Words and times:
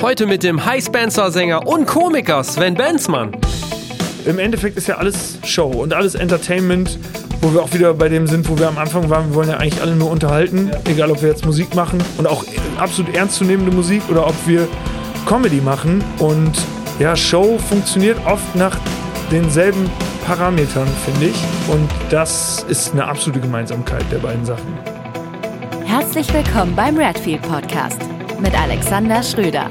Heute 0.00 0.26
mit 0.26 0.44
dem 0.44 0.64
High 0.64 0.84
Spencer-Sänger 0.84 1.66
und 1.66 1.84
Komiker 1.84 2.44
Sven 2.44 2.74
Benzmann. 2.74 3.32
Im 4.26 4.38
Endeffekt 4.38 4.76
ist 4.76 4.86
ja 4.86 4.96
alles 4.96 5.38
Show 5.42 5.66
und 5.66 5.92
alles 5.92 6.14
Entertainment, 6.14 6.96
wo 7.40 7.52
wir 7.52 7.60
auch 7.60 7.72
wieder 7.74 7.92
bei 7.94 8.08
dem 8.08 8.28
sind, 8.28 8.48
wo 8.48 8.56
wir 8.56 8.68
am 8.68 8.78
Anfang 8.78 9.10
waren. 9.10 9.30
Wir 9.30 9.34
wollen 9.34 9.48
ja 9.48 9.56
eigentlich 9.56 9.82
alle 9.82 9.96
nur 9.96 10.08
unterhalten, 10.08 10.70
egal 10.88 11.10
ob 11.10 11.20
wir 11.20 11.28
jetzt 11.28 11.44
Musik 11.44 11.74
machen 11.74 11.98
und 12.16 12.28
auch 12.28 12.44
absolut 12.78 13.12
ernstzunehmende 13.12 13.74
Musik 13.74 14.02
oder 14.08 14.24
ob 14.24 14.34
wir 14.46 14.68
Comedy 15.26 15.60
machen. 15.60 16.04
Und 16.18 16.52
ja, 17.00 17.16
Show 17.16 17.58
funktioniert 17.68 18.18
oft 18.24 18.54
nach 18.54 18.78
denselben 19.32 19.90
Parametern, 20.24 20.86
finde 21.04 21.26
ich. 21.26 21.36
Und 21.72 21.90
das 22.08 22.64
ist 22.68 22.92
eine 22.92 23.04
absolute 23.04 23.40
Gemeinsamkeit 23.40 24.04
der 24.12 24.18
beiden 24.18 24.44
Sachen. 24.44 24.78
Herzlich 25.84 26.32
willkommen 26.32 26.76
beim 26.76 26.96
Redfield 26.96 27.42
Podcast 27.42 28.00
mit 28.40 28.58
Alexander 28.58 29.22
Schröder. 29.22 29.68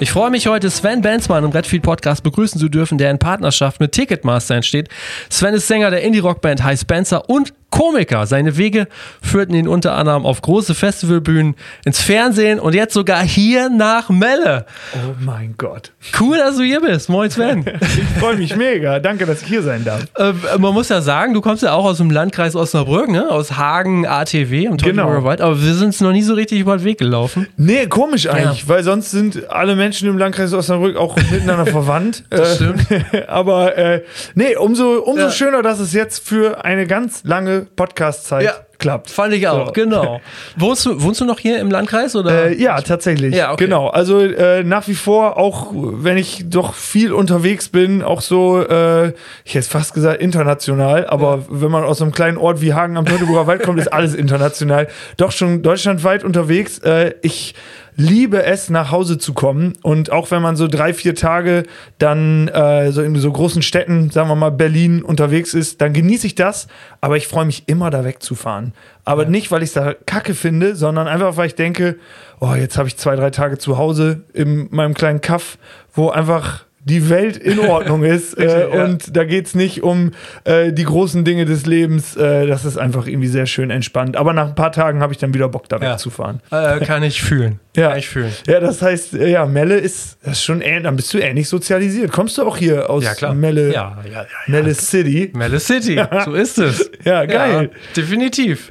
Ich 0.00 0.10
freue 0.10 0.30
mich 0.30 0.46
heute, 0.46 0.70
Sven 0.70 1.00
Benzmann 1.00 1.44
im 1.44 1.50
Redfield 1.50 1.82
Podcast 1.82 2.22
begrüßen 2.22 2.60
zu 2.60 2.68
dürfen, 2.68 2.98
der 2.98 3.10
in 3.10 3.18
Partnerschaft 3.18 3.80
mit 3.80 3.92
Ticketmaster 3.92 4.56
entsteht. 4.56 4.88
Sven 5.30 5.54
ist 5.54 5.68
Sänger 5.68 5.90
der 5.90 6.02
Indie-Rock-Band 6.02 6.62
High 6.62 6.78
Spencer 6.78 7.28
und 7.30 7.54
Komiker. 7.74 8.24
Seine 8.28 8.56
Wege 8.56 8.86
führten 9.20 9.52
ihn 9.52 9.66
unter 9.66 9.96
anderem 9.96 10.24
auf 10.26 10.40
große 10.42 10.76
Festivalbühnen, 10.76 11.56
ins 11.84 12.00
Fernsehen 12.00 12.60
und 12.60 12.72
jetzt 12.72 12.94
sogar 12.94 13.20
hier 13.24 13.68
nach 13.68 14.10
Melle. 14.10 14.64
Oh 14.94 15.16
mein 15.18 15.56
Gott. 15.58 15.90
Cool, 16.20 16.38
dass 16.38 16.56
du 16.56 16.62
hier 16.62 16.80
bist. 16.80 17.08
Moin 17.08 17.30
Sven. 17.30 17.64
ich 17.80 18.20
freue 18.20 18.36
mich 18.36 18.54
mega. 18.54 19.00
Danke, 19.00 19.26
dass 19.26 19.42
ich 19.42 19.48
hier 19.48 19.64
sein 19.64 19.84
darf. 19.84 20.04
Äh, 20.16 20.34
man 20.58 20.72
muss 20.72 20.88
ja 20.88 21.00
sagen, 21.00 21.34
du 21.34 21.40
kommst 21.40 21.64
ja 21.64 21.72
auch 21.72 21.84
aus 21.84 21.96
dem 21.96 22.12
Landkreis 22.12 22.54
Osnabrück, 22.54 23.08
ne? 23.08 23.28
aus 23.28 23.56
Hagen, 23.56 24.06
ATW 24.06 24.68
und 24.68 24.80
genau. 24.80 25.24
Wald, 25.24 25.40
aber 25.40 25.60
wir 25.60 25.74
sind 25.74 25.88
es 25.88 26.00
noch 26.00 26.12
nie 26.12 26.22
so 26.22 26.34
richtig 26.34 26.60
über 26.60 26.76
den 26.76 26.84
Weg 26.84 26.98
gelaufen. 26.98 27.48
Nee, 27.56 27.88
komisch 27.88 28.28
eigentlich, 28.28 28.62
ja. 28.62 28.68
weil 28.68 28.84
sonst 28.84 29.10
sind 29.10 29.50
alle 29.50 29.74
Menschen 29.74 30.08
im 30.08 30.16
Landkreis 30.16 30.52
Osnabrück 30.52 30.96
auch 30.96 31.16
miteinander 31.16 31.66
verwandt. 31.72 32.22
Das 32.30 32.54
stimmt. 32.54 32.86
aber 33.26 33.76
äh, 33.76 34.04
nee, 34.36 34.54
umso, 34.54 35.00
umso 35.00 35.24
ja. 35.24 35.30
schöner, 35.32 35.62
dass 35.62 35.80
es 35.80 35.92
jetzt 35.92 36.24
für 36.24 36.64
eine 36.64 36.86
ganz 36.86 37.24
lange 37.24 37.63
Podcast-Zeit 37.64 38.44
ja. 38.44 38.52
klappt. 38.78 39.10
Fand 39.10 39.34
ich 39.34 39.48
auch, 39.48 39.66
so. 39.66 39.72
genau. 39.72 40.20
Wohnst 40.56 40.86
du, 40.86 41.02
wohnst 41.02 41.20
du 41.20 41.24
noch 41.24 41.38
hier 41.38 41.58
im 41.60 41.70
Landkreis? 41.70 42.14
Oder? 42.16 42.50
Äh, 42.50 42.60
ja, 42.60 42.80
tatsächlich. 42.80 43.34
Ja, 43.34 43.52
okay. 43.52 43.64
Genau. 43.64 43.88
Also 43.88 44.20
äh, 44.20 44.62
nach 44.64 44.88
wie 44.88 44.94
vor, 44.94 45.36
auch 45.36 45.72
wenn 45.74 46.16
ich 46.16 46.44
doch 46.48 46.74
viel 46.74 47.12
unterwegs 47.12 47.68
bin, 47.68 48.02
auch 48.02 48.20
so, 48.20 48.60
äh, 48.60 49.12
ich 49.44 49.54
hätte 49.54 49.68
fast 49.68 49.94
gesagt 49.94 50.20
international, 50.20 51.06
aber 51.06 51.36
ja. 51.36 51.44
wenn 51.48 51.70
man 51.70 51.84
aus 51.84 52.00
einem 52.00 52.12
kleinen 52.12 52.36
Ort 52.36 52.60
wie 52.60 52.74
Hagen 52.74 52.96
am 52.96 53.06
Teutoburger 53.06 53.46
Wald 53.46 53.62
kommt, 53.62 53.78
ist 53.78 53.92
alles 53.92 54.14
international. 54.14 54.88
Doch 55.16 55.32
schon 55.32 55.62
deutschlandweit 55.62 56.24
unterwegs. 56.24 56.78
Äh, 56.78 57.14
ich 57.22 57.54
liebe 57.96 58.42
es, 58.44 58.70
nach 58.70 58.90
Hause 58.90 59.18
zu 59.18 59.34
kommen. 59.34 59.74
Und 59.82 60.10
auch 60.10 60.30
wenn 60.30 60.42
man 60.42 60.56
so 60.56 60.68
drei, 60.68 60.92
vier 60.92 61.14
Tage 61.14 61.64
dann 61.98 62.48
äh, 62.48 62.90
so 62.92 63.02
in 63.02 63.14
so 63.16 63.30
großen 63.30 63.62
Städten, 63.62 64.10
sagen 64.10 64.28
wir 64.28 64.34
mal 64.34 64.50
Berlin, 64.50 65.02
unterwegs 65.02 65.54
ist, 65.54 65.80
dann 65.80 65.92
genieße 65.92 66.26
ich 66.26 66.34
das. 66.34 66.66
Aber 67.00 67.16
ich 67.16 67.28
freue 67.28 67.44
mich 67.44 67.64
immer, 67.66 67.90
da 67.90 68.04
wegzufahren. 68.04 68.72
Aber 69.04 69.24
ja. 69.24 69.30
nicht, 69.30 69.50
weil 69.50 69.62
ich 69.62 69.68
es 69.68 69.74
da 69.74 69.94
kacke 70.06 70.34
finde, 70.34 70.76
sondern 70.76 71.08
einfach, 71.08 71.36
weil 71.36 71.46
ich 71.46 71.54
denke, 71.54 71.96
oh, 72.40 72.54
jetzt 72.54 72.78
habe 72.78 72.88
ich 72.88 72.96
zwei, 72.96 73.16
drei 73.16 73.30
Tage 73.30 73.58
zu 73.58 73.78
Hause 73.78 74.22
in 74.32 74.68
meinem 74.70 74.94
kleinen 74.94 75.20
Kaff, 75.20 75.58
wo 75.92 76.10
einfach 76.10 76.64
die 76.84 77.08
Welt 77.08 77.36
in 77.36 77.58
Ordnung 77.58 78.04
ist. 78.04 78.34
äh, 78.38 78.68
ja. 78.68 78.84
Und 78.84 79.16
da 79.16 79.24
geht 79.24 79.46
es 79.46 79.54
nicht 79.54 79.82
um 79.82 80.12
äh, 80.44 80.72
die 80.72 80.84
großen 80.84 81.24
Dinge 81.24 81.44
des 81.44 81.66
Lebens. 81.66 82.16
Äh, 82.16 82.46
das 82.46 82.64
ist 82.64 82.76
einfach 82.76 83.06
irgendwie 83.06 83.28
sehr 83.28 83.46
schön 83.46 83.70
entspannt. 83.70 84.16
Aber 84.16 84.32
nach 84.32 84.48
ein 84.48 84.54
paar 84.54 84.72
Tagen 84.72 85.00
habe 85.00 85.12
ich 85.12 85.18
dann 85.18 85.34
wieder 85.34 85.48
Bock, 85.48 85.68
da 85.68 85.78
ja. 85.78 85.92
wegzufahren. 85.92 86.40
Äh, 86.50 86.80
kann 86.80 87.02
ich 87.02 87.22
fühlen. 87.22 87.60
Ja. 87.76 87.88
Kann 87.88 87.98
ich 87.98 88.08
fühlen. 88.08 88.30
Ja, 88.46 88.60
das 88.60 88.82
heißt, 88.82 89.14
äh, 89.14 89.30
ja, 89.30 89.46
Melle 89.46 89.76
ist, 89.76 90.18
das 90.22 90.34
ist 90.34 90.44
schon, 90.44 90.60
dann 90.60 90.94
bist 90.94 91.12
du 91.12 91.18
ähnlich 91.18 91.48
sozialisiert. 91.48 92.12
Kommst 92.12 92.38
du 92.38 92.42
auch 92.44 92.56
hier 92.56 92.88
aus 92.88 93.02
ja, 93.02 93.34
Melle, 93.34 93.72
ja, 93.72 93.98
ja, 94.04 94.20
ja, 94.20 94.26
Melle 94.46 94.72
City? 94.74 95.32
Melle 95.34 95.58
City, 95.58 96.00
so 96.24 96.34
ist 96.34 96.58
es. 96.58 96.88
ja, 97.04 97.24
geil. 97.24 97.72
definitiv. 97.96 98.70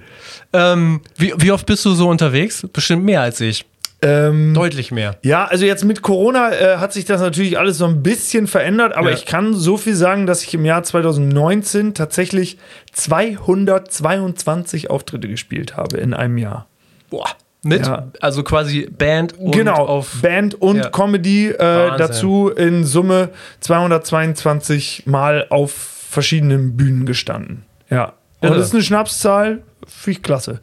Ähm, 0.53 1.01
wie, 1.17 1.33
wie 1.35 1.51
oft 1.51 1.65
bist 1.65 1.83
du 1.83 1.91
so 1.91 2.07
unterwegs? 2.07 2.65
Bestimmt 2.71 3.03
mehr 3.03 3.19
als 3.19 3.41
ich. 3.41 3.65
Ähm, 4.03 4.53
Deutlich 4.53 4.91
mehr. 4.91 5.15
Ja, 5.21 5.45
also 5.45 5.65
jetzt 5.65 5.85
mit 5.85 6.01
Corona 6.01 6.51
äh, 6.51 6.77
hat 6.77 6.91
sich 6.91 7.05
das 7.05 7.21
natürlich 7.21 7.57
alles 7.57 7.77
so 7.77 7.85
ein 7.85 8.03
bisschen 8.03 8.47
verändert, 8.47 8.93
aber 8.95 9.11
ja. 9.11 9.15
ich 9.15 9.25
kann 9.25 9.53
so 9.53 9.77
viel 9.77 9.95
sagen, 9.95 10.27
dass 10.27 10.43
ich 10.43 10.53
im 10.53 10.65
Jahr 10.65 10.83
2019 10.83 11.93
tatsächlich 11.93 12.57
222 12.91 14.89
Auftritte 14.89 15.29
gespielt 15.29 15.77
habe 15.77 15.97
in 15.97 16.13
einem 16.13 16.37
Jahr. 16.37 16.67
Boah. 17.09 17.29
Mit? 17.65 17.87
Ja. 17.87 18.09
Also 18.19 18.43
quasi 18.43 18.89
Band 18.91 19.39
und 19.39 19.51
genau, 19.51 19.85
auf 19.85 20.21
Band 20.21 20.55
und 20.55 20.77
ja. 20.77 20.89
Comedy 20.89 21.47
äh, 21.47 21.97
dazu 21.97 22.49
in 22.49 22.83
Summe 22.83 23.29
222 23.61 25.03
Mal 25.05 25.47
auf 25.49 25.71
verschiedenen 25.71 26.75
Bühnen 26.75 27.05
gestanden. 27.05 27.63
Ja. 27.89 28.13
Und 28.41 28.49
das 28.49 28.67
ist 28.67 28.73
eine 28.73 28.83
Schnapszahl, 28.83 29.61
finde 29.87 30.17
ich 30.17 30.23
klasse. 30.23 30.59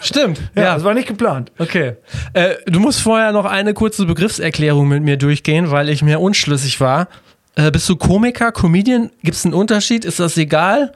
Stimmt. 0.00 0.40
ja, 0.54 0.62
ja, 0.62 0.74
das 0.74 0.84
war 0.84 0.94
nicht 0.94 1.08
geplant. 1.08 1.52
Okay. 1.58 1.96
Äh, 2.32 2.56
du 2.66 2.80
musst 2.80 3.00
vorher 3.00 3.32
noch 3.32 3.44
eine 3.44 3.74
kurze 3.74 4.06
Begriffserklärung 4.06 4.88
mit 4.88 5.02
mir 5.02 5.16
durchgehen, 5.16 5.70
weil 5.70 5.88
ich 5.88 6.02
mir 6.02 6.20
unschlüssig 6.20 6.80
war. 6.80 7.08
Äh, 7.56 7.70
bist 7.70 7.88
du 7.88 7.96
Komiker, 7.96 8.52
Comedian? 8.52 9.10
Gibt 9.22 9.36
es 9.36 9.44
einen 9.44 9.54
Unterschied? 9.54 10.04
Ist 10.04 10.20
das 10.20 10.36
egal? 10.36 10.92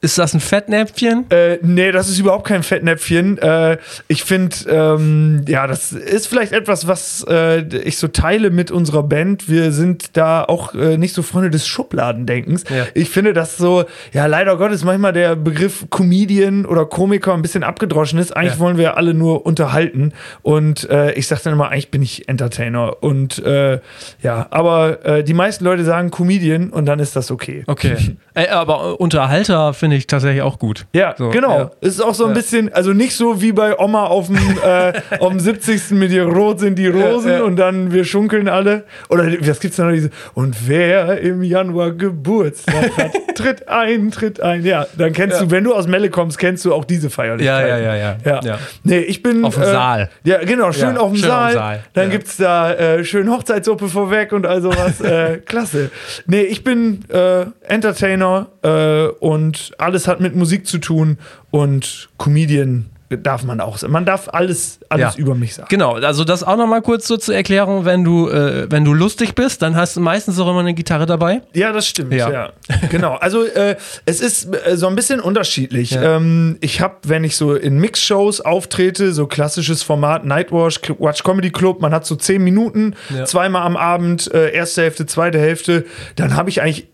Ist 0.00 0.16
das 0.16 0.32
ein 0.32 0.38
Fettnäpfchen? 0.38 1.28
Äh, 1.30 1.58
nee, 1.62 1.90
das 1.90 2.08
ist 2.08 2.20
überhaupt 2.20 2.46
kein 2.46 2.62
Fettnäpfchen. 2.62 3.36
Äh, 3.38 3.78
ich 4.06 4.22
finde, 4.22 4.56
ähm, 4.68 5.44
ja, 5.48 5.66
das 5.66 5.92
ist 5.92 6.28
vielleicht 6.28 6.52
etwas, 6.52 6.86
was 6.86 7.26
äh, 7.28 7.62
ich 7.78 7.98
so 7.98 8.06
teile 8.06 8.50
mit 8.50 8.70
unserer 8.70 9.02
Band. 9.02 9.48
Wir 9.48 9.72
sind 9.72 10.16
da 10.16 10.44
auch 10.44 10.72
äh, 10.74 10.96
nicht 10.98 11.14
so 11.14 11.22
Freunde 11.22 11.50
des 11.50 11.66
Schubladendenkens. 11.66 12.62
Ja. 12.70 12.86
Ich 12.94 13.10
finde, 13.10 13.32
dass 13.32 13.56
so, 13.56 13.86
ja, 14.12 14.26
leider 14.26 14.56
Gottes 14.56 14.84
manchmal 14.84 15.12
der 15.12 15.34
Begriff 15.34 15.86
Comedian 15.90 16.64
oder 16.64 16.86
Komiker 16.86 17.34
ein 17.34 17.42
bisschen 17.42 17.64
abgedroschen 17.64 18.20
ist. 18.20 18.36
Eigentlich 18.36 18.54
ja. 18.54 18.60
wollen 18.60 18.78
wir 18.78 18.96
alle 18.96 19.14
nur 19.14 19.46
unterhalten. 19.46 20.12
Und 20.42 20.88
äh, 20.90 21.12
ich 21.14 21.26
sage 21.26 21.40
dann 21.42 21.54
immer, 21.54 21.70
eigentlich 21.70 21.90
bin 21.90 22.02
ich 22.02 22.28
Entertainer. 22.28 23.02
Und 23.02 23.44
äh, 23.44 23.80
ja, 24.22 24.46
aber 24.50 25.22
die 25.22 25.34
meisten 25.34 25.64
Leute 25.64 25.84
sagen 25.84 26.10
Comedian 26.10 26.70
und 26.70 26.86
dann 26.86 26.98
ist 26.98 27.16
das 27.16 27.30
okay. 27.30 27.64
Okay. 27.66 27.96
Aber 28.50 29.00
Unterhalter 29.00 29.74
finde 29.74 29.87
finde 29.88 29.96
ich 29.96 30.06
tatsächlich 30.06 30.42
auch 30.42 30.58
gut. 30.58 30.84
Ja, 30.92 31.14
so, 31.16 31.30
genau. 31.30 31.58
Ja. 31.58 31.70
Es 31.80 31.94
ist 31.94 32.02
auch 32.02 32.12
so 32.12 32.24
ein 32.24 32.30
ja. 32.30 32.34
bisschen, 32.34 32.70
also 32.74 32.92
nicht 32.92 33.16
so 33.16 33.40
wie 33.40 33.52
bei 33.52 33.78
Oma 33.78 34.04
auf 34.04 34.26
dem, 34.26 34.36
äh, 34.36 34.92
auf 35.18 35.30
dem 35.30 35.40
70. 35.40 35.92
mit 35.92 36.10
ihr 36.10 36.24
rot 36.24 36.60
sind 36.60 36.78
die 36.78 36.88
Rosen 36.88 37.32
ja, 37.32 37.42
und 37.42 37.56
dann 37.56 37.90
wir 37.90 38.04
schunkeln 38.04 38.48
alle. 38.48 38.84
Oder 39.08 39.24
was 39.40 39.60
gibt's 39.60 39.78
da 39.78 39.84
noch 39.84 39.92
diese? 39.92 40.10
Und 40.34 40.68
wer 40.68 41.22
im 41.22 41.42
Januar 41.42 41.92
Geburtstag 41.92 42.90
hat, 42.98 43.12
tritt 43.34 43.68
ein, 43.68 44.10
tritt 44.10 44.42
ein. 44.42 44.62
Ja, 44.62 44.86
dann 44.98 45.14
kennst 45.14 45.40
du, 45.40 45.50
wenn 45.50 45.64
du 45.64 45.74
aus 45.74 45.86
Melle 45.86 46.10
kommst, 46.10 46.38
kennst 46.38 46.66
du 46.66 46.74
auch 46.74 46.84
diese 46.84 47.08
Feierlichkeit. 47.08 47.68
Ja, 47.68 47.78
ja, 47.78 47.94
ja, 47.94 48.16
ja. 48.22 48.40
ja. 48.42 48.58
Nee, 48.84 48.98
ich 48.98 49.22
bin. 49.22 49.42
Auf 49.42 49.54
dem 49.54 49.62
äh, 49.62 49.66
Saal. 49.66 50.10
Ja, 50.24 50.44
genau, 50.44 50.70
schön 50.72 50.98
auf 50.98 51.12
dem 51.12 51.16
schön 51.16 51.30
Saal. 51.30 51.52
Saal. 51.54 51.84
Dann 51.94 52.10
gibt's 52.10 52.36
da 52.36 52.74
äh, 52.74 53.04
schön 53.04 53.30
Hochzeitssuppe 53.30 53.88
vorweg 53.88 54.32
und 54.32 54.44
all 54.44 54.60
sowas. 54.60 55.00
äh, 55.00 55.38
klasse. 55.38 55.90
Nee, 56.26 56.42
ich 56.42 56.62
bin 56.62 57.00
äh, 57.08 57.46
Entertainer 57.66 58.48
äh, 58.62 59.06
und 59.20 59.72
alles 59.78 60.08
hat 60.08 60.20
mit 60.20 60.36
Musik 60.36 60.66
zu 60.66 60.78
tun 60.78 61.18
und 61.50 62.08
Comedian 62.18 62.90
darf 63.16 63.42
man 63.42 63.60
auch 63.60 63.80
Man 63.88 64.04
darf 64.04 64.28
alles, 64.32 64.80
alles 64.88 65.14
ja. 65.14 65.20
über 65.20 65.34
mich 65.34 65.54
sagen. 65.54 65.68
Genau, 65.70 65.94
also 65.94 66.24
das 66.24 66.42
auch 66.44 66.56
nochmal 66.56 66.82
kurz 66.82 67.06
so 67.06 67.16
zur 67.16 67.34
Erklärung, 67.34 67.84
wenn 67.84 68.04
du, 68.04 68.28
äh, 68.28 68.70
wenn 68.70 68.84
du 68.84 68.92
lustig 68.92 69.34
bist, 69.34 69.62
dann 69.62 69.76
hast 69.76 69.96
du 69.96 70.00
meistens 70.00 70.38
auch 70.38 70.48
immer 70.48 70.60
eine 70.60 70.74
Gitarre 70.74 71.06
dabei. 71.06 71.40
Ja, 71.54 71.72
das 71.72 71.86
stimmt, 71.86 72.12
ja. 72.12 72.30
ja. 72.30 72.52
genau, 72.90 73.14
also 73.14 73.44
äh, 73.44 73.76
es 74.04 74.20
ist 74.20 74.54
äh, 74.54 74.76
so 74.76 74.88
ein 74.88 74.94
bisschen 74.94 75.20
unterschiedlich. 75.20 75.92
Ja. 75.92 76.16
Ähm, 76.16 76.58
ich 76.60 76.80
habe, 76.80 76.96
wenn 77.04 77.24
ich 77.24 77.36
so 77.36 77.54
in 77.54 77.78
Mix-Shows 77.78 78.42
auftrete, 78.42 79.12
so 79.12 79.26
klassisches 79.26 79.82
Format 79.82 80.26
Nightwatch, 80.26 80.80
Watch 80.98 81.22
Comedy 81.22 81.50
Club, 81.50 81.80
man 81.80 81.92
hat 81.92 82.04
so 82.04 82.14
zehn 82.14 82.44
Minuten, 82.44 82.94
zweimal 83.24 83.62
am 83.62 83.76
Abend, 83.76 84.32
äh, 84.34 84.52
erste 84.52 84.82
Hälfte, 84.82 85.06
zweite 85.06 85.38
Hälfte, 85.38 85.86
dann 86.16 86.36
habe 86.36 86.50
ich 86.50 86.60
eigentlich 86.60 86.88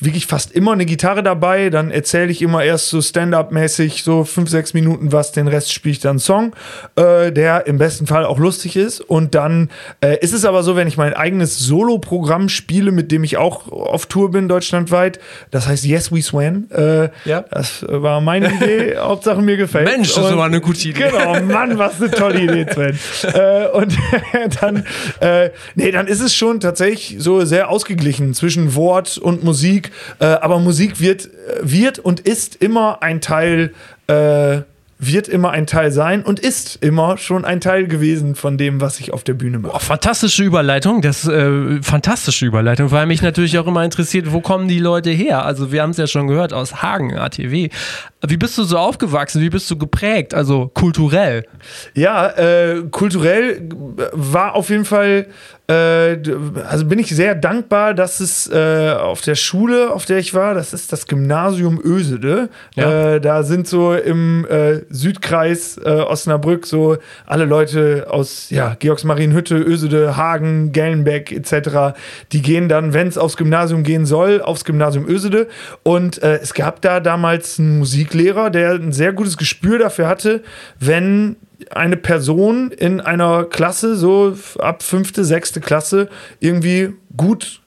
wirklich 0.00 0.26
fast 0.26 0.52
immer 0.52 0.72
eine 0.72 0.86
Gitarre 0.86 1.22
dabei. 1.22 1.70
Dann 1.70 1.90
erzähle 1.90 2.30
ich 2.30 2.42
immer 2.42 2.64
erst 2.64 2.88
so 2.88 3.00
Stand-up-mäßig 3.00 4.02
so 4.02 4.24
fünf, 4.24 4.50
sechs 4.50 4.74
Minuten 4.74 5.12
was, 5.12 5.32
den 5.32 5.48
Rest 5.48 5.72
spiele 5.72 5.92
ich 5.92 6.00
dann 6.00 6.10
einen 6.10 6.18
Song, 6.18 6.54
äh, 6.96 7.32
der 7.32 7.66
im 7.66 7.78
besten 7.78 8.06
Fall 8.06 8.24
auch 8.24 8.38
lustig 8.38 8.76
ist. 8.76 9.00
Und 9.00 9.34
dann 9.34 9.70
äh, 10.00 10.18
ist 10.20 10.32
es 10.32 10.44
aber 10.44 10.62
so, 10.62 10.76
wenn 10.76 10.88
ich 10.88 10.96
mein 10.96 11.14
eigenes 11.14 11.58
Solo-Programm 11.58 12.48
spiele, 12.48 12.92
mit 12.92 13.10
dem 13.12 13.24
ich 13.24 13.36
auch 13.36 13.70
auf 13.70 14.06
Tour 14.06 14.30
bin, 14.30 14.48
deutschlandweit, 14.48 15.18
das 15.50 15.66
heißt 15.66 15.84
Yes 15.84 16.12
We 16.12 16.22
Swan. 16.22 16.70
Äh, 16.70 17.08
ja. 17.24 17.44
Das 17.50 17.84
war 17.88 18.20
meine 18.20 18.52
Idee, 18.52 18.96
Hauptsache 18.98 19.40
mir 19.42 19.56
gefällt. 19.56 19.86
Mensch, 19.86 20.14
das 20.14 20.36
war 20.36 20.46
eine 20.46 20.60
gute 20.60 20.88
Idee. 20.88 21.10
Genau, 21.10 21.40
Mann, 21.42 21.78
was 21.78 22.00
eine 22.00 22.10
tolle 22.10 22.40
Idee, 22.40 22.66
Sven. 22.72 22.98
äh, 23.34 23.68
und 23.68 23.96
dann, 24.60 24.84
äh, 25.20 25.50
nee, 25.74 25.90
dann 25.90 26.06
ist 26.06 26.20
es 26.20 26.34
schon 26.34 26.60
tatsächlich 26.60 27.16
so 27.18 27.44
sehr 27.44 27.68
ausgeglichen 27.70 28.34
zwischen 28.34 28.74
Wort 28.74 29.18
und 29.18 29.42
Musik. 29.44 29.53
Musik, 29.54 29.92
äh, 30.18 30.24
aber 30.24 30.58
Musik 30.58 31.00
wird, 31.00 31.30
wird 31.60 32.00
und 32.00 32.18
ist 32.18 32.56
immer 32.56 33.04
ein 33.04 33.20
Teil, 33.20 33.72
äh, 34.08 34.62
wird 34.98 35.28
immer 35.28 35.52
ein 35.52 35.68
Teil 35.68 35.92
sein 35.92 36.24
und 36.24 36.40
ist 36.40 36.82
immer 36.82 37.18
schon 37.18 37.44
ein 37.44 37.60
Teil 37.60 37.86
gewesen 37.86 38.34
von 38.34 38.58
dem, 38.58 38.80
was 38.80 38.98
ich 38.98 39.12
auf 39.12 39.22
der 39.22 39.34
Bühne 39.34 39.60
mache. 39.60 39.76
Oh, 39.76 39.78
fantastische 39.78 40.42
Überleitung, 40.42 41.02
das 41.02 41.24
äh, 41.28 41.80
fantastische 41.82 42.46
Überleitung, 42.46 42.90
weil 42.90 43.06
mich 43.06 43.22
natürlich 43.22 43.56
auch 43.58 43.68
immer 43.68 43.84
interessiert, 43.84 44.32
wo 44.32 44.40
kommen 44.40 44.66
die 44.66 44.80
Leute 44.80 45.10
her? 45.10 45.44
Also 45.44 45.70
wir 45.70 45.82
haben 45.82 45.90
es 45.90 45.98
ja 45.98 46.08
schon 46.08 46.26
gehört 46.26 46.52
aus 46.52 46.82
Hagen, 46.82 47.16
ATW. 47.16 47.68
Wie 48.26 48.36
bist 48.36 48.58
du 48.58 48.64
so 48.64 48.78
aufgewachsen? 48.78 49.40
Wie 49.40 49.50
bist 49.50 49.70
du 49.70 49.76
geprägt? 49.76 50.34
Also 50.34 50.68
kulturell? 50.74 51.46
Ja, 51.94 52.28
äh, 52.30 52.82
kulturell 52.90 53.68
war 54.12 54.56
auf 54.56 54.68
jeden 54.70 54.84
Fall 54.84 55.26
äh, 55.66 56.18
also 56.68 56.84
bin 56.84 56.98
ich 56.98 57.08
sehr 57.08 57.34
dankbar, 57.34 57.94
dass 57.94 58.20
es 58.20 58.50
äh, 58.52 58.92
auf 58.92 59.22
der 59.22 59.34
Schule, 59.34 59.92
auf 59.92 60.04
der 60.04 60.18
ich 60.18 60.34
war, 60.34 60.52
das 60.52 60.74
ist 60.74 60.92
das 60.92 61.06
Gymnasium 61.06 61.80
Ösede. 61.82 62.50
Ja. 62.74 63.14
Äh, 63.14 63.20
da 63.20 63.42
sind 63.44 63.66
so 63.66 63.94
im 63.94 64.44
äh, 64.44 64.82
Südkreis 64.90 65.78
äh, 65.82 65.88
Osnabrück 65.88 66.66
so 66.66 66.98
alle 67.24 67.46
Leute 67.46 68.08
aus 68.10 68.50
ja, 68.50 68.76
Georgsmarienhütte, 68.78 69.56
Ösede, 69.56 70.18
Hagen, 70.18 70.72
Gellenbeck 70.72 71.32
etc. 71.32 71.96
Die 72.32 72.42
gehen 72.42 72.68
dann, 72.68 72.92
wenn 72.92 73.08
es 73.08 73.16
aufs 73.16 73.38
Gymnasium 73.38 73.84
gehen 73.84 74.04
soll, 74.04 74.42
aufs 74.42 74.66
Gymnasium 74.66 75.08
Ösede. 75.08 75.48
Und 75.82 76.22
äh, 76.22 76.40
es 76.42 76.52
gab 76.52 76.82
da 76.82 77.00
damals 77.00 77.58
einen 77.58 77.78
Musiklehrer, 77.78 78.50
der 78.50 78.72
ein 78.72 78.92
sehr 78.92 79.14
gutes 79.14 79.38
Gespür 79.38 79.78
dafür 79.78 80.08
hatte, 80.08 80.42
wenn 80.78 81.36
eine 81.70 81.96
Person 81.96 82.70
in 82.70 83.00
einer 83.00 83.44
Klasse, 83.44 83.96
so 83.96 84.36
ab 84.58 84.82
fünfte, 84.82 85.24
sechste 85.24 85.60
Klasse, 85.60 86.08
irgendwie 86.40 86.94
gut 87.16 87.60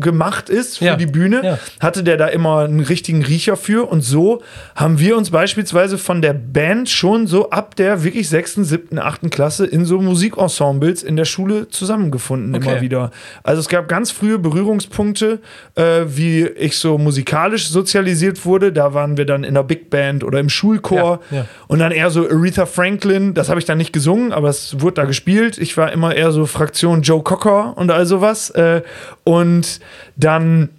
gemacht 0.00 0.50
ist 0.50 0.78
für 0.78 0.84
Ja. 0.84 0.96
die 0.96 1.06
Bühne, 1.06 1.40
Ja. 1.42 1.58
hatte 1.80 2.02
der 2.02 2.16
da 2.16 2.26
immer 2.26 2.60
einen 2.60 2.80
richtigen 2.80 3.22
Riecher 3.24 3.56
für. 3.56 3.88
Und 3.90 4.02
so 4.02 4.42
haben 4.76 4.98
wir 4.98 5.16
uns 5.16 5.30
beispielsweise 5.30 5.96
von 5.98 6.20
der 6.22 6.34
Band 6.34 6.90
schon 6.90 7.26
so 7.26 7.50
ab 7.50 7.74
der 7.76 8.04
wirklich 8.04 8.28
sechsten, 8.28 8.64
siebten, 8.64 8.98
achten 8.98 9.30
Klasse 9.30 9.64
in 9.66 9.84
so 9.84 10.00
Musikensembles 10.00 11.02
in 11.02 11.16
der 11.16 11.24
Schule 11.24 11.68
zusammengefunden 11.68 12.54
Okay. 12.54 12.70
immer 12.72 12.80
wieder. 12.82 13.10
Also 13.42 13.60
es 13.60 13.68
gab 13.68 13.88
ganz 13.88 14.10
frühe 14.10 14.38
Berührungspunkte, 14.38 15.40
äh, 15.74 15.82
wie 16.06 16.46
ich 16.46 16.76
so 16.78 16.98
musikalisch 16.98 17.68
sozialisiert 17.68 18.44
wurde. 18.44 18.72
Da 18.72 18.94
waren 18.94 19.16
wir 19.16 19.24
dann 19.26 19.44
in 19.44 19.54
der 19.54 19.62
Big 19.62 19.90
Band 19.90 20.24
oder 20.24 20.38
im 20.40 20.48
Schulchor. 20.48 21.20
Ja. 21.30 21.46
Und 21.66 21.78
dann 21.78 21.92
eher 21.92 22.10
so 22.10 22.28
Aretha 22.28 22.66
Franklin, 22.66 23.34
das 23.34 23.48
habe 23.48 23.58
ich 23.58 23.64
dann 23.66 23.78
nicht 23.78 23.92
gesungen, 23.92 24.32
aber 24.32 24.48
es 24.48 24.80
wurde 24.80 24.94
da 24.94 25.04
gespielt. 25.04 25.58
Ich 25.58 25.76
war 25.76 25.92
immer 25.92 26.14
eher 26.14 26.32
so 26.32 26.46
Fraktion 26.46 27.02
Joe 27.02 27.22
Cocker 27.22 27.76
und 27.76 27.90
all 27.90 28.06
sowas. 28.06 28.50
Äh, 28.50 28.81
und 29.24 29.80
dann, 30.16 30.70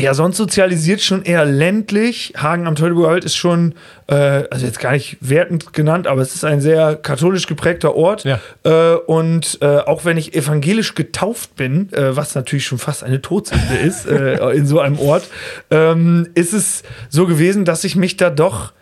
ja, 0.00 0.14
sonst 0.14 0.38
sozialisiert 0.38 1.00
schon 1.02 1.22
eher 1.22 1.44
ländlich. 1.44 2.32
Hagen 2.36 2.66
am 2.66 2.74
Teutoburger 2.74 3.10
Wald 3.10 3.24
ist 3.24 3.36
schon, 3.36 3.74
äh, 4.06 4.14
also 4.50 4.66
jetzt 4.66 4.80
gar 4.80 4.92
nicht 4.92 5.18
wertend 5.20 5.72
genannt, 5.72 6.06
aber 6.06 6.22
es 6.22 6.34
ist 6.34 6.44
ein 6.44 6.60
sehr 6.60 6.96
katholisch 6.96 7.46
geprägter 7.46 7.94
Ort. 7.94 8.24
Ja. 8.24 8.40
Äh, 8.64 8.96
und 8.96 9.58
äh, 9.60 9.78
auch 9.78 10.04
wenn 10.04 10.16
ich 10.16 10.34
evangelisch 10.34 10.94
getauft 10.94 11.56
bin, 11.56 11.92
äh, 11.92 12.16
was 12.16 12.34
natürlich 12.34 12.64
schon 12.64 12.78
fast 12.78 13.04
eine 13.04 13.20
Todsünde 13.20 13.76
ist 13.76 14.06
äh, 14.06 14.50
in 14.54 14.66
so 14.66 14.80
einem 14.80 14.98
Ort, 14.98 15.28
ähm, 15.70 16.28
ist 16.34 16.52
es 16.54 16.82
so 17.10 17.26
gewesen, 17.26 17.64
dass 17.64 17.84
ich 17.84 17.96
mich 17.96 18.16
da 18.16 18.30
doch 18.30 18.72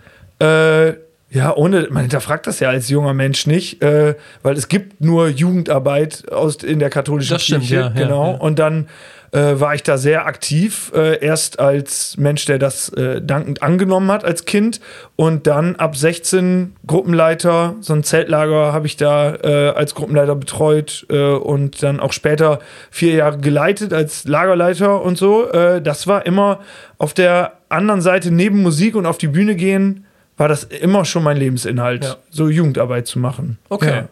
äh, 0.40 0.94
ja, 1.30 1.54
ohne, 1.54 1.86
man 1.90 2.02
hinterfragt 2.02 2.46
das 2.48 2.58
ja 2.58 2.70
als 2.70 2.88
junger 2.88 3.14
Mensch 3.14 3.46
nicht, 3.46 3.82
äh, 3.82 4.16
weil 4.42 4.56
es 4.56 4.66
gibt 4.66 5.00
nur 5.00 5.28
Jugendarbeit 5.28 6.30
aus, 6.30 6.56
in 6.56 6.80
der 6.80 6.90
katholischen 6.90 7.34
Das 7.34 7.44
Kirche. 7.44 7.74
ja, 7.74 7.80
ja, 7.82 7.88
genau. 7.88 8.32
ja. 8.32 8.38
Und 8.38 8.58
dann 8.58 8.88
äh, 9.30 9.60
war 9.60 9.76
ich 9.76 9.84
da 9.84 9.96
sehr 9.96 10.26
aktiv, 10.26 10.90
äh, 10.92 11.24
erst 11.24 11.60
als 11.60 12.16
Mensch, 12.16 12.46
der 12.46 12.58
das 12.58 12.88
äh, 12.90 13.22
dankend 13.22 13.62
angenommen 13.62 14.10
hat 14.10 14.24
als 14.24 14.44
Kind 14.44 14.80
und 15.14 15.46
dann 15.46 15.76
ab 15.76 15.96
16 15.96 16.74
Gruppenleiter, 16.84 17.76
so 17.80 17.92
ein 17.92 18.02
Zeltlager 18.02 18.72
habe 18.72 18.88
ich 18.88 18.96
da 18.96 19.36
äh, 19.36 19.68
als 19.68 19.94
Gruppenleiter 19.94 20.34
betreut 20.34 21.06
äh, 21.10 21.34
und 21.34 21.80
dann 21.84 22.00
auch 22.00 22.12
später 22.12 22.58
vier 22.90 23.14
Jahre 23.14 23.38
geleitet 23.38 23.92
als 23.92 24.24
Lagerleiter 24.24 25.00
und 25.00 25.16
so. 25.16 25.46
Das 25.50 26.06
war 26.06 26.26
immer 26.26 26.60
auf 26.98 27.14
der 27.14 27.52
anderen 27.68 28.00
Seite 28.00 28.32
neben 28.32 28.62
Musik 28.62 28.96
und 28.96 29.06
auf 29.06 29.18
die 29.18 29.28
Bühne 29.28 29.54
gehen, 29.54 30.06
war 30.40 30.48
das 30.48 30.64
immer 30.64 31.04
schon 31.04 31.22
mein 31.22 31.36
Lebensinhalt, 31.36 32.02
Ja. 32.02 32.16
so 32.30 32.48
Jugendarbeit 32.48 33.06
zu 33.06 33.18
machen. 33.18 33.58
Okay. 33.68 33.90
Ja. 33.90 34.08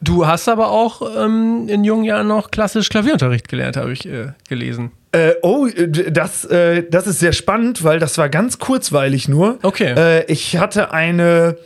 Du 0.00 0.26
hast 0.26 0.48
aber 0.48 0.72
auch 0.72 1.00
ähm, 1.16 1.68
in 1.68 1.84
jungen 1.84 2.02
Jahren 2.02 2.26
noch 2.26 2.50
klassisch 2.50 2.88
Klavierunterricht 2.88 3.46
gelernt, 3.48 3.76
habe 3.76 3.92
ich 3.92 4.04
äh, 4.04 4.32
gelesen. 4.48 4.90
Äh, 5.12 5.34
oh, 5.42 5.66
äh, 5.68 5.88
das, 6.10 6.44
äh, 6.46 6.82
das 6.90 7.06
ist 7.06 7.20
sehr 7.20 7.32
spannend, 7.32 7.84
weil 7.84 8.00
das 8.00 8.18
war 8.18 8.28
ganz 8.28 8.58
kurzweilig 8.58 9.28
nur. 9.28 9.60
Okay. 9.62 9.94
Äh, 9.96 10.24
ich 10.32 10.56
hatte 10.56 10.90
eine 10.90 11.56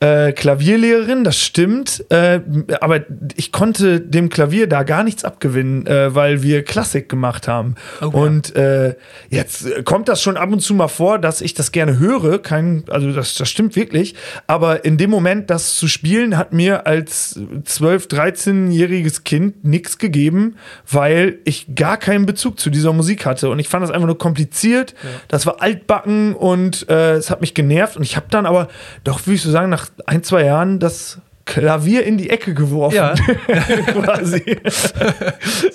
äh, 0.00 0.32
Klavierlehrerin, 0.32 1.24
das 1.24 1.38
stimmt, 1.38 2.04
äh, 2.10 2.40
aber 2.80 3.00
ich 3.36 3.52
konnte 3.52 4.00
dem 4.00 4.28
Klavier 4.28 4.68
da 4.68 4.82
gar 4.82 5.04
nichts 5.04 5.24
abgewinnen, 5.24 5.86
äh, 5.86 6.14
weil 6.14 6.42
wir 6.42 6.64
Klassik 6.64 7.08
gemacht 7.08 7.48
haben. 7.48 7.76
Oh, 8.00 8.04
ja. 8.04 8.08
und 8.08 8.54
äh, 8.56 8.96
jetzt 9.30 9.84
kommt 9.84 10.08
das 10.08 10.20
schon 10.20 10.36
ab 10.36 10.52
und 10.52 10.60
zu 10.60 10.74
mal 10.74 10.88
vor, 10.88 11.18
dass 11.18 11.40
ich 11.40 11.54
das 11.54 11.72
gerne 11.72 11.98
höre, 11.98 12.40
kein, 12.40 12.84
also 12.88 13.12
das, 13.12 13.34
das 13.34 13.48
stimmt 13.48 13.76
wirklich, 13.76 14.14
aber 14.46 14.84
in 14.84 14.98
dem 14.98 15.10
Moment, 15.10 15.48
das 15.48 15.76
zu 15.76 15.88
spielen, 15.88 16.36
hat 16.36 16.52
mir 16.52 16.86
als 16.86 17.38
12-, 17.38 18.10
13-jähriges 18.10 19.24
Kind 19.24 19.64
nichts 19.64 19.98
gegeben, 19.98 20.56
weil 20.90 21.38
ich 21.44 21.74
gar 21.74 21.96
keinen 21.96 22.26
Bezug 22.26 22.58
zu 22.58 22.70
dieser 22.70 22.92
Musik 22.92 23.24
hatte. 23.26 23.48
Und 23.48 23.58
ich 23.58 23.68
fand 23.68 23.82
das 23.82 23.90
einfach 23.90 24.06
nur 24.06 24.18
kompliziert, 24.18 24.94
das 25.28 25.46
war 25.46 25.62
altbacken 25.62 26.34
und 26.34 26.88
äh, 26.88 27.14
es 27.14 27.30
hat 27.30 27.40
mich 27.40 27.54
genervt. 27.54 27.96
Und 27.96 28.02
ich 28.02 28.16
habe 28.16 28.26
dann 28.30 28.46
aber 28.46 28.68
doch, 29.04 29.26
würde 29.26 29.36
ich 29.36 29.42
so 29.42 29.50
sagen, 29.50 29.70
nach 29.70 29.88
ein, 30.06 30.22
zwei 30.22 30.44
Jahren 30.44 30.78
das 30.78 31.18
Klavier 31.44 32.04
in 32.04 32.16
die 32.16 32.30
Ecke 32.30 32.54
geworfen. 32.54 32.96
Ja. 32.96 33.14
quasi. 33.92 34.58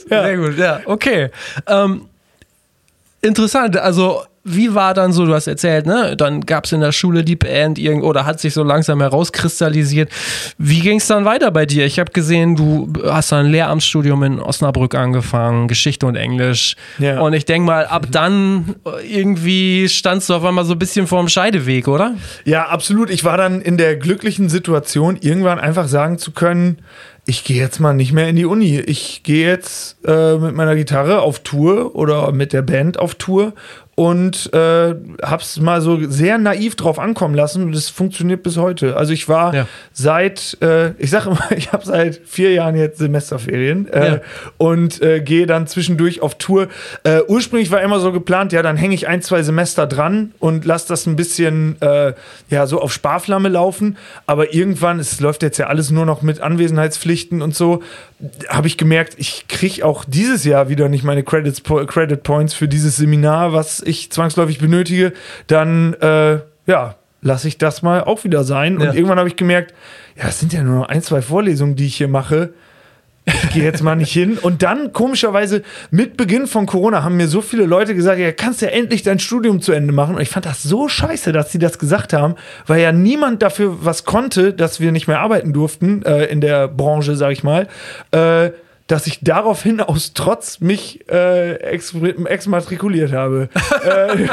Ja. 0.10 0.24
Sehr 0.24 0.38
gut, 0.38 0.57
ja, 0.57 0.81
okay. 0.86 1.30
Ähm, 1.68 2.07
interessant, 3.21 3.77
also 3.77 4.24
wie 4.44 4.74
war 4.74 4.94
dann 4.94 5.12
so, 5.12 5.25
du 5.25 5.33
hast 5.33 5.47
erzählt, 5.47 5.86
ne? 5.86 6.15
Dann 6.15 6.41
gab 6.41 6.65
es 6.65 6.71
in 6.71 6.81
der 6.81 6.91
Schule 6.91 7.24
die 7.24 7.36
Band 7.36 7.77
irgend 7.77 8.03
oder 8.03 8.25
hat 8.25 8.39
sich 8.39 8.53
so 8.53 8.63
langsam 8.63 9.01
herauskristallisiert. 9.01 10.09
Wie 10.57 10.80
ging 10.80 10.97
es 10.97 11.07
dann 11.07 11.25
weiter 11.25 11.51
bei 11.51 11.65
dir? 11.65 11.86
Ich 11.86 12.00
habe 12.00 12.12
gesehen, 12.12 12.56
du 12.56 12.91
hast 13.06 13.33
ein 13.33 13.47
Lehramtsstudium 13.47 14.24
in 14.24 14.39
Osnabrück 14.39 14.95
angefangen, 14.95 15.68
Geschichte 15.68 16.06
und 16.06 16.15
Englisch. 16.15 16.75
Ja. 17.00 17.19
Und 17.19 17.33
ich 17.33 17.45
denke 17.45 17.65
mal, 17.65 17.86
ab 17.86 18.07
dann 18.12 18.75
äh, 18.86 19.19
irgendwie 19.19 19.89
standst 19.89 20.30
du 20.30 20.36
auf 20.36 20.45
einmal 20.45 20.65
so 20.65 20.74
ein 20.74 20.80
bisschen 20.80 21.07
vorm 21.07 21.27
Scheideweg, 21.27 21.88
oder? 21.88 22.15
Ja, 22.45 22.68
absolut. 22.68 23.09
Ich 23.09 23.24
war 23.24 23.38
dann 23.38 23.62
in 23.62 23.77
der 23.77 23.97
glücklichen 23.97 24.50
Situation, 24.50 25.18
irgendwann 25.19 25.59
einfach 25.59 25.88
sagen 25.88 26.18
zu 26.18 26.31
können, 26.31 26.77
ich 27.29 27.43
gehe 27.43 27.58
jetzt 27.58 27.79
mal 27.79 27.93
nicht 27.93 28.12
mehr 28.12 28.27
in 28.27 28.36
die 28.36 28.46
Uni. 28.46 28.79
Ich 28.79 29.22
gehe 29.22 29.48
jetzt 29.48 29.98
äh, 30.03 30.38
mit 30.38 30.55
meiner 30.55 30.75
Gitarre 30.75 31.22
auf 31.22 31.39
Tour 31.39 31.96
oder 31.96 32.31
mit 32.31 32.53
der 32.53 32.63
Band 32.63 32.98
auf 32.98 33.15
Tour 33.15 33.53
und 34.00 34.53
äh, 34.53 34.96
hab's 35.22 35.60
mal 35.60 35.82
so 35.82 36.00
sehr 36.10 36.38
naiv 36.38 36.77
drauf 36.77 37.00
ankommen 37.00 37.36
lassen 37.36 37.63
und 37.63 37.75
es 37.75 37.89
funktioniert 37.89 38.44
bis 38.44 38.56
heute. 38.56 38.96
Also 38.96 39.12
ich 39.12 39.27
war 39.27 39.53
Ja. 39.53 39.68
seit, 39.91 40.58
äh, 40.62 40.91
ich 41.00 41.10
sage 41.10 41.32
immer, 41.32 41.51
ich 41.58 41.74
habe 41.74 41.86
seit 41.86 42.22
vier 42.25 42.53
Jahren 42.53 42.77
jetzt 42.77 43.00
Semesterferien 43.00 43.89
äh, 43.91 44.08
Ja. 44.08 44.22
und 44.58 45.01
äh, 45.01 45.20
gehe 45.20 45.46
dann 45.48 45.68
zwischendurch 45.68 46.22
auf 46.22 46.36
Tour. 46.36 46.70
Äh, 47.03 47.20
ursprünglich 47.27 47.72
war 47.72 47.82
immer 47.82 48.00
so 48.00 48.13
geplant, 48.13 48.53
ja, 48.53 48.62
dann 48.62 48.77
hänge 48.77 48.96
ich 48.96 49.10
ein, 49.10 49.22
zwei 49.22 49.44
Semester 49.44 49.86
dran 49.86 50.32
und 50.39 50.63
lasse 50.63 50.88
das 50.88 51.06
ein 51.06 51.18
bisschen 51.18 51.75
äh, 51.82 52.13
ja 52.50 52.68
so 52.68 52.79
auf 52.79 52.94
Sparflamme 52.94 53.50
laufen. 53.50 53.98
Aber 54.25 54.53
irgendwann, 54.53 55.00
es 55.00 55.20
läuft 55.20 55.44
jetzt 55.44 55.58
ja 55.58 55.68
alles 55.68 55.91
nur 55.91 56.06
noch 56.06 56.22
mit 56.22 56.39
Anwesenheitspflichten 56.39 57.41
und 57.41 57.53
so, 57.53 57.84
habe 58.50 58.68
ich 58.68 58.78
gemerkt, 58.78 59.14
ich 59.18 59.48
kriege 59.48 59.86
auch 59.86 60.04
dieses 60.06 60.44
Jahr 60.44 60.68
wieder 60.70 60.90
nicht 60.90 61.04
meine 61.04 61.24
Credits, 61.24 61.64
Credit 61.64 62.22
Points 62.22 62.54
für 62.54 62.68
dieses 62.68 62.98
Seminar, 62.98 63.54
was 63.54 63.82
ich 63.82 64.12
zwangsläufig 64.12 64.60
benötige. 64.60 65.14
Dann 65.48 65.94
äh, 65.96 66.40
ja, 66.66 66.96
lasse 67.22 67.48
ich 67.48 67.58
das 67.58 67.82
mal 67.82 68.04
auch 68.04 68.24
wieder 68.24 68.44
sein. 68.44 68.78
Und 68.78 68.84
Ja. 68.84 68.94
irgendwann 68.94 69.20
habe 69.20 69.30
ich 69.30 69.36
gemerkt, 69.36 69.74
ja, 70.18 70.28
es 70.28 70.40
sind 70.40 70.52
ja 70.54 70.64
nur 70.64 70.80
noch 70.80 70.90
ein, 70.90 71.02
zwei 71.02 71.22
Vorlesungen, 71.22 71.76
die 71.76 71.86
ich 71.86 71.96
hier 71.96 72.08
mache 72.10 72.54
ich 73.43 73.50
gehe 73.51 73.63
jetzt 73.63 73.83
mal 73.83 73.95
nicht 73.95 74.12
hin. 74.12 74.38
Und 74.38 74.63
dann, 74.63 74.93
komischerweise, 74.93 75.63
mit 75.91 76.17
Beginn 76.17 76.48
von 76.48 76.65
Corona 76.65 77.03
haben 77.03 77.17
mir 77.17 77.27
so 77.27 77.41
viele 77.41 77.65
Leute 77.65 77.95
gesagt, 77.95 78.19
ja, 78.19 78.31
kannst 78.31 78.62
ja 78.62 78.69
endlich 78.69 79.03
dein 79.03 79.19
Studium 79.19 79.62
zu 79.62 79.71
Ende 79.71 79.93
machen. 79.93 80.15
Und 80.15 80.21
ich 80.21 80.29
fand 80.29 80.45
das 80.45 80.63
so 80.63 80.88
scheiße, 80.88 81.31
dass 81.31 81.51
sie 81.51 81.59
das 81.59 81.79
gesagt 81.79 82.13
haben, 82.13 82.36
weil 82.67 82.81
ja 82.81 82.91
niemand 82.91 83.41
dafür 83.41 83.86
was 83.86 84.05
konnte, 84.05 84.53
dass 84.53 84.79
wir 84.79 84.91
nicht 84.91 85.07
mehr 85.07 85.19
arbeiten 85.19 85.53
durften 85.53 86.03
äh, 86.03 86.25
in 86.25 86.41
der 86.41 86.67
Branche, 86.67 87.15
sag 87.15 87.31
ich 87.31 87.43
mal. 87.43 87.67
Äh, 88.12 88.51
dass 88.89 89.05
ich 89.05 89.19
daraufhin 89.22 89.81
aus 89.81 90.13
Trotz 90.13 90.60
mich 90.62 91.08
äh, 91.10 91.53
ex 91.62 91.93
exmatrikuliert 92.25 93.13
habe. 93.13 93.48
äh, 93.86 94.25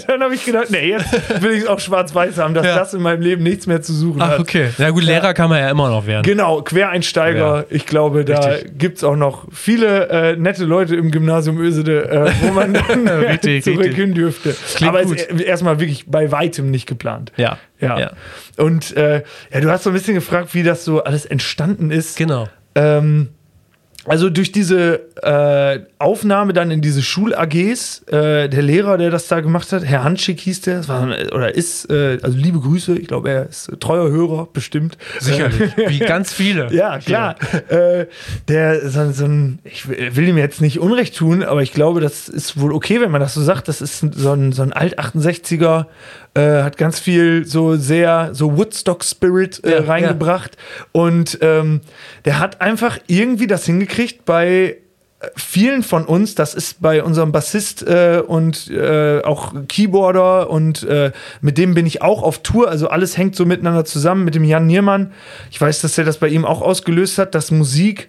dann 0.06 0.22
habe 0.22 0.34
ich 0.34 0.46
gedacht, 0.46 0.70
nee, 0.70 0.88
jetzt 0.88 1.42
will 1.42 1.52
ich 1.52 1.62
es 1.64 1.66
auch 1.66 1.78
schwarz-weiß 1.78 2.38
haben, 2.38 2.54
dass 2.54 2.64
Ja. 2.64 2.76
das 2.76 2.94
in 2.94 3.02
meinem 3.02 3.20
Leben 3.20 3.42
nichts 3.42 3.66
mehr 3.66 3.82
zu 3.82 3.92
suchen 3.92 4.22
Ach, 4.22 4.30
hat. 4.30 4.40
okay. 4.40 4.70
Na 4.78 4.88
gut, 4.88 5.04
Lehrer 5.04 5.34
kann 5.34 5.50
man 5.50 5.58
ja 5.60 5.68
immer 5.68 5.90
noch 5.90 6.06
werden. 6.06 6.22
Genau, 6.22 6.62
Quereinsteiger. 6.62 7.56
Ja. 7.58 7.64
Ich 7.68 7.84
glaube, 7.84 8.24
da 8.24 8.56
gibt 8.62 8.96
es 8.98 9.04
auch 9.04 9.16
noch 9.16 9.46
viele 9.52 10.08
äh, 10.08 10.36
nette 10.36 10.64
Leute 10.64 10.96
im 10.96 11.10
Gymnasium 11.10 11.58
Ösede, 11.60 12.08
äh, 12.08 12.32
wo 12.40 12.52
man 12.52 12.72
dann 12.88 13.06
Richtig, 13.06 13.64
zurück 13.64 13.80
richtig. 13.80 13.96
hin 13.96 14.14
dürfte. 14.14 14.56
Klingt 14.76 14.94
Aber 14.94 15.02
gut. 15.04 15.18
es 15.18 15.26
ist 15.26 15.40
erstmal 15.42 15.78
wirklich 15.78 16.06
bei 16.06 16.32
weitem 16.32 16.70
nicht 16.70 16.86
geplant. 16.86 17.32
Ja. 17.36 17.58
Ja. 17.80 17.98
ja. 17.98 18.12
Und 18.56 18.96
äh, 18.96 19.22
ja, 19.52 19.60
du 19.60 19.70
hast 19.70 19.84
so 19.84 19.90
ein 19.90 19.92
bisschen 19.92 20.14
gefragt, 20.14 20.54
wie 20.54 20.62
das 20.62 20.86
so 20.86 21.04
alles 21.04 21.26
entstanden 21.26 21.90
ist. 21.90 22.16
Genau. 22.16 22.48
Ähm, 22.74 23.28
also 24.06 24.30
durch 24.30 24.52
diese 24.52 25.00
äh, 25.22 25.80
Aufnahme 25.98 26.52
dann 26.52 26.70
in 26.70 26.80
diese 26.80 27.02
Schul-AGs, 27.02 28.02
äh, 28.08 28.48
der 28.48 28.62
Lehrer, 28.62 28.98
der 28.98 29.10
das 29.10 29.28
da 29.28 29.40
gemacht 29.40 29.72
hat, 29.72 29.84
Herr 29.84 30.04
Hanschig 30.04 30.40
hieß 30.40 30.62
der, 30.62 30.86
war, 30.88 31.08
oder 31.32 31.54
ist, 31.54 31.90
äh, 31.90 32.18
also 32.22 32.36
liebe 32.36 32.60
Grüße, 32.60 32.96
ich 32.98 33.08
glaube, 33.08 33.30
er 33.30 33.48
ist 33.48 33.70
treuer 33.80 34.10
Hörer, 34.10 34.48
bestimmt. 34.52 34.98
Sicherlich. 35.20 35.76
Wie 35.76 35.98
ganz 35.98 36.32
viele. 36.32 36.68
Ja, 36.74 36.98
klar. 36.98 37.36
Äh, 37.68 38.06
der 38.48 38.90
so, 38.90 39.12
so 39.12 39.26
ein, 39.26 39.60
ich 39.64 39.86
will 39.88 40.28
ihm 40.28 40.38
jetzt 40.38 40.60
nicht 40.60 40.80
Unrecht 40.80 41.16
tun, 41.16 41.44
aber 41.44 41.62
ich 41.62 41.72
glaube, 41.72 42.00
das 42.00 42.28
ist 42.28 42.58
wohl 42.58 42.72
okay, 42.72 43.00
wenn 43.00 43.12
man 43.12 43.20
das 43.20 43.34
so 43.34 43.42
sagt. 43.42 43.68
Das 43.68 43.80
ist 43.80 44.00
so 44.00 44.32
ein, 44.32 44.50
so 44.50 44.62
ein 44.62 44.72
Alt-68er, 44.72 45.86
äh, 46.34 46.62
hat 46.62 46.76
ganz 46.76 46.98
viel 46.98 47.46
so 47.46 47.76
sehr, 47.76 48.30
so 48.32 48.56
Woodstock-Spirit 48.56 49.64
äh, 49.64 49.72
Ja, 49.72 49.80
reingebracht. 49.84 50.56
Und 50.92 51.38
ähm, 51.40 51.80
der 52.24 52.38
hat 52.38 52.60
einfach 52.60 52.98
irgendwie 53.06 53.46
das 53.46 53.64
hingekriegt 53.64 54.24
bei 54.24 54.78
vielen 55.36 55.82
von 55.82 56.04
uns, 56.04 56.34
das 56.34 56.54
ist 56.54 56.80
bei 56.80 57.02
unserem 57.02 57.32
Bassist 57.32 57.82
äh, 57.82 58.22
und 58.26 58.70
äh, 58.70 59.22
auch 59.22 59.54
Keyboarder 59.68 60.50
und 60.50 60.82
äh, 60.84 61.12
mit 61.40 61.58
dem 61.58 61.74
bin 61.74 61.86
ich 61.86 62.02
auch 62.02 62.22
auf 62.22 62.42
Tour, 62.42 62.68
also 62.68 62.88
alles 62.88 63.16
hängt 63.16 63.36
so 63.36 63.44
miteinander 63.44 63.84
zusammen 63.84 64.24
mit 64.24 64.34
dem 64.34 64.44
Jan 64.44 64.66
Niermann. 64.66 65.12
Ich 65.50 65.60
weiß, 65.60 65.80
dass 65.80 65.96
er 65.98 66.04
das 66.04 66.18
bei 66.18 66.28
ihm 66.28 66.44
auch 66.44 66.62
ausgelöst 66.62 67.18
hat, 67.18 67.34
dass 67.34 67.50
Musik 67.50 68.08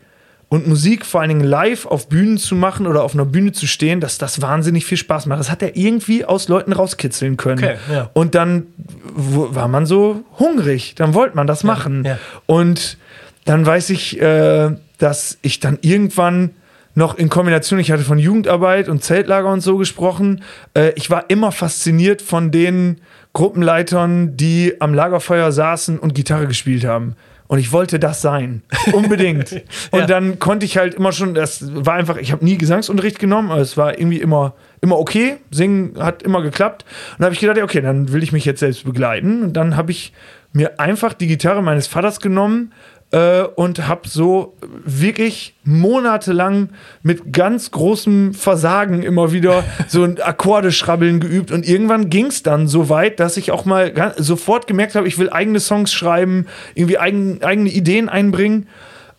und 0.49 0.67
Musik 0.67 1.05
vor 1.05 1.21
allen 1.21 1.29
Dingen 1.29 1.43
live 1.43 1.85
auf 1.85 2.07
Bühnen 2.07 2.37
zu 2.37 2.55
machen 2.55 2.87
oder 2.87 3.03
auf 3.03 3.13
einer 3.13 3.25
Bühne 3.25 3.51
zu 3.51 3.67
stehen, 3.67 3.99
dass 3.99 4.17
das 4.17 4.41
wahnsinnig 4.41 4.85
viel 4.85 4.97
Spaß 4.97 5.25
macht. 5.25 5.39
Das 5.39 5.51
hat 5.51 5.61
er 5.61 5.75
irgendwie 5.75 6.23
aus 6.23 6.47
Leuten 6.47 6.71
rauskitzeln 6.71 7.37
können. 7.37 7.63
Okay, 7.63 7.75
ja. 7.91 8.09
Und 8.13 8.35
dann 8.35 8.67
war 9.15 9.67
man 9.67 9.85
so 9.85 10.23
hungrig, 10.39 10.95
dann 10.95 11.13
wollte 11.13 11.35
man 11.35 11.47
das 11.47 11.63
machen. 11.63 12.03
ja. 12.05 12.19
Und 12.45 12.97
dann 13.45 13.65
weiß 13.65 13.91
ich, 13.91 14.19
äh, 14.19 14.71
dass 14.97 15.37
ich 15.41 15.59
dann 15.59 15.77
irgendwann 15.81 16.51
noch 16.95 17.17
in 17.17 17.29
Kombination, 17.29 17.79
ich 17.79 17.91
hatte 17.91 18.03
von 18.03 18.17
Jugendarbeit 18.17 18.87
und 18.89 19.03
Zeltlager 19.03 19.51
und 19.51 19.61
so 19.61 19.77
gesprochen. 19.77 20.43
Äh, 20.73 20.93
ich 20.95 21.09
war 21.09 21.29
immer 21.29 21.51
fasziniert 21.51 22.21
von 22.21 22.51
den 22.51 23.01
Gruppenleitern, 23.33 24.37
die 24.37 24.75
am 24.79 24.93
Lagerfeuer 24.93 25.51
saßen 25.51 25.99
und 25.99 26.15
Gitarre 26.15 26.47
gespielt 26.47 26.85
haben. 26.85 27.15
Und 27.47 27.59
ich 27.59 27.71
wollte 27.71 27.99
das 27.99 28.21
sein. 28.21 28.63
Unbedingt. 28.93 29.51
Und 29.91 29.99
Ja. 29.99 30.05
dann 30.07 30.39
konnte 30.39 30.65
ich 30.65 30.77
halt 30.77 30.95
immer 30.95 31.11
schon, 31.11 31.33
das 31.35 31.63
war 31.85 31.93
einfach, 31.93 32.17
ich 32.17 32.31
habe 32.31 32.43
nie 32.43 32.57
Gesangsunterricht 32.57 33.19
genommen, 33.19 33.51
aber 33.51 33.61
es 33.61 33.77
war 33.77 33.97
irgendwie 33.99 34.19
immer, 34.19 34.53
immer 34.81 34.97
okay. 34.99 35.37
Singen 35.51 35.93
hat 35.99 36.23
immer 36.23 36.41
geklappt. 36.41 36.85
Und 37.13 37.19
da 37.19 37.25
habe 37.25 37.33
ich 37.33 37.39
gedacht, 37.41 37.57
ja, 37.57 37.63
okay, 37.63 37.81
dann 37.81 38.11
will 38.11 38.23
ich 38.23 38.31
mich 38.31 38.45
jetzt 38.45 38.59
selbst 38.59 38.83
begleiten. 38.85 39.43
Und 39.43 39.53
dann 39.53 39.75
habe 39.75 39.91
ich 39.91 40.13
mir 40.53 40.79
einfach 40.79 41.13
die 41.13 41.27
Gitarre 41.27 41.61
meines 41.61 41.87
Vaters 41.87 42.19
genommen 42.21 42.71
äh, 43.11 43.41
und 43.43 43.87
habe 43.87 44.07
so 44.07 44.55
wirklich 44.85 45.53
monatelang 45.63 46.69
mit 47.03 47.33
ganz 47.33 47.71
großem 47.71 48.33
Versagen 48.33 49.03
immer 49.03 49.31
wieder 49.31 49.63
so 49.87 50.03
ein 50.03 50.19
Akkordeschrabbeln 50.21 51.19
geübt 51.19 51.51
und 51.51 51.67
irgendwann 51.67 52.09
ging 52.09 52.27
es 52.27 52.41
dann 52.41 52.67
so 52.67 52.89
weit, 52.89 53.19
dass 53.19 53.37
ich 53.37 53.51
auch 53.51 53.65
mal 53.65 53.91
ga- 53.91 54.13
sofort 54.17 54.65
gemerkt 54.65 54.95
habe, 54.95 55.07
ich 55.07 55.17
will 55.19 55.29
eigene 55.29 55.59
Songs 55.59 55.91
schreiben, 55.93 56.45
irgendwie 56.73 56.97
eigen, 56.97 57.43
eigene 57.43 57.69
Ideen 57.69 58.07
einbringen. 58.09 58.67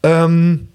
Ähm, 0.02 0.68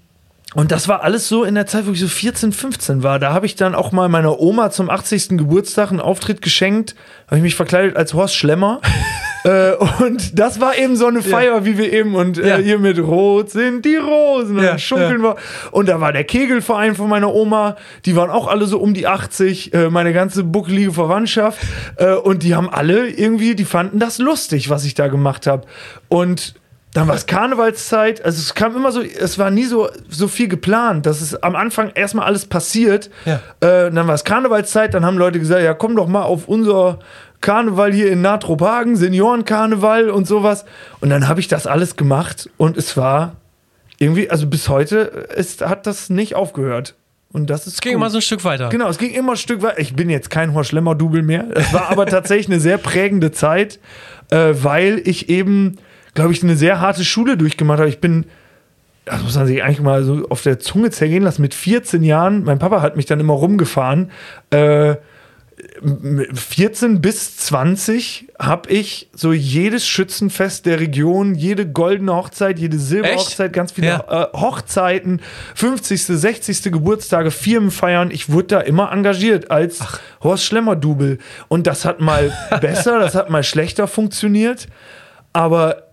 und 0.54 0.70
das 0.70 0.86
war 0.88 1.02
alles 1.02 1.28
so 1.28 1.44
in 1.44 1.54
der 1.54 1.66
Zeit, 1.66 1.86
wo 1.86 1.92
ich 1.92 2.00
so 2.00 2.08
14, 2.08 2.52
15 2.52 3.02
war. 3.02 3.18
Da 3.18 3.32
habe 3.32 3.46
ich 3.46 3.54
dann 3.56 3.74
auch 3.74 3.90
mal 3.92 4.08
meiner 4.08 4.38
Oma 4.38 4.70
zum 4.70 4.90
80. 4.90 5.30
Geburtstag 5.30 5.90
einen 5.90 6.00
Auftritt 6.00 6.42
geschenkt. 6.42 6.94
Habe 7.26 7.36
ich 7.36 7.42
mich 7.42 7.54
verkleidet 7.54 7.96
als 7.96 8.12
Horst 8.12 8.36
Schlemmer. 8.36 8.80
äh, 9.44 9.72
und 10.02 10.38
das 10.38 10.60
war 10.60 10.76
eben 10.76 10.96
so 10.96 11.06
eine 11.06 11.22
Feier, 11.22 11.64
wie 11.64 11.78
wir 11.78 11.90
eben 11.92 12.14
und 12.14 12.36
äh, 12.38 12.48
Ja. 12.48 12.56
hier 12.58 12.78
mit 12.78 12.98
Rot 12.98 13.50
sind 13.50 13.84
die 13.86 13.96
Rosen 13.96 14.58
und 14.58 14.64
Ja, 14.64 14.76
schunkeln 14.78 15.22
wir. 15.22 15.36
Und 15.70 15.88
da 15.88 16.00
war 16.00 16.12
der 16.12 16.24
Kegelverein 16.24 16.94
von 16.94 17.08
meiner 17.08 17.32
Oma. 17.34 17.76
Die 18.04 18.14
waren 18.14 18.30
auch 18.30 18.46
alle 18.46 18.66
so 18.66 18.78
um 18.78 18.92
die 18.92 19.06
80. 19.06 19.72
Äh, 19.72 19.88
meine 19.88 20.12
ganze 20.12 20.44
buckelige 20.44 20.92
Verwandtschaft. 20.92 21.58
Äh, 21.96 22.12
und 22.12 22.42
die 22.42 22.54
haben 22.54 22.68
alle 22.68 23.08
irgendwie, 23.08 23.54
die 23.54 23.64
fanden 23.64 23.98
das 23.98 24.18
lustig, 24.18 24.68
was 24.68 24.84
ich 24.84 24.94
da 24.94 25.08
gemacht 25.08 25.46
habe. 25.46 25.66
Und 26.08 26.54
dann 26.94 27.08
war 27.08 27.14
es 27.14 27.26
Karnevalszeit, 27.26 28.22
also 28.24 28.38
es 28.38 28.54
kam 28.54 28.76
immer 28.76 28.92
so, 28.92 29.00
es 29.00 29.38
war 29.38 29.50
nie 29.50 29.64
so, 29.64 29.88
so 30.10 30.28
viel 30.28 30.48
geplant, 30.48 31.06
dass 31.06 31.20
es 31.22 31.42
am 31.42 31.56
Anfang 31.56 31.90
erstmal 31.94 32.26
alles 32.26 32.44
passiert. 32.44 33.08
Ja. 33.24 33.36
Äh, 33.60 33.90
dann 33.90 34.06
war 34.06 34.14
es 34.14 34.24
Karnevalszeit, 34.24 34.92
dann 34.92 35.04
haben 35.06 35.16
Leute 35.16 35.38
gesagt, 35.38 35.62
ja 35.62 35.72
komm 35.72 35.96
doch 35.96 36.06
mal 36.06 36.22
auf 36.22 36.48
unser 36.48 36.98
Karneval 37.40 37.92
hier 37.92 38.10
in 38.10 38.20
Natrop-Hagen, 38.20 38.96
Seniorenkarneval 38.96 40.10
und 40.10 40.26
sowas. 40.26 40.64
Und 41.00 41.10
dann 41.10 41.28
habe 41.28 41.40
ich 41.40 41.48
das 41.48 41.66
alles 41.66 41.96
gemacht 41.96 42.50
und 42.56 42.76
es 42.76 42.96
war 42.96 43.36
irgendwie, 43.98 44.28
also 44.30 44.46
bis 44.46 44.68
heute 44.68 44.96
ist, 45.36 45.62
hat 45.62 45.86
das 45.86 46.10
nicht 46.10 46.34
aufgehört. 46.34 46.94
Und 47.32 47.48
das 47.48 47.66
ist 47.66 47.74
Es 47.74 47.80
ging 47.80 47.92
cool. 47.92 47.96
immer 47.96 48.10
so 48.10 48.18
ein 48.18 48.22
Stück 48.22 48.44
weiter. 48.44 48.68
Genau, 48.68 48.88
es 48.88 48.98
ging 48.98 49.12
immer 49.12 49.32
ein 49.32 49.36
Stück 49.38 49.62
weiter. 49.62 49.78
Ich 49.78 49.94
bin 49.94 50.10
jetzt 50.10 50.28
kein 50.28 50.52
Horst 50.52 50.70
Schlemmer-Double 50.70 51.22
mehr. 51.22 51.46
Es 51.54 51.72
war 51.72 51.88
aber 51.90 52.04
tatsächlich 52.06 52.48
eine 52.48 52.60
sehr 52.60 52.76
prägende 52.76 53.32
Zeit, 53.32 53.78
äh, 54.30 54.50
weil 54.52 55.00
ich 55.04 55.30
eben, 55.30 55.78
glaube 56.14 56.32
ich, 56.32 56.42
eine 56.42 56.56
sehr 56.56 56.80
harte 56.80 57.04
Schule 57.04 57.36
durchgemacht 57.36 57.78
habe. 57.78 57.88
Ich 57.88 58.00
bin, 58.00 58.26
das 59.04 59.22
muss 59.22 59.36
man 59.36 59.46
sich 59.46 59.62
eigentlich 59.62 59.80
mal 59.80 60.04
so 60.04 60.26
auf 60.28 60.42
der 60.42 60.58
Zunge 60.58 60.90
zergehen 60.90 61.22
lassen, 61.22 61.42
mit 61.42 61.54
14 61.54 62.02
Jahren, 62.02 62.44
mein 62.44 62.58
Papa 62.58 62.82
hat 62.82 62.96
mich 62.96 63.06
dann 63.06 63.20
immer 63.20 63.34
rumgefahren. 63.34 64.10
Äh, 64.50 64.96
mit 65.80 66.36
14 66.38 67.00
bis 67.00 67.36
20 67.36 68.28
habe 68.38 68.70
ich 68.70 69.10
so 69.14 69.32
jedes 69.32 69.86
Schützenfest 69.86 70.66
der 70.66 70.80
Region, 70.80 71.34
jede 71.34 71.66
goldene 71.68 72.14
Hochzeit, 72.14 72.58
jede 72.58 72.78
Silberhochzeit, 72.78 73.52
ganz 73.52 73.72
viele 73.72 73.86
Ja. 73.88 74.28
äh, 74.32 74.36
Hochzeiten, 74.36 75.20
50., 75.54 76.04
60. 76.04 76.62
Geburtstage, 76.72 77.30
Firmenfeiern. 77.30 78.10
Ich 78.10 78.30
wurde 78.30 78.48
da 78.48 78.60
immer 78.60 78.90
engagiert 78.92 79.50
als 79.50 79.80
Horst 80.22 80.44
Schlemmer-Double. 80.46 81.18
Und 81.48 81.66
das 81.66 81.84
hat 81.84 82.00
mal 82.00 82.32
besser, 82.60 82.98
das 82.98 83.14
hat 83.14 83.30
mal 83.30 83.44
schlechter 83.44 83.86
funktioniert. 83.86 84.66
Aber 85.32 85.84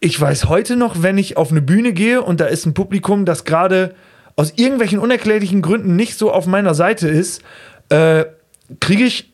ich 0.00 0.18
weiß 0.18 0.46
heute 0.46 0.76
noch, 0.76 1.02
wenn 1.02 1.18
ich 1.18 1.36
auf 1.36 1.50
eine 1.50 1.60
Bühne 1.60 1.92
gehe 1.92 2.22
und 2.22 2.40
da 2.40 2.46
ist 2.46 2.66
ein 2.66 2.74
Publikum, 2.74 3.26
das 3.26 3.44
gerade 3.44 3.94
aus 4.34 4.54
irgendwelchen 4.56 4.98
unerklärlichen 4.98 5.60
Gründen 5.60 5.94
nicht 5.94 6.18
so 6.18 6.32
auf 6.32 6.46
meiner 6.46 6.74
Seite 6.74 7.08
ist, 7.08 7.42
äh, 7.90 8.24
kriege 8.80 9.04
ich 9.04 9.32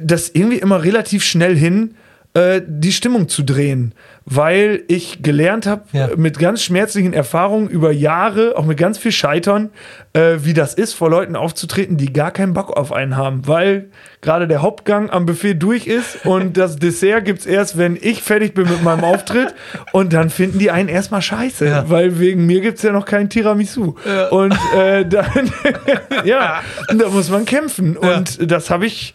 das 0.00 0.30
irgendwie 0.30 0.58
immer 0.58 0.84
relativ 0.84 1.24
schnell 1.24 1.56
hin, 1.56 1.96
äh, 2.34 2.60
die 2.66 2.90
Stimmung 2.92 3.28
zu 3.28 3.44
drehen, 3.44 3.94
weil 4.26 4.82
ich 4.88 5.22
gelernt 5.22 5.66
habe, 5.66 5.82
Ja. 5.92 6.08
mit 6.16 6.38
ganz 6.38 6.62
schmerzlichen 6.62 7.12
Erfahrungen 7.12 7.68
über 7.68 7.92
Jahre, 7.92 8.54
auch 8.56 8.64
mit 8.64 8.76
ganz 8.76 8.98
viel 8.98 9.12
Scheitern, 9.12 9.70
äh, 10.14 10.38
wie 10.40 10.52
das 10.52 10.74
ist, 10.74 10.94
vor 10.94 11.10
Leuten 11.10 11.36
aufzutreten, 11.36 11.96
die 11.96 12.12
gar 12.12 12.32
keinen 12.32 12.52
Bock 12.54 12.76
auf 12.76 12.90
einen 12.92 13.16
haben, 13.16 13.46
weil 13.46 13.86
gerade 14.20 14.48
der 14.48 14.62
Hauptgang 14.62 15.10
am 15.10 15.26
Buffet 15.26 15.54
durch 15.54 15.86
ist 15.86 16.26
und 16.26 16.56
das 16.56 16.76
Dessert 16.76 17.24
gibt's 17.24 17.46
erst, 17.46 17.78
wenn 17.78 17.96
ich 18.00 18.22
fertig 18.22 18.54
bin 18.54 18.68
mit 18.68 18.82
meinem 18.82 19.04
Auftritt 19.04 19.54
und 19.92 20.12
dann 20.12 20.28
finden 20.30 20.58
die 20.58 20.70
einen 20.72 20.88
erstmal 20.88 21.22
scheiße, 21.22 21.66
Ja. 21.66 21.88
weil 21.88 22.18
wegen 22.18 22.46
mir 22.46 22.60
gibt's 22.62 22.82
ja 22.82 22.90
noch 22.92 23.04
kein 23.04 23.28
Tiramisu. 23.30 23.94
Und 24.30 24.56
äh, 24.76 25.04
dann, 25.06 25.52
ja, 26.24 26.62
da 26.96 27.08
muss 27.10 27.30
man 27.30 27.44
kämpfen 27.44 27.96
und 27.96 28.50
das 28.50 28.70
habe 28.70 28.86
ich 28.86 29.14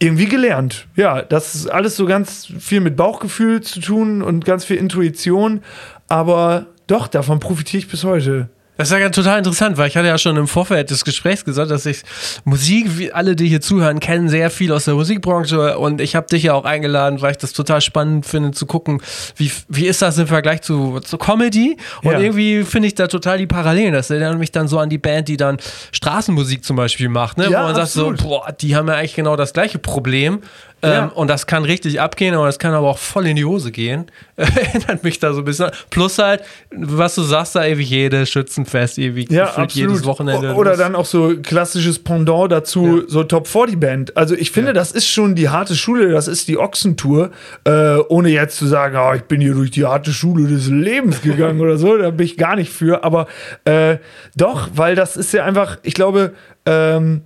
irgendwie 0.00 0.26
gelernt. 0.26 0.88
Ja, 0.96 1.22
das 1.22 1.54
ist 1.54 1.66
alles 1.68 1.96
so 1.96 2.06
ganz 2.06 2.48
viel 2.58 2.80
mit 2.80 2.96
Bauchgefühl 2.96 3.60
zu 3.60 3.80
tun 3.80 4.22
und 4.22 4.44
ganz 4.44 4.64
viel 4.64 4.76
Intuition. 4.76 5.60
Aber 6.08 6.66
doch, 6.86 7.06
davon 7.06 7.38
profitiere 7.38 7.78
ich 7.80 7.88
bis 7.88 8.02
heute. 8.02 8.48
Das 8.80 8.90
ist 8.90 8.98
ja 8.98 9.10
total 9.10 9.38
interessant, 9.38 9.76
weil 9.76 9.88
ich 9.88 9.96
hatte 9.98 10.06
ja 10.08 10.16
schon 10.16 10.38
im 10.38 10.48
Vorfeld 10.48 10.88
des 10.90 11.04
Gesprächs 11.04 11.44
gesagt, 11.44 11.70
dass 11.70 11.84
ich 11.84 12.02
Musik, 12.44 12.96
wie 12.96 13.12
alle, 13.12 13.36
die 13.36 13.46
hier 13.46 13.60
zuhören, 13.60 14.00
kennen 14.00 14.30
sehr 14.30 14.48
viel 14.48 14.72
aus 14.72 14.86
der 14.86 14.94
Musikbranche 14.94 15.78
und 15.78 16.00
ich 16.00 16.16
habe 16.16 16.26
dich 16.28 16.44
ja 16.44 16.54
auch 16.54 16.64
eingeladen, 16.64 17.20
weil 17.20 17.32
ich 17.32 17.36
das 17.36 17.52
total 17.52 17.82
spannend 17.82 18.24
finde 18.24 18.52
zu 18.52 18.64
gucken, 18.64 19.02
wie, 19.36 19.52
wie 19.68 19.86
ist 19.86 20.00
das 20.00 20.16
im 20.16 20.26
Vergleich 20.26 20.62
zu, 20.62 20.98
zu 21.00 21.18
Comedy 21.18 21.76
und 22.02 22.12
Ja. 22.12 22.20
irgendwie 22.20 22.64
finde 22.64 22.88
ich 22.88 22.94
da 22.94 23.06
total 23.06 23.36
die 23.36 23.46
Parallelen. 23.46 23.92
Das 23.92 24.08
erinnert 24.08 24.38
mich 24.38 24.50
dann 24.50 24.66
so 24.66 24.78
an 24.78 24.88
die 24.88 24.96
Band, 24.98 25.28
die 25.28 25.36
dann 25.36 25.58
Straßenmusik 25.92 26.64
zum 26.64 26.76
Beispiel 26.76 27.10
macht, 27.10 27.36
ne? 27.36 27.50
Ja, 27.50 27.60
wo 27.60 27.64
man 27.66 27.74
sagt 27.74 27.88
absolut. 27.88 28.20
so, 28.20 28.28
boah, 28.28 28.50
die 28.58 28.76
haben 28.76 28.88
ja 28.88 28.94
eigentlich 28.94 29.14
genau 29.14 29.36
das 29.36 29.52
gleiche 29.52 29.78
Problem, 29.78 30.40
Ähm, 30.82 30.90
Ja. 30.90 31.06
Und 31.06 31.28
das 31.28 31.46
kann 31.46 31.64
richtig 31.64 32.00
abgehen, 32.00 32.34
aber 32.34 32.46
das 32.46 32.58
kann 32.58 32.72
aber 32.72 32.88
auch 32.88 32.98
voll 32.98 33.26
in 33.26 33.36
die 33.36 33.44
Hose 33.44 33.70
gehen. 33.70 34.06
Erinnert 34.36 35.04
mich 35.04 35.18
da 35.18 35.32
so 35.32 35.40
ein 35.40 35.44
bisschen. 35.44 35.70
Plus 35.90 36.18
halt, 36.18 36.42
was 36.70 37.14
du 37.14 37.22
sagst, 37.22 37.54
da 37.56 37.64
ewig 37.64 37.90
jedes 37.90 38.30
Schützenfest, 38.30 38.98
ewig 38.98 39.30
Ja, 39.30 39.44
absolut. 39.44 39.72
jedes 39.72 40.04
Wochenende. 40.04 40.54
Oder 40.54 40.76
dann 40.76 40.94
auch 40.94 41.04
so 41.04 41.34
klassisches 41.42 41.98
Pendant 41.98 42.50
dazu, 42.50 43.02
so 43.06 43.24
Top 43.24 43.46
40 43.46 43.78
Band. 43.78 44.16
Also 44.16 44.34
ich 44.34 44.50
finde, 44.50 44.72
das 44.72 44.92
ist 44.92 45.06
schon 45.08 45.34
die 45.34 45.48
harte 45.50 45.74
Schule, 45.76 46.10
das 46.10 46.28
ist 46.28 46.48
die 46.48 46.56
Ochsentour. 46.58 47.30
Äh, 47.64 47.96
ohne 48.08 48.30
jetzt 48.30 48.56
zu 48.56 48.66
sagen, 48.66 48.96
oh, 48.98 49.12
ich 49.14 49.22
bin 49.22 49.40
hier 49.40 49.54
durch 49.54 49.70
die 49.70 49.84
harte 49.84 50.12
Schule 50.12 50.48
des 50.48 50.68
Lebens 50.68 51.20
gegangen 51.22 51.60
oder 51.62 51.76
so, 51.76 51.96
da 51.98 52.10
bin 52.10 52.24
ich 52.26 52.36
gar 52.36 52.56
nicht 52.56 52.72
für. 52.72 53.04
Aber 53.04 53.26
äh, 53.64 53.98
doch, 54.36 54.68
weil 54.74 54.94
das 54.94 55.16
ist 55.16 55.32
ja 55.32 55.44
einfach, 55.44 55.78
ich 55.82 55.94
glaube, 55.94 56.32
ähm, 56.66 57.22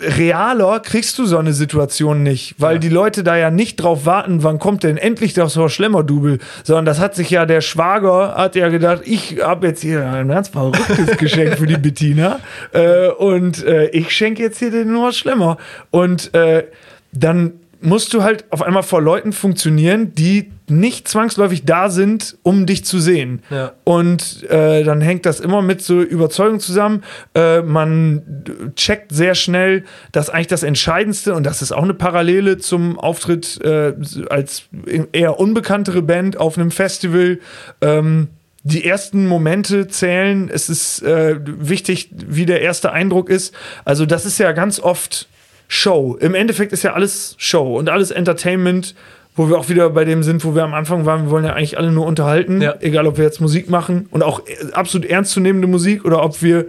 realer 0.00 0.80
kriegst 0.80 1.18
du 1.18 1.26
so 1.26 1.36
eine 1.36 1.52
Situation 1.52 2.22
nicht, 2.22 2.54
weil 2.58 2.78
die 2.78 2.88
Leute 2.88 3.22
da 3.22 3.36
ja 3.36 3.50
nicht 3.50 3.76
drauf 3.76 4.06
warten, 4.06 4.42
wann 4.42 4.58
kommt 4.58 4.82
denn 4.82 4.96
endlich 4.96 5.34
das 5.34 5.56
Horst 5.56 5.74
Schlemmer-Double, 5.74 6.38
sondern 6.62 6.86
das 6.86 7.00
hat 7.00 7.14
sich 7.14 7.30
ja 7.30 7.44
der 7.44 7.60
Schwager, 7.60 8.34
hat 8.34 8.56
ja 8.56 8.68
gedacht, 8.70 9.02
ich 9.04 9.42
habe 9.42 9.66
jetzt 9.66 9.82
hier 9.82 10.06
ein 10.06 10.28
ganz 10.28 10.48
verrücktes 10.48 11.16
Geschenk 11.18 11.58
für 11.58 11.66
die 11.66 11.76
Bettina 11.76 12.40
äh, 12.72 13.08
und 13.08 13.62
äh, 13.64 13.88
ich 13.88 14.10
schenke 14.10 14.42
jetzt 14.42 14.58
hier 14.58 14.70
den 14.70 14.96
Horst 14.96 15.18
Schlemmer. 15.18 15.58
Und 15.90 16.32
äh, 16.34 16.64
dann 17.12 17.52
musst 17.80 18.14
du 18.14 18.22
halt 18.22 18.46
auf 18.50 18.62
einmal 18.62 18.82
vor 18.82 19.02
Leuten 19.02 19.32
funktionieren, 19.32 20.14
die 20.14 20.50
nicht 20.68 21.08
zwangsläufig 21.08 21.64
da 21.64 21.90
sind, 21.90 22.38
um 22.42 22.64
dich 22.64 22.84
zu 22.84 22.98
sehen. 22.98 23.42
Ja. 23.50 23.72
Und 23.84 24.42
äh, 24.48 24.82
dann 24.82 25.00
hängt 25.00 25.26
das 25.26 25.40
immer 25.40 25.60
mit 25.60 25.82
so 25.82 26.00
Überzeugung 26.00 26.58
zusammen. 26.60 27.02
Äh, 27.34 27.62
man 27.62 28.72
checkt 28.74 29.12
sehr 29.12 29.34
schnell, 29.34 29.84
dass 30.12 30.30
eigentlich 30.30 30.46
das 30.46 30.62
Entscheidendste, 30.62 31.34
und 31.34 31.44
das 31.44 31.60
ist 31.60 31.72
auch 31.72 31.82
eine 31.82 31.94
Parallele 31.94 32.58
zum 32.58 32.98
Auftritt 32.98 33.60
äh, 33.62 33.94
als 34.30 34.64
eher 35.12 35.38
unbekanntere 35.38 36.02
Band 36.02 36.38
auf 36.38 36.56
einem 36.56 36.70
Festival, 36.70 37.40
ähm, 37.80 38.28
die 38.62 38.86
ersten 38.86 39.26
Momente 39.26 39.88
zählen. 39.88 40.50
Es 40.50 40.70
ist 40.70 41.02
äh, 41.02 41.38
wichtig, 41.44 42.10
wie 42.26 42.46
der 42.46 42.62
erste 42.62 42.92
Eindruck 42.92 43.28
ist. 43.28 43.54
Also 43.84 44.06
das 44.06 44.24
ist 44.24 44.38
ja 44.38 44.52
ganz 44.52 44.80
oft 44.80 45.28
Show. 45.68 46.16
Im 46.18 46.34
Endeffekt 46.34 46.72
ist 46.72 46.82
ja 46.82 46.94
alles 46.94 47.34
Show 47.38 47.78
und 47.78 47.90
alles 47.90 48.10
Entertainment, 48.10 48.94
wo 49.36 49.48
wir 49.48 49.58
auch 49.58 49.68
wieder 49.68 49.90
bei 49.90 50.04
dem 50.04 50.22
sind, 50.22 50.44
wo 50.44 50.54
wir 50.54 50.62
am 50.62 50.74
Anfang 50.74 51.06
waren. 51.06 51.24
Wir 51.24 51.30
wollen 51.30 51.44
ja 51.44 51.54
eigentlich 51.54 51.76
alle 51.78 51.90
nur 51.90 52.06
unterhalten, 52.06 52.60
Ja. 52.60 52.74
egal 52.80 53.06
ob 53.06 53.16
wir 53.16 53.24
jetzt 53.24 53.40
Musik 53.40 53.68
machen 53.68 54.06
und 54.10 54.22
auch 54.22 54.40
äh, 54.46 54.72
absolut 54.72 55.08
ernstzunehmende 55.08 55.66
Musik 55.66 56.04
oder 56.04 56.22
ob 56.22 56.40
wir 56.42 56.66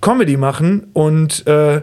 Comedy 0.00 0.36
machen. 0.36 0.88
Und 0.92 1.46
äh, 1.46 1.80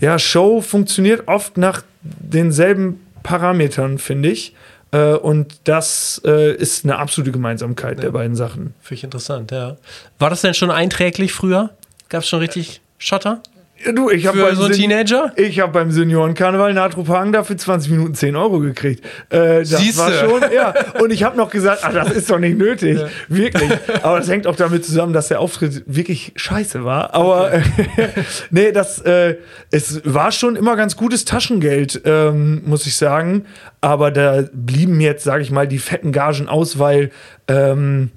ja, 0.00 0.18
Show 0.18 0.60
funktioniert 0.60 1.28
oft 1.28 1.56
nach 1.56 1.82
denselben 2.02 3.00
Parametern, 3.22 3.98
finde 3.98 4.30
ich. 4.30 4.54
Äh, 4.90 5.14
und 5.14 5.54
das 5.64 6.20
äh, 6.24 6.54
ist 6.54 6.84
eine 6.84 6.98
absolute 6.98 7.30
Gemeinsamkeit 7.32 8.02
der 8.02 8.10
beiden 8.10 8.34
Sachen. 8.36 8.74
Finde 8.80 8.94
ich 8.94 9.04
interessant, 9.04 9.50
ja. 9.52 9.76
War 10.18 10.30
das 10.30 10.40
denn 10.42 10.54
schon 10.54 10.70
einträglich 10.70 11.32
früher? 11.32 11.70
Gab 12.08 12.22
es 12.22 12.28
schon 12.28 12.40
richtig 12.40 12.80
Schotter? 12.98 13.40
Ja, 13.84 13.92
du, 13.92 14.10
ich 14.10 14.26
habe 14.26 14.40
beim, 14.42 14.54
so 14.54 14.68
Teenager? 14.68 15.32
ich 15.36 15.60
hab 15.60 15.72
beim 15.72 15.90
Seniorenkarneval 15.90 16.74
Natropagen 16.74 17.32
dafür 17.32 17.56
20 17.56 17.90
Minuten 17.92 18.14
10 18.14 18.36
Euro 18.36 18.60
gekriegt. 18.60 19.04
Äh, 19.30 19.60
das 19.60 19.68
Siehste. 19.68 20.02
war 20.02 20.12
schon, 20.12 20.42
ja. 20.52 20.74
Und 21.00 21.12
ich 21.12 21.22
habe 21.22 21.36
noch 21.36 21.50
gesagt, 21.50 21.80
ach, 21.84 21.92
das 21.92 22.10
ist 22.12 22.30
doch 22.30 22.38
nicht 22.38 22.56
nötig. 22.56 22.98
Wirklich. 23.28 23.70
Aber 24.02 24.18
das 24.18 24.28
hängt 24.28 24.46
auch 24.46 24.56
damit 24.56 24.84
zusammen, 24.84 25.12
dass 25.12 25.28
der 25.28 25.40
Auftritt 25.40 25.82
wirklich 25.86 26.32
scheiße 26.36 26.84
war. 26.84 27.14
Aber 27.14 27.62
nee, 28.50 28.72
das, 28.72 29.00
äh, 29.00 29.36
es 29.70 30.00
war 30.04 30.32
schon 30.32 30.56
immer 30.56 30.76
ganz 30.76 30.96
gutes 30.96 31.24
Taschengeld, 31.24 32.02
ähm, 32.04 32.62
muss 32.66 32.86
ich 32.86 32.96
sagen. 32.96 33.44
Aber 33.80 34.10
da 34.10 34.44
blieben 34.52 35.00
jetzt, 35.00 35.24
sage 35.24 35.42
ich 35.42 35.50
mal, 35.50 35.68
die 35.68 35.78
fetten 35.78 36.12
Gagen 36.12 36.48
aus, 36.48 36.78
weil 36.78 37.10
ähm, 37.48 38.10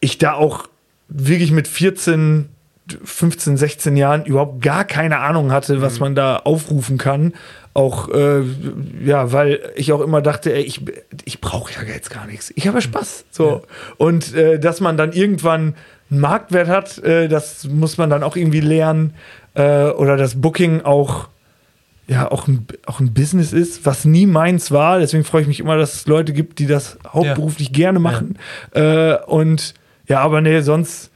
ich 0.00 0.18
da 0.18 0.34
auch 0.34 0.68
wirklich 1.08 1.52
mit 1.52 1.68
14, 1.68 2.48
15, 3.04 3.56
16 3.56 3.96
Jahren 3.96 4.24
überhaupt 4.24 4.62
gar 4.62 4.84
keine 4.84 5.18
Ahnung 5.18 5.52
hatte, 5.52 5.82
was 5.82 6.00
man 6.00 6.14
da 6.14 6.36
aufrufen 6.36 6.98
kann. 6.98 7.34
Auch, 7.74 8.08
äh, 8.08 8.42
ja, 9.04 9.32
weil 9.32 9.60
ich 9.74 9.92
auch 9.92 10.00
immer 10.00 10.22
dachte, 10.22 10.54
ey, 10.54 10.62
ich, 10.62 10.82
ich 11.24 11.40
brauche 11.40 11.72
ja 11.72 11.82
jetzt 11.82 12.10
gar 12.10 12.26
nichts. 12.26 12.52
Ich 12.54 12.66
habe 12.66 12.78
ja 12.78 12.82
Spaß. 12.82 13.26
So. 13.30 13.62
Und 13.98 14.34
äh, 14.34 14.58
dass 14.58 14.80
man 14.80 14.96
dann 14.96 15.12
irgendwann 15.12 15.74
einen 16.10 16.20
Marktwert 16.20 16.68
hat, 16.68 16.98
äh, 16.98 17.28
das 17.28 17.64
muss 17.64 17.98
man 17.98 18.08
dann 18.08 18.22
auch 18.22 18.36
irgendwie 18.36 18.60
lernen. 18.60 19.14
Äh, 19.54 19.88
oder 19.88 20.16
das 20.16 20.40
Booking 20.40 20.82
auch 20.82 21.28
ja 22.08 22.30
auch 22.30 22.46
ein, 22.46 22.66
auch 22.86 23.00
ein 23.00 23.12
Business 23.12 23.52
ist, 23.52 23.84
was 23.84 24.04
nie 24.04 24.26
meins 24.26 24.70
war. 24.70 25.00
Deswegen 25.00 25.24
freue 25.24 25.42
ich 25.42 25.48
mich 25.48 25.60
immer, 25.60 25.76
dass 25.76 25.94
es 25.94 26.06
Leute 26.06 26.32
gibt, 26.32 26.58
die 26.58 26.66
das 26.66 26.98
hauptberuflich 27.06 27.72
gerne 27.72 27.98
machen. 27.98 28.38
Äh, 28.72 29.16
und 29.26 29.74
ja, 30.06 30.20
aber 30.20 30.40
nee, 30.40 30.60
sonst, 30.60 31.10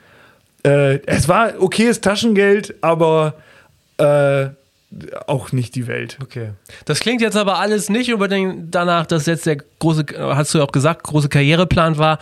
äh, 0.65 1.01
es 1.07 1.29
war 1.29 1.61
okayes 1.61 2.01
Taschengeld, 2.01 2.75
aber 2.81 3.35
äh, 3.99 4.49
auch 5.27 5.53
nicht 5.53 5.77
die 5.77 5.87
Welt. 5.87 6.19
Okay. 6.23 6.51
Das 6.85 7.01
klingt 7.01 7.21
jetzt 7.23 7.37
aber 7.37 7.59
alles 7.59 7.89
nicht 7.91 8.13
unbedingt 8.13 8.75
danach, 8.75 9.07
dass 9.07 9.27
jetzt 9.27 9.47
der 9.47 9.59
große, 9.79 10.07
hast 10.19 10.53
du 10.53 10.59
ja 10.59 10.65
auch 10.65 10.73
gesagt, 10.73 11.05
große 11.05 11.29
Karriereplan 11.29 11.97
war. 11.99 12.19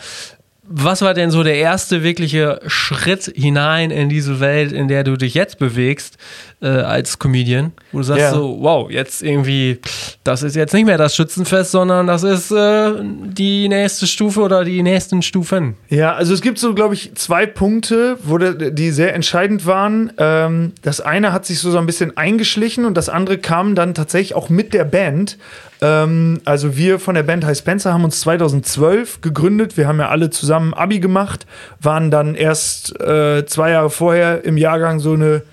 Was 0.71 1.01
war 1.01 1.15
denn 1.15 1.31
so 1.31 1.41
der 1.41 1.55
erste 1.55 2.03
wirkliche 2.03 2.59
Schritt 2.67 3.31
hinein 3.35 3.89
in 3.89 4.07
diese 4.07 4.39
Welt, 4.39 4.71
in 4.71 4.87
der 4.87 5.03
du 5.03 5.17
dich 5.17 5.33
jetzt 5.33 5.57
bewegst 5.57 6.17
äh, 6.61 6.67
als 6.67 7.17
Comedian? 7.17 7.71
Wo 7.91 7.97
du 7.97 8.03
sagst 8.03 8.21
Ja. 8.21 8.31
so, 8.31 8.57
wow, 8.61 8.89
jetzt 8.89 9.23
irgendwie, 9.23 9.79
das 10.23 10.43
ist 10.43 10.55
jetzt 10.55 10.73
nicht 10.73 10.85
mehr 10.85 10.99
das 10.99 11.15
Schützenfest, 11.15 11.71
sondern 11.71 12.05
das 12.05 12.21
ist 12.21 12.51
äh, 12.51 12.91
die 13.01 13.67
nächste 13.67 14.05
Stufe 14.05 14.41
oder 14.41 14.63
die 14.63 14.83
nächsten 14.83 15.23
Stufen. 15.23 15.75
Ja, 15.89 16.13
also 16.13 16.35
es 16.35 16.41
gibt 16.41 16.59
so, 16.59 16.75
glaube 16.75 16.93
ich, 16.93 17.15
zwei 17.15 17.47
Punkte, 17.47 18.17
wo 18.23 18.37
der, 18.37 18.53
die 18.53 18.91
sehr 18.91 19.15
entscheidend 19.15 19.65
waren. 19.65 20.13
Ähm, 20.19 20.73
das 20.83 21.01
eine 21.01 21.33
hat 21.33 21.47
sich 21.47 21.57
so, 21.59 21.71
so 21.71 21.79
ein 21.79 21.87
bisschen 21.87 22.15
eingeschlichen 22.15 22.85
und 22.85 22.93
das 22.95 23.09
andere 23.09 23.39
kam 23.39 23.73
dann 23.73 23.95
tatsächlich 23.95 24.35
auch 24.35 24.49
mit 24.49 24.75
der 24.75 24.83
Band. 24.83 25.37
Ähm, 25.81 26.41
also 26.45 26.75
wir 26.75 26.99
von 26.99 27.15
der 27.15 27.23
Band 27.23 27.45
High 27.45 27.57
Spencer 27.57 27.93
haben 27.93 28.03
uns 28.03 28.19
2012 28.21 29.21
gegründet. 29.21 29.77
Wir 29.77 29.87
haben 29.87 29.99
ja 29.99 30.09
alle 30.09 30.29
zusammen 30.29 30.73
Abi 30.73 30.99
gemacht, 30.99 31.45
waren 31.81 32.11
dann 32.11 32.35
erst 32.35 32.99
äh, 32.99 33.45
zwei 33.45 33.71
Jahre 33.71 33.89
vorher 33.89 34.43
im 34.43 34.57
Jahrgang 34.57 34.99
so 34.99 35.13
eine 35.13 35.43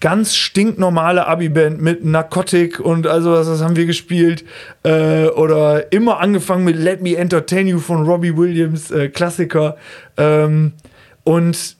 ganz 0.00 0.36
stinknormale 0.36 1.26
Abi-Band 1.26 1.80
mit 1.80 2.04
Narcotic 2.04 2.80
und 2.80 3.06
also 3.06 3.32
was 3.32 3.46
das 3.46 3.62
haben 3.62 3.76
wir 3.76 3.86
gespielt. 3.86 4.44
Äh, 4.82 5.26
oder 5.26 5.92
immer 5.92 6.20
angefangen 6.20 6.64
mit 6.64 6.76
Let 6.76 7.02
Me 7.02 7.16
Entertain 7.16 7.66
You 7.66 7.78
von 7.78 8.04
Robbie 8.04 8.36
Williams, 8.36 8.90
äh, 8.90 9.08
Klassiker. 9.08 9.76
Ähm, 10.16 10.72
und 11.24 11.76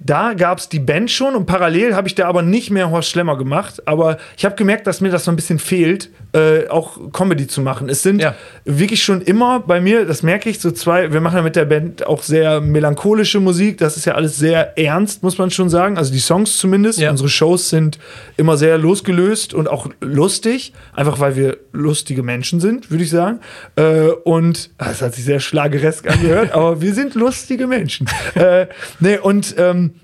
da 0.00 0.34
gab 0.34 0.58
es 0.58 0.68
die 0.68 0.80
Band 0.80 1.10
schon 1.10 1.36
und 1.36 1.46
parallel 1.46 1.94
habe 1.94 2.08
ich 2.08 2.16
da 2.16 2.26
aber 2.26 2.42
nicht 2.42 2.70
mehr 2.70 2.90
Horst 2.90 3.10
Schlemmer 3.10 3.38
gemacht. 3.38 3.86
Aber 3.86 4.18
ich 4.36 4.44
habe 4.44 4.56
gemerkt, 4.56 4.86
dass 4.88 5.00
mir 5.00 5.10
das 5.10 5.24
so 5.24 5.30
ein 5.30 5.36
bisschen 5.36 5.60
fehlt, 5.60 6.10
äh, 6.34 6.66
auch 6.68 7.12
Comedy 7.12 7.46
zu 7.46 7.60
machen. 7.60 7.88
Es 7.88 8.02
sind 8.02 8.22
Ja. 8.22 8.34
wirklich 8.64 9.02
schon 9.02 9.20
immer 9.20 9.60
bei 9.60 9.80
mir, 9.80 10.06
das 10.06 10.22
merke 10.22 10.48
ich, 10.48 10.60
so 10.60 10.70
zwei, 10.70 11.12
wir 11.12 11.20
machen 11.20 11.36
ja 11.36 11.42
mit 11.42 11.56
der 11.56 11.66
Band 11.66 12.06
auch 12.06 12.22
sehr 12.22 12.60
melancholische 12.60 13.38
Musik. 13.40 13.78
Das 13.78 13.96
ist 13.96 14.06
ja 14.06 14.14
alles 14.14 14.36
sehr 14.38 14.78
ernst, 14.78 15.22
muss 15.22 15.36
man 15.38 15.50
schon 15.50 15.68
sagen. 15.68 15.98
Also 15.98 16.12
die 16.12 16.20
Songs 16.20 16.56
zumindest. 16.58 16.98
Ja. 16.98 17.10
Unsere 17.10 17.28
Shows 17.28 17.68
sind 17.68 17.98
immer 18.36 18.56
sehr 18.56 18.78
losgelöst 18.78 19.52
und 19.52 19.68
auch 19.68 19.88
lustig. 20.00 20.72
Einfach 20.94 21.20
weil 21.20 21.36
wir 21.36 21.56
lustige 21.72 22.22
Menschen 22.22 22.60
sind, 22.60 22.90
würde 22.90 23.04
ich 23.04 23.10
sagen. 23.10 23.40
Äh, 23.76 24.08
und 24.24 24.70
ah, 24.78 24.86
das 24.88 25.02
hat 25.02 25.14
sich 25.14 25.24
sehr 25.24 25.40
schlageresk 25.40 26.08
angehört, 26.10 26.52
aber 26.54 26.80
wir 26.80 26.94
sind 26.94 27.14
lustige 27.14 27.66
Menschen. 27.66 28.08
äh, 28.34 28.66
nee, 29.00 29.18
und 29.18 29.54
ähm, 29.58 29.94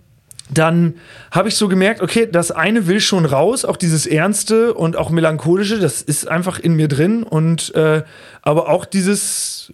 dann 0.50 0.94
habe 1.30 1.48
ich 1.48 1.56
so 1.56 1.68
gemerkt, 1.68 2.00
okay, 2.00 2.28
das 2.30 2.50
eine 2.50 2.86
will 2.86 3.00
schon 3.00 3.24
raus, 3.24 3.64
auch 3.64 3.76
dieses 3.76 4.06
Ernste 4.06 4.74
und 4.74 4.96
auch 4.96 5.10
Melancholische, 5.10 5.78
das 5.78 6.02
ist 6.02 6.28
einfach 6.28 6.58
in 6.58 6.74
mir 6.74 6.88
drin 6.88 7.22
und 7.22 7.74
äh, 7.74 8.02
aber 8.42 8.70
auch 8.70 8.86
dieses 8.86 9.70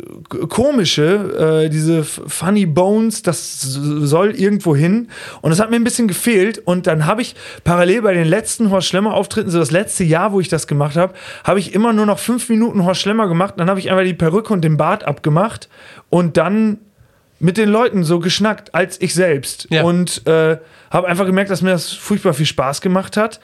Komische, 0.48 1.64
äh, 1.64 1.68
diese 1.68 2.02
Funny 2.02 2.66
Bones, 2.66 3.22
das 3.22 3.60
soll 3.62 4.32
irgendwo 4.32 4.74
hin 4.74 5.08
und 5.42 5.50
das 5.50 5.60
hat 5.60 5.70
mir 5.70 5.76
ein 5.76 5.84
bisschen 5.84 6.08
gefehlt 6.08 6.58
und 6.58 6.86
dann 6.86 7.06
habe 7.06 7.22
ich 7.22 7.36
parallel 7.62 8.02
bei 8.02 8.14
den 8.14 8.26
letzten 8.26 8.70
Horst 8.70 8.88
Schlemmer 8.88 9.14
Auftritten, 9.14 9.50
so 9.50 9.58
das 9.58 9.70
letzte 9.70 10.02
Jahr, 10.02 10.32
wo 10.32 10.40
ich 10.40 10.48
das 10.48 10.66
gemacht 10.66 10.96
habe, 10.96 11.14
habe 11.44 11.60
ich 11.60 11.74
immer 11.74 11.92
nur 11.92 12.06
noch 12.06 12.18
fünf 12.18 12.48
Minuten 12.48 12.84
Horst 12.84 13.00
Schlemmer 13.00 13.28
gemacht, 13.28 13.54
dann 13.58 13.70
habe 13.70 13.78
ich 13.78 13.90
einfach 13.90 14.04
die 14.04 14.14
Perücke 14.14 14.52
und 14.52 14.62
den 14.62 14.76
Bart 14.76 15.04
abgemacht 15.04 15.68
und 16.10 16.36
dann 16.36 16.78
mit 17.44 17.58
den 17.58 17.68
Leuten 17.68 18.04
so 18.04 18.20
geschnackt 18.20 18.74
als 18.74 18.98
ich 19.02 19.12
selbst 19.12 19.66
Ja. 19.70 19.82
und 19.82 20.26
äh, 20.26 20.56
habe 20.90 21.06
einfach 21.06 21.26
gemerkt, 21.26 21.50
dass 21.50 21.60
mir 21.60 21.70
das 21.72 21.92
furchtbar 21.92 22.32
viel 22.32 22.46
Spaß 22.46 22.80
gemacht 22.80 23.18
hat. 23.18 23.38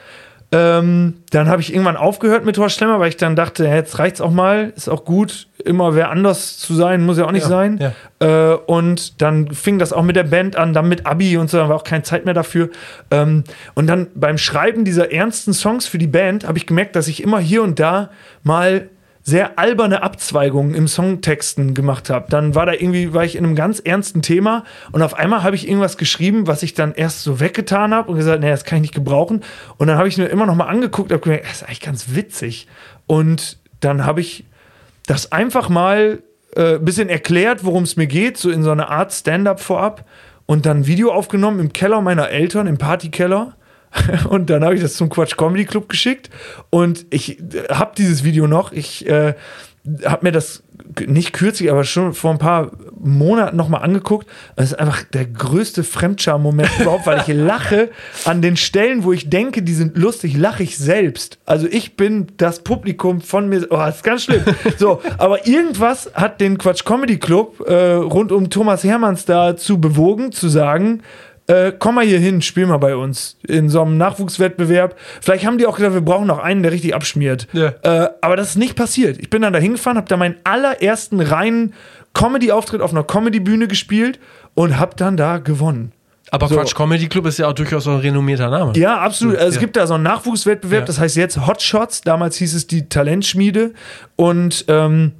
Ähm, 0.53 1.17
dann 1.29 1.47
habe 1.47 1.61
ich 1.61 1.71
irgendwann 1.71 1.95
aufgehört 1.95 2.43
mit 2.43 2.57
Horst 2.57 2.75
Schlemmer, 2.75 2.99
weil 2.99 3.07
ich 3.09 3.15
dann 3.15 3.35
dachte, 3.37 3.63
ja, 3.65 3.75
jetzt 3.75 3.99
reicht's 3.99 4.19
auch 4.19 4.31
mal, 4.31 4.73
ist 4.75 4.89
auch 4.89 5.05
gut, 5.05 5.47
immer 5.63 5.95
wer 5.95 6.09
anders 6.09 6.57
zu 6.57 6.73
sein, 6.73 7.05
muss 7.05 7.17
ja 7.19 7.25
auch 7.25 7.31
nicht 7.31 7.43
Ja, 7.43 7.47
sein. 7.49 7.79
ja. 8.19 8.53
Äh, 8.53 8.55
und 8.65 9.21
dann 9.21 9.51
fing 9.51 9.77
das 9.79 9.93
auch 9.93 10.03
mit 10.03 10.15
der 10.17 10.23
Band 10.25 10.55
an, 10.57 10.73
dann 10.73 10.89
mit 10.89 11.05
Abi 11.05 11.37
und 11.37 11.49
so, 11.49 11.57
dann 11.57 11.69
war 11.69 11.75
auch 11.77 11.85
keine 11.85 12.03
Zeit 12.03 12.25
mehr 12.25 12.33
dafür. 12.33 12.69
Ähm, 13.11 13.43
und 13.75 13.87
dann 13.87 14.07
beim 14.15 14.37
Schreiben 14.37 14.83
dieser 14.83 15.11
ernsten 15.13 15.53
Songs 15.53 15.87
für 15.87 15.99
die 15.99 16.07
Band 16.07 16.45
habe 16.47 16.57
ich 16.57 16.65
gemerkt, 16.65 16.95
dass 16.97 17.07
ich 17.07 17.23
immer 17.23 17.39
hier 17.39 17.63
und 17.63 17.79
da 17.79 18.09
mal 18.43 18.89
sehr 19.23 19.59
alberne 19.59 20.01
Abzweigungen 20.01 20.73
im 20.73 20.87
Songtexten 20.87 21.73
gemacht 21.73 22.09
habe. 22.09 22.27
Dann 22.29 22.55
war 22.55 22.65
da 22.65 22.73
irgendwie, 22.73 23.13
war 23.13 23.23
ich 23.23 23.35
in 23.35 23.45
einem 23.45 23.55
ganz 23.55 23.79
ernsten 23.79 24.21
Thema 24.21 24.63
und 24.91 25.01
auf 25.01 25.13
einmal 25.13 25.43
habe 25.43 25.55
ich 25.55 25.67
irgendwas 25.67 25.97
geschrieben, 25.97 26.47
was 26.47 26.63
ich 26.63 26.73
dann 26.73 26.93
erst 26.93 27.23
so 27.23 27.39
weggetan 27.39 27.93
habe 27.93 28.09
und 28.09 28.17
gesagt, 28.17 28.41
nee, 28.41 28.49
das 28.49 28.63
kann 28.63 28.77
ich 28.77 28.81
nicht 28.81 28.95
gebrauchen. 28.95 29.43
Und 29.77 29.87
dann 29.87 29.97
habe 29.97 30.07
ich 30.07 30.17
mir 30.17 30.25
immer 30.27 30.45
noch 30.45 30.55
mal 30.55 30.65
angeguckt 30.65 31.11
habe 31.11 31.21
gemerkt, 31.21 31.45
das 31.45 31.61
ist 31.61 31.63
eigentlich 31.63 31.81
ganz 31.81 32.15
witzig. 32.15 32.67
Und 33.07 33.57
dann 33.79 34.05
habe 34.05 34.21
ich 34.21 34.45
das 35.05 35.31
einfach 35.31 35.69
mal 35.69 36.23
ein 36.55 36.75
äh, 36.75 36.79
bisschen 36.79 37.09
erklärt, 37.09 37.63
worum 37.63 37.83
es 37.83 37.95
mir 37.95 38.07
geht, 38.07 38.37
so 38.37 38.49
in 38.49 38.63
so 38.63 38.71
einer 38.71 38.89
Art 38.89 39.13
Stand-up 39.13 39.59
vorab 39.59 40.05
und 40.45 40.65
dann 40.65 40.79
ein 40.79 40.87
Video 40.87 41.11
aufgenommen 41.11 41.59
im 41.59 41.73
Keller 41.73 42.01
meiner 42.01 42.29
Eltern, 42.29 42.67
im 42.67 42.77
Partykeller. 42.77 43.55
Und 44.29 44.49
dann 44.49 44.63
habe 44.63 44.75
ich 44.75 44.81
das 44.81 44.93
zum 44.95 45.09
Quatsch 45.09 45.37
Comedy 45.37 45.65
Club 45.65 45.89
geschickt 45.89 46.29
und 46.69 47.05
ich 47.09 47.39
äh, 47.39 47.67
habe 47.69 47.91
dieses 47.97 48.23
Video 48.23 48.47
noch. 48.47 48.71
Ich 48.71 49.07
äh, 49.07 49.33
habe 50.05 50.25
mir 50.25 50.31
das 50.31 50.63
nicht 51.07 51.33
kürzlich, 51.33 51.71
aber 51.71 51.83
schon 51.83 52.13
vor 52.13 52.31
ein 52.31 52.37
paar 52.37 52.71
Monaten 52.99 53.55
nochmal 53.55 53.81
angeguckt. 53.81 54.27
Das 54.55 54.71
ist 54.71 54.79
einfach 54.79 55.03
der 55.03 55.25
größte 55.25 55.83
Fremdscham-Moment 55.83 56.69
überhaupt, 56.79 57.07
weil 57.07 57.21
ich 57.21 57.27
lache 57.27 57.89
an 58.25 58.41
den 58.41 58.57
Stellen, 58.57 59.03
wo 59.03 59.11
ich 59.11 59.29
denke, 59.29 59.63
die 59.63 59.73
sind 59.73 59.97
lustig, 59.97 60.37
lache 60.37 60.63
ich 60.63 60.77
selbst. 60.77 61.39
Also 61.45 61.67
ich 61.67 61.95
bin 61.95 62.27
das 62.37 62.59
Publikum 62.63 63.21
von 63.21 63.49
mir. 63.49 63.67
Oh, 63.69 63.77
das 63.77 63.97
ist 63.97 64.03
ganz 64.03 64.23
schlimm. 64.23 64.43
So, 64.77 65.01
aber 65.17 65.47
irgendwas 65.47 66.11
hat 66.13 66.41
den 66.41 66.57
Quatsch 66.57 66.85
Comedy 66.85 67.17
Club 67.17 67.61
äh, 67.67 67.93
rund 67.93 68.31
um 68.31 68.49
Thomas 68.49 68.83
Hermanns 68.83 69.25
dazu 69.25 69.79
bewogen, 69.79 70.31
zu 70.31 70.49
sagen, 70.49 71.01
äh, 71.51 71.73
komm 71.77 71.95
mal 71.95 72.05
hier 72.05 72.19
hin, 72.19 72.41
spiel 72.41 72.65
mal 72.65 72.77
bei 72.77 72.95
uns 72.95 73.37
in 73.47 73.69
so 73.69 73.81
einem 73.81 73.97
Nachwuchswettbewerb. 73.97 74.95
Vielleicht 75.21 75.45
haben 75.45 75.57
die 75.57 75.65
auch 75.65 75.75
gedacht, 75.77 75.93
wir 75.93 76.01
brauchen 76.01 76.27
noch 76.27 76.39
einen, 76.39 76.63
der 76.63 76.71
richtig 76.71 76.95
abschmiert. 76.95 77.47
Ja. 77.53 77.73
Äh, 77.83 78.09
aber 78.21 78.35
das 78.37 78.49
ist 78.51 78.55
nicht 78.57 78.75
passiert. 78.75 79.17
Ich 79.19 79.29
bin 79.29 79.41
dann 79.41 79.53
da 79.53 79.59
hingefahren, 79.59 79.97
habe 79.97 80.07
da 80.07 80.17
meinen 80.17 80.35
allerersten 80.43 81.19
reinen 81.19 81.73
Comedy-Auftritt 82.13 82.81
auf 82.81 82.91
einer 82.91 83.03
Comedy-Bühne 83.03 83.67
gespielt 83.67 84.19
und 84.53 84.77
habe 84.79 84.95
dann 84.95 85.17
da 85.17 85.37
gewonnen. 85.37 85.91
Aber 86.33 86.47
So. 86.47 86.55
Quatsch 86.55 86.75
Comedy 86.75 87.07
Club 87.09 87.25
ist 87.25 87.39
ja 87.39 87.47
auch 87.49 87.53
durchaus 87.53 87.83
so 87.83 87.91
ein 87.91 87.97
renommierter 87.99 88.49
Name. 88.49 88.71
Ja, 88.77 88.99
absolut. 88.99 89.35
Also 89.35 89.49
es 89.49 89.55
Ja. 89.55 89.59
gibt 89.61 89.75
da 89.75 89.85
so 89.87 89.95
einen 89.95 90.03
Nachwuchswettbewerb, 90.03 90.83
Ja. 90.83 90.85
das 90.87 90.99
heißt 90.99 91.17
jetzt 91.17 91.45
Hotshots. 91.45 92.01
Damals 92.01 92.37
hieß 92.37 92.53
es 92.53 92.67
die 92.67 92.87
Talentschmiede. 92.87 93.73
Und 94.15 94.63
ähm, 94.69 95.11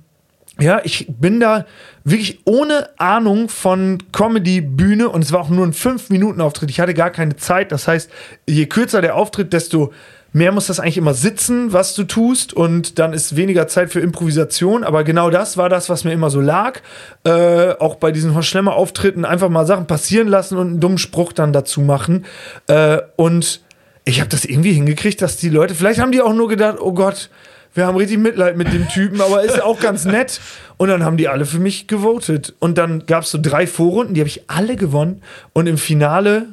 ja, 0.59 0.81
ich 0.83 1.07
bin 1.07 1.39
da 1.39 1.65
wirklich 2.03 2.39
ohne 2.45 2.89
Ahnung 2.99 3.49
von 3.49 3.99
Comedy-Bühne 4.11 5.09
und 5.09 5.23
es 5.23 5.31
war 5.31 5.39
auch 5.39 5.49
nur 5.49 5.65
ein 5.65 5.73
5-Minuten-Auftritt. 5.73 6.69
Ich 6.69 6.79
hatte 6.79 6.93
gar 6.93 7.09
keine 7.09 7.35
Zeit. 7.37 7.71
Das 7.71 7.87
heißt, 7.87 8.09
je 8.47 8.65
kürzer 8.65 9.01
der 9.01 9.15
Auftritt, 9.15 9.53
desto 9.53 9.93
mehr 10.33 10.51
muss 10.51 10.67
das 10.67 10.79
eigentlich 10.79 10.97
immer 10.97 11.13
sitzen, 11.13 11.73
was 11.73 11.95
du 11.95 12.03
tust. 12.03 12.53
Und 12.53 12.99
dann 12.99 13.13
ist 13.13 13.35
weniger 13.35 13.67
Zeit 13.67 13.91
für 13.91 14.01
Improvisation. 14.01 14.83
Aber 14.83 15.03
genau 15.03 15.29
das 15.29 15.57
war 15.57 15.69
das, 15.69 15.89
was 15.89 16.03
mir 16.03 16.11
immer 16.11 16.29
so 16.29 16.41
lag. 16.41 16.81
Äh, 17.23 17.73
auch 17.79 17.95
bei 17.95 18.11
diesen 18.11 18.35
Horst 18.35 18.49
Schlemmer-Auftritten 18.49 19.25
einfach 19.25 19.49
mal 19.49 19.65
Sachen 19.65 19.87
passieren 19.87 20.27
lassen 20.27 20.57
und 20.57 20.67
einen 20.67 20.79
dummen 20.79 20.97
Spruch 20.97 21.33
dann 21.33 21.53
dazu 21.53 21.81
machen. 21.81 22.25
Äh, 22.67 22.99
und 23.15 23.61
ich 24.03 24.19
habe 24.19 24.29
das 24.29 24.45
irgendwie 24.45 24.73
hingekriegt, 24.73 25.21
dass 25.21 25.37
die 25.37 25.49
Leute, 25.49 25.75
vielleicht 25.75 25.99
haben 25.99 26.11
die 26.11 26.21
auch 26.21 26.33
nur 26.33 26.49
gedacht, 26.49 26.77
oh 26.79 26.93
Gott, 26.93 27.29
wir 27.73 27.87
haben 27.87 27.95
richtig 27.95 28.17
Mitleid 28.17 28.57
mit 28.57 28.73
dem 28.73 28.87
Typen, 28.89 29.21
aber 29.21 29.43
ist 29.43 29.61
auch 29.61 29.79
ganz 29.79 30.05
nett. 30.05 30.41
Und 30.77 30.89
dann 30.89 31.03
haben 31.03 31.17
die 31.17 31.27
alle 31.27 31.45
für 31.45 31.59
mich 31.59 31.87
gewotet. 31.87 32.53
Und 32.59 32.77
dann 32.77 33.05
gab 33.05 33.23
es 33.23 33.31
so 33.31 33.39
drei 33.41 33.67
Vorrunden, 33.67 34.13
die 34.13 34.21
habe 34.21 34.27
ich 34.27 34.49
alle 34.49 34.75
gewonnen. 34.75 35.21
Und 35.53 35.67
im 35.67 35.77
Finale 35.77 36.47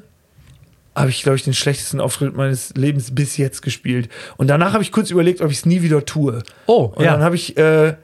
habe 0.95 1.11
ich, 1.11 1.23
glaube 1.23 1.37
ich, 1.37 1.45
den 1.45 1.55
schlechtesten 1.55 2.01
Auftritt 2.01 2.37
meines 2.37 2.75
Lebens 2.75 3.15
bis 3.15 3.37
jetzt 3.37 3.63
gespielt. 3.63 4.09
Und 4.37 4.49
danach 4.49 4.73
habe 4.75 4.83
ich 4.83 4.93
kurz 4.93 5.11
überlegt, 5.11 5.41
ob 5.41 5.51
ich 5.51 5.59
es 5.59 5.67
nie 5.67 5.83
wieder 5.83 6.05
tue. 6.05 6.43
Oh, 6.67 6.93
Und 6.95 7.05
ja. 7.05 7.13
dann 7.13 7.23
habe 7.23 7.37
ich, 7.37 7.57
äh, 7.57 7.95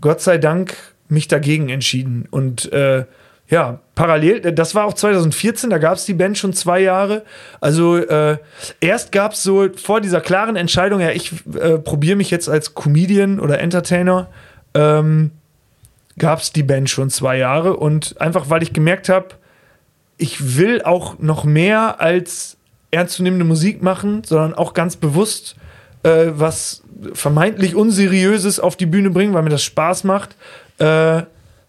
Gott 0.00 0.20
sei 0.20 0.38
Dank, 0.38 0.76
mich 1.08 1.28
dagegen 1.28 1.68
entschieden. 1.68 2.26
Und 2.30 2.72
äh, 2.72 3.04
ja, 3.54 3.78
parallel, 3.94 4.46
äh, 4.46 4.52
das 4.52 4.74
war 4.74 4.84
auch 4.84 4.94
2014, 4.94 5.70
da 5.70 5.78
gab 5.78 5.96
es 5.96 6.04
die 6.04 6.14
Band 6.14 6.36
schon 6.36 6.52
zwei 6.54 6.80
Jahre. 6.80 7.22
Also 7.60 7.96
äh, 7.96 8.38
erst 8.80 9.12
gab 9.12 9.34
es 9.34 9.44
so 9.44 9.68
vor 9.76 10.00
dieser 10.00 10.20
klaren 10.20 10.56
Entscheidung, 10.56 10.98
ja, 10.98 11.10
ich 11.10 11.32
äh, 11.54 11.78
probiere 11.78 12.16
mich 12.16 12.32
jetzt 12.32 12.48
als 12.48 12.74
Comedian 12.74 13.38
oder 13.38 13.60
Entertainer, 13.60 14.26
ähm, 14.74 15.30
gab 16.18 16.40
es 16.40 16.52
die 16.52 16.64
Band 16.64 16.90
schon 16.90 17.10
zwei 17.10 17.38
Jahre. 17.38 17.76
Und 17.76 18.20
einfach, 18.20 18.50
weil 18.50 18.64
ich 18.64 18.72
gemerkt 18.72 19.08
habe, 19.08 19.28
ich 20.16 20.56
will 20.56 20.82
auch 20.82 21.20
noch 21.20 21.44
mehr 21.44 22.00
als 22.00 22.56
ernstzunehmende 22.90 23.44
Musik 23.44 23.84
machen, 23.84 24.24
sondern 24.24 24.54
auch 24.54 24.74
ganz 24.74 24.96
bewusst 24.96 25.54
äh, 26.02 26.26
was 26.34 26.82
vermeintlich 27.12 27.76
Unseriöses 27.76 28.58
auf 28.58 28.74
die 28.74 28.86
Bühne 28.86 29.10
bringen, 29.10 29.32
weil 29.32 29.44
mir 29.44 29.50
das 29.50 29.62
Spaß 29.62 30.02
macht. 30.02 30.34
Äh, 30.78 31.22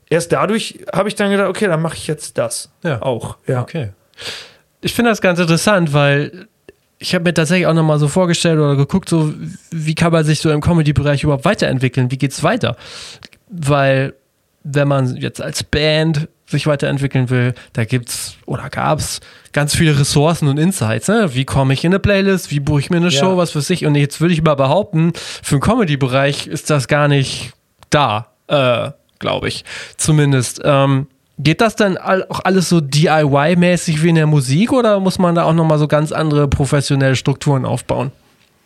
erst 0.09 0.31
dadurch 0.31 0.79
habe 0.93 1.09
ich 1.09 1.15
dann 1.15 1.31
gedacht, 1.31 1.49
okay, 1.49 1.67
dann 1.67 1.81
mache 1.81 1.95
ich 1.95 2.07
jetzt 2.07 2.37
das 2.37 2.69
Ja. 2.83 3.01
auch. 3.01 3.37
Ja. 3.47 3.61
Okay. 3.61 3.89
Ich 4.81 4.93
finde 4.93 5.11
das 5.11 5.21
ganz 5.21 5.39
interessant, 5.39 5.93
weil 5.93 6.47
ich 6.99 7.13
habe 7.13 7.23
mir 7.25 7.33
tatsächlich 7.33 7.67
auch 7.67 7.73
nochmal 7.73 7.99
so 7.99 8.07
vorgestellt 8.07 8.57
oder 8.59 8.75
geguckt, 8.75 9.09
so 9.09 9.33
wie 9.71 9.95
kann 9.95 10.11
man 10.11 10.23
sich 10.23 10.39
so 10.39 10.51
im 10.51 10.61
Comedy-Bereich 10.61 11.23
überhaupt 11.23 11.45
weiterentwickeln? 11.45 12.11
Wie 12.11 12.17
geht's 12.17 12.41
weiter? 12.43 12.77
Weil 13.49 14.13
wenn 14.63 14.87
man 14.87 15.15
jetzt 15.17 15.41
als 15.41 15.63
Band 15.63 16.27
sich 16.47 16.67
weiterentwickeln 16.67 17.29
will, 17.29 17.53
da 17.73 17.85
gibt's 17.85 18.35
oder 18.45 18.69
gab's 18.69 19.19
ganz 19.51 19.75
viele 19.75 19.99
Ressourcen 19.99 20.47
und 20.47 20.57
Insights. 20.57 21.07
Ne? 21.07 21.33
Wie 21.33 21.43
komme 21.45 21.73
ich 21.73 21.83
in 21.83 21.91
eine 21.91 21.99
Playlist? 21.99 22.51
Wie 22.51 22.59
buche 22.59 22.79
ich 22.79 22.89
mir 22.89 22.97
eine 22.97 23.09
Ja. 23.09 23.19
Show? 23.19 23.37
Was 23.37 23.51
für 23.51 23.61
sich? 23.61 23.85
Und 23.85 23.95
jetzt 23.95 24.21
würde 24.21 24.33
ich 24.33 24.41
mal 24.43 24.55
behaupten, 24.55 25.13
für 25.15 25.55
den 25.55 25.61
Comedy-Bereich 25.61 26.47
ist 26.47 26.69
das 26.69 26.87
gar 26.87 27.07
nicht 27.07 27.53
da, 27.89 28.27
äh, 28.47 28.91
glaube 29.19 29.47
ich. 29.47 29.65
Zumindest. 29.97 30.61
Ähm, 30.63 31.07
geht 31.37 31.61
das 31.61 31.75
dann 31.75 31.97
auch 31.97 32.39
alles 32.43 32.69
so 32.69 32.79
DIY-mäßig 32.79 34.01
wie 34.01 34.09
in 34.09 34.15
der 34.15 34.27
Musik 34.27 34.71
oder 34.71 34.99
muss 34.99 35.19
man 35.19 35.35
da 35.35 35.43
auch 35.43 35.53
nochmal 35.53 35.79
so 35.79 35.87
ganz 35.87 36.11
andere 36.11 36.47
professionelle 36.47 37.15
Strukturen 37.15 37.65
aufbauen? 37.65 38.11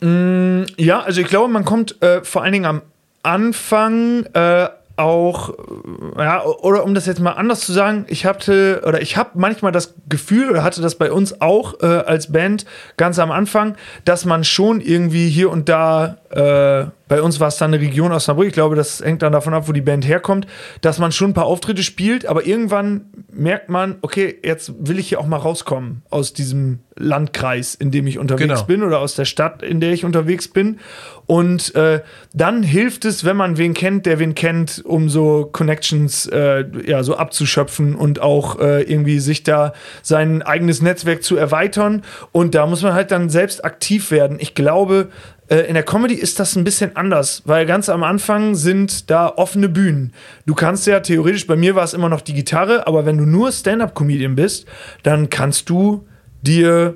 Ja, 0.02 1.02
also 1.02 1.20
ich 1.20 1.28
glaube, 1.28 1.52
man 1.52 1.66
kommt 1.66 2.02
äh, 2.02 2.24
vor 2.24 2.44
allen 2.44 2.54
Dingen 2.54 2.66
am 2.66 2.82
Anfang 3.22 4.24
äh, 4.34 4.70
auch, 5.00 5.50
äh, 5.50 6.24
ja, 6.24 6.44
oder 6.44 6.84
um 6.84 6.94
das 6.94 7.06
jetzt 7.06 7.20
mal 7.20 7.32
anders 7.32 7.62
zu 7.62 7.74
sagen, 7.74 8.06
ich 8.08 8.26
hatte, 8.26 8.82
oder 8.86 9.02
ich 9.02 9.18
habe 9.18 9.32
manchmal 9.34 9.72
das 9.72 9.96
Gefühl, 10.08 10.50
oder 10.50 10.64
hatte 10.64 10.82
das 10.82 10.96
bei 10.96 11.12
uns 11.12 11.42
auch 11.42 11.82
äh, 11.82 11.86
als 11.86 12.32
Band 12.32 12.66
ganz 12.98 13.18
am 13.18 13.32
Anfang, 13.32 13.76
dass 14.06 14.26
man 14.26 14.44
schon 14.44 14.82
irgendwie 14.82 15.30
hier 15.30 15.50
und 15.50 15.70
da, 15.70 16.18
äh, 16.32 16.86
bei 17.08 17.22
uns 17.24 17.40
war 17.40 17.48
es 17.48 17.58
dann 17.58 17.74
eine 17.74 17.82
Region 17.82 18.12
Osnabrück, 18.12 18.48
ich 18.48 18.54
glaube, 18.54 18.76
das 18.76 19.04
hängt 19.04 19.24
dann 19.24 19.34
davon 19.34 19.54
ab, 19.54 19.68
wo 19.68 19.72
die 19.72 19.82
Band 19.82 20.08
herkommt, 20.08 20.46
dass 20.82 21.00
man 21.00 21.12
schon 21.12 21.32
ein 21.32 21.34
paar 21.34 21.46
Auftritte 21.46 21.82
spielt, 21.82 22.28
aber 22.28 22.46
irgendwann 22.46 23.06
merkt 23.32 23.70
man, 23.70 23.98
okay, 24.02 24.38
jetzt 24.44 24.74
will 24.80 25.00
ich 25.00 25.10
hier 25.10 25.20
auch 25.20 25.26
mal 25.26 25.38
rauskommen 25.38 26.04
aus 26.12 26.34
diesem 26.34 26.80
Landkreis, 26.96 27.74
in 27.74 27.90
dem 27.90 28.06
ich 28.06 28.20
unterwegs 28.20 28.48
Genau. 28.48 28.64
bin 28.66 28.84
oder 28.84 29.00
aus 29.00 29.16
der 29.16 29.26
Stadt, 29.26 29.64
in 29.64 29.80
der 29.80 29.92
ich 29.92 30.06
unterwegs 30.06 30.48
bin. 30.48 30.80
Und 31.26 31.74
äh, 31.76 32.02
dann 32.34 32.62
hilft 32.64 33.06
es, 33.06 33.24
wenn 33.24 33.38
man 33.38 33.58
wen 33.58 33.74
kennt, 33.74 34.06
der 34.06 34.20
wen 34.20 34.36
kennt, 34.36 34.84
um 34.86 35.10
so 35.10 35.50
Connections 35.52 36.28
äh, 36.28 36.66
ja, 36.86 37.04
so 37.04 37.16
abzuschöpfen 37.16 37.96
und 37.96 38.20
auch 38.22 38.60
äh, 38.60 38.82
irgendwie 38.84 39.20
sich 39.20 39.44
da 39.44 39.74
sein 40.02 40.42
eigenes 40.42 40.82
Netzwerk 40.82 41.24
zu 41.24 41.38
erweitern. 41.38 42.04
Und 42.32 42.54
da 42.56 42.66
muss 42.66 42.82
man 42.84 42.94
halt 42.94 43.12
dann 43.12 43.30
selbst 43.30 43.64
aktiv 43.64 44.12
werden. 44.12 44.38
Ich 44.40 44.54
glaube, 44.56 45.10
in 45.56 45.74
der 45.74 45.84
Comedy 45.84 46.14
ist 46.14 46.40
das 46.40 46.56
ein 46.56 46.64
bisschen 46.64 46.96
anders, 46.96 47.42
weil 47.46 47.66
ganz 47.66 47.90
am 47.90 48.04
Anfang 48.04 48.56
sind 48.56 49.10
da 49.10 49.28
offene 49.28 49.68
Bühnen. 49.68 50.14
Du 50.46 50.54
kannst 50.54 50.86
ja 50.86 51.00
theoretisch, 51.00 51.48
bei 51.48 51.56
mir 51.56 51.76
war 51.76 51.84
es 51.84 51.94
immer 51.94 52.10
noch 52.10 52.22
die 52.22 52.34
Gitarre, 52.34 52.86
aber 52.86 53.06
wenn 53.06 53.18
du 53.18 53.26
nur 53.26 53.52
Stand-up-Comedian 53.52 54.36
bist, 54.36 54.68
dann 55.04 55.30
kannst 55.30 55.70
du 55.70 56.08
dir 56.44 56.96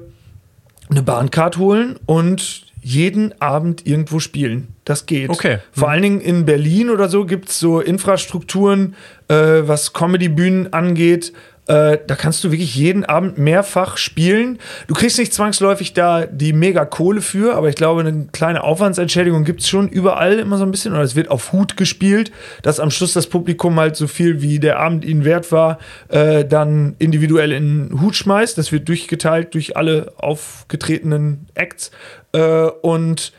eine 0.89 1.01
Bahncard 1.01 1.57
holen 1.57 1.99
und 2.05 2.65
jeden 2.83 3.33
Abend 3.41 3.87
irgendwo 3.87 4.19
spielen. 4.19 4.67
Das 4.83 5.05
geht. 5.05 5.29
Okay. 5.29 5.59
Vor 5.71 5.89
allen 5.89 6.01
Dingen 6.01 6.21
in 6.21 6.45
Berlin 6.45 6.89
oder 6.89 7.07
so 7.07 7.25
gibt 7.25 7.49
es 7.49 7.59
so 7.59 7.79
Infrastrukturen, 7.79 8.95
äh, 9.29 9.35
was 9.35 9.93
Comedy-Bühnen 9.93 10.73
angeht. 10.73 11.31
Äh, 11.65 11.99
da 12.05 12.15
kannst 12.15 12.43
du 12.43 12.51
wirklich 12.51 12.75
jeden 12.75 13.05
Abend 13.05 13.37
mehrfach 13.37 13.95
spielen. 13.95 14.59
Du 14.87 14.93
kriegst 14.93 15.17
nicht 15.17 15.33
zwangsläufig 15.33 15.93
da 15.93 16.25
die 16.25 16.51
mega 16.51 16.83
Kohle 16.83 17.21
für, 17.21 17.55
aber 17.55 17.69
ich 17.69 17.75
glaube, 17.75 18.01
eine 18.01 18.27
kleine 18.33 18.63
Aufwandsentschädigung 18.63 19.45
gibt 19.45 19.61
es 19.61 19.69
schon 19.69 19.87
überall 19.87 20.39
immer 20.39 20.57
so 20.57 20.65
ein 20.65 20.71
bisschen. 20.71 20.93
Oder 20.93 21.03
es 21.03 21.15
wird 21.15 21.31
auf 21.31 21.53
Hut 21.53 21.77
gespielt, 21.77 22.31
dass 22.63 22.81
am 22.81 22.91
Schluss 22.91 23.13
das 23.13 23.27
Publikum 23.27 23.79
halt 23.79 23.95
so 23.95 24.07
viel 24.07 24.41
wie 24.41 24.59
der 24.59 24.79
Abend 24.79 25.05
ihnen 25.05 25.23
wert 25.23 25.53
war, 25.53 25.79
äh, 26.09 26.43
dann 26.43 26.95
individuell 26.99 27.53
in 27.53 27.89
den 27.89 28.01
Hut 28.01 28.15
schmeißt. 28.15 28.57
Das 28.57 28.73
wird 28.73 28.89
durchgeteilt 28.89 29.53
durch 29.53 29.77
alle 29.77 30.11
aufgetretenen 30.17 31.47
Acts. 31.53 31.91
Äh, 32.33 32.65
und 32.81 33.31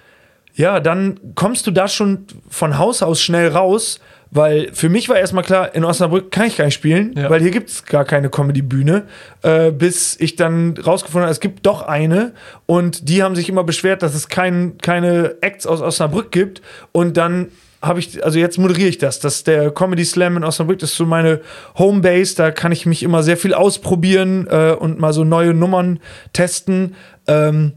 ja, 0.54 0.80
dann 0.80 1.18
kommst 1.34 1.66
du 1.66 1.72
da 1.72 1.88
schon 1.88 2.26
von 2.48 2.78
Haus 2.78 3.02
aus 3.02 3.20
schnell 3.20 3.48
raus, 3.48 4.00
weil 4.35 4.70
für 4.75 4.88
mich 4.90 5.09
war 5.09 5.16
erstmal 5.16 5.44
klar, 5.44 5.75
in 5.75 5.85
Osnabrück 5.85 6.31
kann 6.31 6.47
ich 6.49 6.57
gar 6.59 6.66
nicht 6.66 6.75
spielen, 6.75 7.14
Ja. 7.16 7.31
weil 7.31 7.40
hier 7.40 7.51
gibt 7.53 7.70
es 7.70 7.85
gar 7.87 8.05
keine 8.05 8.29
Comedy-Bühne, 8.29 9.05
äh, 9.42 9.70
bis 9.70 10.16
ich 10.20 10.37
dann 10.37 10.77
rausgefunden 10.77 11.23
habe, 11.23 11.33
es 11.33 11.40
gibt 11.40 11.64
doch 11.64 11.83
eine 11.83 12.33
und 12.66 13.09
die 13.09 13.23
haben 13.23 13.37
sich 13.37 13.49
immer 13.49 13.64
beschwert, 13.64 14.03
dass 14.03 14.14
es 14.14 14.29
kein, 14.29 14.77
keine 14.83 15.37
Acts 15.40 15.66
aus 15.66 15.81
Osnabrück 15.81 16.31
gibt 16.33 16.61
und 16.92 17.16
dann 17.16 17.49
habe 17.81 18.01
ich, 18.01 18.25
also 18.25 18.38
jetzt 18.38 18.57
moderiere 18.59 18.88
ich 18.88 18.97
das. 18.97 19.20
Das 19.20 19.35
ist 19.37 19.47
der 19.47 19.70
Comedy 19.70 20.07
Slam 20.07 20.38
in 20.38 20.44
Osnabrück, 20.44 20.79
das 20.79 20.92
ist 20.92 20.97
so 20.97 21.05
meine 21.05 21.42
Homebase. 21.79 22.35
Da 22.35 22.51
kann 22.51 22.73
ich 22.73 22.87
mich 22.87 23.03
immer 23.03 23.23
sehr 23.23 23.37
viel 23.37 23.53
ausprobieren 23.53 24.47
äh, 24.51 24.73
und 24.73 24.99
mal 24.99 25.12
so 25.12 25.23
neue 25.23 25.53
Nummern 25.53 26.01
testen. 26.33 26.94
Ähm, 27.27 27.75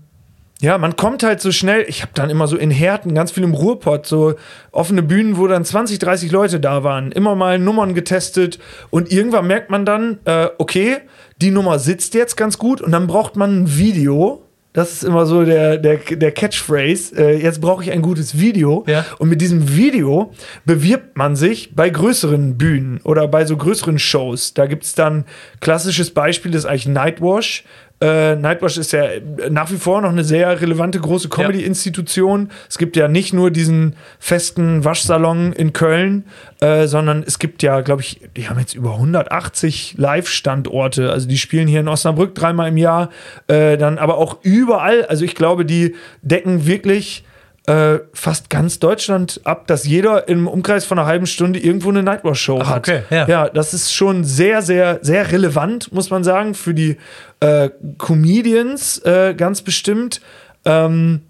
ja, 0.59 0.77
man 0.77 0.95
kommt 0.95 1.21
halt 1.21 1.39
so 1.39 1.51
schnell. 1.51 1.85
Ich 1.87 2.01
habe 2.01 2.11
dann 2.15 2.29
immer 2.29 2.47
so 2.47 2.57
in 2.57 2.71
Härten, 2.71 3.13
ganz 3.13 3.31
viel 3.31 3.43
im 3.43 3.53
Ruhrpott, 3.53 4.07
so 4.07 4.35
offene 4.71 5.03
Bühnen, 5.03 5.37
wo 5.37 5.47
dann 5.47 5.63
20, 5.63 5.99
30 5.99 6.31
Leute 6.31 6.59
da 6.59 6.83
waren, 6.83 7.11
immer 7.11 7.35
mal 7.35 7.59
Nummern 7.59 7.93
getestet 7.93 8.57
und 8.89 9.11
irgendwann 9.11 9.45
merkt 9.45 9.69
man 9.69 9.85
dann, 9.85 10.17
äh, 10.25 10.47
okay, 10.57 10.97
die 11.41 11.51
Nummer 11.51 11.77
sitzt 11.77 12.15
jetzt 12.15 12.37
ganz 12.37 12.57
gut 12.57 12.81
und 12.81 12.91
dann 12.91 13.05
braucht 13.05 13.35
man 13.35 13.63
ein 13.63 13.77
Video. 13.77 14.43
Das 14.73 14.93
ist 14.93 15.03
immer 15.03 15.25
so 15.25 15.43
der, 15.43 15.77
der, 15.77 15.97
der 15.97 16.31
Catchphrase. 16.31 17.15
Äh, 17.15 17.41
jetzt 17.41 17.61
brauche 17.61 17.83
ich 17.83 17.91
ein 17.91 18.03
gutes 18.03 18.37
Video. 18.37 18.83
Ja. 18.85 19.05
Und 19.17 19.27
mit 19.27 19.41
diesem 19.41 19.75
Video 19.75 20.33
bewirbt 20.65 21.17
man 21.17 21.35
sich 21.35 21.75
bei 21.75 21.89
größeren 21.89 22.59
Bühnen 22.59 22.99
oder 23.03 23.27
bei 23.27 23.45
so 23.45 23.57
größeren 23.57 23.97
Shows. 23.97 24.53
Da 24.53 24.67
gibt 24.67 24.83
es 24.83 24.93
dann 24.93 25.25
klassisches 25.61 26.11
Beispiel, 26.11 26.51
das 26.51 26.63
ist 26.63 26.69
eigentlich 26.69 26.87
Nightwash. 26.89 27.63
Äh, 27.99 28.35
Nightwash 28.35 28.77
ist 28.77 28.91
ja 28.91 29.05
nach 29.49 29.71
wie 29.71 29.77
vor 29.77 30.01
noch 30.01 30.09
eine 30.09 30.23
sehr 30.23 30.61
relevante 30.61 30.99
große 30.99 31.29
Comedy-Institution. 31.29 32.51
Es 32.69 32.77
gibt 32.77 32.95
ja 32.95 33.07
nicht 33.07 33.33
nur 33.33 33.49
diesen 33.49 33.95
festen 34.19 34.85
Waschsalon 34.85 35.51
in 35.53 35.73
Köln, 35.73 36.25
äh, 36.59 36.85
sondern 36.85 37.23
es 37.25 37.39
gibt 37.39 37.63
ja, 37.63 37.81
glaube 37.81 38.03
ich, 38.03 38.21
die 38.35 38.49
haben 38.49 38.59
jetzt 38.59 38.75
über 38.75 38.93
180 38.93 39.95
Live-Standorte. 39.97 41.11
Also 41.11 41.27
die 41.27 41.39
spielen 41.39 41.67
hier 41.67 41.79
in 41.79 41.87
Osnabrück 41.87 42.35
dreimal 42.35 42.69
im 42.69 42.77
Jahr, 42.77 43.09
äh, 43.47 43.77
dann 43.77 43.97
aber 43.97 44.17
auch 44.17 44.37
überall. 44.43 45.05
Also 45.05 45.25
ich 45.25 45.33
glaube, 45.33 45.65
die 45.65 45.95
decken 46.21 46.67
wirklich 46.67 47.23
äh, 47.67 47.99
fast 48.13 48.49
ganz 48.49 48.79
Deutschland 48.79 49.41
ab, 49.43 49.67
dass 49.67 49.85
jeder 49.85 50.27
im 50.27 50.47
Umkreis 50.47 50.85
von 50.85 50.97
einer 50.97 51.07
halben 51.07 51.25
Stunde 51.27 51.59
irgendwo 51.59 51.89
eine 51.89 52.01
Nightwash-Show 52.01 52.59
Ah, 52.61 52.67
hat. 52.67 52.77
okay, 52.87 53.01
ja. 53.09 53.27
ja, 53.27 53.49
das 53.49 53.73
ist 53.73 53.93
schon 53.93 54.23
sehr, 54.23 54.61
sehr, 54.61 54.99
sehr 55.01 55.31
relevant, 55.31 55.91
muss 55.91 56.09
man 56.09 56.23
sagen, 56.23 56.53
für 56.53 56.73
die 56.73 56.97
äh, 57.41 57.69
Comedians 57.97 58.99
äh, 58.99 59.33
ganz 59.35 59.61
bestimmt. 59.61 60.21
Ähm, 60.65 61.21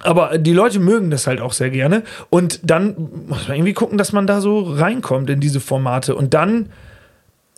aber 0.00 0.38
die 0.38 0.52
Leute 0.52 0.78
mögen 0.80 1.10
das 1.10 1.26
halt 1.26 1.40
auch 1.40 1.52
sehr 1.52 1.70
gerne. 1.70 2.02
Und 2.30 2.60
dann 2.62 2.94
muss 3.26 3.48
man 3.48 3.56
irgendwie 3.56 3.72
gucken, 3.72 3.98
dass 3.98 4.12
man 4.12 4.26
da 4.26 4.40
so 4.40 4.60
reinkommt 4.60 5.28
in 5.30 5.40
diese 5.40 5.60
Formate. 5.60 6.14
Und 6.14 6.34
dann 6.34 6.70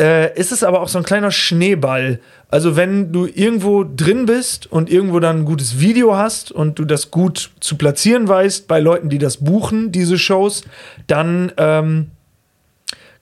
äh, 0.00 0.38
ist 0.38 0.52
es 0.52 0.62
aber 0.62 0.80
auch 0.82 0.88
so 0.88 0.98
ein 0.98 1.04
kleiner 1.04 1.30
Schneeball. 1.30 2.20
Also 2.48 2.76
wenn 2.76 3.12
du 3.12 3.26
irgendwo 3.26 3.84
drin 3.84 4.26
bist 4.26 4.70
und 4.70 4.90
irgendwo 4.90 5.20
dann 5.20 5.40
ein 5.40 5.44
gutes 5.44 5.80
Video 5.80 6.16
hast 6.16 6.52
und 6.52 6.78
du 6.78 6.84
das 6.84 7.10
gut 7.10 7.50
zu 7.60 7.76
platzieren 7.76 8.28
weißt 8.28 8.68
bei 8.68 8.78
Leuten, 8.78 9.08
die 9.08 9.18
das 9.18 9.38
buchen, 9.38 9.90
diese 9.92 10.16
Shows, 10.18 10.62
dann 11.06 11.50
ähm, 11.56 12.10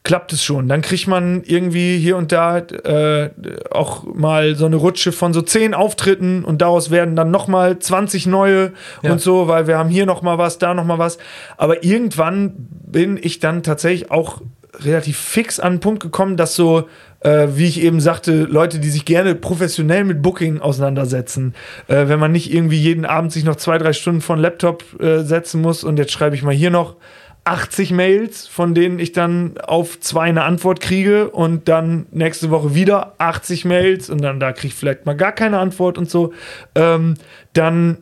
klappt 0.02 0.34
es 0.34 0.44
schon. 0.44 0.68
Dann 0.68 0.82
kriegt 0.82 1.06
man 1.06 1.42
irgendwie 1.44 1.96
hier 1.96 2.18
und 2.18 2.30
da 2.32 2.58
äh, 2.58 3.30
auch 3.70 4.04
mal 4.04 4.54
so 4.54 4.66
eine 4.66 4.76
Rutsche 4.76 5.12
von 5.12 5.32
so 5.32 5.40
zehn 5.40 5.72
Auftritten 5.72 6.44
und 6.44 6.60
daraus 6.60 6.90
werden 6.90 7.16
dann 7.16 7.30
noch 7.30 7.48
mal 7.48 7.78
20 7.78 8.26
neue 8.26 8.72
Ja. 9.02 9.12
und 9.12 9.20
so, 9.22 9.48
weil 9.48 9.66
wir 9.66 9.78
haben 9.78 9.88
hier 9.88 10.04
noch 10.04 10.20
mal 10.20 10.36
was, 10.36 10.58
da 10.58 10.74
noch 10.74 10.84
mal 10.84 10.98
was. 10.98 11.16
Aber 11.56 11.82
irgendwann 11.82 12.52
bin 12.58 13.18
ich 13.20 13.38
dann 13.38 13.62
tatsächlich 13.62 14.10
auch 14.10 14.42
relativ 14.80 15.18
fix 15.18 15.60
an 15.60 15.74
den 15.74 15.80
Punkt 15.80 16.02
gekommen, 16.02 16.36
dass 16.36 16.54
so 16.54 16.88
äh, 17.20 17.48
wie 17.56 17.66
ich 17.66 17.80
eben 17.82 18.00
sagte, 18.00 18.44
Leute, 18.44 18.78
die 18.78 18.90
sich 18.90 19.04
gerne 19.04 19.34
professionell 19.34 20.04
mit 20.04 20.22
Booking 20.22 20.60
auseinandersetzen. 20.60 21.54
Äh, 21.88 22.08
wenn 22.08 22.20
man 22.20 22.32
nicht 22.32 22.52
irgendwie 22.52 22.78
jeden 22.78 23.06
Abend 23.06 23.32
sich 23.32 23.44
noch 23.44 23.56
zwei, 23.56 23.78
drei 23.78 23.92
Stunden 23.92 24.20
vor 24.20 24.36
den 24.36 24.42
Laptop 24.42 24.84
äh, 25.00 25.20
setzen 25.20 25.60
muss 25.60 25.84
und 25.84 25.98
jetzt 25.98 26.12
schreibe 26.12 26.36
ich 26.36 26.42
mal 26.42 26.54
hier 26.54 26.70
noch 26.70 26.96
80 27.44 27.90
Mails, 27.90 28.46
von 28.46 28.74
denen 28.74 28.98
ich 28.98 29.12
dann 29.12 29.58
auf 29.58 30.00
zwei 30.00 30.22
eine 30.22 30.44
Antwort 30.44 30.80
kriege 30.80 31.28
und 31.30 31.68
dann 31.68 32.06
nächste 32.10 32.50
Woche 32.50 32.74
wieder 32.74 33.14
80 33.18 33.66
Mails 33.66 34.08
und 34.08 34.22
dann 34.22 34.40
da 34.40 34.52
kriege 34.52 34.68
ich 34.68 34.74
vielleicht 34.74 35.04
mal 35.04 35.14
gar 35.14 35.32
keine 35.32 35.58
Antwort 35.58 35.98
und 35.98 36.08
so, 36.08 36.32
ähm, 36.74 37.14
dann 37.52 37.98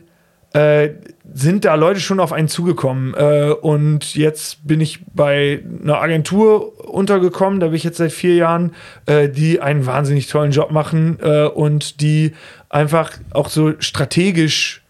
äh, 0.54 0.90
sind 1.34 1.64
da 1.64 1.74
Leute 1.76 2.00
schon 2.00 2.20
auf 2.20 2.32
einen 2.32 2.48
zugekommen. 2.48 3.14
Äh, 3.14 3.52
und 3.60 4.14
jetzt 4.14 4.66
bin 4.66 4.80
ich 4.80 5.00
bei 5.14 5.62
einer 5.82 6.00
Agentur 6.00 6.88
untergekommen, 6.92 7.58
da 7.60 7.66
bin 7.68 7.76
ich 7.76 7.84
jetzt 7.84 7.96
seit 7.96 8.12
vier 8.12 8.34
Jahren, 8.34 8.74
äh, 9.06 9.28
die 9.28 9.60
einen 9.60 9.86
wahnsinnig 9.86 10.26
tollen 10.26 10.50
Job 10.52 10.70
machen 10.70 11.18
äh, 11.22 11.44
und 11.44 12.00
die 12.02 12.32
einfach 12.68 13.12
auch 13.32 13.48
so 13.48 13.72
strategisch 13.78 14.82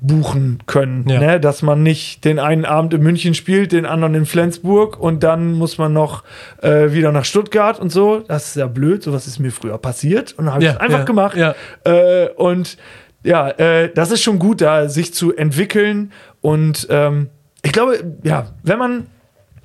buchen 0.00 0.58
können, 0.66 1.08
Ja. 1.08 1.18
ne? 1.20 1.40
dass 1.40 1.62
man 1.62 1.82
nicht 1.82 2.24
den 2.26 2.38
einen 2.38 2.64
Abend 2.66 2.92
in 2.92 3.02
München 3.02 3.32
spielt, 3.34 3.72
den 3.72 3.86
anderen 3.86 4.14
in 4.14 4.26
Flensburg 4.26 4.98
und 5.00 5.22
dann 5.22 5.52
muss 5.52 5.78
man 5.78 5.92
noch 5.94 6.24
äh, 6.60 6.92
wieder 6.92 7.10
nach 7.10 7.24
Stuttgart 7.24 7.80
und 7.80 7.90
so. 7.90 8.18
Das 8.26 8.48
ist 8.48 8.56
ja 8.56 8.66
blöd, 8.66 9.02
sowas 9.02 9.26
ist 9.26 9.38
mir 9.38 9.50
früher 9.50 9.78
passiert 9.78 10.34
und 10.36 10.50
habe 10.52 10.62
ich 10.62 10.66
Ja, 10.66 10.74
es 10.74 10.80
einfach 10.80 10.98
ja, 10.98 11.04
gemacht. 11.04 11.38
Äh, 11.84 12.28
und 12.36 12.76
ja, 13.24 13.48
äh, 13.50 13.92
das 13.92 14.10
ist 14.10 14.22
schon 14.22 14.38
gut, 14.38 14.60
da 14.60 14.88
sich 14.88 15.12
zu 15.14 15.34
entwickeln. 15.34 16.12
Und 16.40 16.86
ähm, 16.90 17.30
ich 17.62 17.72
glaube, 17.72 18.18
ja, 18.22 18.52
wenn 18.62 18.78
man 18.78 19.06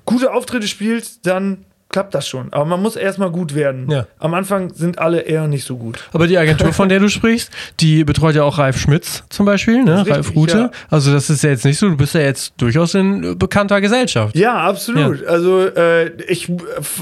gute 0.05 0.33
Auftritte 0.33 0.67
spielt, 0.67 1.25
dann 1.27 1.65
klappt 1.89 2.13
das 2.13 2.27
schon. 2.27 2.53
Aber 2.53 2.65
man 2.65 2.81
muss 2.81 2.95
erstmal 2.95 3.31
gut 3.31 3.55
werden. 3.55 3.89
Ja. 3.89 4.05
Am 4.19 4.33
Anfang 4.35 4.71
sind 4.73 4.99
alle 4.99 5.21
eher 5.21 5.47
nicht 5.47 5.63
so 5.63 5.77
gut. 5.77 5.97
Aber 6.13 6.27
die 6.27 6.37
Agentur, 6.37 6.71
von 6.71 6.87
der 6.87 6.99
du 6.99 7.09
sprichst, 7.09 7.51
die 7.79 8.03
betreut 8.03 8.35
ja 8.35 8.43
auch 8.43 8.59
Ralf 8.59 8.77
Schmitz 8.77 9.23
zum 9.29 9.47
Beispiel, 9.47 9.83
ne? 9.83 10.01
Ist 10.01 10.09
Ralf 10.09 10.27
richtig, 10.27 10.35
Rute. 10.35 10.57
ja. 10.57 10.71
Also 10.89 11.11
das 11.11 11.29
ist 11.29 11.43
ja 11.43 11.49
jetzt 11.49 11.65
nicht 11.65 11.79
so, 11.79 11.89
du 11.89 11.97
bist 11.97 12.13
ja 12.13 12.21
jetzt 12.21 12.53
durchaus 12.57 12.93
in 12.93 13.23
äh, 13.23 13.35
bekannter 13.35 13.81
Gesellschaft. 13.81 14.35
Ja, 14.35 14.55
absolut. 14.55 15.25
Also 15.25 15.65
äh, 15.65 16.09
ich 16.27 16.51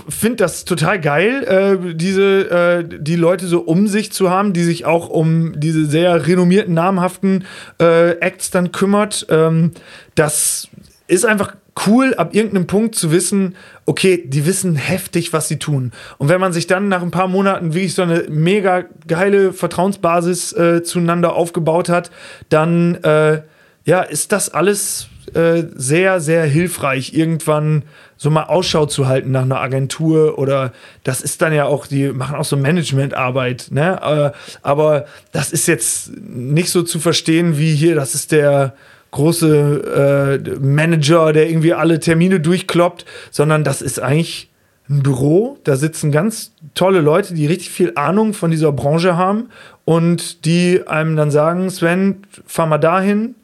finde 0.07 0.37
das 0.37 0.63
total 0.63 1.01
geil, 1.01 1.43
äh, 1.43 1.93
diese 1.93 2.49
äh, 2.49 2.83
die 2.87 3.15
Leute 3.17 3.45
so 3.47 3.59
um 3.59 3.87
sich 3.87 4.13
zu 4.13 4.29
haben, 4.29 4.53
die 4.53 4.63
sich 4.63 4.85
auch 4.85 5.09
um 5.09 5.59
diese 5.59 5.85
sehr 5.85 6.27
renommierten, 6.27 6.73
namhaften 6.73 7.43
äh, 7.81 8.11
Acts 8.19 8.51
dann 8.51 8.71
kümmert. 8.71 9.27
Ähm, 9.29 9.71
das 10.15 10.69
ist 11.07 11.25
einfach 11.25 11.55
cool, 11.85 12.13
ab 12.15 12.33
irgendeinem 12.33 12.67
Punkt 12.67 12.95
zu 12.95 13.11
wissen, 13.11 13.55
okay, 13.85 14.23
die 14.25 14.45
wissen 14.45 14.75
heftig, 14.75 15.33
was 15.33 15.47
sie 15.47 15.59
tun. 15.59 15.91
Und 16.17 16.29
wenn 16.29 16.41
man 16.41 16.53
sich 16.53 16.67
dann 16.67 16.87
nach 16.87 17.01
ein 17.01 17.11
paar 17.11 17.27
Monaten 17.27 17.73
wirklich 17.73 17.93
so 17.93 18.01
eine 18.01 18.25
mega 18.29 18.85
geile 19.07 19.53
Vertrauensbasis 19.53 20.53
äh, 20.53 20.83
zueinander 20.83 21.33
aufgebaut 21.35 21.89
hat, 21.89 22.11
dann 22.49 22.95
äh, 23.03 23.41
ja, 23.85 24.01
ist 24.01 24.31
das 24.31 24.49
alles 24.49 25.07
äh, 25.33 25.63
sehr, 25.75 26.19
sehr 26.19 26.43
hilfreich, 26.45 27.13
irgendwann 27.13 27.83
so 28.17 28.29
mal 28.29 28.43
Ausschau 28.43 28.85
zu 28.85 29.07
halten 29.07 29.31
nach 29.31 29.43
einer 29.43 29.59
Agentur 29.59 30.39
oder 30.39 30.73
das 31.03 31.21
ist 31.21 31.41
dann 31.41 31.53
ja 31.53 31.65
auch, 31.65 31.85
die 31.85 32.09
machen 32.09 32.35
auch 32.35 32.45
so 32.45 32.57
Managementarbeit, 32.57 33.67
ne? 33.71 34.33
Äh, 34.33 34.57
aber 34.61 35.05
das 35.31 35.51
ist 35.51 35.67
jetzt 35.67 36.11
nicht 36.17 36.69
so 36.69 36.81
zu 36.81 36.99
verstehen 36.99 37.57
wie 37.57 37.75
hier, 37.75 37.95
das 37.95 38.15
ist 38.15 38.31
der 38.31 38.73
große 39.11 40.41
äh, 40.45 40.59
Manager, 40.59 41.33
der 41.33 41.49
irgendwie 41.49 41.73
alle 41.73 41.99
Termine 41.99 42.39
durchkloppt, 42.39 43.05
sondern 43.31 43.63
das 43.63 43.81
ist 43.81 43.99
eigentlich 43.99 44.49
ein 44.89 45.03
Büro, 45.03 45.57
da 45.65 45.75
sitzen 45.75 46.11
ganz 46.11 46.53
tolle 46.73 47.01
Leute, 47.01 47.33
die 47.33 47.45
richtig 47.45 47.69
viel 47.69 47.91
Ahnung 47.95 48.33
von 48.33 48.51
dieser 48.51 48.71
Branche 48.71 49.17
haben 49.17 49.49
und 49.85 50.45
die 50.45 50.81
einem 50.87 51.15
dann 51.17 51.29
sagen, 51.31 51.69
Sven, 51.69 52.17
fahr 52.45 52.67
mal 52.67 52.77
dahin, 52.77 53.35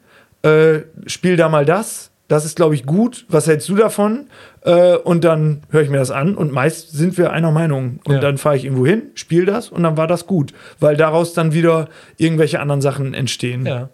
äh, 0.42 0.80
spiel 1.06 1.36
da 1.36 1.48
mal 1.50 1.66
das, 1.66 2.10
das 2.28 2.46
ist, 2.46 2.56
glaube 2.56 2.74
ich, 2.74 2.86
gut, 2.86 3.26
was 3.28 3.46
hältst 3.46 3.68
du 3.68 3.76
davon? 3.76 4.26
Äh, 4.62 4.96
und 4.96 5.24
dann 5.24 5.60
höre 5.68 5.82
ich 5.82 5.90
mir 5.90 5.98
das 5.98 6.10
an 6.10 6.34
und 6.34 6.50
meist 6.52 6.92
sind 6.92 7.18
wir 7.18 7.32
einer 7.32 7.50
Meinung. 7.50 8.00
Und 8.06 8.14
Ja. 8.14 8.20
dann 8.20 8.38
fahre 8.38 8.56
ich 8.56 8.64
irgendwo 8.64 8.86
hin, 8.86 9.02
spiele 9.14 9.44
das 9.44 9.68
und 9.68 9.82
dann 9.82 9.98
war 9.98 10.06
das 10.06 10.26
gut, 10.26 10.54
weil 10.80 10.96
daraus 10.96 11.34
dann 11.34 11.52
wieder 11.52 11.88
irgendwelche 12.16 12.60
anderen 12.60 12.80
Sachen 12.80 13.12
entstehen. 13.12 13.66
Ja. 13.66 13.90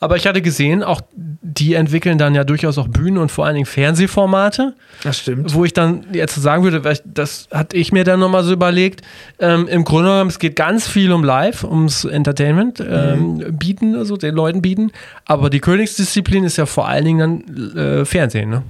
Aber 0.00 0.16
ich 0.16 0.26
hatte 0.26 0.40
gesehen, 0.42 0.82
auch 0.82 1.00
die 1.14 1.74
entwickeln 1.74 2.16
dann 2.18 2.34
ja 2.34 2.44
durchaus 2.44 2.78
auch 2.78 2.88
Bühnen 2.88 3.18
und 3.18 3.30
vor 3.32 3.44
allen 3.46 3.54
Dingen 3.54 3.66
Fernsehformate, 3.66 4.74
Das 5.02 5.18
stimmt. 5.18 5.52
wo 5.54 5.64
ich 5.64 5.72
dann 5.72 6.04
jetzt 6.12 6.34
sagen 6.36 6.62
würde, 6.64 6.80
das 7.04 7.48
hatte 7.50 7.76
ich 7.76 7.92
mir 7.92 8.04
dann 8.04 8.20
nochmal 8.20 8.44
so 8.44 8.52
überlegt. 8.52 9.02
Ähm, 9.38 9.66
Im 9.68 9.84
Grunde 9.84 10.10
genommen, 10.10 10.30
es 10.30 10.38
geht 10.38 10.56
ganz 10.56 10.86
viel 10.86 11.12
um 11.12 11.24
Live, 11.24 11.64
ums 11.64 12.04
Entertainment 12.04 12.80
ähm, 12.80 13.44
bieten, 13.58 13.94
also 13.96 14.16
den 14.16 14.34
Leuten 14.34 14.62
bieten. 14.62 14.92
Aber 15.24 15.50
die 15.50 15.60
Königsdisziplin 15.60 16.44
ist 16.44 16.56
ja 16.56 16.66
vor 16.66 16.88
allen 16.88 17.04
Dingen 17.04 17.44
dann 17.44 17.76
äh, 17.76 18.04
Fernsehen, 18.04 18.50
ne? 18.50 18.62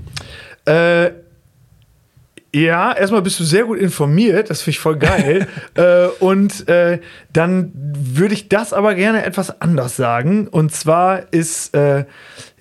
Äh, 0.67 1.11
ja, 2.55 2.93
erstmal 2.93 3.21
bist 3.21 3.41
du 3.41 3.45
sehr 3.45 3.65
gut 3.65 3.79
informiert, 3.79 4.49
das 4.49 4.63
finde 4.63 4.71
ich 4.71 4.79
voll 4.79 4.97
geil. 4.97 5.49
äh, 5.75 6.07
und 6.21 6.69
äh, 6.69 7.01
dann 7.33 7.73
würde 7.75 8.33
ich 8.35 8.49
das 8.49 8.73
aber 8.73 8.95
gerne 8.95 9.25
etwas 9.25 9.61
anders 9.61 9.97
sagen. 9.97 10.47
Und 10.47 10.73
zwar 10.73 11.33
ist, 11.33 11.75
äh, 11.75 12.05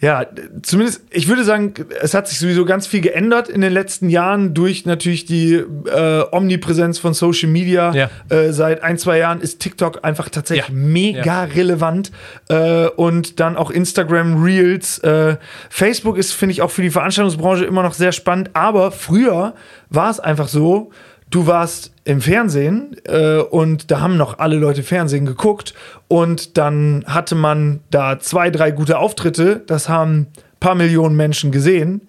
ja, 0.04 0.26
zumindest, 0.64 1.02
ich 1.12 1.30
würde 1.30 1.46
sagen, 1.46 1.74
es 2.02 2.14
hat 2.14 2.28
sich 2.28 2.38
sowieso 2.38 2.66
ganz 2.66 2.88
viel 2.88 3.00
geändert 3.00 3.48
in 3.48 3.62
den 3.62 3.72
letzten 3.72 4.10
Jahren 4.10 4.54
durch 4.54 4.86
natürlich 4.86 5.24
die 5.24 5.54
äh, 5.54 6.24
Omnipräsenz 6.30 7.00
von 7.00 7.14
Social 7.14 7.48
Media. 7.50 7.94
Ja. 7.96 8.10
Äh, 8.28 8.52
seit 8.52 8.84
ein, 8.84 8.98
zwei 8.98 9.18
Jahren 9.20 9.40
ist 9.40 9.62
TikTok 9.62 10.04
einfach 10.04 10.28
tatsächlich 10.28 10.68
Ja. 10.68 10.74
mega 10.74 11.24
Ja. 11.24 11.44
relevant. 11.46 12.12
Äh, 12.50 12.88
und 12.88 13.40
dann 13.40 13.56
auch 13.56 13.72
Instagram 13.72 14.44
Reels. 14.44 15.00
Äh, 15.00 15.38
Facebook 15.70 16.18
ist, 16.18 16.34
finde 16.34 16.52
ich, 16.52 16.62
auch 16.62 16.72
für 16.72 16.82
die 16.82 16.90
Veranstaltungsbranche 16.90 17.64
immer 17.64 17.82
noch 17.84 17.94
sehr 17.94 18.12
spannend. 18.12 18.50
Aber 18.52 18.92
früher 18.92 19.54
war 19.90 20.12
es 20.12 20.20
einfach 20.20 20.50
so, 20.50 20.92
du 21.30 21.48
warst 21.48 21.93
im 22.06 22.22
Fernsehen 22.22 22.96
äh, 23.06 23.38
und 23.38 23.90
da 23.92 24.02
haben 24.02 24.18
noch 24.18 24.40
alle 24.40 24.58
Leute 24.58 24.84
Fernsehen 24.84 25.26
geguckt 25.26 25.74
und 26.08 26.58
dann 26.58 27.04
hatte 27.08 27.36
man 27.36 27.80
da 27.92 28.20
zwei, 28.20 28.50
drei 28.50 28.72
gute 28.72 28.98
Auftritte, 29.00 29.62
das 29.68 29.88
haben 29.90 30.12
ein 30.20 30.28
paar 30.60 30.76
Millionen 30.76 31.16
Menschen 31.16 31.52
gesehen 31.52 32.02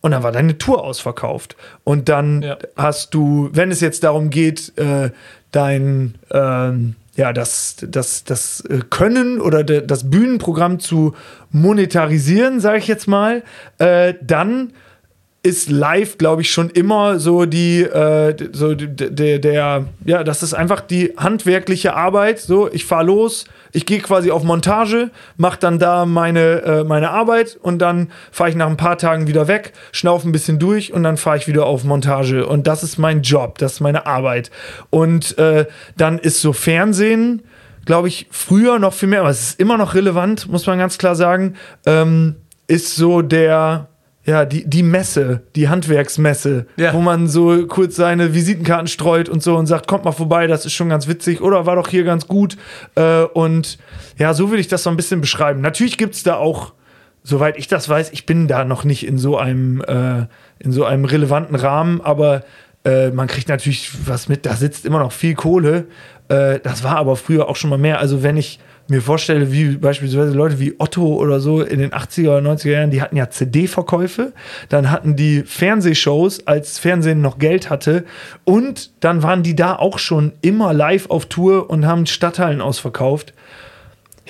und 0.00 0.12
dann 0.12 0.22
war 0.22 0.32
deine 0.32 0.56
Tour 0.56 0.82
ausverkauft. 0.84 1.56
Und 1.84 2.08
dann 2.08 2.42
Ja. 2.42 2.58
hast 2.76 3.12
du, 3.12 3.50
wenn 3.52 3.70
es 3.70 3.80
jetzt 3.80 4.02
darum 4.04 4.30
geht, 4.30 4.72
äh, 4.78 5.10
dein 5.52 6.14
ähm, 6.30 6.94
ja, 7.16 7.32
das, 7.34 7.76
das, 7.86 8.24
das 8.24 8.60
äh, 8.62 8.80
Können 8.88 9.40
oder 9.40 9.62
de, 9.62 9.84
das 9.84 10.08
Bühnenprogramm 10.08 10.78
zu 10.78 11.14
monetarisieren, 11.50 12.60
sage 12.60 12.78
ich 12.78 12.86
jetzt 12.88 13.08
mal, 13.08 13.42
äh, 13.78 14.14
dann 14.22 14.72
ist 15.42 15.70
live, 15.70 16.18
glaube 16.18 16.42
ich, 16.42 16.50
schon 16.50 16.68
immer 16.68 17.18
so 17.18 17.46
die, 17.46 17.80
äh, 17.82 18.36
so 18.52 18.74
der, 18.74 19.38
der, 19.38 19.86
ja, 20.04 20.22
das 20.22 20.42
ist 20.42 20.52
einfach 20.52 20.82
die 20.82 21.14
handwerkliche 21.16 21.94
Arbeit. 21.94 22.40
So, 22.40 22.70
ich 22.70 22.84
fahre 22.84 23.04
los, 23.04 23.46
ich 23.72 23.86
gehe 23.86 24.00
quasi 24.00 24.30
auf 24.30 24.42
Montage, 24.42 25.10
mache 25.38 25.58
dann 25.58 25.78
da 25.78 26.04
meine, 26.04 26.62
äh, 26.62 26.84
meine 26.84 27.10
Arbeit 27.10 27.58
und 27.62 27.78
dann 27.78 28.10
fahre 28.30 28.50
ich 28.50 28.56
nach 28.56 28.66
ein 28.66 28.76
paar 28.76 28.98
Tagen 28.98 29.28
wieder 29.28 29.48
weg, 29.48 29.72
schnaufe 29.92 30.28
ein 30.28 30.32
bisschen 30.32 30.58
durch 30.58 30.92
und 30.92 31.04
dann 31.04 31.16
fahre 31.16 31.38
ich 31.38 31.48
wieder 31.48 31.64
auf 31.64 31.84
Montage. 31.84 32.46
Und 32.46 32.66
das 32.66 32.82
ist 32.82 32.98
mein 32.98 33.22
Job, 33.22 33.56
das 33.56 33.74
ist 33.74 33.80
meine 33.80 34.04
Arbeit. 34.06 34.50
Und 34.90 35.38
äh, 35.38 35.64
dann 35.96 36.18
ist 36.18 36.42
so 36.42 36.52
Fernsehen, 36.52 37.42
glaube 37.86 38.08
ich, 38.08 38.26
früher 38.30 38.78
noch 38.78 38.92
viel 38.92 39.08
mehr, 39.08 39.20
aber 39.20 39.30
es 39.30 39.40
ist 39.40 39.60
immer 39.60 39.78
noch 39.78 39.94
relevant, 39.94 40.48
muss 40.50 40.66
man 40.66 40.78
ganz 40.78 40.98
klar 40.98 41.14
sagen, 41.14 41.54
ähm, 41.86 42.36
ist 42.66 42.94
so 42.94 43.22
der, 43.22 43.88
ja, 44.24 44.44
die, 44.44 44.68
die 44.68 44.82
Messe, 44.82 45.42
die 45.56 45.68
Handwerksmesse, 45.68 46.66
Ja. 46.76 46.92
wo 46.92 47.00
man 47.00 47.26
so 47.26 47.66
kurz 47.66 47.96
seine 47.96 48.34
Visitenkarten 48.34 48.86
streut 48.86 49.28
und 49.28 49.42
so 49.42 49.56
und 49.56 49.66
sagt, 49.66 49.86
kommt 49.88 50.04
mal 50.04 50.12
vorbei, 50.12 50.46
das 50.46 50.66
ist 50.66 50.74
schon 50.74 50.90
ganz 50.90 51.08
witzig 51.08 51.40
oder 51.40 51.64
war 51.66 51.76
doch 51.76 51.88
hier 51.88 52.04
ganz 52.04 52.26
gut. 52.28 52.56
Äh, 52.96 53.22
und 53.22 53.78
ja, 54.18 54.34
so 54.34 54.50
will 54.50 54.58
ich 54.60 54.68
das 54.68 54.82
so 54.82 54.90
ein 54.90 54.96
bisschen 54.96 55.20
beschreiben. 55.20 55.60
Natürlich 55.62 55.96
gibt 55.96 56.14
es 56.14 56.22
da 56.22 56.36
auch, 56.36 56.74
soweit 57.22 57.56
ich 57.58 57.66
das 57.66 57.88
weiß, 57.88 58.10
ich 58.12 58.26
bin 58.26 58.46
da 58.46 58.64
noch 58.64 58.84
nicht 58.84 59.06
in 59.06 59.16
so 59.18 59.38
einem, 59.38 59.80
äh, 59.82 60.26
in 60.58 60.70
so 60.72 60.84
einem 60.84 61.06
relevanten 61.06 61.56
Rahmen, 61.56 62.00
aber 62.02 62.42
äh, 62.84 63.10
man 63.10 63.26
kriegt 63.26 63.48
natürlich 63.48 63.90
was 64.06 64.28
mit, 64.28 64.44
da 64.46 64.54
sitzt 64.54 64.84
immer 64.84 64.98
noch 64.98 65.12
viel 65.12 65.34
Kohle. 65.34 65.86
Äh, 66.28 66.60
das 66.60 66.84
war 66.84 66.96
aber 66.96 67.16
früher 67.16 67.48
auch 67.48 67.56
schon 67.56 67.70
mal 67.70 67.78
mehr. 67.78 67.98
Also 68.00 68.22
wenn 68.22 68.36
ich 68.36 68.58
mir 68.90 69.00
vorstelle, 69.00 69.52
wie 69.52 69.76
beispielsweise 69.76 70.32
Leute 70.32 70.58
wie 70.58 70.74
Otto 70.78 71.06
oder 71.06 71.40
so 71.40 71.62
in 71.62 71.78
den 71.78 71.90
80er 71.90 72.38
oder 72.38 72.52
90er 72.52 72.70
Jahren, 72.70 72.90
die 72.90 73.00
hatten 73.00 73.16
ja 73.16 73.30
CD-Verkäufe, 73.30 74.32
dann 74.68 74.90
hatten 74.90 75.16
die 75.16 75.42
Fernsehshows, 75.42 76.46
als 76.46 76.78
Fernsehen 76.78 77.20
noch 77.20 77.38
Geld 77.38 77.70
hatte 77.70 78.04
und 78.44 78.90
dann 79.00 79.22
waren 79.22 79.42
die 79.42 79.56
da 79.56 79.76
auch 79.76 79.98
schon 79.98 80.32
immer 80.42 80.72
live 80.72 81.08
auf 81.10 81.26
Tour 81.26 81.70
und 81.70 81.86
haben 81.86 82.06
Stadthallen 82.06 82.60
ausverkauft. 82.60 83.32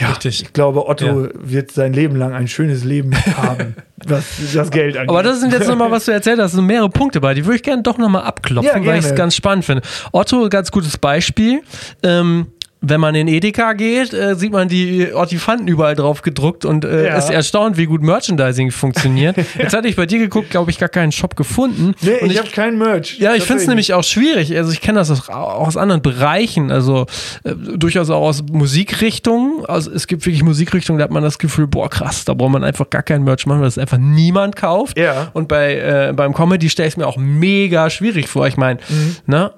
Ja, 0.01 0.09
Richtig. 0.09 0.43
ich 0.43 0.53
glaube, 0.55 0.89
Otto 0.89 1.29
wird 1.35 1.73
sein 1.73 1.93
Leben 1.93 2.17
lang 2.17 2.33
ein 2.33 2.49
schönes 2.49 2.85
Leben 2.85 3.15
haben, 3.37 3.77
was 4.07 4.25
das 4.55 4.71
Geld 4.71 4.97
angeht. 4.97 5.11
Aber 5.11 5.23
das 5.23 5.41
sind 5.41 5.53
jetzt 5.53 5.69
nochmal, 5.69 5.91
was 5.91 6.07
du 6.07 6.13
erzählt 6.13 6.39
hast, 6.41 6.53
sind 6.53 6.65
mehrere 6.65 6.89
Punkte 6.89 7.21
bei. 7.21 7.35
Die 7.35 7.45
würde 7.45 7.57
ich 7.57 7.63
gerne 7.63 7.83
doch 7.83 7.99
nochmal 7.99 8.23
abklopfen, 8.23 8.83
Ja, 8.83 8.89
weil 8.89 8.99
ich 8.99 9.05
es 9.05 9.15
ganz 9.15 9.35
spannend 9.37 9.67
finde. 9.67 9.83
Otto, 10.13 10.49
ganz 10.49 10.71
gutes 10.71 10.97
Beispiel. 10.97 11.61
Ähm, 12.03 12.47
wenn 12.83 13.01
man 13.01 13.15
in 13.15 13.29
Edeka 13.29 13.75
geht, 13.75 14.15
äh, 14.15 14.35
sieht 14.37 14.53
man 14.53 14.69
die 14.69 15.13
Ortifanten 15.13 15.69
überall 15.69 15.95
drauf 15.95 16.23
gedruckt 16.23 16.65
und 16.65 16.85
äh, 16.85 17.07
Ja. 17.09 17.17
ist 17.19 17.31
erstaunt, 17.31 17.77
wie 17.77 17.85
gut 17.87 18.03
Merchandising 18.03 18.71
funktioniert. 18.71 19.37
Jetzt 19.59 19.75
hatte 19.75 19.87
ich 19.89 19.97
bei 19.97 20.07
dir 20.07 20.19
geguckt, 20.19 20.51
glaube 20.51 20.71
ich, 20.71 20.79
gar 20.79 20.89
keinen 20.89 21.13
Shop 21.13 21.37
gefunden. 21.37 21.95
nee, 22.01 22.19
und 22.23 22.31
ich, 22.33 22.39
habe 22.39 22.49
keinen 22.49 22.79
Merch. 22.79 23.19
ja, 23.19 23.35
ich 23.35 23.43
finde 23.45 23.63
es 23.63 23.69
nämlich 23.69 23.93
auch 23.95 24.03
schwierig. 24.05 24.57
Also 24.57 24.73
ich 24.73 24.81
kenne 24.81 24.99
das 24.99 25.11
auch 25.11 25.29
aus 25.67 25.77
anderen 25.77 26.03
Bereichen, 26.03 26.71
also 26.71 27.07
äh, 27.45 27.55
durchaus 27.55 28.09
auch 28.11 28.23
aus 28.23 28.43
Musikrichtungen. 28.51 29.65
Also 29.67 29.91
es 29.93 30.07
gibt 30.07 30.25
wirklich 30.27 30.43
Musikrichtungen, 30.43 30.99
da 30.99 31.05
hat 31.05 31.11
man 31.11 31.23
das 31.23 31.39
Gefühl, 31.39 31.67
boah 31.67 31.91
krass, 31.91 32.25
da 32.25 32.35
braucht 32.35 32.53
man 32.53 32.65
einfach 32.65 32.89
gar 32.91 33.03
kein 33.03 33.23
Merch 33.25 33.47
machen, 33.47 33.61
weil 33.61 33.67
das 33.67 33.79
einfach 33.79 33.99
niemand 33.99 34.57
kauft. 34.57 34.99
Ja. 34.99 35.31
Und 35.33 35.49
bei 35.49 35.75
äh, 35.77 36.13
beim 36.15 36.33
Comedy 36.35 36.69
stelle 36.71 36.89
ich 36.89 36.95
es 36.95 36.97
mir 36.97 37.07
auch 37.07 37.17
mega 37.19 37.91
schwierig 37.91 38.29
vor. 38.29 38.47
Ich 38.47 38.57
meine, 38.57 38.81
Mhm. 38.89 39.17
ne? 39.27 39.53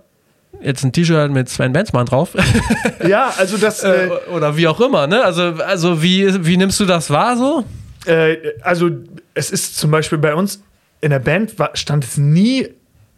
Jetzt 0.62 0.85
ein 0.85 0.92
T-Shirt 0.92 1.31
mit 1.31 1.48
Sven 1.48 1.72
Benzmann 1.72 2.07
drauf. 2.07 2.31
Ja, 3.07 3.33
also 3.37 3.57
das. 3.57 3.83
äh, 3.83 4.07
Äh, 4.07 4.11
oder 4.35 4.57
wie 4.57 4.68
auch 4.68 4.81
immer, 4.81 5.07
ne? 5.07 5.25
Also, 5.25 5.42
also 5.66 6.03
wie, 6.03 6.44
wie 6.46 6.57
nimmst 6.57 6.79
du 6.81 6.85
das 6.85 7.11
wahr 7.11 7.37
so? 7.37 7.64
äh, 8.07 8.37
also 8.62 8.90
es 9.35 9.51
ist 9.51 9.77
zum 9.77 9.90
Beispiel 9.90 10.18
bei 10.18 10.35
uns 10.35 10.62
in 11.01 11.11
der 11.11 11.18
Band 11.18 11.59
war, 11.59 11.70
stand 11.75 12.05
es 12.05 12.16
nie 12.16 12.68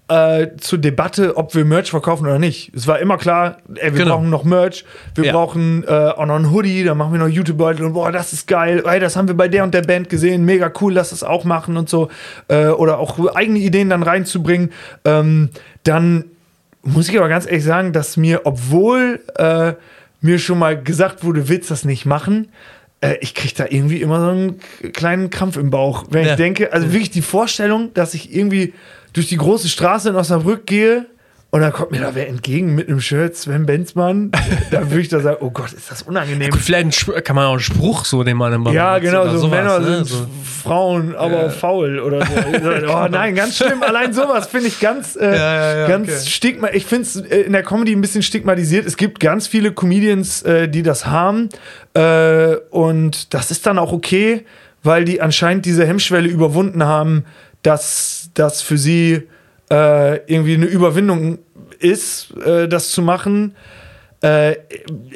äh, 0.09 0.49
zur 0.59 0.79
Debatte, 0.79 1.37
ob 1.37 1.55
wir 1.55 1.65
Merch 1.65 1.91
verkaufen 1.91 2.25
oder 2.27 2.39
nicht. 2.39 2.71
Es 2.75 2.87
war 2.87 2.99
immer 2.99 3.17
klar, 3.19 3.59
ey, 3.77 3.93
wir 3.93 4.01
Genau. 4.05 4.17
brauchen 4.17 4.29
noch 4.31 4.45
Merch, 4.45 4.85
wir 5.15 5.25
Ja. 5.27 5.33
brauchen 5.33 5.83
äh, 5.87 5.91
auch 5.91 6.27
noch 6.27 6.37
einen 6.37 6.51
Hoodie, 6.51 6.85
dann 6.85 6.97
machen 6.99 7.13
wir 7.13 7.19
noch 7.19 7.29
YouTube-Beutel 7.29 7.85
und 7.87 7.93
boah, 7.95 8.13
das 8.13 8.33
ist 8.35 8.47
geil, 8.47 8.83
ey, 8.87 9.01
das 9.01 9.17
haben 9.17 9.29
wir 9.29 9.35
bei 9.37 9.49
der 9.49 9.65
und 9.65 9.73
der 9.75 9.83
Band 9.83 10.09
gesehen, 10.11 10.45
mega 10.45 10.71
cool, 10.81 10.93
lass 10.95 11.11
das 11.11 11.23
auch 11.23 11.45
machen 11.45 11.77
und 11.79 11.89
so. 11.89 12.09
Äh, 12.49 12.67
oder 12.69 12.99
auch 12.99 13.35
eigene 13.35 13.59
Ideen 13.61 13.89
dann 13.91 14.03
reinzubringen. 14.03 14.73
Ähm, 15.07 15.49
dann 15.85 16.25
muss 16.85 17.09
ich 17.09 17.17
aber 17.19 17.29
ganz 17.29 17.47
ehrlich 17.47 17.65
sagen, 17.65 17.93
dass 17.93 18.17
mir, 18.17 18.43
obwohl 18.45 19.21
äh, 19.37 19.73
mir 20.21 20.39
schon 20.39 20.59
mal 20.59 20.81
gesagt 20.83 21.25
wurde, 21.25 21.49
willst 21.49 21.71
das 21.71 21.85
nicht 21.85 22.07
machen, 22.07 22.49
äh, 23.01 23.17
ich 23.21 23.35
kriege 23.35 23.55
da 23.57 23.67
irgendwie 23.69 24.01
immer 24.01 24.21
so 24.21 24.29
einen 24.29 24.61
kleinen 24.93 25.31
Krampf 25.31 25.57
im 25.57 25.71
Bauch, 25.71 26.05
wenn 26.11 26.25
Ja. 26.25 26.31
ich 26.33 26.37
denke, 26.37 26.73
also 26.73 26.93
wirklich 26.93 27.11
die 27.11 27.23
Vorstellung, 27.23 27.93
dass 27.95 28.15
ich 28.15 28.35
irgendwie 28.35 28.75
durch 29.13 29.29
die 29.29 29.37
große 29.37 29.69
Straße 29.69 30.09
in 30.11 30.17
Osnabrück 30.17 30.67
gehe 30.67 31.07
und 31.55 31.61
dann 31.61 31.73
kommt 31.73 31.93
mir 31.93 32.01
da 32.01 32.17
wer 32.17 32.27
entgegen 32.27 32.75
mit 32.75 32.89
einem 32.89 33.01
Shirt, 33.01 33.37
Sven 33.37 33.65
Benzmann, 33.65 34.33
da 34.73 34.91
würde 34.91 35.03
ich 35.03 35.09
da 35.09 35.21
sagen, 35.21 35.37
oh 35.39 35.53
Gott, 35.53 35.73
ist 35.73 35.89
das 35.89 36.03
unangenehm. 36.03 36.51
Gut, 36.51 36.59
vielleicht 36.59 37.07
kann 37.25 37.37
man 37.37 37.47
auch 37.47 37.53
einen 37.53 37.61
Spruch 37.61 38.07
so, 38.07 38.25
den 38.25 38.37
man 38.37 38.53
immer 38.53 38.73
Ja, 38.73 38.99
genau, 38.99 39.29
so 39.29 39.39
sowas, 39.39 39.51
Männer 39.53 39.79
ne? 39.79 40.05
sind 40.05 40.07
So. 40.09 40.27
Frauen, 40.65 41.15
aber 41.15 41.51
faul 41.51 42.01
oder 42.01 42.27
so. 42.27 42.33
oh 42.89 43.07
nein, 43.09 43.37
ganz 43.37 43.57
schlimm. 43.57 43.85
Allein 43.85 44.13
sowas 44.13 44.49
finde 44.49 44.67
ich 44.67 44.81
ganz, 44.81 45.15
äh, 45.15 45.27
ja, 45.27 45.77
ja, 45.79 45.87
ganz 45.87 46.09
okay. 46.09 46.27
stigma. 46.27 46.71
Ich 46.73 46.87
finde 46.87 47.05
es 47.05 47.17
äh, 47.21 47.43
in 47.43 47.53
der 47.53 47.63
Comedy 47.63 47.93
ein 47.93 48.01
bisschen 48.01 48.25
stigmatisiert. 48.25 48.85
Es 48.85 48.97
gibt 48.97 49.21
ganz 49.21 49.47
viele 49.47 49.71
Comedians, 49.71 50.43
äh, 50.43 50.69
die 50.69 50.83
das 50.83 51.07
haben. 51.07 51.51
Äh, 51.95 52.57
und 52.71 53.33
das 53.33 53.53
ist 53.53 53.65
dann 53.65 53.79
auch 53.79 53.93
okay, 53.93 54.45
weil 54.83 55.05
die 55.05 55.21
anscheinend 55.21 55.67
diese 55.67 55.87
Hemmschwelle 55.87 56.29
überwunden 56.29 56.83
haben, 56.83 57.27
dass 57.63 58.31
das 58.35 58.61
für 58.61 58.77
sie 58.77 59.29
äh, 59.71 60.17
irgendwie 60.31 60.55
eine 60.55 60.67
Überwindung 60.67 61.39
ist, 61.79 62.35
äh, 62.45 62.69
das 62.69 62.91
zu 62.91 63.03
machen. 63.03 63.55
Äh, 64.25 64.57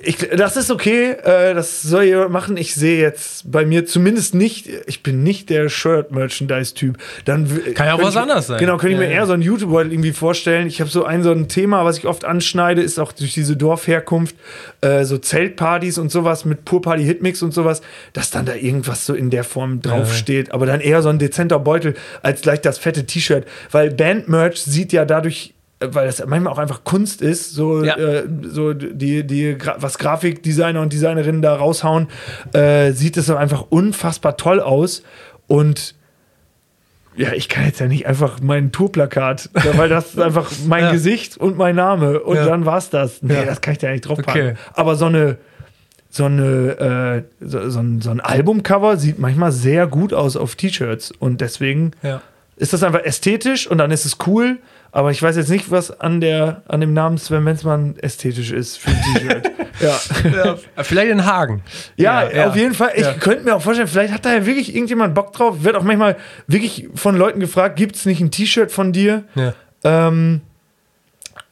ich, 0.02 0.18
das 0.36 0.58
ist 0.58 0.70
okay, 0.70 1.12
äh, 1.12 1.54
das 1.54 1.80
soll 1.80 2.04
jemand 2.04 2.30
machen. 2.30 2.56
Ich 2.58 2.74
sehe 2.74 3.00
jetzt 3.00 3.50
bei 3.50 3.64
mir 3.64 3.86
zumindest 3.86 4.34
nicht, 4.34 4.68
ich 4.86 5.02
bin 5.02 5.22
nicht 5.22 5.48
der 5.48 5.70
Shirt-Merchandise-Typ. 5.70 6.98
Dann 7.24 7.48
Kann 7.74 7.86
ja 7.86 7.94
auch 7.94 8.02
was 8.02 8.14
ich, 8.14 8.20
anderes 8.20 8.48
sein. 8.48 8.58
Genau, 8.58 8.76
könnte 8.76 8.96
ich 8.96 9.00
Ja, 9.00 9.06
mir 9.06 9.10
ja. 9.10 9.20
eher 9.20 9.26
so 9.26 9.32
einen 9.32 9.42
YouTuber 9.42 9.86
irgendwie 9.86 10.12
vorstellen. 10.12 10.66
Ich 10.66 10.80
habe 10.80 10.90
so 10.90 11.04
ein 11.04 11.22
so 11.22 11.32
ein 11.32 11.48
Thema, 11.48 11.86
was 11.86 11.96
ich 11.96 12.06
oft 12.06 12.26
anschneide, 12.26 12.82
ist 12.82 12.98
auch 12.98 13.12
durch 13.12 13.32
diese 13.32 13.56
Dorfherkunft, 13.56 14.36
äh, 14.82 15.04
so 15.04 15.16
Zeltpartys 15.16 15.96
und 15.96 16.10
sowas 16.10 16.44
mit 16.44 16.66
Purparty 16.66 17.02
Hitmix 17.02 17.42
und 17.42 17.54
sowas, 17.54 17.80
dass 18.12 18.30
dann 18.30 18.44
da 18.44 18.54
irgendwas 18.56 19.06
so 19.06 19.14
in 19.14 19.30
der 19.30 19.44
Form 19.44 19.80
draufsteht. 19.80 20.52
Aber 20.52 20.66
dann 20.66 20.80
eher 20.80 21.00
so 21.00 21.08
ein 21.08 21.18
dezenter 21.18 21.58
Beutel 21.58 21.94
als 22.22 22.42
gleich 22.42 22.60
das 22.60 22.76
fette 22.76 23.06
T-Shirt. 23.06 23.46
Weil 23.70 23.90
Band-Merch 23.90 24.60
sieht 24.60 24.92
ja 24.92 25.06
dadurch 25.06 25.54
weil 25.80 26.06
das 26.06 26.24
manchmal 26.26 26.52
auch 26.52 26.58
einfach 26.58 26.82
Kunst 26.84 27.22
ist, 27.22 27.52
so, 27.52 27.84
Ja. 27.84 27.96
äh, 27.96 28.24
so 28.42 28.72
die, 28.74 29.24
die, 29.26 29.56
was 29.76 29.98
Grafikdesigner 29.98 30.80
und 30.80 30.92
Designerinnen 30.92 31.40
da 31.42 31.54
raushauen, 31.54 32.08
äh, 32.52 32.92
sieht 32.92 33.16
es 33.16 33.26
doch 33.26 33.36
einfach 33.36 33.66
unfassbar 33.70 34.36
toll 34.36 34.60
aus. 34.60 35.02
Und 35.46 35.94
ja, 37.16 37.32
ich 37.32 37.48
kann 37.48 37.64
jetzt 37.64 37.80
ja 37.80 37.86
nicht 37.86 38.06
einfach 38.06 38.38
mein 38.40 38.70
Tourplakat, 38.72 39.50
weil 39.76 39.88
das 39.88 40.10
ist 40.14 40.20
einfach 40.20 40.50
mein 40.66 40.84
Ja. 40.84 40.92
Gesicht 40.92 41.36
und 41.36 41.56
mein 41.56 41.74
Name 41.76 42.20
und 42.20 42.36
Ja. 42.36 42.46
dann 42.46 42.64
war's 42.64 42.90
das. 42.90 43.22
Nee, 43.22 43.34
Ja. 43.34 43.44
das 43.44 43.60
kann 43.60 43.72
ich 43.72 43.78
da 43.78 43.90
nicht 43.90 44.02
draufpacken. 44.06 44.50
Okay. 44.50 44.54
Aber 44.74 44.96
so 44.96 45.06
eine, 45.06 45.38
so 46.10 46.24
eine, 46.24 47.22
äh, 47.40 47.44
so, 47.46 47.68
so, 47.70 47.80
ein, 47.80 48.00
so 48.00 48.10
ein 48.10 48.20
Albumcover 48.20 48.96
sieht 48.96 49.18
manchmal 49.18 49.52
sehr 49.52 49.86
gut 49.86 50.12
aus 50.14 50.36
auf 50.36 50.54
T-Shirts 50.56 51.12
und 51.18 51.40
deswegen 51.40 51.90
ist 52.56 52.72
das 52.72 52.82
einfach 52.82 53.02
ästhetisch 53.04 53.66
und 53.68 53.78
dann 53.78 53.90
ist 53.90 54.04
es 54.06 54.16
cool. 54.26 54.58
Aber 54.90 55.10
ich 55.10 55.22
weiß 55.22 55.36
jetzt 55.36 55.50
nicht, 55.50 55.70
was 55.70 56.00
an, 56.00 56.20
der, 56.20 56.62
an 56.66 56.80
dem 56.80 56.94
Namen 56.94 57.18
Sven 57.18 57.44
Menzmann 57.44 57.96
ästhetisch 57.98 58.50
ist 58.52 58.78
für 58.78 58.90
ein 58.90 59.02
T-Shirt. 59.14 59.50
ja. 59.80 60.00
Ja, 60.76 60.82
vielleicht 60.82 61.10
in 61.10 61.24
Hagen. 61.26 61.62
Ja, 61.96 62.22
Ja, 62.28 62.48
auf 62.48 62.56
ja. 62.56 62.62
jeden 62.62 62.74
Fall. 62.74 62.92
Ich 62.94 63.02
Ja. 63.02 63.12
könnte 63.14 63.44
mir 63.44 63.54
auch 63.54 63.62
vorstellen, 63.62 63.88
vielleicht 63.88 64.12
hat 64.14 64.24
da 64.24 64.32
ja 64.32 64.46
wirklich 64.46 64.74
irgendjemand 64.74 65.14
Bock 65.14 65.32
drauf. 65.34 65.62
Wird 65.62 65.76
auch 65.76 65.82
manchmal 65.82 66.16
wirklich 66.46 66.88
von 66.94 67.16
Leuten 67.16 67.38
gefragt, 67.40 67.76
gibt 67.76 67.96
es 67.96 68.06
nicht 68.06 68.20
ein 68.20 68.30
T-Shirt 68.30 68.72
von 68.72 68.92
dir? 68.92 69.24
Ja. 69.34 69.52
Ähm, 69.84 70.40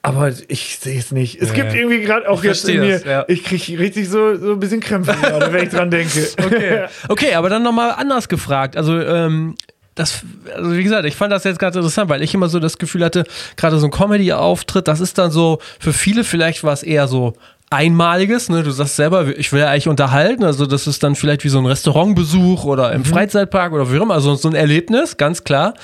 aber 0.03 0.33
ich 0.49 0.79
sehe 0.79 0.99
es 0.99 1.11
nicht. 1.11 1.41
Es 1.43 1.49
Ja, 1.49 1.55
gibt 1.57 1.73
ja. 1.73 1.79
irgendwie 1.81 2.01
gerade 2.01 2.29
auch 2.29 2.39
Ich 2.39 2.45
jetzt 2.49 2.69
in 2.69 2.81
mir, 2.81 2.93
das, 2.95 3.05
ja. 3.05 3.25
ich 3.27 3.43
kriege 3.43 3.79
richtig 3.79 4.09
so, 4.09 4.37
so 4.37 4.53
ein 4.53 4.61
bisschen 4.61 4.81
Krämpfe 4.81 5.13
gerade, 5.21 5.53
wenn 5.53 5.65
ich 5.65 5.71
dran 5.71 5.91
denke. 5.91 6.27
Okay. 6.45 6.87
okay, 7.09 7.35
aber 7.35 7.49
dann 7.49 7.63
nochmal 7.65 7.91
anders 7.91 8.29
gefragt. 8.29 8.77
Also, 8.77 9.01
ähm, 9.01 9.57
das, 9.97 10.23
also 10.55 10.77
wie 10.77 10.85
gesagt, 10.85 11.07
ich 11.07 11.17
fand 11.17 11.33
das 11.33 11.43
jetzt 11.43 11.59
ganz 11.59 11.75
interessant, 11.75 12.09
weil 12.09 12.23
ich 12.23 12.33
immer 12.35 12.49
so 12.49 12.61
das 12.61 12.79
Gefühl 12.79 13.05
hatte, 13.05 13.25
gerade 13.57 13.79
so 13.79 13.87
ein 13.87 13.91
Comedy-Auftritt, 13.91 14.87
das 14.87 15.01
ist 15.01 15.19
dann 15.19 15.33
so, 15.33 15.59
für 15.81 15.93
viele 15.93 16.23
vielleicht 16.23 16.63
war 16.63 16.73
es 16.73 16.85
eher 16.85 17.09
so 17.09 17.33
einmaliges, 17.71 18.49
ne? 18.49 18.63
Du 18.63 18.71
sagst 18.71 18.95
selber, 18.97 19.27
ich 19.37 19.53
will 19.53 19.61
ja 19.61 19.71
eigentlich 19.71 19.89
unterhalten, 19.89 20.45
also 20.45 20.67
das 20.67 20.87
ist 20.87 21.03
dann 21.03 21.17
vielleicht 21.17 21.43
wie 21.45 21.49
so 21.49 21.59
ein 21.59 21.67
Restaurantbesuch 21.67 22.65
oder 22.65 22.93
im 22.93 23.05
Freizeitpark 23.05 23.73
oder 23.73 23.91
wie 23.91 23.99
auch 23.99 24.03
immer, 24.03 24.15
also 24.15 24.37
so 24.37 24.49
ein 24.49 24.55
Erlebnis, 24.55 25.17
ganz 25.17 25.43
klar. 25.43 25.75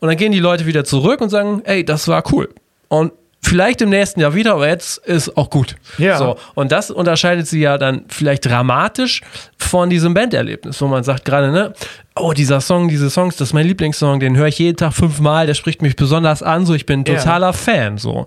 Und 0.00 0.08
dann 0.08 0.16
gehen 0.16 0.32
die 0.32 0.38
Leute 0.38 0.66
wieder 0.66 0.84
zurück 0.84 1.20
und 1.20 1.30
sagen, 1.30 1.62
ey, 1.64 1.84
das 1.84 2.06
war 2.06 2.22
cool. 2.30 2.50
Und 2.88 3.12
vielleicht 3.44 3.82
im 3.82 3.90
nächsten 3.90 4.20
Jahr 4.20 4.34
wieder, 4.34 4.54
aber 4.54 4.68
jetzt 4.68 4.98
ist 4.98 5.36
auch 5.36 5.50
gut. 5.50 5.76
Ja. 5.98 6.16
So, 6.16 6.36
und 6.54 6.72
das 6.72 6.90
unterscheidet 6.90 7.46
sie 7.46 7.60
ja 7.60 7.76
dann 7.76 8.04
vielleicht 8.08 8.46
dramatisch 8.46 9.20
von 9.58 9.90
diesem 9.90 10.14
Banderlebnis, 10.14 10.80
wo 10.80 10.86
man 10.86 11.02
sagt 11.04 11.24
gerade, 11.24 11.50
ne, 11.50 11.72
oh, 12.16 12.32
dieser 12.32 12.60
Song, 12.60 12.88
diese 12.88 13.10
Songs, 13.10 13.36
das 13.36 13.48
ist 13.48 13.52
mein 13.54 13.66
Lieblingssong, 13.66 14.20
den 14.20 14.36
höre 14.36 14.46
ich 14.48 14.58
jeden 14.58 14.76
Tag 14.76 14.92
fünfmal, 14.94 15.46
der 15.46 15.54
spricht 15.54 15.82
mich 15.82 15.96
besonders 15.96 16.42
an, 16.42 16.66
so 16.66 16.74
ich 16.74 16.86
bin 16.86 17.00
ein 17.00 17.04
Ja. 17.06 17.16
totaler 17.16 17.52
Fan, 17.52 17.98
so. 17.98 18.26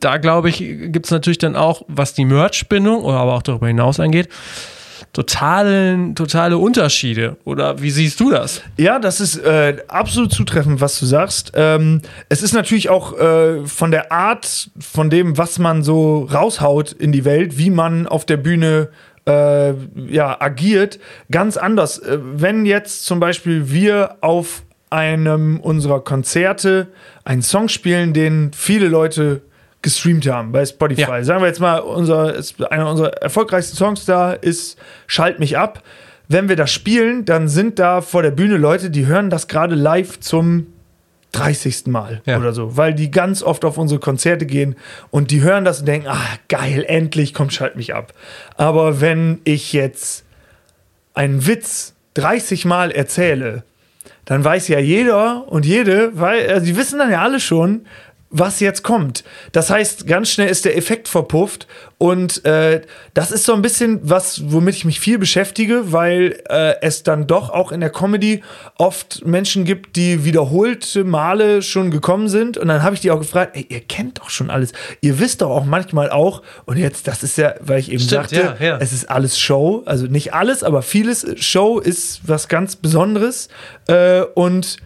Da 0.00 0.16
glaube 0.18 0.48
ich, 0.48 0.58
gibt 0.58 1.06
es 1.06 1.10
natürlich 1.10 1.38
dann 1.38 1.56
auch, 1.56 1.82
was 1.88 2.14
die 2.14 2.24
Merch-Bindung 2.24 3.02
oder 3.02 3.16
aber 3.18 3.34
auch 3.34 3.42
darüber 3.42 3.66
hinaus 3.66 3.98
angeht, 3.98 4.28
totalen, 5.12 6.14
totale 6.14 6.58
Unterschiede. 6.58 7.36
Oder 7.44 7.80
wie 7.80 7.90
siehst 7.90 8.20
du 8.20 8.30
das? 8.30 8.62
Ja, 8.76 8.98
das 8.98 9.20
ist 9.20 9.36
äh, 9.38 9.78
absolut 9.88 10.32
zutreffend, 10.32 10.80
was 10.80 10.98
du 10.98 11.06
sagst. 11.06 11.52
Ähm, 11.54 12.02
es 12.28 12.42
ist 12.42 12.52
natürlich 12.52 12.88
auch 12.88 13.18
äh, 13.18 13.66
von 13.66 13.90
der 13.90 14.12
Art, 14.12 14.70
von 14.78 15.10
dem, 15.10 15.36
was 15.38 15.58
man 15.58 15.82
so 15.82 16.28
raushaut 16.32 16.92
in 16.92 17.12
die 17.12 17.24
Welt, 17.24 17.58
wie 17.58 17.70
man 17.70 18.06
auf 18.06 18.26
der 18.26 18.36
Bühne 18.36 18.90
äh, 19.26 19.74
ja, 20.08 20.40
agiert, 20.40 20.98
ganz 21.30 21.56
anders. 21.56 21.98
Äh, 21.98 22.18
wenn 22.20 22.66
jetzt 22.66 23.04
zum 23.04 23.20
Beispiel 23.20 23.70
wir 23.70 24.16
auf 24.20 24.62
einem 24.90 25.60
unserer 25.60 26.00
Konzerte 26.00 26.88
einen 27.24 27.42
Song 27.42 27.68
spielen, 27.68 28.14
den 28.14 28.52
viele 28.54 28.88
Leute 28.88 29.42
gestreamt 29.88 30.26
haben 30.26 30.52
bei 30.52 30.66
Spotify. 30.66 31.00
Ja. 31.00 31.24
Sagen 31.24 31.40
wir 31.40 31.46
jetzt 31.48 31.60
mal, 31.60 31.78
unser, 31.78 32.34
einer 32.70 32.90
unserer 32.90 33.12
erfolgreichsten 33.22 33.76
Songs 33.76 34.04
da 34.04 34.32
ist 34.32 34.78
Schalt 35.06 35.38
mich 35.38 35.56
ab. 35.56 35.82
Wenn 36.28 36.48
wir 36.50 36.56
das 36.56 36.70
spielen, 36.70 37.24
dann 37.24 37.48
sind 37.48 37.78
da 37.78 38.02
vor 38.02 38.22
der 38.22 38.30
Bühne 38.30 38.58
Leute, 38.58 38.90
die 38.90 39.06
hören 39.06 39.30
das 39.30 39.48
gerade 39.48 39.74
live 39.74 40.20
zum 40.20 40.66
30. 41.32 41.86
Mal 41.86 42.20
Ja. 42.26 42.38
oder 42.38 42.52
so, 42.52 42.76
weil 42.76 42.94
die 42.94 43.10
ganz 43.10 43.42
oft 43.42 43.64
auf 43.64 43.78
unsere 43.78 44.00
Konzerte 44.00 44.44
gehen 44.46 44.76
und 45.10 45.30
die 45.30 45.42
hören 45.42 45.64
das 45.64 45.80
und 45.80 45.86
denken, 45.86 46.08
ah, 46.08 46.20
geil, 46.48 46.84
endlich 46.86 47.32
kommt 47.34 47.52
Schalt 47.52 47.76
mich 47.76 47.94
ab. 47.94 48.12
Aber 48.56 49.00
wenn 49.00 49.40
ich 49.44 49.72
jetzt 49.72 50.24
einen 51.14 51.46
Witz 51.46 51.94
30 52.14 52.64
Mal 52.64 52.90
erzähle, 52.90 53.62
dann 54.24 54.44
weiß 54.44 54.68
ja 54.68 54.78
jeder 54.78 55.50
und 55.50 55.64
jede, 55.64 56.10
weil 56.18 56.48
also 56.50 56.66
die 56.66 56.76
wissen 56.76 56.98
dann 56.98 57.10
ja 57.10 57.22
alle 57.22 57.40
schon, 57.40 57.86
was 58.30 58.60
jetzt 58.60 58.82
kommt. 58.82 59.24
Das 59.52 59.70
heißt, 59.70 60.06
ganz 60.06 60.30
schnell 60.30 60.48
ist 60.48 60.64
der 60.64 60.76
Effekt 60.76 61.08
verpufft 61.08 61.66
und 61.96 62.44
äh, 62.44 62.82
das 63.14 63.30
ist 63.30 63.44
so 63.44 63.54
ein 63.54 63.62
bisschen 63.62 64.00
was, 64.02 64.52
womit 64.52 64.76
ich 64.76 64.84
mich 64.84 65.00
viel 65.00 65.18
beschäftige, 65.18 65.92
weil 65.92 66.38
äh, 66.50 66.74
es 66.82 67.02
dann 67.02 67.26
doch 67.26 67.48
auch 67.48 67.72
in 67.72 67.80
der 67.80 67.90
Comedy 67.90 68.42
oft 68.76 69.24
Menschen 69.24 69.64
gibt, 69.64 69.96
die 69.96 70.24
wiederholte 70.24 71.04
Male 71.04 71.62
schon 71.62 71.90
gekommen 71.90 72.28
sind 72.28 72.58
und 72.58 72.68
dann 72.68 72.82
habe 72.82 72.94
ich 72.94 73.00
die 73.00 73.10
auch 73.10 73.18
gefragt, 73.18 73.56
ey, 73.56 73.66
ihr 73.68 73.80
kennt 73.80 74.18
doch 74.18 74.28
schon 74.28 74.50
alles, 74.50 74.72
ihr 75.00 75.18
wisst 75.18 75.40
doch 75.40 75.50
auch 75.50 75.64
manchmal 75.64 76.10
auch 76.10 76.42
und 76.66 76.76
jetzt, 76.76 77.08
das 77.08 77.22
ist 77.22 77.38
ja, 77.38 77.54
weil 77.60 77.80
ich 77.80 77.90
eben 77.90 78.00
Stimmt, 78.00 78.30
sagte, 78.30 78.56
ja, 78.60 78.66
ja. 78.66 78.78
es 78.78 78.92
ist 78.92 79.08
alles 79.10 79.38
Show, 79.38 79.82
also 79.86 80.06
nicht 80.06 80.34
alles, 80.34 80.62
aber 80.62 80.82
vieles 80.82 81.26
Show 81.42 81.78
ist 81.78 82.28
was 82.28 82.48
ganz 82.48 82.76
Besonderes 82.76 83.48
äh, 83.86 84.20
und 84.34 84.76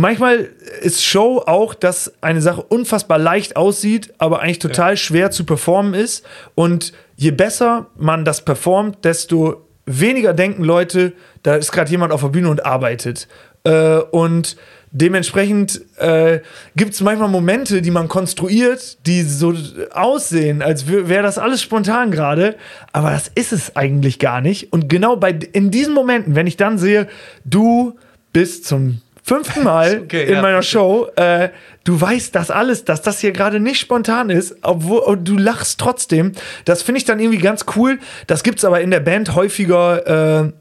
manchmal 0.00 0.48
ist 0.80 1.04
Show 1.04 1.42
auch, 1.46 1.74
dass 1.74 2.12
eine 2.22 2.40
Sache 2.40 2.62
unfassbar 2.62 3.18
leicht 3.18 3.56
aussieht, 3.56 4.12
aber 4.18 4.40
eigentlich 4.40 4.58
total 4.58 4.96
schwer 4.96 5.30
zu 5.30 5.44
performen 5.44 5.94
ist. 5.94 6.24
Und 6.54 6.92
je 7.16 7.30
besser 7.30 7.86
man 7.96 8.24
das 8.24 8.44
performt, 8.44 9.04
desto 9.04 9.66
weniger 9.86 10.32
denken 10.32 10.64
Leute, 10.64 11.12
da 11.42 11.56
ist 11.56 11.72
gerade 11.72 11.90
jemand 11.90 12.12
auf 12.12 12.22
der 12.22 12.28
Bühne 12.28 12.48
und 12.48 12.64
arbeitet. 12.64 13.28
Äh, 13.64 13.98
und 13.98 14.56
dementsprechend 14.90 15.82
äh, 15.98 16.40
gibt 16.76 16.94
es 16.94 17.00
manchmal 17.02 17.28
Momente, 17.28 17.82
die 17.82 17.90
man 17.90 18.08
konstruiert, 18.08 19.06
die 19.06 19.22
so 19.22 19.54
aussehen, 19.92 20.62
als 20.62 20.88
wäre 20.88 21.22
das 21.22 21.38
alles 21.38 21.60
spontan 21.60 22.10
gerade. 22.10 22.56
Aber 22.92 23.10
das 23.10 23.28
ist 23.34 23.52
es 23.52 23.76
eigentlich 23.76 24.18
gar 24.18 24.40
nicht. 24.40 24.72
Und 24.72 24.88
genau 24.88 25.16
bei 25.16 25.38
in 25.52 25.70
diesen 25.70 25.92
Momenten, 25.92 26.34
wenn 26.34 26.46
ich 26.46 26.56
dann 26.56 26.78
sehe, 26.78 27.06
du 27.44 27.98
bist 28.32 28.64
zum 28.64 29.02
fünften 29.30 29.62
Mal 29.62 30.00
Okay, 30.04 30.24
in 30.24 30.34
ja. 30.34 30.42
meiner 30.42 30.62
Show, 30.62 31.08
äh, 31.14 31.50
du 31.84 32.00
weißt 32.00 32.34
das 32.34 32.50
alles, 32.50 32.84
dass 32.84 33.00
das 33.00 33.20
hier 33.20 33.30
gerade 33.30 33.60
nicht 33.60 33.78
spontan 33.78 34.28
ist, 34.28 34.56
obwohl 34.62 35.16
du 35.22 35.38
lachst 35.38 35.78
trotzdem. 35.78 36.32
Das 36.64 36.82
finde 36.82 36.98
ich 36.98 37.04
dann 37.04 37.20
irgendwie 37.20 37.38
ganz 37.38 37.64
cool. 37.76 38.00
Das 38.26 38.42
gibt's 38.42 38.64
aber 38.64 38.80
in 38.80 38.90
der 38.90 39.00
Band 39.00 39.36
häufiger. 39.36 40.42
Äh, 40.46 40.52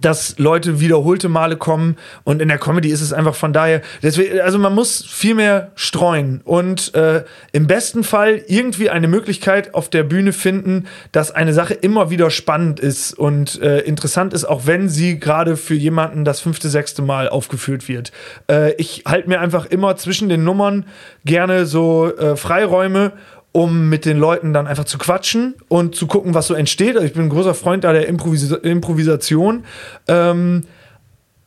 dass 0.00 0.38
Leute 0.38 0.80
wiederholte 0.80 1.28
Male 1.28 1.56
kommen 1.56 1.96
und 2.24 2.42
in 2.42 2.48
der 2.48 2.58
Comedy 2.58 2.90
ist 2.90 3.00
es 3.00 3.12
einfach 3.12 3.34
von 3.34 3.52
daher, 3.52 3.80
deswegen, 4.02 4.40
also 4.40 4.58
man 4.58 4.74
muss 4.74 5.04
viel 5.04 5.34
mehr 5.34 5.70
streuen 5.74 6.42
und 6.44 6.94
äh, 6.94 7.24
im 7.52 7.66
besten 7.66 8.04
Fall 8.04 8.42
irgendwie 8.46 8.90
eine 8.90 9.08
Möglichkeit 9.08 9.74
auf 9.74 9.88
der 9.88 10.02
Bühne 10.02 10.32
finden, 10.32 10.86
dass 11.12 11.30
eine 11.30 11.54
Sache 11.54 11.74
immer 11.74 12.10
wieder 12.10 12.30
spannend 12.30 12.78
ist 12.78 13.14
und 13.14 13.60
äh, 13.62 13.80
interessant 13.80 14.34
ist, 14.34 14.44
auch 14.44 14.66
wenn 14.66 14.88
sie 14.88 15.18
gerade 15.18 15.56
für 15.56 15.74
jemanden 15.74 16.24
das 16.24 16.40
fünfte, 16.40 16.68
sechste 16.68 17.00
Mal 17.00 17.28
aufgeführt 17.28 17.88
wird. 17.88 18.12
Äh, 18.50 18.74
ich 18.74 19.04
halte 19.06 19.28
mir 19.28 19.40
einfach 19.40 19.66
immer 19.66 19.96
zwischen 19.96 20.28
den 20.28 20.44
Nummern 20.44 20.84
gerne 21.24 21.64
so 21.64 22.14
äh, 22.16 22.36
Freiräume 22.36 23.12
um 23.56 23.88
mit 23.88 24.04
den 24.04 24.18
Leuten 24.18 24.52
dann 24.52 24.66
einfach 24.66 24.84
zu 24.84 24.98
quatschen 24.98 25.54
und 25.68 25.94
zu 25.94 26.06
gucken, 26.06 26.34
was 26.34 26.46
so 26.46 26.52
entsteht. 26.52 26.94
Also 26.94 27.06
ich 27.06 27.14
bin 27.14 27.22
ein 27.22 27.30
großer 27.30 27.54
Freund 27.54 27.84
da 27.84 27.94
der 27.94 28.06
Improvis 28.06 28.50
Improvisation. 28.50 29.64
Ähm, 30.08 30.64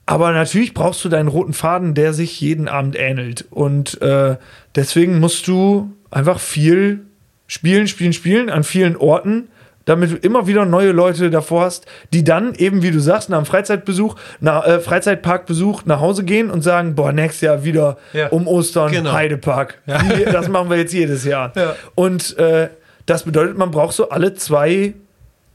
aber 0.07 0.31
natürlich 0.31 0.73
brauchst 0.73 1.05
du 1.05 1.09
deinen 1.09 1.27
roten 1.27 1.53
Faden, 1.53 1.93
der 1.93 2.13
sich 2.13 2.41
jeden 2.41 2.67
Abend 2.67 2.95
ähnelt. 2.97 3.45
Und 3.51 4.01
äh, 4.01 4.37
deswegen 4.73 5.19
musst 5.19 5.47
du 5.47 5.91
einfach 6.09 6.39
viel 6.39 7.01
spielen, 7.45 7.87
spielen, 7.87 8.13
spielen 8.13 8.49
an 8.49 8.63
vielen 8.63 8.97
Orten, 8.97 9.49
damit 9.89 10.11
du 10.11 10.15
immer 10.17 10.45
wieder 10.45 10.65
neue 10.65 10.91
Leute 10.91 11.31
davor 11.31 11.63
hast, 11.63 11.85
die 12.13 12.23
dann 12.23 12.53
eben, 12.53 12.83
wie 12.83 12.91
du 12.91 12.99
sagst, 12.99 13.29
nach 13.29 13.37
einem 13.37 13.45
Freizeitbesuch, 13.47 14.15
nach, 14.39 14.65
äh, 14.67 14.79
Freizeitparkbesuch 14.79 15.85
nach 15.85 15.99
Hause 15.99 16.23
gehen 16.23 16.51
und 16.51 16.61
sagen, 16.61 16.93
boah, 16.93 17.11
nächstes 17.11 17.41
Jahr 17.41 17.63
wieder 17.63 17.97
Ja. 18.13 18.27
um 18.27 18.47
Ostern 18.47 18.91
Genau. 18.91 19.11
Heidepark. 19.11 19.79
Ja. 19.87 19.99
Das 20.31 20.47
machen 20.47 20.69
wir 20.69 20.77
jetzt 20.77 20.93
jedes 20.93 21.23
Jahr. 21.25 21.51
Ja. 21.55 21.75
Und 21.95 22.37
äh, 22.37 22.69
das 23.07 23.23
bedeutet, 23.23 23.57
man 23.57 23.71
braucht 23.71 23.95
so 23.95 24.09
alle 24.09 24.35
zwei, 24.35 24.93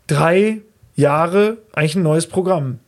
drei 0.09 0.63
Jahre 0.97 1.59
eigentlich 1.73 1.95
ein 1.95 2.03
neues 2.03 2.27
Programm. 2.27 2.81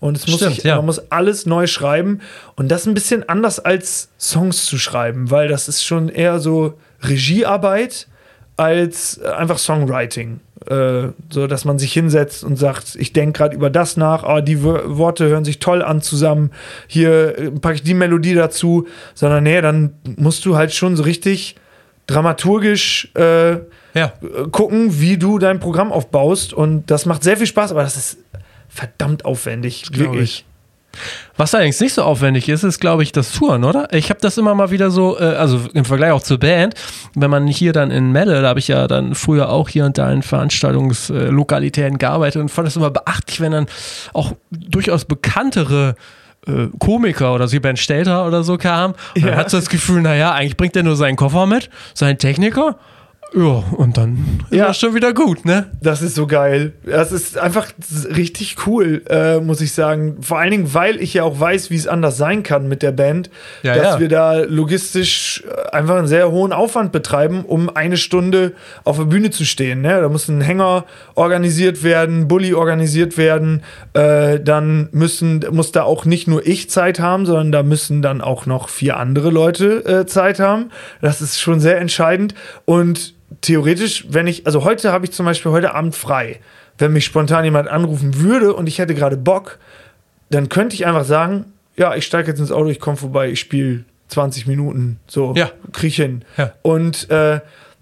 Und 0.00 0.16
es 0.16 0.26
muss 0.26 0.36
Stimmt, 0.36 0.54
sich, 0.56 0.64
ja. 0.64 0.76
man 0.76 0.86
muss 0.86 1.10
alles 1.10 1.46
neu 1.46 1.66
schreiben. 1.66 2.20
Und 2.56 2.68
das 2.70 2.82
ist 2.82 2.86
ein 2.86 2.94
bisschen 2.94 3.28
anders 3.28 3.58
als 3.58 4.08
Songs 4.18 4.64
zu 4.66 4.78
schreiben, 4.78 5.30
weil 5.30 5.48
das 5.48 5.68
ist 5.68 5.84
schon 5.84 6.08
eher 6.08 6.38
so 6.40 6.74
Regiearbeit 7.02 8.06
als 8.56 9.18
äh, 9.18 9.28
einfach 9.28 9.58
Songwriting. 9.58 10.40
Äh, 10.66 11.08
so, 11.28 11.46
dass 11.46 11.64
man 11.66 11.78
sich 11.78 11.92
hinsetzt 11.92 12.42
und 12.42 12.56
sagt, 12.56 12.94
ich 12.98 13.12
denke 13.12 13.36
gerade 13.38 13.54
über 13.54 13.68
das 13.68 13.96
nach, 13.98 14.22
ah, 14.24 14.40
die 14.40 14.62
Wör- 14.62 14.96
Worte 14.96 15.28
hören 15.28 15.44
sich 15.44 15.58
toll 15.58 15.82
an 15.82 16.00
zusammen, 16.00 16.52
hier 16.86 17.38
äh, 17.38 17.50
packe 17.50 17.74
ich 17.74 17.82
die 17.82 17.92
Melodie 17.92 18.34
dazu, 18.34 18.86
sondern 19.14 19.44
nee, 19.44 19.60
dann 19.60 19.92
musst 20.16 20.46
du 20.46 20.56
halt 20.56 20.72
schon 20.72 20.96
so 20.96 21.02
richtig 21.02 21.56
dramaturgisch 22.06 23.10
äh, 23.14 23.52
Ja. 23.52 23.60
äh, 23.94 24.12
gucken, 24.50 25.00
wie 25.00 25.18
du 25.18 25.38
dein 25.38 25.60
Programm 25.60 25.92
aufbaust. 25.92 26.52
Und 26.54 26.90
das 26.90 27.04
macht 27.06 27.22
sehr 27.22 27.36
viel 27.36 27.46
Spaß, 27.46 27.72
aber 27.72 27.82
das 27.82 27.96
ist 27.96 28.18
verdammt 28.68 29.24
aufwendig. 29.24 29.84
glaub 29.92 30.12
Wirklich. 30.12 30.44
Was 31.36 31.54
allerdings 31.54 31.80
nicht 31.80 31.94
so 31.94 32.02
aufwendig 32.02 32.48
ist, 32.48 32.62
ist, 32.62 32.80
glaube 32.80 33.02
ich, 33.02 33.12
das 33.12 33.32
Touren, 33.32 33.64
oder? 33.64 33.92
Ich 33.92 34.10
habe 34.10 34.20
das 34.20 34.38
immer 34.38 34.54
mal 34.54 34.70
wieder 34.70 34.90
so, 34.90 35.18
äh, 35.18 35.22
also 35.24 35.60
im 35.74 35.84
Vergleich 35.84 36.12
auch 36.12 36.22
zur 36.22 36.38
Band, 36.38 36.74
wenn 37.14 37.30
man 37.30 37.46
hier 37.46 37.72
dann 37.72 37.90
in 37.90 38.12
Melle, 38.12 38.40
da 38.42 38.48
habe 38.48 38.58
ich 38.60 38.68
ja 38.68 38.86
dann 38.86 39.14
früher 39.14 39.48
auch 39.50 39.68
hier 39.68 39.84
und 39.84 39.98
da 39.98 40.10
in 40.12 40.22
Veranstaltungslokalitäten 40.22 41.98
gearbeitet 41.98 42.40
und 42.40 42.48
fand 42.50 42.68
es 42.68 42.76
immer 42.76 42.90
beachtlich, 42.90 43.40
wenn 43.40 43.52
dann 43.52 43.66
auch 44.12 44.32
durchaus 44.50 45.04
bekanntere 45.04 45.96
äh, 46.46 46.66
Komiker 46.78 47.34
oder 47.34 47.48
so 47.48 47.54
wie 47.54 47.60
Ben 47.60 47.76
Stelter 47.76 48.26
oder 48.26 48.42
so 48.42 48.58
kam. 48.58 48.92
Und 49.14 49.22
Ja. 49.22 49.28
dann 49.30 49.36
hat 49.36 49.50
so 49.50 49.56
das 49.58 49.68
Gefühl, 49.68 50.02
naja, 50.02 50.32
eigentlich 50.32 50.56
bringt 50.56 50.76
er 50.76 50.82
nur 50.82 50.96
seinen 50.96 51.16
Koffer 51.16 51.46
mit, 51.46 51.70
seinen 51.94 52.18
Techniker. 52.18 52.76
Ja, 53.36 53.64
und 53.76 53.96
dann 53.96 54.44
ist 54.50 54.56
Ja. 54.58 54.66
das 54.68 54.78
schon 54.78 54.94
wieder 54.94 55.12
gut, 55.12 55.44
ne? 55.44 55.66
Das 55.82 56.02
ist 56.02 56.14
so 56.14 56.26
geil. 56.28 56.72
Das 56.84 57.10
ist 57.10 57.36
einfach 57.36 57.66
richtig 58.14 58.56
cool, 58.66 59.02
äh, 59.10 59.40
muss 59.40 59.60
ich 59.60 59.72
sagen. 59.72 60.18
Vor 60.20 60.38
allen 60.38 60.52
Dingen, 60.52 60.72
weil 60.72 61.00
ich 61.02 61.14
ja 61.14 61.24
auch 61.24 61.40
weiß, 61.40 61.68
wie 61.70 61.74
es 61.76 61.88
anders 61.88 62.16
sein 62.16 62.44
kann 62.44 62.68
mit 62.68 62.82
der 62.82 62.92
Band, 62.92 63.30
Ja, 63.64 63.74
dass 63.74 63.94
ja. 63.94 64.00
wir 64.00 64.08
da 64.08 64.34
logistisch 64.42 65.42
äh, 65.48 65.70
einfach 65.74 65.96
einen 65.96 66.06
sehr 66.06 66.30
hohen 66.30 66.52
Aufwand 66.52 66.92
betreiben, 66.92 67.44
um 67.44 67.74
eine 67.74 67.96
Stunde 67.96 68.52
auf 68.84 68.98
der 68.98 69.06
Bühne 69.06 69.30
zu 69.30 69.44
stehen. 69.44 69.80
Ne? 69.82 70.00
Da 70.00 70.08
muss 70.08 70.28
ein 70.28 70.40
Hänger 70.40 70.84
organisiert 71.16 71.82
werden, 71.82 72.28
Bulli 72.28 72.54
organisiert 72.54 73.18
werden. 73.18 73.62
Äh, 73.94 74.38
dann 74.38 74.88
müssen, 74.92 75.44
muss 75.50 75.72
da 75.72 75.82
auch 75.82 76.04
nicht 76.04 76.28
nur 76.28 76.46
ich 76.46 76.70
Zeit 76.70 77.00
haben, 77.00 77.26
sondern 77.26 77.50
da 77.50 77.62
müssen 77.64 78.00
dann 78.00 78.20
auch 78.20 78.46
noch 78.46 78.68
vier 78.68 78.96
andere 78.96 79.30
Leute 79.30 79.84
äh, 79.86 80.06
Zeit 80.06 80.38
haben. 80.38 80.70
Das 81.00 81.20
ist 81.20 81.40
schon 81.40 81.58
sehr 81.58 81.78
entscheidend. 81.80 82.34
Und 82.64 83.14
theoretisch, 83.40 84.06
wenn 84.08 84.26
ich, 84.26 84.46
also 84.46 84.64
heute 84.64 84.92
habe 84.92 85.04
ich 85.06 85.12
zum 85.12 85.26
Beispiel 85.26 85.52
heute 85.52 85.74
Abend 85.74 85.94
frei. 85.94 86.40
Wenn 86.78 86.92
mich 86.92 87.04
spontan 87.04 87.44
jemand 87.44 87.68
anrufen 87.68 88.20
würde 88.20 88.52
und 88.54 88.66
ich 88.66 88.78
hätte 88.78 88.94
gerade 88.94 89.16
Bock, 89.16 89.58
dann 90.30 90.48
könnte 90.48 90.74
ich 90.74 90.86
einfach 90.86 91.04
sagen, 91.04 91.46
ja, 91.76 91.94
ich 91.94 92.04
steige 92.06 92.28
jetzt 92.30 92.40
ins 92.40 92.50
Auto, 92.52 92.68
ich 92.68 92.80
komme 92.80 92.96
vorbei, 92.96 93.30
ich 93.30 93.40
spiele 93.40 93.84
20 94.08 94.46
Minuten, 94.46 94.98
so, 95.06 95.34
Ja. 95.36 95.50
krieg 95.72 95.88
ich 95.90 95.96
hin. 95.96 96.24
Ja. 96.36 96.52
Und 96.62 97.08
äh, 97.10 97.40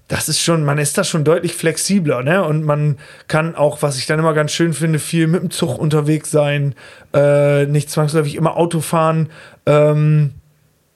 das 0.09 0.29
ist 0.29 0.41
schon, 0.41 0.63
man 0.65 0.77
ist 0.79 0.99
da 0.99 1.05
schon 1.05 1.25
deutlich 1.25 1.55
flexibler, 1.55 2.23
ne? 2.23 2.45
Und 2.45 2.65
man 2.65 2.99
kann 3.29 3.55
auch, 3.55 3.81
was 3.81 3.97
ich 3.97 4.05
dann 4.07 4.19
immer 4.19 4.35
ganz 4.35 4.53
schön 4.53 4.75
finde, 4.75 4.99
viel 4.99 5.27
mit 5.27 5.41
dem 5.43 5.51
Zug 5.51 5.79
unterwegs 5.79 6.31
sein, 6.31 6.75
äh, 7.15 7.65
nicht 7.67 7.89
zwangsläufig 7.91 8.35
immer 8.35 8.57
Auto 8.59 8.81
fahren. 8.81 9.31
Ähm, 9.65 10.33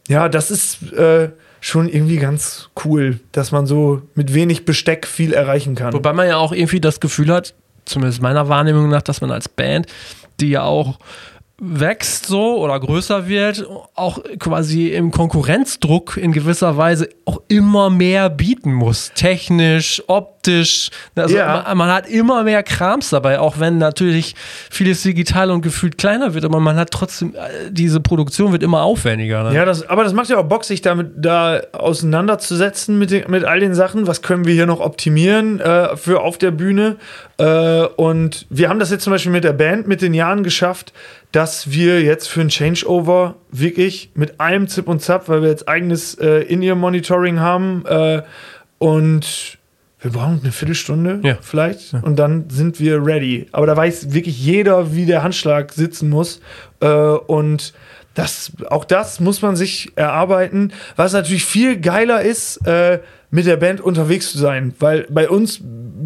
ja, 0.09 0.29
das 0.29 0.51
ist 0.51 0.93
äh, 0.93 1.31
schon 1.67 1.89
irgendwie 1.89 2.19
ganz 2.19 2.71
cool, 2.85 3.19
dass 3.33 3.51
man 3.51 3.67
so 3.67 4.03
mit 4.15 4.33
wenig 4.33 4.65
Besteck 4.65 5.05
viel 5.07 5.33
erreichen 5.33 5.75
kann. 5.75 5.93
Wobei 5.93 6.13
man 6.13 6.29
ja 6.29 6.37
auch 6.37 6.53
irgendwie 6.53 6.81
das 6.81 7.01
Gefühl 7.01 7.33
hat, 7.33 7.55
zumindest 7.85 8.23
meiner 8.23 8.49
Wahrnehmung 8.49 8.89
nach, 8.89 9.03
dass 9.03 9.21
man 9.21 9.33
als 9.33 9.49
Band, 9.49 9.87
die 10.39 10.51
ja 10.51 10.63
auch 10.63 10.99
wächst 11.59 12.27
so 12.27 12.59
oder 12.59 12.79
größer 12.79 13.29
wird, 13.29 13.67
auch 13.95 14.19
quasi 14.39 14.89
im 14.89 15.11
Konkurrenzdruck 15.11 16.19
in 16.19 16.33
gewisser 16.33 16.77
Weise 16.77 17.09
auch 17.25 17.41
immer 17.49 17.89
mehr 17.89 18.29
bieten 18.29 18.75
muss. 18.75 19.11
Technisch, 19.15 20.03
optisch. 20.07 20.91
Also 21.15 21.35
Ja. 21.35 21.65
man, 21.67 21.79
man 21.79 21.91
hat 21.91 22.09
immer 22.09 22.43
mehr 22.43 22.63
Krams 22.63 23.09
dabei, 23.09 23.41
auch 23.41 23.59
wenn 23.59 23.79
natürlich 23.79 24.35
vieles 24.71 25.03
digital 25.03 25.51
und 25.51 25.63
gefühlt 25.63 25.97
kleiner 25.97 26.35
wird, 26.35 26.45
aber 26.45 26.61
man 26.61 26.77
hat 26.77 26.91
trotzdem, 26.91 27.35
äh, 27.35 27.71
diese 27.71 28.01
Produktion 28.01 28.53
wird 28.53 28.63
immer 28.63 28.83
aufwendiger. 28.83 29.45
Ne? 29.45 29.55
Ja, 29.55 29.65
das, 29.65 29.89
aber 29.89 30.05
das 30.05 30.13
macht 30.13 30.29
ja 30.29 30.37
auch 30.37 30.45
Bock, 30.45 30.65
sich 30.65 30.83
damit 30.83 31.13
da 31.17 31.63
auseinanderzusetzen 31.73 32.99
mit, 32.99 33.11
den, 33.11 33.31
mit 33.31 33.45
all 33.45 33.61
den 33.61 33.75
Sachen. 33.75 34.07
Was 34.07 34.21
können 34.21 34.45
wir 34.45 34.53
hier 34.53 34.67
noch 34.67 34.81
optimieren 34.81 35.59
äh, 35.61 35.97
für 35.97 36.21
auf 36.21 36.37
der 36.37 36.51
Bühne? 36.51 36.97
Äh, 37.39 37.85
und 37.97 38.47
wir 38.51 38.69
haben 38.69 38.79
das 38.79 38.91
jetzt 38.91 39.05
zum 39.05 39.13
Beispiel 39.13 39.33
mit 39.33 39.45
der 39.45 39.53
Band 39.55 39.87
mit 39.89 40.03
den 40.03 40.13
Jahren 40.15 40.43
geschafft, 40.43 40.93
dass 41.37 41.71
wir 41.71 42.01
jetzt 42.01 42.29
für 42.31 42.41
ein 42.41 42.49
Changeover 42.49 43.35
wirklich 43.51 44.11
mit 44.15 44.41
allem 44.41 44.69
Zip 44.69 44.89
und 44.89 45.03
Zap, 45.03 45.29
weil 45.29 45.43
wir 45.43 45.51
jetzt 45.51 45.69
eigenes 45.69 46.15
äh, 46.15 46.41
In-Ear-Monitoring 46.45 47.41
haben 47.41 47.85
äh, 47.85 48.23
und 48.79 49.59
wir 50.01 50.13
brauchen 50.13 50.41
eine 50.43 50.51
Viertelstunde 50.51 51.21
Ja. 51.23 51.37
vielleicht 51.43 51.93
und 51.93 52.19
dann 52.19 52.49
sind 52.49 52.81
wir 52.81 53.05
ready. 53.05 53.49
Aber 53.53 53.67
da 53.67 53.77
weiß 53.77 54.15
wirklich 54.15 54.43
jeder, 54.43 54.95
wie 54.95 55.05
der 55.05 55.23
Handschlag 55.23 55.75
sitzen 55.75 56.09
muss 56.09 56.41
äh, 56.81 56.89
und 56.89 57.75
das, 58.15 58.53
auch 58.71 58.87
das 58.87 59.21
muss 59.21 59.43
man 59.43 59.57
sich 59.57 59.93
erarbeiten. 59.95 60.73
Was 60.97 61.13
natürlich 61.13 61.45
viel 61.45 61.79
geiler 61.79 62.23
ist, 62.23 62.67
äh, 62.67 63.01
mit 63.31 63.45
der 63.45 63.59
Band 63.59 63.83
unterwegs 63.83 64.33
zu 64.33 64.39
sein, 64.39 64.73
weil 64.79 65.07
bei 65.11 65.29
uns 65.29 65.61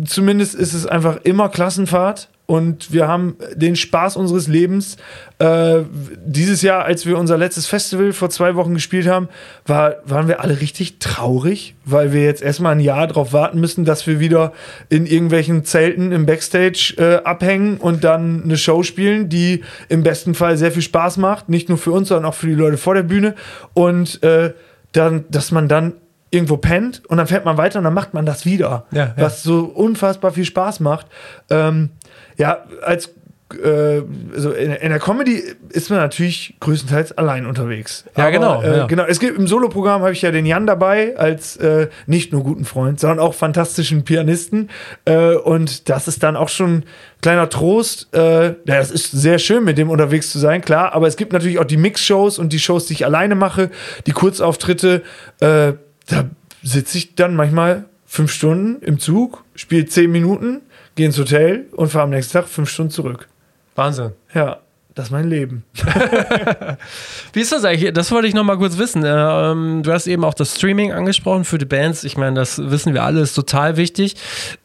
zumindest 0.07 0.57
ist 0.57 0.75
es 0.75 0.87
einfach 0.87 1.19
immer 1.23 1.49
Klassenfahrt 1.51 2.31
und 2.51 2.93
wir 2.93 3.07
haben 3.07 3.37
den 3.55 3.77
Spaß 3.77 4.17
unseres 4.17 4.49
Lebens. 4.49 4.97
Äh, 5.39 5.83
dieses 6.27 6.63
Jahr, 6.63 6.85
als 6.85 7.07
wir 7.07 7.17
unser 7.17 7.39
letztes 7.39 7.69
Festival 7.69 8.13
vor 8.13 8.29
zwei 8.29 8.57
Wochen 8.57 8.75
gespielt 8.75 9.07
haben, 9.07 9.29
war, 9.67 9.95
waren 10.05 10.27
wir 10.27 10.41
alle 10.41 10.61
richtig 10.61 10.99
traurig, 10.99 11.77
weil 11.85 12.13
wir 12.13 12.25
jetzt 12.25 12.43
erstmal 12.43 12.73
ein 12.73 12.81
Jahr 12.81 13.07
darauf 13.07 13.33
warten 13.33 13.61
müssen, 13.61 13.85
dass 13.85 14.09
wir 14.09 14.19
wieder 14.19 14.53
in 14.89 15.07
irgendwelchen 15.07 15.65
Zelten 15.65 16.11
im 16.11 16.27
Backstage 16.27 16.97
äh, 16.99 17.23
abhängen 17.23 17.77
und 17.77 18.03
dann 18.03 18.43
eine 18.43 18.57
Show 18.57 18.83
spielen, 18.83 19.29
die 19.29 19.63
im 19.89 20.03
besten 20.03 20.35
Fall 20.35 20.57
sehr 20.57 20.73
viel 20.73 20.83
Spaß 20.83 21.19
macht, 21.19 21.49
nicht 21.49 21.69
nur 21.69 21.79
für 21.79 21.93
uns, 21.93 22.09
sondern 22.09 22.25
auch 22.25 22.35
für 22.35 22.49
die 22.49 22.55
Leute 22.55 22.79
vor 22.79 22.95
der 22.95 23.05
Bühne. 23.05 23.37
Und 23.75 24.25
äh, 24.25 24.55
dann, 24.91 25.25
dass 25.29 25.53
man 25.53 25.69
dann 25.69 25.93
irgendwo 26.31 26.57
pennt 26.57 27.03
und 27.09 27.17
dann 27.19 27.27
fährt 27.27 27.45
man 27.45 27.57
weiter 27.57 27.79
und 27.79 27.85
dann 27.85 27.95
macht 27.95 28.15
man 28.15 28.25
das 28.25 28.45
wieder. 28.45 28.87
Ja, 28.93 28.99
ja. 28.99 29.15
Was 29.17 29.43
so 29.43 29.65
unfassbar 29.65 30.33
viel 30.33 30.45
Spaß 30.45 30.81
macht. 30.81 31.07
Ähm, 31.51 31.91
ja, 32.37 32.65
als 32.83 33.11
äh, 33.55 34.03
also 34.35 34.53
in, 34.53 34.73
in 34.73 34.91
der 34.91 34.99
Comedy 34.99 35.43
ist 35.71 35.91
man 35.91 35.99
natürlich 35.99 36.57
größtenteils 36.61 37.13
allein 37.13 37.47
unterwegs. 37.47 38.05
Ja, 38.17 38.31
genau, 38.31 38.63
Äh, 38.63 38.79
ja. 38.79 38.87
genau. 38.87 39.05
Es 39.05 39.21
gibt 39.21 39.37
im 39.37 39.47
Soloprogramm 39.47 40.03
habe 40.03 40.13
ich 40.13 40.23
ja 40.23 40.31
den 40.31 40.47
Jan 40.47 40.67
dabei 40.67 41.17
als 41.17 41.57
äh, 41.57 41.89
nicht 42.07 42.33
nur 42.33 42.43
guten 42.43 42.65
Freund, 42.65 43.01
sondern 43.01 43.19
auch 43.19 43.35
fantastischen 43.35 44.05
Pianisten. 44.05 44.71
Äh, 45.05 45.35
und 45.35 45.89
das 45.89 46.09
ist 46.09 46.23
dann 46.23 46.37
auch 46.37 46.49
schon 46.49 46.71
ein 46.79 46.85
kleiner 47.23 47.49
Trost. 47.49 48.15
Äh, 48.15 48.55
ja, 48.67 48.79
es 48.79 48.91
ist 48.91 49.11
sehr 49.11 49.39
schön, 49.39 49.65
mit 49.65 49.79
dem 49.79 49.91
unterwegs 49.91 50.31
zu 50.31 50.39
sein, 50.39 50.61
klar. 50.61 50.93
Aber 50.95 51.07
es 51.07 51.17
gibt 51.17 51.33
natürlich 51.33 51.59
auch 51.59 51.65
die 51.65 51.77
Mix-Shows 51.77 52.39
und 52.39 52.53
die 52.53 52.61
Shows, 52.61 52.87
die 52.87 52.95
ich 52.95 53.05
alleine 53.05 53.35
mache, 53.35 53.71
die 54.07 54.13
Kurzauftritte. 54.13 55.03
Äh, 55.41 55.73
da 56.09 56.25
sitze 56.63 56.99
ich 56.99 57.15
dann 57.15 57.35
manchmal 57.35 57.85
fünf 58.07 58.33
Stunden 58.33 58.83
im 58.83 58.99
Zug, 58.99 59.45
spiele 59.55 59.87
zehn 59.87 60.11
Minuten, 60.11 60.63
gehe 61.01 61.07
ins 61.07 61.19
Hotel 61.19 61.65
und 61.73 61.89
fahre 61.89 62.05
am 62.05 62.11
nächsten 62.11 62.35
Tag 62.35 62.47
fünf 62.47 62.69
Stunden 62.69 62.91
zurück. 62.91 63.27
Wahnsinn. 63.75 64.13
Ja, 64.35 64.59
das 64.95 65.07
ist 65.07 65.11
mein 65.11 65.31
Leben. 65.31 65.65
Wie 67.33 67.41
ist 67.41 67.53
das 67.53 67.65
eigentlich? 67.65 67.95
Das 67.95 68.13
wollte 68.13 68.29
ich 68.29 68.35
noch 68.35 68.45
mal 68.45 68.59
kurz 68.59 68.77
wissen. 68.77 69.03
Ähm, 69.07 69.83
du 69.83 69.93
hast 69.93 70.07
eben 70.07 70.27
auch 70.27 70.35
das 70.35 70.57
Streaming 70.57 70.93
angesprochen 70.93 71.45
für 71.45 71.57
die 71.57 71.65
Bands. 71.65 72.05
Ich 72.05 72.19
meine, 72.19 72.35
das 72.35 72.71
wissen 72.71 72.93
wir 72.93 73.03
alle, 73.03 73.23
ist 73.23 73.33
total 73.33 73.79
wichtig. 73.79 74.17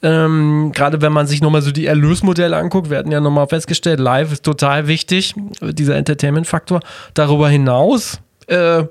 Ähm, 0.01 0.73
Gerade 0.75 1.01
wenn 1.01 1.13
man 1.13 1.25
sich 1.25 1.41
noch 1.41 1.51
mal 1.51 1.61
so 1.61 1.71
die 1.71 1.85
Erlösmodelle 1.85 2.57
anguckt, 2.57 2.89
wir 2.89 2.97
hatten 2.97 3.13
ja 3.13 3.21
noch 3.21 3.31
mal 3.31 3.47
festgestellt, 3.47 4.01
live 4.01 4.33
ist 4.33 4.43
total 4.43 4.87
wichtig, 4.87 5.35
dieser 5.61 5.95
Entertainment-Faktor. 5.95 6.81
Darüber 7.13 7.47
hinaus 7.47 8.19
äh, 8.47 8.83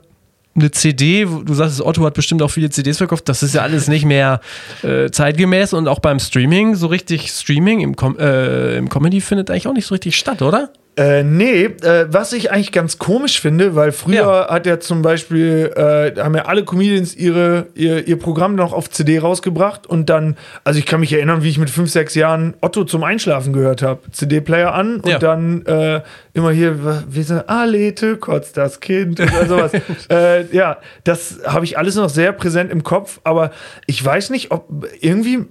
eine 0.54 0.70
CD, 0.70 1.24
du 1.24 1.54
sagst, 1.54 1.80
Otto 1.80 2.04
hat 2.04 2.14
bestimmt 2.14 2.42
auch 2.42 2.50
viele 2.50 2.70
CDs 2.70 2.98
verkauft, 2.98 3.28
das 3.28 3.42
ist 3.42 3.54
ja 3.54 3.62
alles 3.62 3.88
nicht 3.88 4.04
mehr 4.04 4.40
äh, 4.82 5.10
zeitgemäß 5.10 5.72
und 5.72 5.88
auch 5.88 5.98
beim 5.98 6.20
Streaming, 6.20 6.74
so 6.74 6.86
richtig 6.86 7.28
Streaming 7.28 7.80
im, 7.80 7.96
Com 7.96 8.16
äh, 8.18 8.76
im 8.76 8.88
Comedy 8.88 9.20
findet 9.20 9.50
eigentlich 9.50 9.66
auch 9.66 9.72
nicht 9.72 9.86
so 9.86 9.94
richtig 9.94 10.16
statt, 10.16 10.42
oder? 10.42 10.70
Äh, 10.96 11.24
nee, 11.24 11.64
äh, 11.64 12.06
was 12.08 12.32
ich 12.32 12.52
eigentlich 12.52 12.70
ganz 12.70 12.98
komisch 12.98 13.40
finde, 13.40 13.74
weil 13.74 13.90
früher 13.90 14.14
Ja. 14.14 14.48
hat 14.48 14.64
ja 14.64 14.78
zum 14.78 15.02
Beispiel, 15.02 15.72
äh, 15.74 16.20
haben 16.20 16.36
ja 16.36 16.44
alle 16.44 16.64
Comedians 16.64 17.16
ihre, 17.16 17.66
ihr, 17.74 18.06
ihr 18.06 18.16
Programm 18.16 18.54
noch 18.54 18.72
auf 18.72 18.88
CD 18.90 19.18
rausgebracht 19.18 19.88
und 19.88 20.08
dann, 20.08 20.36
also 20.62 20.78
ich 20.78 20.86
kann 20.86 21.00
mich 21.00 21.12
erinnern, 21.12 21.42
wie 21.42 21.48
ich 21.48 21.58
mit 21.58 21.68
fünf, 21.68 21.90
sechs 21.90 22.14
Jahren 22.14 22.54
Otto 22.60 22.84
zum 22.84 23.02
Einschlafen 23.02 23.52
gehört 23.52 23.82
habe. 23.82 24.02
CD-Player 24.12 24.72
an 24.72 24.96
und 25.00 25.08
Ja. 25.08 25.18
dann 25.18 25.66
äh, 25.66 26.00
immer 26.32 26.52
hier, 26.52 27.02
wie 27.08 27.24
so, 27.24 27.42
Alete, 27.44 28.16
kotzt 28.16 28.56
das 28.56 28.78
Kind 28.78 29.18
oder 29.18 29.46
sowas. 29.48 29.72
äh, 30.10 30.46
ja, 30.54 30.76
das 31.02 31.40
habe 31.44 31.64
ich 31.64 31.76
alles 31.76 31.96
noch 31.96 32.08
sehr 32.08 32.30
präsent 32.32 32.70
im 32.70 32.84
Kopf, 32.84 33.18
aber 33.24 33.50
ich 33.86 34.04
weiß 34.04 34.30
nicht, 34.30 34.52
ob 34.52 34.68
irgendwie 35.00 35.44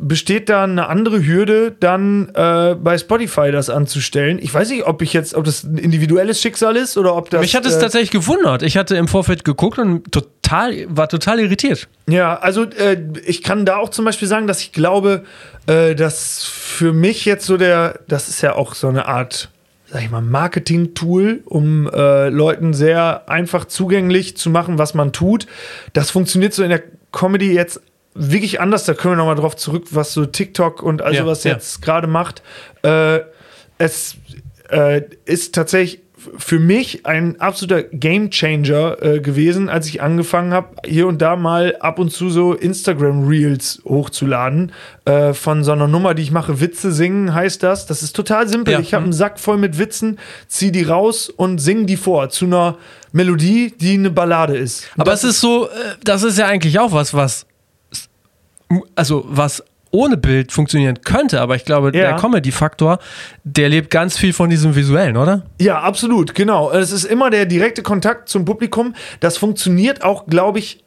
besteht 0.00 0.48
da 0.48 0.64
eine 0.64 0.88
andere 0.88 1.24
Hürde, 1.24 1.74
dann 1.78 2.28
äh, 2.34 2.74
bei 2.74 2.98
Spotify 2.98 3.50
das 3.50 3.70
anzustellen. 3.70 4.38
Ich 4.40 4.52
weiß 4.52 4.70
nicht, 4.70 4.86
ob 4.86 5.02
ich 5.02 5.12
jetzt, 5.12 5.34
ob 5.34 5.44
das 5.44 5.64
ein 5.64 5.78
individuelles 5.78 6.40
Schicksal 6.40 6.76
ist 6.76 6.96
oder 6.96 7.16
ob 7.16 7.30
das. 7.30 7.40
Mich 7.40 7.56
hat 7.56 7.66
es 7.66 7.76
äh, 7.76 7.80
tatsächlich 7.80 8.10
gewundert. 8.10 8.62
Ich 8.62 8.76
hatte 8.76 8.96
im 8.96 9.08
Vorfeld 9.08 9.44
geguckt 9.44 9.78
und 9.78 10.10
total, 10.12 10.86
war 10.88 11.08
total 11.08 11.40
irritiert. 11.40 11.88
Ja, 12.08 12.38
also 12.38 12.64
äh, 12.64 12.98
ich 13.24 13.42
kann 13.42 13.64
da 13.64 13.76
auch 13.76 13.88
zum 13.88 14.04
Beispiel 14.04 14.28
sagen, 14.28 14.46
dass 14.46 14.60
ich 14.60 14.72
glaube, 14.72 15.24
äh, 15.66 15.94
dass 15.94 16.44
für 16.44 16.92
mich 16.92 17.24
jetzt 17.24 17.46
so 17.46 17.56
der, 17.56 18.00
das 18.08 18.28
ist 18.28 18.42
ja 18.42 18.54
auch 18.54 18.74
so 18.74 18.88
eine 18.88 19.06
Art, 19.06 19.50
sag 19.86 20.02
ich 20.02 20.10
mal, 20.10 20.22
Marketing-Tool, 20.22 21.42
um 21.44 21.88
äh, 21.88 22.28
Leuten 22.28 22.74
sehr 22.74 23.28
einfach 23.28 23.64
zugänglich 23.64 24.36
zu 24.36 24.50
machen, 24.50 24.78
was 24.78 24.94
man 24.94 25.12
tut. 25.12 25.46
Das 25.92 26.10
funktioniert 26.10 26.54
so 26.54 26.62
in 26.62 26.70
der 26.70 26.82
Comedy 27.12 27.52
jetzt 27.52 27.80
wirklich 28.16 28.60
anders. 28.60 28.84
Da 28.84 28.94
können 28.94 29.12
wir 29.12 29.16
nochmal 29.18 29.36
drauf 29.36 29.56
zurück, 29.56 29.84
was 29.90 30.12
so 30.12 30.26
TikTok 30.26 30.82
und 30.82 31.02
also 31.02 31.18
Ja, 31.18 31.26
was 31.26 31.44
ja. 31.44 31.52
jetzt 31.52 31.82
gerade 31.82 32.06
macht. 32.06 32.42
Äh, 32.82 33.20
es 33.78 34.16
äh, 34.70 35.02
ist 35.24 35.54
tatsächlich 35.54 36.00
für 36.38 36.58
mich 36.58 37.06
ein 37.06 37.40
absoluter 37.40 37.82
Gamechanger 37.82 39.02
äh, 39.02 39.20
gewesen, 39.20 39.68
als 39.68 39.86
ich 39.86 40.02
angefangen 40.02 40.52
habe, 40.52 40.68
hier 40.84 41.06
und 41.06 41.22
da 41.22 41.36
mal 41.36 41.76
ab 41.80 41.98
und 41.98 42.10
zu 42.10 42.30
so 42.30 42.54
Instagram 42.54 43.28
Reels 43.28 43.80
hochzuladen 43.84 44.72
äh, 45.04 45.32
von 45.34 45.64
so 45.64 45.72
einer 45.72 45.88
Nummer, 45.88 46.14
die 46.14 46.22
ich 46.22 46.30
mache. 46.30 46.60
Witze 46.60 46.92
singen 46.92 47.34
heißt 47.34 47.62
das. 47.62 47.86
Das 47.86 48.02
ist 48.02 48.16
total 48.16 48.48
simpel. 48.48 48.74
Ja. 48.74 48.80
Ich 48.80 48.94
habe 48.94 49.04
einen 49.04 49.12
Sack 49.12 49.38
voll 49.38 49.58
mit 49.58 49.78
Witzen, 49.78 50.18
zieh 50.48 50.72
die 50.72 50.84
raus 50.84 51.28
und 51.28 51.58
sing 51.58 51.86
die 51.86 51.96
vor 51.96 52.28
zu 52.30 52.46
einer 52.46 52.76
Melodie, 53.12 53.74
die 53.78 53.94
eine 53.94 54.10
Ballade 54.10 54.56
ist. 54.56 54.88
Aber 54.96 55.12
es 55.12 55.24
ist 55.24 55.40
so, 55.40 55.66
äh, 55.66 55.70
das 56.04 56.22
ist 56.22 56.38
ja 56.38 56.46
eigentlich 56.46 56.78
auch 56.78 56.92
was, 56.92 57.14
was, 57.14 57.46
also 58.94 59.24
was 59.28 59.62
ohne 59.92 60.16
Bild 60.16 60.52
funktionieren 60.52 61.00
könnte, 61.02 61.40
aber 61.40 61.54
ich 61.56 61.64
glaube, 61.64 61.86
Ja. 61.86 61.92
der 62.10 62.16
Comedy-Faktor, 62.16 62.98
der 63.44 63.68
lebt 63.68 63.88
ganz 63.90 64.18
viel 64.18 64.32
von 64.32 64.50
diesem 64.50 64.74
Visuellen, 64.74 65.16
oder? 65.16 65.42
Ja, 65.60 65.80
absolut, 65.80 66.34
genau. 66.34 66.70
Es 66.70 66.92
ist 66.92 67.04
immer 67.04 67.30
der 67.30 67.46
direkte 67.46 67.82
Kontakt 67.82 68.28
zum 68.28 68.44
Publikum. 68.44 68.94
Das 69.20 69.38
funktioniert 69.38 70.02
auch, 70.02 70.26
glaube 70.26 70.58
ich, 70.58 70.82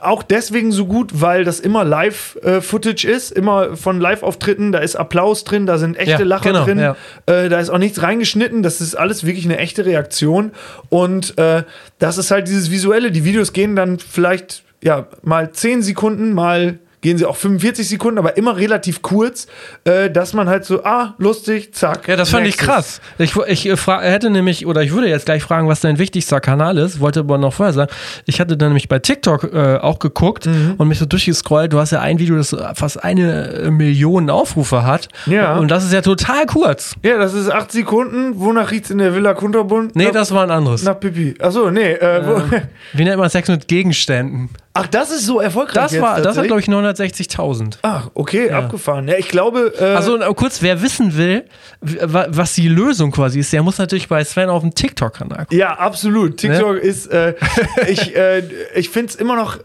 auch 0.00 0.22
deswegen 0.22 0.72
so 0.72 0.86
gut, 0.86 1.20
weil 1.20 1.44
das 1.44 1.60
immer 1.60 1.84
Live-Footage 1.84 3.04
ist, 3.06 3.30
immer 3.30 3.76
von 3.76 4.00
Live-Auftritten, 4.00 4.72
da 4.72 4.78
ist 4.78 4.96
Applaus 4.96 5.44
drin, 5.44 5.66
da 5.66 5.76
sind 5.76 5.98
echte 5.98 6.12
Ja, 6.12 6.24
Lacher 6.24 6.52
genau, 6.52 6.64
drin, 6.64 6.78
ja. 6.78 6.96
äh, 7.26 7.50
da 7.50 7.60
ist 7.60 7.68
auch 7.68 7.76
nichts 7.76 8.00
reingeschnitten, 8.02 8.62
das 8.62 8.80
ist 8.80 8.94
alles 8.94 9.26
wirklich 9.26 9.44
eine 9.44 9.58
echte 9.58 9.84
Reaktion 9.84 10.52
und 10.88 11.36
äh, 11.36 11.64
das 11.98 12.16
ist 12.16 12.30
halt 12.30 12.48
dieses 12.48 12.70
Visuelle, 12.70 13.10
die 13.10 13.24
Videos 13.24 13.52
gehen 13.52 13.76
dann 13.76 13.98
vielleicht 13.98 14.62
ja 14.82 15.08
mal 15.22 15.50
10 15.52 15.82
Sekunden, 15.82 16.32
mal 16.32 16.78
gehen 17.00 17.16
sie 17.18 17.24
auch 17.26 17.36
45 17.36 17.88
Sekunden, 17.88 18.18
aber 18.18 18.36
immer 18.36 18.56
relativ 18.56 19.02
kurz, 19.02 19.46
äh, 19.84 20.10
dass 20.10 20.34
man 20.34 20.48
halt 20.48 20.64
so, 20.64 20.84
ah, 20.84 21.14
lustig, 21.18 21.74
zack. 21.74 22.08
Ja, 22.08 22.16
das 22.16 22.30
fand 22.30 22.46
ich 22.46 22.56
nächstes. 22.56 22.66
krass. 22.68 23.00
Ich, 23.18 23.34
ich 23.36 23.66
äh, 23.66 23.76
hätte 24.00 24.30
nämlich, 24.30 24.66
oder 24.66 24.82
ich 24.82 24.92
würde 24.92 25.08
jetzt 25.08 25.24
gleich 25.26 25.42
fragen, 25.42 25.66
was 25.68 25.80
dein 25.80 25.98
wichtigster 25.98 26.40
Kanal 26.40 26.76
ist, 26.78 27.00
wollte 27.00 27.20
aber 27.20 27.38
noch 27.38 27.54
vorher 27.54 27.72
sagen. 27.72 27.90
Ich 28.26 28.40
hatte 28.40 28.56
dann 28.56 28.68
nämlich 28.68 28.88
bei 28.88 28.98
TikTok 28.98 29.52
äh, 29.52 29.76
auch 29.78 29.98
geguckt 29.98 30.46
Mhm. 30.46 30.74
und 30.78 30.88
mich 30.88 30.98
so 30.98 31.06
durchgescrollt. 31.06 31.72
Du 31.72 31.78
hast 31.78 31.90
ja 31.92 32.00
ein 32.00 32.18
Video, 32.18 32.36
das 32.36 32.54
fast 32.74 33.02
eine 33.02 33.48
äh, 33.52 33.70
Million 33.70 34.28
Aufrufe 34.30 34.84
hat. 34.84 35.08
Ja. 35.26 35.56
Und 35.56 35.70
das 35.70 35.84
ist 35.84 35.92
ja 35.92 36.02
total 36.02 36.46
kurz. 36.46 36.94
Ja, 37.02 37.18
das 37.18 37.34
ist 37.34 37.50
acht 37.50 37.72
Sekunden. 37.72 38.38
Wonach 38.40 38.70
riecht's 38.70 38.90
in 38.90 38.98
der 38.98 39.14
Villa 39.14 39.34
Kunterbund? 39.34 39.96
Nee, 39.96 40.06
nach, 40.06 40.12
das 40.12 40.32
war 40.32 40.42
ein 40.44 40.50
anderes. 40.50 40.82
nach 40.82 40.98
Pipi. 40.98 41.34
Achso, 41.40 41.70
nee. 41.70 41.92
Äh, 41.92 42.22
wo, 42.26 42.42
Wie 42.92 43.04
nennt 43.04 43.18
man 43.18 43.28
Sex 43.30 43.48
mit 43.48 43.68
Gegenständen? 43.68 44.50
Ach, 44.74 44.86
das 44.86 45.10
ist 45.10 45.26
so 45.26 45.40
erfolgreich. 45.40 45.74
Das 45.74 45.92
jetzt 45.92 46.02
war, 46.02 46.20
das 46.20 46.36
hat, 46.36 46.44
glaube 46.46 46.60
ich, 46.60 46.68
960.000. 46.68 47.78
Ach, 47.82 48.10
okay, 48.14 48.50
abgefahren. 48.50 49.08
Ja, 49.08 49.16
ich 49.18 49.28
glaube. 49.28 49.72
Äh, 49.78 49.84
Also 49.94 50.18
kurz, 50.34 50.62
wer 50.62 50.80
wissen 50.82 51.16
will, 51.16 51.44
was 51.80 52.54
die 52.54 52.68
Lösung 52.68 53.10
quasi 53.10 53.40
ist, 53.40 53.52
der 53.52 53.62
muss 53.62 53.78
natürlich 53.78 54.08
bei 54.08 54.22
Sven 54.24 54.48
auf 54.48 54.62
dem 54.62 54.74
TikTok-Kanal 54.74 55.38
gucken. 55.40 55.58
ja, 55.58 55.76
absolut. 55.78 56.36
TikTok 56.38 56.74
Ne? 56.74 56.78
ist. 56.80 57.06
Äh, 57.08 57.34
ich 57.88 58.16
äh, 58.16 58.42
ich 58.74 58.88
finde 58.90 59.10
es 59.10 59.16
immer 59.16 59.36
noch 59.36 59.58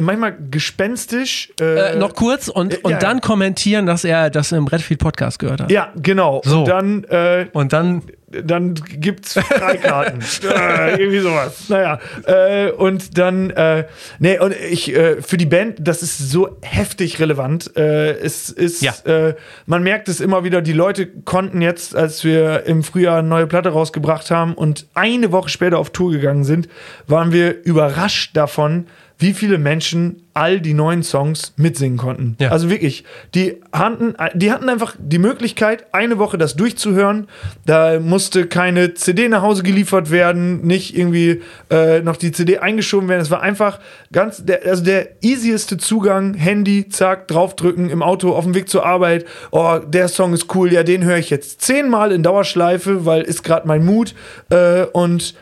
manchmal 0.00 0.34
gespenstisch. 0.50 1.52
Äh, 1.60 1.92
Äh, 1.92 1.96
noch 1.98 2.14
kurz 2.14 2.48
und, 2.48 2.74
äh, 2.74 2.78
und 2.82 2.92
ja, 2.92 2.98
dann 2.98 3.18
ja. 3.18 3.20
kommentieren, 3.20 3.84
dass 3.86 4.04
er 4.04 4.30
das 4.30 4.52
im 4.52 4.66
Redfield 4.66 5.00
Podcast 5.00 5.38
gehört 5.38 5.60
hat. 5.60 5.70
Ja, 5.70 5.92
genau. 5.96 6.40
So. 6.44 6.60
Und 6.60 6.68
dann. 6.68 7.04
Äh, 7.04 7.46
Und 7.52 7.72
dann, 7.72 8.02
dann 8.44 8.74
gibt's 8.74 9.34
Freikarten. 9.34 10.20
äh, 10.42 10.92
irgendwie 11.00 11.18
sowas. 11.20 11.68
Naja. 11.68 11.98
Äh, 12.26 12.70
und 12.72 13.18
dann, 13.18 13.50
äh, 13.50 13.86
nee, 14.18 14.38
und 14.38 14.54
ich, 14.70 14.94
äh, 14.94 15.22
für 15.22 15.36
die 15.36 15.46
Band, 15.46 15.76
das 15.80 16.02
ist 16.02 16.18
so 16.30 16.56
heftig 16.62 17.20
relevant. 17.20 17.76
Äh, 17.76 18.12
es 18.18 18.50
ist, 18.50 18.82
Ja. 18.82 18.94
äh, 19.04 19.34
man 19.66 19.82
merkt 19.82 20.08
es 20.08 20.20
immer 20.20 20.44
wieder, 20.44 20.62
die 20.62 20.72
Leute 20.72 21.06
konnten 21.06 21.62
jetzt, 21.62 21.94
als 21.94 22.24
wir 22.24 22.64
im 22.66 22.82
Frühjahr 22.82 23.18
eine 23.18 23.28
neue 23.28 23.46
Platte 23.46 23.70
rausgebracht 23.70 24.30
haben 24.30 24.54
und 24.54 24.86
eine 24.94 25.32
Woche 25.32 25.48
später 25.48 25.78
auf 25.78 25.90
Tour 25.90 26.12
gegangen 26.12 26.44
sind, 26.44 26.68
waren 27.06 27.32
wir 27.32 27.62
überrascht 27.64 28.36
davon, 28.36 28.86
wie 29.18 29.32
viele 29.32 29.56
Menschen 29.56 30.22
all 30.34 30.60
die 30.60 30.74
neuen 30.74 31.02
Songs 31.02 31.54
mitsingen 31.56 31.96
konnten. 31.96 32.36
Ja. 32.38 32.50
Also 32.50 32.68
wirklich, 32.68 33.04
die 33.34 33.56
hatten, 33.72 34.14
die 34.34 34.52
hatten 34.52 34.68
einfach 34.68 34.94
die 34.98 35.18
Möglichkeit, 35.18 35.86
eine 35.92 36.18
Woche 36.18 36.36
das 36.36 36.56
durchzuhören. 36.56 37.26
Da 37.64 37.98
musste 37.98 38.46
keine 38.46 38.92
CD 38.92 39.30
nach 39.30 39.40
Hause 39.40 39.62
geliefert 39.62 40.10
werden, 40.10 40.66
nicht 40.66 40.94
irgendwie 40.94 41.40
äh, 41.70 42.00
noch 42.00 42.16
die 42.16 42.30
CD 42.32 42.58
eingeschoben 42.58 43.08
werden. 43.08 43.22
Es 43.22 43.30
war 43.30 43.40
einfach 43.40 43.80
ganz, 44.12 44.44
der, 44.44 44.66
also 44.66 44.84
der 44.84 45.22
easieste 45.22 45.78
Zugang, 45.78 46.34
Handy, 46.34 46.90
zack, 46.90 47.26
draufdrücken, 47.28 47.88
im 47.88 48.02
Auto, 48.02 48.34
auf 48.34 48.44
dem 48.44 48.54
Weg 48.54 48.68
zur 48.68 48.84
Arbeit. 48.84 49.24
Oh, 49.50 49.78
der 49.78 50.08
Song 50.08 50.34
ist 50.34 50.54
cool, 50.54 50.70
ja, 50.70 50.82
den 50.82 51.04
höre 51.04 51.16
ich 51.16 51.30
jetzt 51.30 51.62
zehnmal 51.62 52.12
in 52.12 52.22
Dauerschleife, 52.22 53.06
weil 53.06 53.22
ist 53.22 53.42
gerade 53.42 53.66
mein 53.66 53.82
Mut. 53.86 54.14
Äh, 54.50 54.82
und 54.92 55.34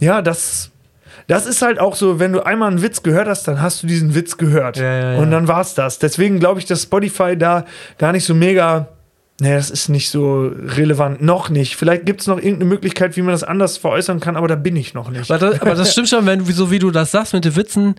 ja, 0.00 0.20
das. 0.20 0.71
Das 1.26 1.46
ist 1.46 1.62
halt 1.62 1.78
auch 1.78 1.94
so, 1.94 2.18
wenn 2.18 2.32
du 2.32 2.44
einmal 2.44 2.70
einen 2.70 2.82
Witz 2.82 3.02
gehört 3.02 3.28
hast, 3.28 3.46
dann 3.48 3.60
hast 3.60 3.82
du 3.82 3.86
diesen 3.86 4.14
Witz 4.14 4.36
gehört. 4.36 4.76
Ja, 4.76 4.82
ja, 4.84 5.12
ja. 5.14 5.18
Und 5.18 5.30
dann 5.30 5.48
war's 5.48 5.74
das. 5.74 5.98
Deswegen 5.98 6.40
glaube 6.40 6.60
ich, 6.60 6.66
dass 6.66 6.82
Spotify 6.82 7.36
da 7.36 7.64
gar 7.98 8.12
nicht 8.12 8.24
so 8.24 8.34
mega. 8.34 8.88
Nee, 9.40 9.54
das 9.54 9.70
ist 9.70 9.88
nicht 9.88 10.10
so 10.10 10.52
relevant. 10.54 11.22
Noch 11.22 11.48
nicht. 11.48 11.76
Vielleicht 11.76 12.06
gibt 12.06 12.20
es 12.20 12.26
noch 12.26 12.36
irgendeine 12.36 12.66
Möglichkeit, 12.66 13.16
wie 13.16 13.22
man 13.22 13.32
das 13.32 13.42
anders 13.42 13.76
veräußern 13.76 14.20
kann, 14.20 14.36
aber 14.36 14.46
da 14.46 14.54
bin 14.54 14.76
ich 14.76 14.94
noch 14.94 15.10
nicht. 15.10 15.30
aber 15.30 15.50
das, 15.50 15.60
aber 15.60 15.74
das 15.74 15.92
stimmt 15.92 16.08
schon, 16.08 16.26
wenn 16.26 16.44
so 16.44 16.70
wie 16.70 16.78
du 16.78 16.90
das 16.90 17.10
sagst 17.10 17.32
mit 17.32 17.44
den 17.44 17.56
Witzen, 17.56 17.96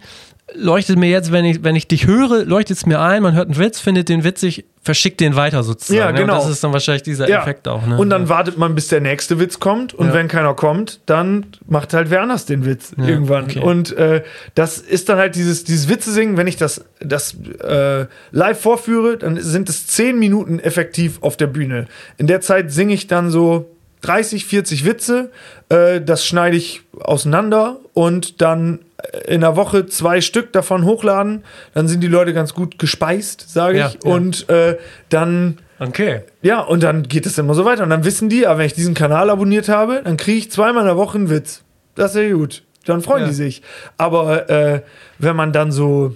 leuchtet 0.53 0.97
mir 0.97 1.09
jetzt, 1.09 1.31
wenn 1.31 1.45
ich, 1.45 1.63
wenn 1.63 1.75
ich 1.75 1.87
dich 1.87 2.07
höre, 2.07 2.45
leuchtet 2.45 2.77
es 2.77 2.85
mir 2.85 2.99
ein, 3.01 3.23
man 3.23 3.33
hört 3.33 3.47
einen 3.47 3.57
Witz, 3.57 3.79
findet 3.79 4.09
den 4.09 4.23
witzig, 4.23 4.65
verschickt 4.83 5.21
den 5.21 5.35
weiter 5.35 5.63
sozusagen. 5.63 5.97
Ja, 5.97 6.11
ne? 6.11 6.19
genau. 6.19 6.35
Und 6.35 6.43
das 6.43 6.49
ist 6.51 6.63
dann 6.63 6.73
wahrscheinlich 6.73 7.03
dieser 7.03 7.29
Ja. 7.29 7.41
Effekt 7.41 7.67
auch. 7.67 7.85
Ne? 7.85 7.97
Und 7.97 8.09
dann 8.09 8.27
wartet 8.29 8.57
man, 8.57 8.75
bis 8.75 8.89
der 8.89 8.99
nächste 8.99 9.39
Witz 9.39 9.59
kommt. 9.59 9.93
Und 9.93 10.07
Ja. 10.07 10.13
wenn 10.13 10.27
keiner 10.27 10.53
kommt, 10.53 10.99
dann 11.05 11.45
macht 11.65 11.93
halt 11.93 12.09
wer 12.09 12.21
anders 12.21 12.45
den 12.45 12.65
Witz 12.65 12.91
Ja, 12.97 13.07
irgendwann. 13.07 13.45
okay. 13.45 13.59
Und 13.59 13.95
äh, 13.95 14.23
das 14.55 14.77
ist 14.79 15.07
dann 15.09 15.17
halt 15.17 15.35
dieses, 15.35 15.63
dieses 15.63 15.87
Witze 15.87 16.11
singen. 16.11 16.35
Wenn 16.37 16.47
ich 16.47 16.57
das, 16.57 16.83
das 16.99 17.35
äh, 17.65 18.05
live 18.31 18.59
vorführe, 18.61 19.17
dann 19.17 19.39
sind 19.41 19.69
es 19.69 19.87
zehn 19.87 20.19
Minuten 20.19 20.59
effektiv 20.59 21.17
auf 21.21 21.37
der 21.37 21.47
Bühne. 21.47 21.87
In 22.17 22.27
der 22.27 22.41
Zeit 22.41 22.71
singe 22.71 22.93
ich 22.93 23.07
dann 23.07 23.29
so 23.31 23.69
30, 24.03 24.45
40 24.45 24.85
Witze. 24.85 25.31
Äh, 25.69 25.99
das 26.01 26.25
schneide 26.25 26.55
ich 26.55 26.81
auseinander 26.99 27.77
und 27.93 28.41
dann 28.41 28.79
in 29.27 29.41
der 29.41 29.55
Woche 29.55 29.85
zwei 29.87 30.21
Stück 30.21 30.53
davon 30.53 30.85
hochladen. 30.85 31.43
Dann 31.73 31.87
sind 31.87 32.01
die 32.01 32.07
Leute 32.07 32.33
ganz 32.33 32.53
gut 32.53 32.79
gespeist, 32.79 33.49
sage 33.49 33.77
ich. 33.79 34.03
ja. 34.05 34.11
Und 34.11 34.47
äh, 34.49 34.77
dann 35.09 35.57
okay. 35.79 36.21
ja, 36.41 36.59
und 36.61 36.83
dann 36.83 37.03
geht 37.03 37.25
es 37.25 37.37
immer 37.37 37.53
so 37.53 37.65
weiter. 37.65 37.83
Und 37.83 37.89
dann 37.89 38.05
wissen 38.05 38.29
die, 38.29 38.45
aber 38.47 38.59
wenn 38.59 38.65
ich 38.67 38.73
diesen 38.73 38.93
Kanal 38.93 39.29
abonniert 39.29 39.67
habe, 39.69 40.01
dann 40.03 40.17
kriege 40.17 40.37
ich 40.37 40.51
zweimal 40.51 40.83
in 40.83 40.87
der 40.87 40.97
Woche 40.97 41.17
einen 41.17 41.29
Witz. 41.29 41.63
Das 41.95 42.15
ist 42.15 42.21
ja 42.21 42.33
gut. 42.33 42.63
Dann 42.85 43.01
freuen 43.01 43.23
Ja. 43.23 43.27
die 43.29 43.33
sich. 43.33 43.61
Aber 43.97 44.49
äh, 44.49 44.81
wenn 45.17 45.35
man 45.35 45.53
dann 45.53 45.71
so, 45.71 46.15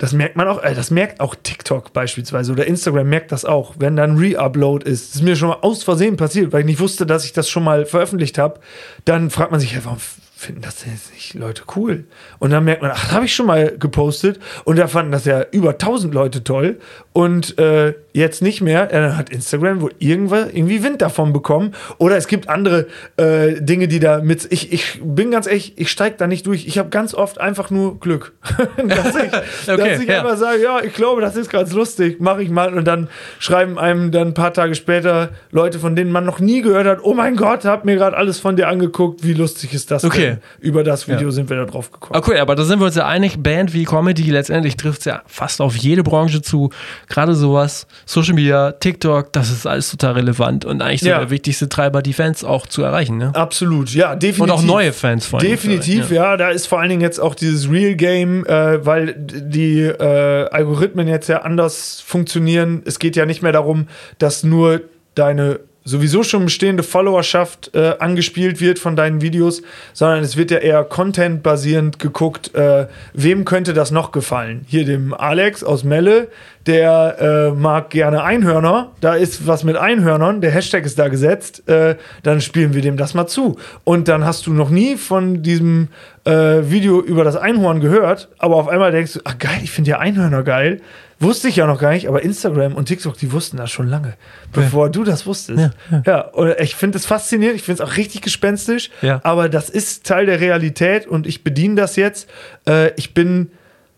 das 0.00 0.14
merkt 0.14 0.34
man 0.34 0.48
auch, 0.48 0.62
äh, 0.62 0.74
das 0.74 0.90
merkt 0.90 1.20
auch 1.20 1.34
TikTok 1.34 1.92
beispielsweise 1.92 2.52
oder 2.52 2.66
Instagram 2.66 3.08
merkt 3.08 3.32
das 3.32 3.44
auch, 3.44 3.74
wenn 3.78 3.96
dann 3.96 4.16
Re-Upload 4.16 4.90
ist. 4.90 5.10
Das 5.10 5.16
ist 5.16 5.22
mir 5.22 5.36
schon 5.36 5.50
mal 5.50 5.58
aus 5.60 5.82
Versehen 5.84 6.16
passiert, 6.16 6.52
weil 6.52 6.60
ich 6.60 6.66
nicht 6.66 6.80
wusste, 6.80 7.04
dass 7.04 7.26
ich 7.26 7.34
das 7.34 7.50
schon 7.50 7.62
mal 7.62 7.84
veröffentlicht 7.84 8.38
habe. 8.38 8.60
Dann 9.04 9.28
fragt 9.28 9.50
man 9.50 9.60
sich, 9.60 9.74
ja, 9.74 9.84
warum 9.84 9.98
finden 9.98 10.62
das 10.62 10.76
denn 10.76 10.92
jetzt 10.92 11.12
nicht 11.12 11.34
Leute 11.34 11.64
cool? 11.76 12.04
Und 12.38 12.48
dann 12.50 12.64
merkt 12.64 12.80
man, 12.80 12.92
ach, 12.94 13.12
habe 13.12 13.26
ich 13.26 13.34
schon 13.34 13.44
mal 13.44 13.76
gepostet 13.78 14.40
und 14.64 14.78
da 14.78 14.88
fanden 14.88 15.12
das 15.12 15.26
ja 15.26 15.44
über 15.52 15.72
1000 15.72 16.14
Leute 16.14 16.42
toll 16.44 16.80
und 17.12 17.58
äh, 17.58 17.92
jetzt 18.12 18.42
nicht 18.42 18.60
mehr. 18.60 18.86
Dann 18.86 19.16
hat 19.16 19.30
Instagram 19.30 19.80
wohl 19.80 19.92
irgendwie 19.98 20.82
Wind 20.82 21.02
davon 21.02 21.32
bekommen 21.32 21.74
oder 21.98 22.16
es 22.16 22.26
gibt 22.26 22.48
andere 22.48 22.86
äh, 23.16 23.60
Dinge, 23.60 23.88
die 23.88 24.00
da 24.00 24.20
mit. 24.20 24.46
Ich, 24.50 24.72
ich 24.72 25.00
bin 25.02 25.30
ganz 25.30 25.46
ehrlich, 25.46 25.74
ich 25.76 25.90
steige 25.90 26.16
da 26.16 26.26
nicht 26.26 26.46
durch. 26.46 26.66
Ich 26.66 26.78
habe 26.78 26.88
ganz 26.90 27.14
oft 27.14 27.40
einfach 27.40 27.70
nur 27.70 27.98
Glück. 28.00 28.32
dass 28.76 29.14
ich, 29.16 29.22
Okay, 29.70 29.76
dass 29.76 30.00
ich 30.00 30.08
ja. 30.08 30.20
einfach 30.22 30.36
sage, 30.36 30.62
ja, 30.62 30.80
ich 30.82 30.92
glaube, 30.94 31.20
das 31.20 31.36
ist 31.36 31.50
ganz 31.50 31.72
lustig, 31.72 32.20
mache 32.20 32.42
ich 32.42 32.50
mal 32.50 32.74
und 32.74 32.84
dann 32.86 33.08
schreiben 33.38 33.78
einem 33.78 34.10
dann 34.10 34.28
ein 34.28 34.34
paar 34.34 34.52
Tage 34.52 34.74
später 34.74 35.30
Leute, 35.50 35.78
von 35.78 35.96
denen 35.96 36.10
man 36.12 36.24
noch 36.24 36.40
nie 36.40 36.62
gehört 36.62 36.86
hat, 36.86 36.98
oh 37.02 37.14
mein 37.14 37.36
Gott, 37.36 37.64
hab 37.64 37.84
mir 37.84 37.96
gerade 37.96 38.16
alles 38.16 38.38
von 38.40 38.56
dir 38.56 38.68
angeguckt, 38.68 39.24
wie 39.24 39.34
lustig 39.34 39.74
ist 39.74 39.90
das 39.90 40.04
Okay. 40.04 40.20
denn? 40.20 40.38
Über 40.60 40.82
das 40.84 41.08
Video 41.08 41.28
Ja. 41.28 41.30
sind 41.32 41.48
wir 41.50 41.56
da 41.56 41.64
drauf 41.64 41.90
gekommen. 41.90 42.18
Okay, 42.18 42.38
aber 42.38 42.54
da 42.54 42.64
sind 42.64 42.80
wir 42.80 42.86
uns 42.86 42.96
ja 42.96 43.06
einig, 43.06 43.42
Band 43.42 43.72
wie 43.72 43.84
Comedy, 43.84 44.30
letztendlich 44.30 44.76
trifft 44.76 45.00
es 45.00 45.04
ja 45.06 45.22
fast 45.26 45.60
auf 45.60 45.76
jede 45.76 46.02
Branche 46.02 46.42
zu. 46.42 46.70
Gerade 47.08 47.34
sowas, 47.34 47.86
Social 48.10 48.34
Media, 48.34 48.72
TikTok, 48.72 49.32
das 49.32 49.50
ist 49.52 49.66
alles 49.68 49.88
total 49.92 50.14
relevant 50.14 50.64
und 50.64 50.82
eigentlich 50.82 51.02
so 51.02 51.10
Ja. 51.10 51.20
der 51.20 51.30
wichtigste 51.30 51.68
Treiber, 51.68 52.02
die 52.02 52.12
Fans 52.12 52.42
auch 52.42 52.66
zu 52.66 52.82
erreichen. 52.82 53.18
Ne? 53.18 53.30
Absolut, 53.34 53.90
ja, 53.94 54.16
definitiv. 54.16 54.40
Und 54.42 54.50
auch 54.50 54.62
neue 54.64 54.92
Fans 54.92 55.26
vor 55.26 55.38
allem. 55.38 55.48
Definitiv, 55.48 56.10
ja. 56.10 56.36
Da 56.36 56.50
ist 56.50 56.66
vor 56.66 56.80
allen 56.80 56.88
Dingen 56.90 57.02
jetzt 57.02 57.20
auch 57.20 57.36
dieses 57.36 57.70
Real 57.70 57.94
Game, 57.94 58.44
äh, 58.46 58.84
weil 58.84 59.14
die 59.16 59.82
äh, 59.82 60.48
Algorithmen 60.50 61.06
jetzt 61.06 61.28
ja 61.28 61.42
anders 61.42 62.02
funktionieren. 62.04 62.82
Es 62.84 62.98
geht 62.98 63.14
ja 63.14 63.26
nicht 63.26 63.42
mehr 63.42 63.52
darum, 63.52 63.86
dass 64.18 64.42
nur 64.42 64.80
deine 65.14 65.60
sowieso 65.90 66.22
schon 66.22 66.44
bestehende 66.44 66.82
Followerschaft 66.82 67.74
äh, 67.74 67.94
angespielt 67.98 68.60
wird 68.60 68.78
von 68.78 68.96
deinen 68.96 69.20
Videos, 69.20 69.62
sondern 69.92 70.20
es 70.20 70.36
wird 70.36 70.50
ja 70.50 70.58
eher 70.58 70.84
content-basierend 70.84 71.98
geguckt, 71.98 72.54
äh, 72.54 72.86
wem 73.12 73.44
könnte 73.44 73.74
das 73.74 73.90
noch 73.90 74.12
gefallen? 74.12 74.64
Hier 74.66 74.84
dem 74.84 75.12
Alex 75.12 75.62
aus 75.64 75.84
Melle, 75.84 76.28
der 76.66 77.16
äh, 77.18 77.50
mag 77.58 77.90
gerne 77.90 78.22
Einhörner, 78.22 78.92
da 79.00 79.14
ist 79.14 79.46
was 79.46 79.64
mit 79.64 79.76
Einhörnern, 79.76 80.40
der 80.40 80.50
Hashtag 80.50 80.84
ist 80.84 80.98
da 80.98 81.08
gesetzt, 81.08 81.68
äh, 81.68 81.96
dann 82.22 82.40
spielen 82.40 82.74
wir 82.74 82.82
dem 82.82 82.96
das 82.96 83.14
mal 83.14 83.26
zu. 83.26 83.58
Und 83.84 84.08
dann 84.08 84.24
hast 84.24 84.46
du 84.46 84.52
noch 84.52 84.70
nie 84.70 84.96
von 84.96 85.42
diesem 85.42 85.88
äh, 86.24 86.30
Video 86.70 87.00
über 87.00 87.24
das 87.24 87.36
Einhorn 87.36 87.80
gehört, 87.80 88.28
aber 88.38 88.56
auf 88.56 88.68
einmal 88.68 88.92
denkst 88.92 89.14
du, 89.14 89.20
ach 89.24 89.38
geil, 89.38 89.60
ich 89.62 89.70
finde 89.70 89.90
ja 89.90 89.98
Einhörner 89.98 90.42
geil. 90.42 90.80
Wusste 91.22 91.48
ich 91.48 91.56
ja 91.56 91.66
noch 91.66 91.78
gar 91.78 91.92
nicht, 91.92 92.08
aber 92.08 92.22
Instagram 92.22 92.74
und 92.74 92.86
TikTok, 92.86 93.16
die 93.18 93.30
wussten 93.30 93.58
das 93.58 93.70
schon 93.70 93.86
lange, 93.88 94.14
bevor 94.54 94.88
du 94.88 95.04
das 95.04 95.26
wusstest. 95.26 95.58
Ja, 95.60 95.70
Ja, 95.90 96.02
ja. 96.06 96.20
und 96.28 96.54
ich 96.58 96.74
finde 96.74 96.96
es 96.96 97.04
faszinierend, 97.04 97.56
ich 97.56 97.62
finde 97.62 97.82
es 97.82 97.88
auch 97.90 97.96
richtig 97.98 98.22
gespenstisch, 98.22 98.90
Ja. 99.02 99.20
aber 99.22 99.50
das 99.50 99.68
ist 99.68 100.06
Teil 100.06 100.24
der 100.24 100.40
Realität 100.40 101.06
und 101.06 101.26
ich 101.26 101.44
bediene 101.44 101.74
das 101.74 101.96
jetzt. 101.96 102.26
Äh, 102.66 102.92
ich 102.96 103.12
bin 103.12 103.50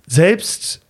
selbst 0.09 0.81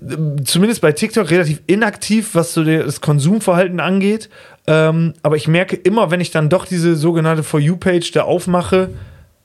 äh, 0.00 0.42
zumindest 0.44 0.80
bei 0.80 0.92
TikTok 0.92 1.30
relativ 1.30 1.60
inaktiv, 1.66 2.34
was 2.34 2.54
so 2.54 2.64
das 2.64 3.00
Konsumverhalten 3.02 3.78
angeht. 3.80 4.30
Ähm, 4.66 5.12
aber 5.22 5.36
ich 5.36 5.46
merke 5.46 5.76
immer, 5.76 6.10
wenn 6.10 6.20
ich 6.20 6.30
dann 6.30 6.48
doch 6.48 6.64
diese 6.64 6.96
sogenannte 6.96 7.42
For 7.42 7.60
You-Page 7.60 8.10
da 8.12 8.22
aufmache, 8.22 8.90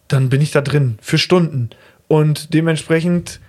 dann 0.08 0.30
bin 0.30 0.42
ich 0.42 0.52
da 0.52 0.62
drin 0.62 0.98
für 1.02 1.18
Stunden. 1.18 1.70
Und 2.08 2.54
dementsprechend 2.54 3.40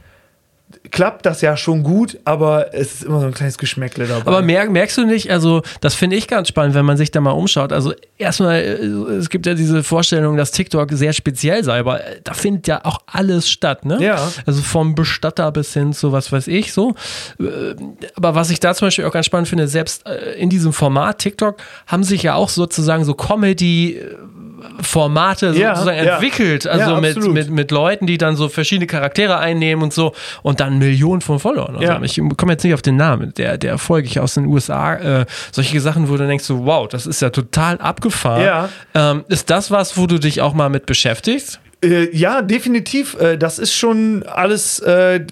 klappt 0.91 1.27
das 1.27 1.41
ja 1.41 1.57
schon 1.57 1.83
gut, 1.83 2.19
aber 2.25 2.75
es 2.75 2.95
ist 2.95 3.05
immer 3.05 3.21
so 3.21 3.27
ein 3.27 3.33
kleines 3.33 3.57
Geschmäckle 3.57 4.07
dabei. 4.07 4.27
Aber 4.27 4.43
merk, 4.43 4.71
merkst 4.71 4.99
du 4.99 5.07
nicht, 5.07 5.31
also 5.31 5.63
das 5.81 5.95
finde 5.95 6.17
ich 6.17 6.27
ganz 6.29 6.49
spannend, 6.49 6.75
wenn 6.75 6.85
man 6.85 6.97
sich 6.97 7.11
da 7.11 7.21
mal 7.21 7.31
umschaut. 7.31 7.73
Also 7.73 7.95
erstmal, 8.19 8.61
äh, 8.61 9.15
es 9.15 9.31
gibt 9.31 9.47
ja 9.47 9.55
diese 9.55 9.83
Vorstellung, 9.83 10.37
dass 10.37 10.51
TikTok 10.51 10.91
sehr 10.93 11.13
speziell 11.13 11.63
sei, 11.63 11.79
aber 11.79 12.05
äh, 12.05 12.21
da 12.25 12.35
findet 12.35 12.67
ja 12.67 12.85
auch 12.85 13.01
alles 13.07 13.49
statt, 13.49 13.85
ne? 13.85 13.99
Ja. 14.03 14.29
Also 14.45 14.61
vom 14.61 14.95
Bestatter 14.95 15.51
bis 15.53 15.73
hin 15.73 15.93
zu 15.93 16.13
was 16.13 16.33
weiß 16.33 16.49
ich 16.49 16.73
so. 16.73 16.95
Äh, 17.39 17.75
Aber 18.17 18.35
was 18.35 18.51
ich 18.51 18.61
da 18.61 18.75
zum 18.75 18.87
Beispiel 18.87 19.05
auch 19.05 19.13
ganz 19.13 19.27
spannend 19.27 19.49
finde, 19.49 19.69
selbst 19.69 20.05
in 20.37 20.51
diesem 20.51 20.73
Format 20.73 21.19
TikTok 21.19 21.57
haben 21.87 22.05
sich 22.05 22.23
ja 22.23 22.35
auch 22.35 22.49
sozusagen 22.49 23.05
so 23.05 23.15
Comedy 23.15 24.01
Formate 24.81 25.53
Ja, 25.55 25.75
sozusagen 25.75 26.05
ja. 26.05 26.15
entwickelt, 26.15 26.67
also 26.67 26.93
Ja, 26.93 27.01
mit, 27.01 27.17
mit, 27.29 27.51
mit 27.51 27.71
Leuten, 27.71 28.07
die 28.07 28.19
dann 28.19 28.37
so 28.37 28.49
verschiedene 28.49 28.87
Charaktere 28.87 29.39
einnehmen 29.39 29.83
und 29.83 29.93
so 29.93 30.15
und 30.43 30.61
dann 30.61 30.79
Millionen 30.79 31.21
von 31.21 31.39
Followern. 31.39 31.77
Also. 31.77 32.03
Ich 32.03 32.37
komme 32.37 32.53
jetzt 32.53 32.65
nicht 32.65 32.75
auf 32.75 32.83
den 32.83 32.97
Namen, 32.97 33.33
der, 33.35 33.59
der 33.59 33.79
Folge 33.79 34.09
ich 34.09 34.21
aus 34.21 34.35
den 34.35 34.47
USA, 34.47 34.95
äh, 34.95 35.27
solche 35.51 35.81
Sachen, 35.81 36.09
wo 36.09 36.17
du 36.17 36.27
denkst 36.27 36.45
so, 36.45 36.65
wow, 36.65 36.89
das 36.89 37.07
ist 37.07 37.23
ja 37.23 37.31
total 37.31 37.79
abgefahren. 37.79 38.43
Ähm, 38.95 39.25
ist 39.29 39.51
das 39.51 39.71
was, 39.71 39.97
wo 39.97 40.07
du 40.07 40.19
dich 40.19 40.41
auch 40.41 40.55
mal 40.55 40.69
mit 40.69 40.87
beschäftigst? 40.87 41.61
Äh, 41.83 42.15
ja, 42.17 42.43
definitiv. 42.43 43.17
Äh, 43.21 43.37
das 43.37 43.59
ist 43.59 43.75
schon 43.75 44.23
alles 44.23 44.79
äh, 44.79 45.17
äh, 45.17 45.23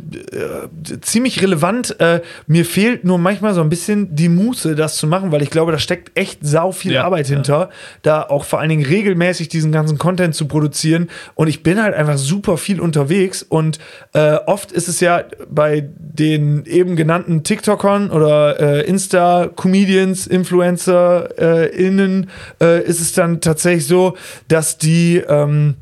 ziemlich 1.00 1.42
relevant. 1.42 1.98
Äh, 2.00 2.22
mir 2.46 2.64
fehlt 2.64 3.04
nur 3.04 3.18
manchmal 3.18 3.54
so 3.54 3.60
ein 3.60 3.68
bisschen 3.68 4.14
die 4.16 4.28
Muße, 4.28 4.74
das 4.74 4.96
zu 4.96 5.06
machen, 5.06 5.30
weil 5.30 5.42
ich 5.42 5.50
glaube, 5.50 5.70
da 5.70 5.78
steckt 5.78 6.18
echt 6.18 6.40
sau 6.42 6.72
viel 6.72 6.92
Ja, 6.92 7.04
Arbeit 7.04 7.28
ja. 7.28 7.36
hinter, 7.36 7.70
da 8.02 8.22
auch 8.22 8.44
vor 8.44 8.58
allen 8.58 8.68
Dingen 8.68 8.84
regelmäßig 8.84 9.48
diesen 9.48 9.70
ganzen 9.70 9.96
Content 9.98 10.34
zu 10.34 10.48
produzieren. 10.48 11.08
Und 11.34 11.46
ich 11.46 11.62
bin 11.62 11.80
halt 11.80 11.94
einfach 11.94 12.18
super 12.18 12.56
viel 12.56 12.80
unterwegs 12.80 13.44
und 13.44 13.78
äh, 14.12 14.34
oft 14.46 14.72
ist 14.72 14.88
es 14.88 14.98
ja 15.00 15.22
bei 15.48 15.88
den 15.98 16.64
eben 16.66 16.96
genannten 16.96 17.44
TikTokern 17.44 18.10
oder 18.10 18.58
äh, 18.58 18.88
Insta-Comedians, 18.88 20.26
Influencer 20.26 21.28
äh, 21.38 21.68
innen, 21.76 22.28
äh, 22.60 22.82
ist 22.82 23.00
es 23.00 23.12
dann 23.12 23.40
tatsächlich 23.40 23.86
so, 23.86 24.16
dass 24.48 24.78
die 24.78 25.22
ähm, 25.28 25.76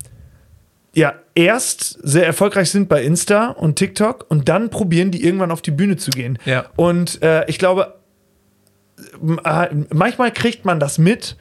ja 0.98 1.14
erst 1.34 1.98
sehr 2.02 2.26
erfolgreich 2.26 2.70
sind 2.70 2.88
bei 2.88 3.02
Insta 3.02 3.50
und 3.50 3.76
TikTok 3.76 4.26
und 4.28 4.48
dann 4.48 4.68
probieren 4.68 5.10
die 5.10 5.24
irgendwann 5.24 5.52
auf 5.52 5.62
die 5.62 5.70
Bühne 5.70 5.96
zu 5.96 6.10
gehen. 6.10 6.38
Ja. 6.44 6.66
Und 6.76 7.22
äh, 7.22 7.48
ich 7.48 7.58
glaube, 7.58 7.94
äh, 9.44 9.68
manchmal 9.94 10.32
kriegt 10.32 10.64
man 10.64 10.80
das 10.80 10.98
mit 10.98 11.36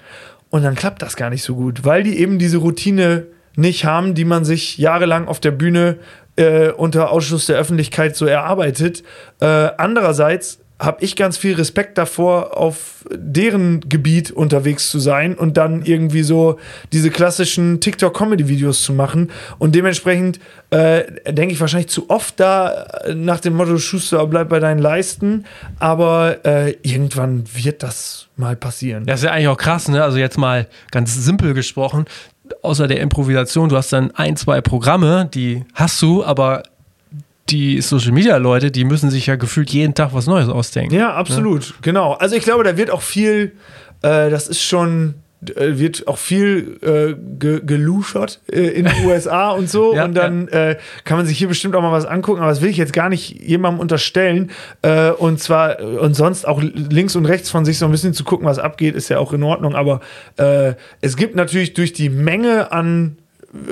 und 0.49 0.63
dann 0.63 0.75
klappt 0.75 1.01
das 1.01 1.15
gar 1.15 1.31
nicht 1.31 1.43
so 1.43 1.55
gut, 1.55 1.83
weil 1.83 2.03
die 2.03 2.19
eben 2.19 2.37
diese 2.37 2.57
Routine 2.57 3.25
nicht 3.55 3.85
haben, 3.85 4.13
die 4.13 4.25
man 4.25 4.45
sich 4.45 4.77
jahrelang 4.77 5.27
auf 5.27 5.39
der 5.39 5.51
Bühne 5.51 5.97
äh, 6.35 6.69
unter 6.69 7.09
Ausschluss 7.09 7.47
der 7.47 7.57
Öffentlichkeit 7.57 8.15
so 8.15 8.27
erarbeitet. 8.27 9.03
Äh, 9.41 9.45
andererseits 9.77 10.59
habe 10.79 11.03
ich 11.03 11.15
ganz 11.15 11.37
viel 11.37 11.55
Respekt 11.55 11.97
davor, 11.97 12.55
auf 12.55 13.05
deren 13.09 13.81
Gebiet 13.81 14.29
unterwegs 14.29 14.91
zu 14.91 14.99
sein 14.99 15.33
und 15.33 15.57
dann 15.57 15.83
irgendwie 15.83 16.21
so 16.21 16.59
diese 16.93 17.09
klassischen 17.09 17.81
TikTok-Comedy-Videos 17.81 18.83
zu 18.83 18.93
machen. 18.93 19.31
Und 19.57 19.73
dementsprechend 19.73 20.39
äh, 20.69 21.03
denke 21.31 21.53
ich 21.53 21.59
wahrscheinlich 21.59 21.89
zu 21.89 22.09
oft 22.09 22.39
da 22.39 22.83
äh, 23.05 23.15
nach 23.15 23.39
dem 23.39 23.55
Motto 23.55 23.77
Schuster, 23.79 24.25
bleib 24.27 24.49
bei 24.49 24.59
deinen 24.59 24.79
Leisten. 24.79 25.45
Aber 25.79 26.45
äh, 26.45 26.75
irgendwann 26.83 27.43
wird 27.55 27.81
das 27.81 28.27
mal 28.35 28.55
passieren. 28.55 29.05
Das 29.05 29.21
ist 29.21 29.25
ja 29.25 29.31
eigentlich 29.31 29.47
auch 29.47 29.57
krass, 29.57 29.87
ne? 29.87 30.03
Also 30.03 30.17
jetzt 30.17 30.37
mal 30.37 30.67
ganz 30.91 31.15
simpel 31.15 31.55
gesprochen, 31.55 32.05
außer 32.61 32.87
der 32.87 32.99
Improvisation, 32.99 33.69
du 33.69 33.77
hast 33.77 33.91
dann 33.91 34.11
ein, 34.11 34.35
zwei 34.35 34.61
Programme, 34.61 35.27
die 35.33 35.63
hast 35.73 35.99
du, 36.01 36.23
aber 36.23 36.63
die 37.49 37.81
Social 37.81 38.11
Media 38.11 38.37
Leute, 38.37 38.71
die 38.71 38.83
müssen 38.83 39.09
sich 39.09 39.27
ja 39.27 39.35
gefühlt 39.35 39.69
jeden 39.69 39.93
Tag 39.93 40.13
was 40.13 40.27
Neues 40.27 40.49
ausdenken. 40.49 40.93
Ja, 40.93 41.13
absolut, 41.13 41.75
genau. 41.81 42.13
Also 42.13 42.35
ich 42.35 42.43
glaube, 42.43 42.63
da 42.63 42.77
wird 42.77 42.91
auch 42.91 43.01
viel, 43.01 43.53
äh, 44.01 44.29
das 44.29 44.47
ist 44.47 44.61
schon, 44.61 45.15
äh, 45.55 45.77
wird 45.77 46.07
auch 46.07 46.17
viel 46.17 46.77
äh, 46.81 47.15
ge 47.39 47.61
geluschert 47.63 48.41
äh, 48.51 48.67
in 48.67 48.85
den 48.85 48.93
USA 49.05 49.51
und 49.51 49.69
so. 49.69 49.95
Ja, 49.95 50.05
und 50.05 50.15
dann 50.15 50.47
äh, 50.49 50.77
kann 51.03 51.17
man 51.17 51.25
sich 51.25 51.37
hier 51.37 51.47
bestimmt 51.47 51.75
auch 51.75 51.81
mal 51.81 51.91
was 51.91 52.05
angucken, 52.05 52.41
aber 52.41 52.49
das 52.49 52.61
will 52.61 52.69
ich 52.69 52.77
jetzt 52.77 52.93
gar 52.93 53.09
nicht 53.09 53.41
jemandem 53.41 53.79
unterstellen. 53.79 54.51
Äh, 54.81 55.11
und 55.11 55.39
zwar, 55.39 55.79
äh, 55.79 55.83
und 55.83 56.15
sonst 56.15 56.47
auch 56.47 56.61
links 56.61 57.15
und 57.15 57.25
rechts 57.25 57.49
von 57.49 57.65
sich 57.65 57.77
so 57.77 57.85
ein 57.85 57.91
bisschen 57.91 58.13
zu 58.13 58.23
gucken, 58.23 58.45
was 58.45 58.59
abgeht, 58.59 58.95
ist 58.95 59.09
ja 59.09 59.19
auch 59.19 59.31
in 59.33 59.43
Ordnung. 59.43 59.75
Aber 59.75 60.01
es 61.01 61.17
gibt 61.17 61.35
natürlich 61.35 61.73
durch 61.73 61.93
die 61.93 62.09
Menge 62.09 62.71
an 62.71 63.17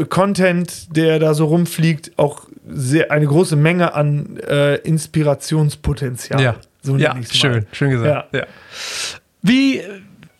Content, 0.09 0.95
der 0.95 1.19
da 1.19 1.33
so 1.33 1.45
rumfliegt, 1.45 2.13
auch 2.17 2.47
sehr, 2.67 3.11
eine 3.11 3.27
große 3.27 3.55
Menge 3.55 3.93
an 3.93 4.37
äh, 4.47 4.75
Inspirationspotenzial. 4.77 6.41
Ja, 6.41 6.55
so 6.81 6.97
ja 6.97 7.15
schön, 7.29 7.65
schön 7.71 7.91
gesagt. 7.91 8.33
Ja. 8.33 8.39
Ja. 8.39 8.45
Wie, 9.41 9.81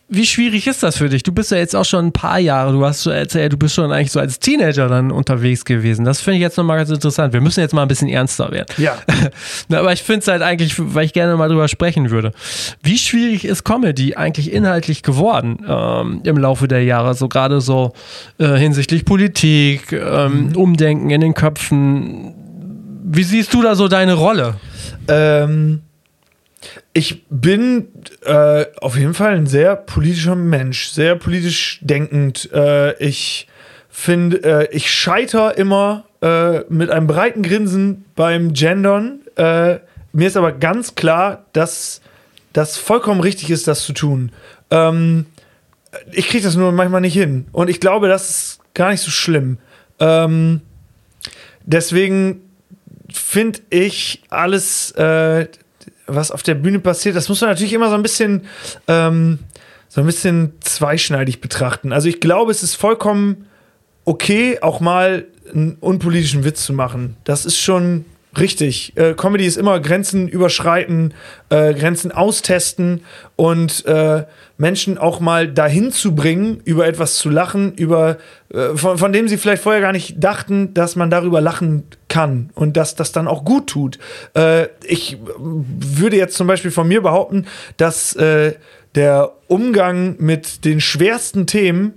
wie 0.08 0.26
schwierig 0.26 0.68
ist 0.68 0.84
das 0.84 0.98
für 0.98 1.10
dich? 1.10 1.24
Du 1.24 1.32
bist 1.32 1.50
ja 1.50 1.58
jetzt 1.58 1.76
auch 1.76 1.84
schon 1.84 2.08
ein 2.08 2.12
paar 2.12 2.38
Jahre, 2.38 2.72
du 2.72 2.86
hast 2.86 3.06
erzählt, 3.08 3.54
du 3.54 3.58
bist 3.58 3.74
schon 3.74 3.92
eigentlich 3.92 4.12
so 4.12 4.20
als 4.20 4.40
Teenager 4.40 4.88
dann 4.88 5.12
unterwegs 5.12 5.66
gewesen. 5.66 6.06
Das 6.06 6.22
finde 6.22 6.38
ich 6.38 6.42
jetzt 6.42 6.58
nochmal 6.58 6.78
ganz 6.78 6.92
interessant. 6.92 7.34
Wir 7.34 7.42
müssen 7.42 7.60
jetzt 7.62 7.74
mal 7.74 7.82
ein 7.82 7.88
bisschen 7.88 8.10
ernster 8.10 8.52
werden. 8.52 8.68
Ja. 8.78 8.98
Aber 9.76 9.94
ich 9.94 10.04
finde 10.04 10.20
es 10.20 10.28
halt 10.28 10.44
eigentlich, 10.44 10.76
weil 10.78 11.06
ich 11.06 11.14
gerne 11.14 11.36
mal 11.38 11.50
drüber 11.50 11.68
sprechen 11.68 12.12
würde. 12.12 12.34
Wie 12.84 13.00
schwierig 13.00 13.46
ist 13.46 13.64
Comedy 13.64 14.16
eigentlich 14.16 14.54
inhaltlich 14.54 15.02
geworden 15.02 15.66
ähm, 15.68 16.22
im 16.24 16.38
Laufe 16.38 16.68
der 16.68 16.84
Jahre? 16.84 17.16
So 17.16 17.28
gerade 17.28 17.60
so 17.60 17.94
äh, 18.38 18.58
hinsichtlich 18.58 19.06
Politik, 19.06 19.92
ähm, 19.92 20.56
Umdenken 20.56 21.10
in 21.10 21.22
den 21.22 21.34
Köpfen. 21.34 22.36
Wie 23.04 23.24
siehst 23.24 23.56
du 23.56 23.64
da 23.64 23.74
so 23.76 23.88
deine 23.88 24.14
Rolle? 24.14 24.56
Ähm, 25.08 25.82
ich 26.94 27.26
bin 27.30 27.90
äh, 28.26 28.66
auf 28.82 28.98
jeden 28.98 29.14
Fall 29.14 29.36
ein 29.36 29.48
sehr 29.48 29.76
politischer 29.76 30.36
Mensch, 30.36 30.88
sehr 30.90 31.16
politisch 31.16 31.80
denkend. 31.82 32.50
Äh, 32.54 32.98
ich 33.04 33.48
finde, 33.90 34.44
äh, 34.44 34.76
ich 34.76 34.92
scheiter 34.92 35.58
immer 35.58 36.06
äh, 36.22 36.62
mit 36.70 36.90
einem 36.90 37.08
breiten 37.08 37.44
Grinsen 37.44 38.06
beim 38.16 38.54
Gendern. 38.54 39.20
Äh, 39.36 39.80
mir 40.14 40.28
ist 40.28 40.38
aber 40.38 40.52
ganz 40.52 40.96
klar, 40.96 41.46
dass 41.54 42.02
das 42.54 42.78
vollkommen 42.78 43.20
richtig 43.20 43.50
ist, 43.50 43.68
das 43.68 43.84
zu 43.84 43.94
tun. 43.94 44.32
Ähm, 44.72 45.26
ich 46.12 46.28
kriege 46.28 46.44
das 46.44 46.56
nur 46.56 46.72
manchmal 46.72 47.02
nicht 47.02 47.14
hin. 47.14 47.48
Und 47.52 47.70
ich 47.70 47.80
glaube, 47.80 48.08
das 48.08 48.30
ist 48.30 48.60
gar 48.74 48.92
nicht 48.92 49.02
so 49.02 49.12
schlimm. 49.12 49.58
Ähm, 50.00 50.62
deswegen 51.64 52.42
finde 53.12 53.60
ich 53.70 54.24
alles, 54.30 54.92
äh, 54.92 55.48
was 56.08 56.32
auf 56.32 56.44
der 56.44 56.56
Bühne 56.56 56.80
passiert, 56.80 57.16
das 57.16 57.30
muss 57.30 57.42
man 57.42 57.50
natürlich 57.50 57.74
immer 57.74 57.90
so 57.90 57.96
ein 57.96 58.04
bisschen, 58.04 58.44
ähm, 58.88 59.40
so 59.88 60.02
ein 60.02 60.08
bisschen 60.08 60.54
zweischneidig 60.60 61.42
betrachten. 61.42 61.94
Also 61.94 62.08
ich 62.08 62.20
glaube, 62.20 62.52
es 62.52 62.64
ist 62.64 62.76
vollkommen 62.76 63.48
okay, 64.06 64.60
auch 64.62 64.80
mal 64.80 65.26
einen 65.54 65.78
unpolitischen 65.80 66.44
Witz 66.44 66.66
zu 66.66 66.74
machen. 66.74 67.18
Das 67.24 67.46
ist 67.46 67.58
schon 67.58 68.06
Richtig. 68.38 68.94
Äh, 68.98 69.14
Comedy 69.14 69.46
ist 69.46 69.56
immer 69.56 69.80
Grenzen 69.80 70.28
überschreiten, 70.28 71.14
äh, 71.50 71.74
Grenzen 71.74 72.12
austesten 72.12 73.02
und 73.38 73.86
äh, 73.86 74.26
Menschen 74.58 74.98
auch 74.98 75.22
mal 75.22 75.48
dahin 75.48 75.92
zu 75.92 76.16
bringen, 76.16 76.60
über 76.66 76.86
etwas 76.86 77.16
zu 77.16 77.30
lachen, 77.30 77.74
über 77.76 78.18
äh, 78.50 78.76
von, 78.76 78.98
von 78.98 79.14
dem 79.14 79.30
sie 79.30 79.38
vielleicht 79.38 79.64
vorher 79.64 79.82
gar 79.82 79.94
nicht 79.94 80.22
dachten, 80.22 80.74
dass 80.74 80.98
man 80.98 81.10
darüber 81.10 81.40
lachen 81.40 81.84
kann 82.10 82.50
und 82.56 82.76
dass 82.76 82.96
das 82.96 83.14
dann 83.14 83.28
auch 83.28 83.46
gut 83.46 83.68
tut. 83.68 84.00
Äh, 84.34 84.68
ich 84.84 85.18
würde 85.38 86.18
jetzt 86.18 86.36
zum 86.36 86.48
Beispiel 86.48 86.72
von 86.72 86.88
mir 86.88 87.02
behaupten, 87.02 87.46
dass 87.78 88.16
äh, 88.18 88.54
der 88.96 89.32
Umgang 89.48 90.16
mit 90.20 90.66
den 90.66 90.80
schwersten 90.80 91.48
Themen 91.48 91.96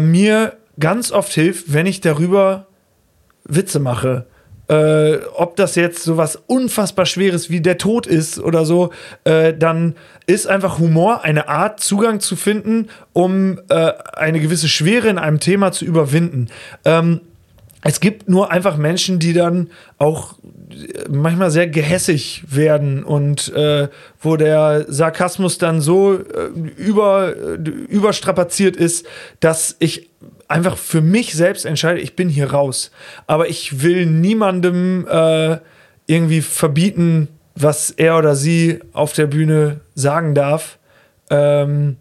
mir 0.00 0.56
ganz 0.80 1.12
oft 1.12 1.32
hilft, 1.32 1.74
wenn 1.74 1.84
ich 1.84 2.00
darüber 2.00 2.66
Witze 3.44 3.80
mache 3.80 4.24
äh, 4.68 5.18
ob 5.34 5.56
das 5.56 5.74
jetzt 5.74 6.02
so 6.02 6.16
was 6.16 6.36
unfassbar 6.36 7.06
Schweres 7.06 7.50
wie 7.50 7.60
der 7.60 7.78
Tod 7.78 8.06
ist 8.06 8.38
oder 8.38 8.64
so, 8.64 8.90
äh, 9.24 9.54
dann 9.54 9.96
ist 10.26 10.46
einfach 10.46 10.78
Humor 10.78 11.24
eine 11.24 11.48
Art, 11.48 11.80
Zugang 11.80 12.20
zu 12.20 12.36
finden, 12.36 12.88
um 13.12 13.58
äh, 13.68 13.92
eine 14.12 14.40
gewisse 14.40 14.68
Schwere 14.68 15.08
in 15.08 15.18
einem 15.18 15.40
Thema 15.40 15.72
zu 15.72 15.84
überwinden. 15.84 16.48
Ähm, 16.84 17.20
es 17.82 18.00
gibt 18.00 18.28
nur 18.28 18.50
einfach 18.50 18.76
Menschen, 18.76 19.18
die 19.18 19.32
dann 19.32 19.70
auch 19.98 20.34
manchmal 21.08 21.50
sehr 21.50 21.68
gehässig 21.68 22.42
werden 22.48 23.04
und 23.04 23.52
äh, 23.54 23.88
wo 24.20 24.36
der 24.36 24.84
Sarkasmus 24.88 25.58
dann 25.58 25.80
so 25.80 26.14
äh, 26.14 26.48
über, 26.76 27.34
äh, 27.36 27.54
überstrapaziert 27.56 28.76
ist, 28.76 29.06
dass 29.40 29.76
ich 29.78 30.07
einfach 30.48 30.76
für 30.76 31.00
mich 31.00 31.34
selbst 31.34 31.66
entscheide, 31.66 32.00
ich 32.00 32.16
bin 32.16 32.28
hier 32.28 32.50
raus. 32.52 32.90
Aber 33.26 33.48
ich 33.48 33.82
will 33.82 34.06
niemandem 34.06 35.06
äh, 35.08 35.58
irgendwie 36.06 36.40
verbieten, 36.40 37.28
was 37.54 37.90
er 37.90 38.18
oder 38.18 38.34
sie 38.34 38.80
auf 38.92 39.12
der 39.12 39.26
Bühne 39.26 39.80
sagen 39.94 40.34
darf. 40.34 40.78
Ähm, 41.30 41.96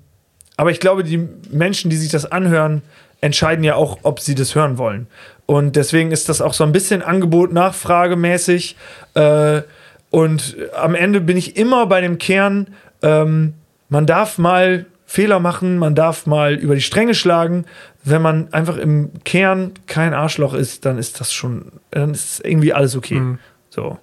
aber 0.56 0.72
ich 0.72 0.80
glaube, 0.80 1.04
die 1.04 1.28
Menschen, 1.52 1.89
die 1.89 1.98
sich 1.98 2.10
das 2.10 2.26
anhören, 2.26 2.82
entscheiden 3.22 3.64
ja 3.64 3.76
auch, 3.76 4.00
ob 4.04 4.20
sie 4.20 4.36
das 4.36 4.56
hören 4.56 4.78
wollen. 4.78 5.08
Und 5.45 5.76
deswegen 5.76 6.12
ist 6.12 6.30
das 6.30 6.41
auch 6.41 6.54
so 6.54 6.64
ein 6.64 6.72
bisschen 6.72 7.02
Angebot-Nachfrage-mäßig. 7.02 8.76
Äh, 9.14 9.62
und 10.10 10.56
am 10.76 10.95
Ende 10.95 11.22
bin 11.22 11.38
ich 11.38 11.58
immer 11.58 11.86
bei 11.88 12.02
dem 12.02 12.18
Kern, 12.18 12.68
ähm, 13.02 13.54
man 13.89 14.06
darf 14.06 14.38
mal 14.38 14.86
Fehler 15.10 15.39
machen, 15.39 15.78
man 15.78 15.95
darf 15.95 16.26
mal 16.26 16.53
über 16.53 16.76
die 16.76 16.82
Stränge 16.82 17.16
schlagen. 17.16 17.66
Wenn 18.03 18.22
man 18.22 18.53
einfach 18.53 18.76
im 18.76 19.12
Kern 19.24 19.72
kein 19.88 20.14
Arschloch 20.14 20.53
ist, 20.53 20.86
dann 20.86 20.97
ist 20.97 21.22
das 21.22 21.34
schon, 21.34 21.72
dann 21.91 22.12
ist 22.12 22.45
irgendwie 22.45 22.74
alles 22.74 22.95
okay. 22.95 23.16
Mhm. 23.16 23.39
So. 23.70 23.97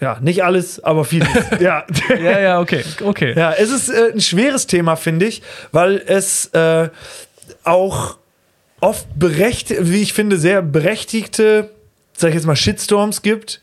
Ja, 0.00 0.18
nicht 0.20 0.44
alles, 0.44 0.84
aber 0.84 1.06
vieles. 1.06 1.28
ja. 1.60 1.84
ja, 2.10 2.38
ja, 2.38 2.60
okay, 2.60 2.84
okay. 3.02 3.32
Ja, 3.34 3.52
es 3.52 3.70
ist 3.70 3.88
äh, 3.88 4.12
ein 4.12 4.20
schweres 4.20 4.66
Thema, 4.66 4.96
finde 4.96 5.24
ich, 5.24 5.40
weil 5.72 6.02
es 6.06 6.46
äh, 6.52 6.90
auch 7.64 8.18
oft 8.80 9.06
berechtigt, 9.18 9.80
wie 9.84 10.02
ich 10.02 10.12
finde, 10.12 10.36
sehr 10.36 10.60
berechtigte, 10.60 11.70
sag 12.12 12.28
ich 12.28 12.34
jetzt 12.34 12.46
mal, 12.46 12.56
Shitstorms 12.56 13.22
gibt 13.22 13.62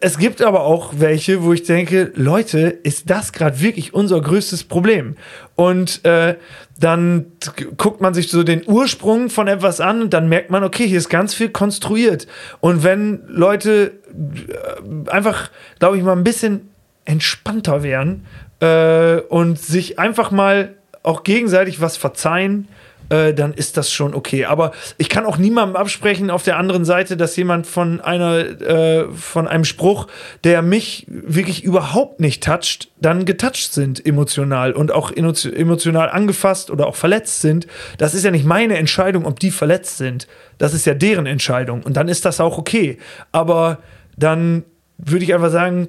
es 0.00 0.18
gibt 0.18 0.42
aber 0.42 0.62
auch 0.62 0.94
welche, 0.96 1.42
wo 1.42 1.52
ich 1.52 1.62
denke, 1.62 2.12
Leute, 2.14 2.60
ist 2.68 3.10
das 3.10 3.32
gerade 3.32 3.60
wirklich 3.60 3.94
unser 3.94 4.20
größtes 4.20 4.64
Problem? 4.64 5.16
Und 5.54 6.04
äh, 6.04 6.36
dann 6.78 7.32
guckt 7.76 8.00
man 8.00 8.14
sich 8.14 8.28
so 8.30 8.42
den 8.42 8.62
Ursprung 8.66 9.30
von 9.30 9.48
etwas 9.48 9.80
an 9.80 10.02
und 10.02 10.14
dann 10.14 10.28
merkt 10.28 10.50
man, 10.50 10.64
okay, 10.64 10.86
hier 10.86 10.98
ist 10.98 11.08
ganz 11.08 11.34
viel 11.34 11.50
konstruiert. 11.50 12.26
Und 12.60 12.84
wenn 12.84 13.22
Leute 13.26 13.92
äh, 14.08 15.10
einfach, 15.10 15.50
glaube 15.78 15.98
ich, 15.98 16.02
mal 16.02 16.12
ein 16.12 16.24
bisschen 16.24 16.70
entspannter 17.04 17.82
wären 17.82 18.26
äh, 18.60 19.20
und 19.28 19.58
sich 19.58 19.98
einfach 19.98 20.30
mal 20.30 20.74
auch 21.02 21.22
gegenseitig 21.22 21.80
was 21.80 21.96
verzeihen, 21.96 22.68
äh, 23.08 23.34
dann 23.34 23.54
ist 23.54 23.76
das 23.76 23.92
schon 23.92 24.14
okay. 24.14 24.44
Aber 24.44 24.72
ich 24.98 25.08
kann 25.08 25.26
auch 25.26 25.38
niemandem 25.38 25.76
absprechen 25.76 26.30
auf 26.30 26.42
der 26.42 26.56
anderen 26.56 26.84
Seite, 26.84 27.16
dass 27.16 27.36
jemand 27.36 27.66
von 27.66 28.00
einer, 28.00 28.38
äh, 28.38 29.12
von 29.12 29.48
einem 29.48 29.64
Spruch, 29.64 30.06
der 30.44 30.62
mich 30.62 31.06
wirklich 31.08 31.64
überhaupt 31.64 32.20
nicht 32.20 32.42
toucht, 32.42 32.90
dann 33.00 33.24
getoucht 33.24 33.72
sind 33.72 34.04
emotional 34.04 34.72
und 34.72 34.92
auch 34.92 35.10
emotional 35.12 36.10
angefasst 36.10 36.70
oder 36.70 36.86
auch 36.86 36.96
verletzt 36.96 37.40
sind. 37.40 37.66
Das 37.98 38.14
ist 38.14 38.24
ja 38.24 38.30
nicht 38.30 38.44
meine 38.44 38.76
Entscheidung, 38.76 39.26
ob 39.26 39.40
die 39.40 39.50
verletzt 39.50 39.98
sind. 39.98 40.26
Das 40.58 40.74
ist 40.74 40.86
ja 40.86 40.94
deren 40.94 41.26
Entscheidung. 41.26 41.82
Und 41.82 41.96
dann 41.96 42.08
ist 42.08 42.24
das 42.24 42.40
auch 42.40 42.58
okay. 42.58 42.98
Aber 43.32 43.78
dann 44.16 44.64
würde 44.98 45.24
ich 45.24 45.34
einfach 45.34 45.50
sagen, 45.50 45.88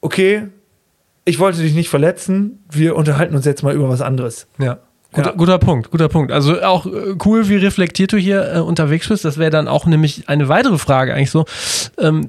okay, 0.00 0.48
ich 1.24 1.38
wollte 1.38 1.60
dich 1.60 1.74
nicht 1.74 1.88
verletzen, 1.88 2.64
wir 2.70 2.96
unterhalten 2.96 3.34
uns 3.34 3.44
jetzt 3.44 3.62
mal 3.62 3.74
über 3.74 3.88
was 3.88 4.00
anderes. 4.00 4.46
Ja. 4.58 4.78
Guter, 5.16 5.30
ja. 5.30 5.36
guter 5.36 5.58
Punkt, 5.58 5.90
guter 5.90 6.08
Punkt. 6.08 6.30
Also 6.30 6.60
auch 6.62 6.86
äh, 6.86 7.14
cool, 7.24 7.48
wie 7.48 7.56
reflektiert 7.56 8.12
du 8.12 8.18
hier 8.18 8.54
äh, 8.54 8.58
unterwegs 8.60 9.08
bist. 9.08 9.24
Das 9.24 9.38
wäre 9.38 9.50
dann 9.50 9.66
auch 9.66 9.86
nämlich 9.86 10.28
eine 10.28 10.48
weitere 10.48 10.78
Frage 10.78 11.14
eigentlich 11.14 11.30
so. 11.30 11.46
Ähm, 11.98 12.28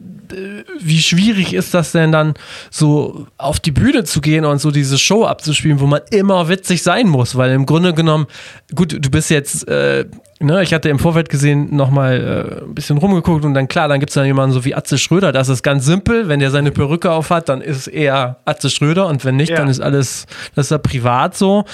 wie 0.80 1.00
schwierig 1.00 1.54
ist 1.54 1.74
das 1.74 1.92
denn 1.92 2.12
dann 2.12 2.34
so 2.70 3.28
auf 3.38 3.60
die 3.60 3.72
Bühne 3.72 4.04
zu 4.04 4.22
gehen 4.22 4.46
und 4.46 4.60
so 4.60 4.72
diese 4.72 4.98
Show 4.98 5.26
abzuspielen, 5.26 5.80
wo 5.80 5.86
man 5.86 6.02
immer 6.12 6.50
witzig 6.50 6.84
sein 6.84 7.08
muss? 7.08 7.36
Weil 7.36 7.52
im 7.52 7.66
Grunde 7.66 7.94
genommen, 7.94 8.28
gut, 8.76 8.94
du 8.94 9.10
bist 9.10 9.30
jetzt, 9.30 9.68
äh, 9.68 10.06
ne, 10.40 10.64
ich 10.64 10.74
hatte 10.74 10.90
im 10.90 11.00
Vorfeld 11.00 11.30
gesehen 11.30 11.76
nochmal 11.76 12.60
äh, 12.62 12.64
ein 12.66 12.76
bisschen 12.76 12.98
rumgeguckt 12.98 13.46
und 13.46 13.54
dann 13.54 13.68
klar, 13.68 13.88
dann 13.88 14.00
gibt 14.00 14.10
es 14.10 14.16
dann 14.16 14.26
jemanden 14.26 14.54
so 14.54 14.66
wie 14.66 14.76
Atze 14.76 14.98
Schröder, 14.98 15.32
das 15.32 15.50
ist 15.50 15.64
ganz 15.64 15.86
simpel, 15.86 16.28
wenn 16.28 16.40
der 16.40 16.52
seine 16.52 16.72
Perücke 16.72 17.12
auf 17.12 17.30
hat, 17.30 17.50
dann 17.50 17.62
ist 17.62 17.88
eher 17.88 18.38
Atze 18.46 18.70
Schröder 18.70 19.08
und 19.08 19.24
wenn 19.26 19.36
nicht, 19.36 19.52
ja. 19.52 19.58
dann 19.58 19.70
ist 19.70 19.80
alles, 19.80 20.26
das 20.56 20.68
ist 20.68 20.72
ja 20.72 20.78
privat 20.78 21.38
so 21.38 21.66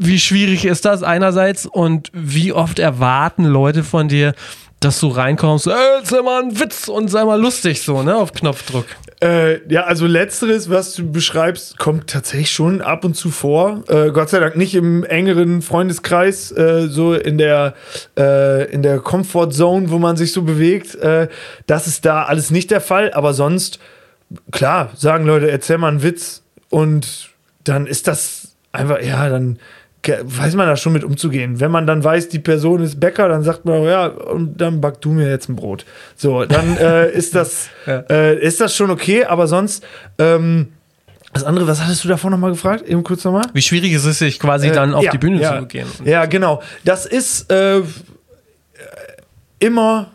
wie 0.00 0.18
schwierig 0.18 0.64
ist 0.64 0.86
das 0.86 1.02
einerseits 1.02 1.66
und 1.66 2.10
wie 2.14 2.52
oft 2.52 2.78
erwarten 2.78 3.44
Leute 3.44 3.84
von 3.84 4.08
dir, 4.08 4.32
dass 4.80 4.98
du 4.98 5.08
reinkommst, 5.08 5.66
ey, 5.66 5.74
sei 6.04 6.22
mal 6.22 6.42
ein 6.42 6.58
Witz 6.58 6.88
und 6.88 7.08
sei 7.08 7.22
mal 7.26 7.38
lustig, 7.38 7.82
so, 7.82 8.02
ne, 8.02 8.16
auf 8.16 8.32
Knopfdruck. 8.32 8.86
Äh, 9.22 9.70
ja, 9.70 9.82
also 9.84 10.06
letzteres, 10.06 10.70
was 10.70 10.94
du 10.94 11.12
beschreibst, 11.12 11.78
kommt 11.78 12.08
tatsächlich 12.08 12.50
schon 12.50 12.80
ab 12.80 13.04
und 13.04 13.14
zu 13.14 13.30
vor. 13.30 13.84
Äh, 13.88 14.10
Gott 14.10 14.30
sei 14.30 14.40
Dank 14.40 14.56
nicht 14.56 14.74
im 14.74 15.04
engeren 15.04 15.60
Freundeskreis, 15.60 16.50
äh, 16.52 16.88
so 16.88 17.12
in 17.12 17.36
der, 17.36 17.74
äh, 18.18 18.72
in 18.72 18.82
der 18.82 19.00
Comfort 19.00 19.50
wo 19.58 19.98
man 19.98 20.16
sich 20.16 20.32
so 20.32 20.40
bewegt. 20.42 20.94
Äh, 20.94 21.28
das 21.66 21.86
ist 21.86 22.06
da 22.06 22.22
alles 22.22 22.50
nicht 22.50 22.70
der 22.70 22.80
Fall, 22.80 23.12
aber 23.12 23.34
sonst, 23.34 23.80
klar, 24.50 24.92
sagen 24.96 25.26
Leute, 25.26 25.50
erzähl 25.50 25.76
mal 25.76 25.88
einen 25.88 26.02
Witz 26.02 26.42
und 26.70 27.28
dann 27.64 27.86
ist 27.86 28.08
das 28.08 28.56
einfach, 28.72 29.02
ja, 29.02 29.28
dann 29.28 29.58
weiß 30.06 30.54
man 30.54 30.66
da 30.66 30.76
schon 30.76 30.92
mit 30.92 31.04
umzugehen. 31.04 31.60
Wenn 31.60 31.70
man 31.70 31.86
dann 31.86 32.02
weiß, 32.02 32.28
die 32.28 32.38
Person 32.38 32.82
ist 32.82 32.98
Bäcker, 33.00 33.28
dann 33.28 33.42
sagt 33.42 33.64
man, 33.64 33.82
ja, 33.84 34.06
und 34.06 34.60
dann 34.60 34.80
back 34.80 35.00
du 35.00 35.10
mir 35.10 35.28
jetzt 35.28 35.48
ein 35.48 35.56
Brot. 35.56 35.84
So, 36.16 36.44
dann 36.44 36.76
äh, 36.76 37.10
ist 37.12 37.34
das 37.34 37.68
ja. 37.86 38.04
äh, 38.08 38.38
ist 38.38 38.60
das 38.60 38.74
schon 38.74 38.90
okay, 38.90 39.24
aber 39.24 39.46
sonst 39.46 39.84
ähm, 40.18 40.68
das 41.32 41.44
andere, 41.44 41.66
was 41.66 41.82
hattest 41.82 42.02
du 42.02 42.08
davor 42.08 42.30
nochmal 42.30 42.50
gefragt? 42.50 42.88
Eben 42.88 43.04
kurz 43.04 43.24
nochmal. 43.24 43.44
Wie 43.52 43.62
schwierig 43.62 43.92
ist 43.92 44.04
es, 44.04 44.18
sich 44.18 44.40
quasi 44.40 44.68
äh, 44.68 44.72
dann 44.72 44.94
auf 44.94 45.04
ja, 45.04 45.12
die 45.12 45.18
Bühne 45.18 45.40
ja, 45.40 45.60
zu 45.60 45.66
gehen? 45.66 45.86
Ja, 46.04 46.26
genau. 46.26 46.60
Das 46.84 47.06
ist 47.06 47.52
äh, 47.52 47.82
immer, 49.60 50.10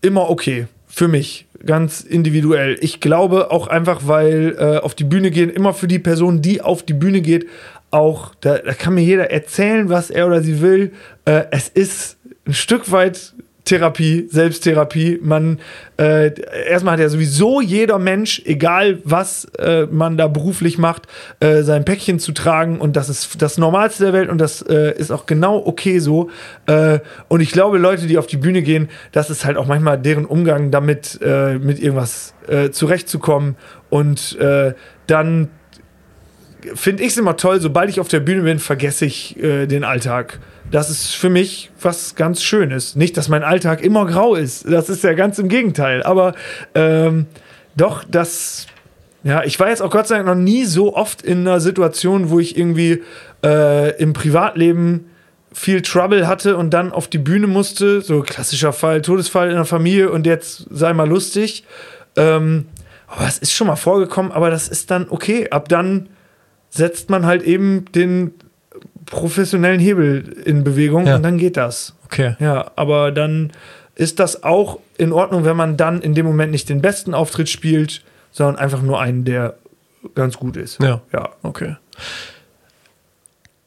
immer 0.00 0.30
okay 0.30 0.66
für 0.86 1.08
mich 1.08 1.46
ganz 1.66 2.00
individuell. 2.00 2.76
Ich 2.80 3.00
glaube 3.00 3.50
auch 3.50 3.66
einfach, 3.66 4.02
weil 4.04 4.56
äh, 4.58 4.78
auf 4.78 4.94
die 4.94 5.04
Bühne 5.04 5.30
gehen, 5.30 5.50
immer 5.50 5.74
für 5.74 5.88
die 5.88 5.98
Person, 5.98 6.42
die 6.42 6.60
auf 6.60 6.82
die 6.82 6.94
Bühne 6.94 7.20
geht, 7.20 7.46
auch, 7.94 8.34
da, 8.40 8.58
da 8.58 8.74
kann 8.74 8.94
mir 8.94 9.04
jeder 9.04 9.30
erzählen, 9.30 9.88
was 9.88 10.10
er 10.10 10.26
oder 10.26 10.42
sie 10.42 10.60
will. 10.60 10.92
Äh, 11.24 11.44
es 11.52 11.68
ist 11.68 12.18
ein 12.46 12.52
Stück 12.52 12.90
weit 12.90 13.34
Therapie, 13.64 14.26
Selbsttherapie. 14.30 15.18
Man 15.22 15.58
äh, 15.96 16.32
erstmal 16.68 16.94
hat 16.94 17.00
ja 17.00 17.08
sowieso 17.08 17.60
jeder 17.60 17.98
Mensch, 17.98 18.42
egal 18.44 18.98
was 19.04 19.46
äh, 19.58 19.86
man 19.86 20.18
da 20.18 20.28
beruflich 20.28 20.76
macht, 20.76 21.06
äh, 21.40 21.62
sein 21.62 21.84
Päckchen 21.84 22.18
zu 22.18 22.32
tragen 22.32 22.78
und 22.78 22.96
das 22.96 23.08
ist 23.08 23.40
das 23.40 23.56
Normalste 23.56 24.04
der 24.04 24.12
Welt 24.12 24.28
und 24.28 24.38
das 24.38 24.60
äh, 24.60 24.92
ist 24.98 25.10
auch 25.10 25.24
genau 25.24 25.64
okay 25.64 25.98
so. 25.98 26.30
Äh, 26.66 26.98
und 27.28 27.40
ich 27.40 27.52
glaube, 27.52 27.78
Leute, 27.78 28.06
die 28.06 28.18
auf 28.18 28.26
die 28.26 28.36
Bühne 28.36 28.60
gehen, 28.60 28.90
das 29.12 29.30
ist 29.30 29.46
halt 29.46 29.56
auch 29.56 29.66
manchmal 29.66 29.98
deren 29.98 30.26
Umgang 30.26 30.70
damit, 30.70 31.18
äh, 31.22 31.58
mit 31.58 31.80
irgendwas 31.80 32.34
zurechtzukommen 32.72 33.56
und 33.88 34.36
dann 35.06 35.48
finde 36.74 37.02
ich 37.02 37.10
es 37.10 37.18
immer 37.18 37.36
toll, 37.36 37.60
sobald 37.60 37.90
ich 37.90 38.00
auf 38.00 38.08
der 38.08 38.20
Bühne 38.20 38.42
bin, 38.42 38.58
vergesse 38.58 39.06
ich 39.06 39.40
äh, 39.42 39.66
den 39.66 39.84
Alltag. 39.84 40.40
Das 40.70 40.90
ist 40.90 41.14
für 41.14 41.30
mich 41.30 41.70
was 41.80 42.14
ganz 42.14 42.42
Schönes. 42.42 42.96
Nicht, 42.96 43.16
dass 43.16 43.28
mein 43.28 43.42
Alltag 43.42 43.82
immer 43.82 44.06
grau 44.06 44.34
ist. 44.34 44.70
Das 44.70 44.88
ist 44.88 45.04
ja 45.04 45.12
ganz 45.12 45.38
im 45.38 45.48
Gegenteil. 45.48 46.02
Aber 46.02 46.34
ähm, 46.74 47.26
doch, 47.76 48.04
das. 48.04 48.66
Ja, 49.22 49.42
ich 49.42 49.58
war 49.58 49.68
jetzt 49.68 49.80
auch 49.80 49.90
Gott 49.90 50.06
sei 50.06 50.16
Dank 50.16 50.26
noch 50.26 50.34
nie 50.34 50.64
so 50.64 50.94
oft 50.94 51.22
in 51.22 51.40
einer 51.40 51.60
Situation, 51.60 52.28
wo 52.28 52.40
ich 52.40 52.58
irgendwie 52.58 53.02
äh, 53.42 53.96
im 53.96 54.12
Privatleben 54.12 55.06
viel 55.52 55.80
Trouble 55.80 56.26
hatte 56.26 56.56
und 56.56 56.70
dann 56.70 56.92
auf 56.92 57.08
die 57.08 57.18
Bühne 57.18 57.46
musste, 57.46 58.02
so 58.02 58.20
klassischer 58.20 58.72
Fall, 58.72 59.00
Todesfall 59.00 59.48
in 59.48 59.54
der 59.54 59.64
Familie 59.64 60.10
und 60.10 60.26
jetzt 60.26 60.66
sei 60.70 60.92
mal 60.92 61.08
lustig. 61.08 61.64
Ähm, 62.16 62.66
aber 63.06 63.26
es 63.26 63.38
ist 63.38 63.52
schon 63.52 63.68
mal 63.68 63.76
vorgekommen, 63.76 64.32
aber 64.32 64.50
das 64.50 64.68
ist 64.68 64.90
dann 64.90 65.06
okay. 65.08 65.48
Ab 65.50 65.68
dann 65.68 66.08
setzt 66.74 67.08
man 67.10 67.24
halt 67.24 67.42
eben 67.42 67.84
den 67.94 68.32
professionellen 69.06 69.80
Hebel 69.80 70.36
in 70.44 70.64
Bewegung 70.64 71.06
Ja. 71.06 71.16
und 71.16 71.22
dann 71.22 71.38
geht 71.38 71.56
das. 71.56 71.94
Okay. 72.06 72.36
Ja, 72.40 72.72
aber 72.76 73.12
dann 73.12 73.52
ist 73.94 74.18
das 74.18 74.42
auch 74.42 74.80
in 74.98 75.12
Ordnung, 75.12 75.44
wenn 75.44 75.56
man 75.56 75.76
dann 75.76 76.00
in 76.00 76.14
dem 76.14 76.26
Moment 76.26 76.50
nicht 76.52 76.68
den 76.68 76.80
besten 76.80 77.14
Auftritt 77.14 77.48
spielt, 77.48 78.02
sondern 78.32 78.56
einfach 78.56 78.82
nur 78.82 79.00
einen, 79.00 79.24
der 79.24 79.54
ganz 80.14 80.36
gut 80.36 80.56
ist. 80.56 80.82
Ja. 80.82 81.00
Ja. 81.12 81.30
Okay. 81.42 81.76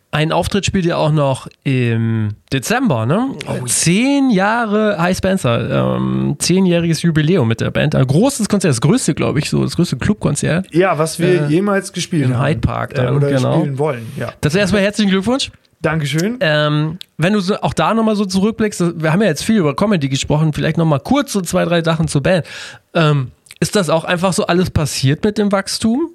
Ein 0.09 0.31
Auftritt 0.31 0.65
spielt 0.65 0.85
ihr 0.85 0.97
auch 0.97 1.11
noch 1.11 1.47
im 1.63 2.29
Dezember, 2.53 3.05
ne? 3.05 3.31
Zehn 3.65 4.29
Jahre 4.29 4.97
High 4.97 5.17
Spencer, 5.17 5.97
ähm, 5.97 6.37
zehnjähriges 6.39 7.01
Jubiläum 7.01 7.47
mit 7.47 7.59
der 7.59 7.71
Band. 7.71 7.93
Ein 7.93 8.07
großes 8.07 8.47
Konzert, 8.47 8.71
das 8.71 8.81
größte, 8.81 9.13
glaube 9.15 9.39
ich, 9.39 9.49
so 9.49 9.63
das 9.63 9.75
größte 9.75 9.97
Clubkonzert. 9.97 10.73
Ja, 10.73 10.97
was 10.97 11.19
wir 11.19 11.43
Äh, 11.43 11.47
jemals 11.47 11.91
gespielt 11.91 12.25
im 12.25 12.37
haben. 12.37 12.45
Hyde 12.47 12.61
Park 12.61 12.93
dann, 12.93 13.07
äh, 13.07 13.17
oder 13.17 13.29
genau. 13.29 13.59
spielen 13.59 13.77
wollen, 13.79 14.11
ja. 14.15 14.31
Das 14.39 14.55
erstmal 14.55 14.81
herzlichen 14.81 15.11
Glückwunsch. 15.11 15.51
Dankeschön. 15.81 16.37
Ähm, 16.39 16.97
wenn 17.17 17.33
du 17.33 17.39
so, 17.41 17.57
auch 17.61 17.73
da 17.73 17.93
nochmal 17.93 18.15
so 18.15 18.25
zurückblickst, 18.25 19.01
wir 19.01 19.11
haben 19.11 19.21
ja 19.21 19.27
jetzt 19.27 19.43
viel 19.43 19.57
über 19.57 19.75
Comedy 19.75 20.07
gesprochen, 20.09 20.53
vielleicht 20.53 20.77
nochmal 20.77 21.01
kurz 21.01 21.33
so 21.33 21.41
zwei, 21.41 21.65
drei 21.65 21.83
Sachen 21.83 22.07
zur 22.07 22.23
Band. 22.23 22.45
Ähm, 22.93 23.31
ist 23.59 23.75
das 23.75 23.89
auch 23.89 24.05
einfach 24.05 24.33
so 24.33 24.47
alles 24.47 24.69
passiert 24.71 25.23
mit 25.23 25.37
dem 25.37 25.51
Wachstum? 25.51 26.09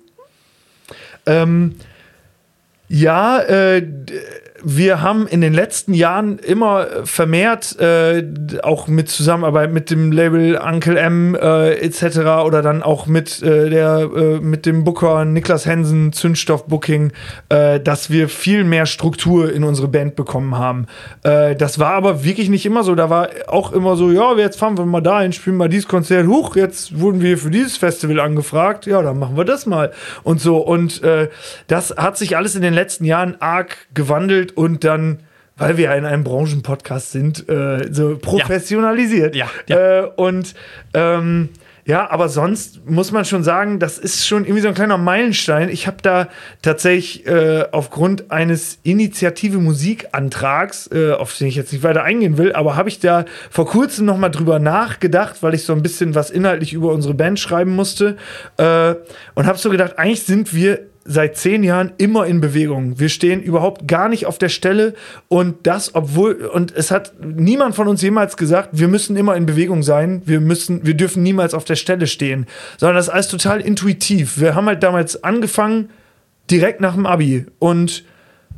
Ähm, 1.27 1.77
ja, 2.93 3.41
äh, 3.41 3.83
wir 4.65 5.03
haben 5.03 5.27
in 5.27 5.41
den 5.41 5.53
letzten 5.53 5.95
Jahren 5.95 6.39
immer 6.39 6.87
vermehrt, 7.05 7.79
äh, 7.81 8.25
auch 8.63 8.87
mit 8.87 9.09
Zusammenarbeit 9.09 9.73
mit 9.73 9.91
dem 9.91 10.13
Label 10.13 10.57
Uncle 10.57 10.97
M 10.97 11.35
äh, 11.35 11.73
etc. 11.75 12.45
oder 12.45 12.63
dann 12.63 12.83
auch 12.83 13.07
mit, 13.07 13.43
äh, 13.43 13.71
der, 13.71 14.09
äh, 14.15 14.41
mit 14.41 14.67
dem 14.67 14.85
Booker 14.85 15.25
Niklas 15.25 15.67
Hensen, 15.67 16.13
Zündstoff 16.13 16.67
Booking, 16.67 17.13
äh, 17.49 17.81
dass 17.81 18.11
wir 18.11 18.29
viel 18.29 18.65
mehr 18.65 18.87
Struktur 18.87 19.53
in 19.53 19.65
unsere 19.65 19.89
Band 19.89 20.17
bekommen 20.17 20.57
haben. 20.57 20.87
Äh, 21.23 21.57
das 21.57 21.79
war 21.79 21.95
aber 21.95 22.25
wirklich 22.25 22.49
nicht 22.49 22.67
immer 22.67 22.85
so. 22.85 22.95
Da 22.95 23.11
war 23.11 23.31
auch 23.49 23.73
immer 23.73 23.97
so, 23.97 24.11
ja, 24.11 24.37
jetzt 24.37 24.59
fahren 24.59 24.79
wir 24.79 24.87
mal 24.87 25.01
dahin, 25.01 25.33
spielen 25.33 25.57
mal 25.57 25.69
dieses 25.69 25.89
Konzert. 25.89 26.27
Huch, 26.27 26.57
jetzt 26.57 27.01
wurden 27.01 27.21
wir 27.21 27.39
für 27.39 27.51
dieses 27.51 27.77
Festival 27.77 28.21
angefragt. 28.21 28.87
Ja, 28.87 29.03
dann 29.03 29.19
machen 29.19 29.37
wir 29.37 29.45
das 29.45 29.67
mal. 29.67 29.93
Und 30.23 30.41
so. 30.41 30.59
Und 30.59 31.03
äh, 31.03 31.29
das 31.67 31.95
hat 31.97 32.17
sich 32.17 32.37
alles 32.37 32.55
in 32.55 32.63
den 32.63 32.75
letzten 32.75 33.05
Jahren 33.05 33.37
arg 33.41 33.77
gewandelt 33.95 34.52
und 34.55 34.85
dann 34.85 35.21
weil 35.57 35.77
wir 35.77 35.85
ja 35.85 35.95
in 35.95 36.07
einem 36.07 36.25
Branchenpodcast 36.25 37.13
sind, 37.13 37.49
äh, 37.49 37.93
so 37.93 38.17
professionalisiert. 38.17 39.37
Ja, 39.37 39.49
ja. 39.69 40.01
Äh, 40.01 40.11
und 40.17 40.55
ähm, 40.95 41.51
ja, 41.85 42.09
aber 42.09 42.29
sonst 42.29 42.89
muss 42.89 43.11
man 43.11 43.25
schon 43.25 43.43
sagen, 43.43 43.81
das 43.81 43.99
ist 43.99 44.25
schon 44.25 44.45
irgendwie 44.45 44.63
so 44.63 44.69
ein 44.69 44.75
kleiner 44.75 44.99
Meilenstein. 44.99 45.69
Ich 45.69 45.89
habe 45.89 45.97
da 46.01 46.29
tatsächlich 46.63 47.27
äh, 47.27 47.65
aufgrund 47.73 48.31
eines 48.31 48.79
Initiative 48.85 49.59
Musikantrags, 49.59 50.89
äh, 50.93 51.13
auf 51.13 51.37
den 51.37 51.49
ich 51.49 51.57
jetzt 51.57 51.73
nicht 51.73 51.83
weiter 51.83 52.05
eingehen 52.05 52.39
will, 52.39 52.53
aber 52.53 52.77
habe 52.77 52.89
ich 52.89 53.01
da 53.01 53.25
vor 53.51 53.67
kurzem 53.67 54.07
noch 54.07 54.17
mal 54.17 54.29
drüber 54.29 54.61
nachgedacht, 54.61 55.43
weil 55.43 55.55
ich 55.55 55.65
so 55.65 55.73
ein 55.73 55.83
bisschen 55.83 56.15
was 56.15 56.31
inhaltlich 56.31 56.73
über 56.73 56.93
unsere 56.93 57.15
Band 57.15 57.41
schreiben 57.41 57.75
musste 57.75 58.17
äh, 58.59 58.95
und 59.35 59.47
habe 59.47 59.59
so 59.59 59.69
gedacht, 59.69 59.99
eigentlich 59.99 60.23
sind 60.23 60.55
wir 60.55 60.92
seit 61.05 61.37
zehn 61.37 61.63
Jahren 61.63 61.93
immer 61.99 62.27
in 62.27 62.41
Bewegung. 62.41 62.99
Wir 62.99 63.09
stehen 63.09 63.43
überhaupt 63.43 63.89
gar 63.89 64.09
nicht 64.09 64.27
auf 64.27 64.39
der 64.39 64.49
Stelle 64.49 64.95
und 65.29 65.67
das, 65.67 65.95
obwohl, 65.95 66.35
und 66.53 66.75
es 66.75 66.91
hat 66.91 67.13
niemand 67.21 67.75
von 67.75 67.89
uns 67.89 68.03
jemals 68.03 68.37
gesagt, 68.37 68.71
wir 68.73 68.89
müssen 68.89 69.17
immer 69.17 69.37
in 69.37 69.47
Bewegung 69.47 69.83
sein, 69.83 70.23
wir 70.25 70.41
müssen, 70.41 70.87
wir 70.87 70.95
dürfen 70.95 71.23
niemals 71.23 71.55
auf 71.55 71.65
der 71.65 71.77
Stelle 71.77 72.07
stehen, 72.07 72.47
sondern 72.79 72.97
das 72.97 73.09
ist 73.09 73.13
alles 73.13 73.29
total 73.29 73.61
intuitiv. 73.61 74.39
Wir 74.41 74.55
haben 74.55 74.67
halt 74.67 74.83
damals 74.83 75.23
angefangen, 75.25 75.91
direkt 76.51 76.81
nach 76.81 76.95
dem 76.95 77.07
Abi 77.07 77.47
und 77.59 78.05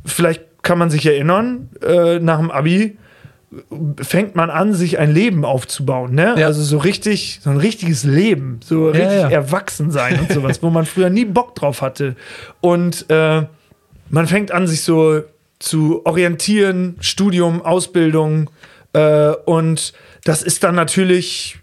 vielleicht 0.05 0.43
kann 0.63 0.79
man 0.79 0.91
sich 0.91 1.07
erinnern, 1.07 1.69
äh, 1.83 2.19
nach 2.19 2.39
dem 2.39 2.51
Abi 2.51 2.97
fängt 4.01 4.35
man 4.37 4.51
an, 4.51 4.75
sich 4.75 4.99
ein 4.99 5.13
Leben 5.13 5.45
aufzubauen, 5.45 6.15
ne? 6.15 6.35
Ja. 6.39 6.47
Also 6.47 6.63
so 6.63 6.79
richtig, 6.79 7.41
so 7.43 7.51
ein 7.51 7.57
richtiges 7.57 8.05
Leben, 8.05 8.61
so 8.65 8.89
richtig 8.89 9.21
ja. 9.21 9.29
erwachsen 9.29 9.91
sein 9.91 10.21
und 10.21 10.33
sowas, 10.33 10.63
wo 10.63 10.71
man 10.71 10.87
früher 10.87 11.11
nie 11.11 11.25
Bock 11.25 11.55
drauf 11.55 11.83
hatte. 11.83 12.17
Und 12.61 13.07
äh, 13.11 13.43
man 14.09 14.27
fängt 14.27 14.53
an, 14.53 14.67
sich 14.67 14.83
so 14.83 15.23
zu 15.59 16.05
orientieren, 16.05 16.97
Studium, 17.01 17.63
Ausbildung, 17.63 18.51
äh, 18.95 19.33
und 19.45 19.93
das 20.25 20.43
ist 20.43 20.65
dann 20.65 20.75
natürlich 20.75 21.59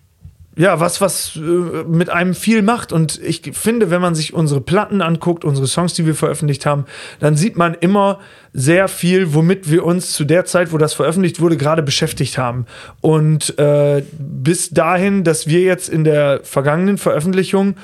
ja, 0.57 0.81
was, 0.81 0.99
was 0.99 1.37
äh, 1.37 1.39
mit 1.39 2.09
einem 2.09 2.35
viel 2.35 2.61
macht. 2.61 2.91
Und 2.91 3.21
ich 3.23 3.41
finde, 3.53 3.89
wenn 3.89 4.01
man 4.01 4.15
sich 4.15 4.33
unsere 4.33 4.59
Platten 4.59 5.01
anguckt, 5.01 5.45
unsere 5.45 5.65
Songs, 5.65 5.93
die 5.93 6.05
wir 6.05 6.15
veröffentlicht 6.15 6.65
haben, 6.65 6.85
dann 7.19 7.37
sieht 7.37 7.55
man 7.55 7.73
immer 7.73 8.19
sehr 8.53 8.89
viel, 8.89 9.33
womit 9.33 9.71
wir 9.71 9.85
uns 9.85 10.11
zu 10.11 10.25
der 10.25 10.43
Zeit, 10.43 10.73
wo 10.73 10.77
das 10.77 10.93
veröffentlicht 10.93 11.39
wurde, 11.39 11.55
gerade 11.55 11.81
beschäftigt 11.81 12.37
haben. 12.37 12.65
Und 12.99 13.57
äh, 13.59 14.03
bis 14.19 14.71
dahin, 14.71 15.23
dass 15.23 15.47
wir 15.47 15.61
jetzt 15.61 15.87
in 15.87 16.03
der 16.03 16.41
vergangenen 16.43 16.97
Veröffentlichung, 16.97 17.75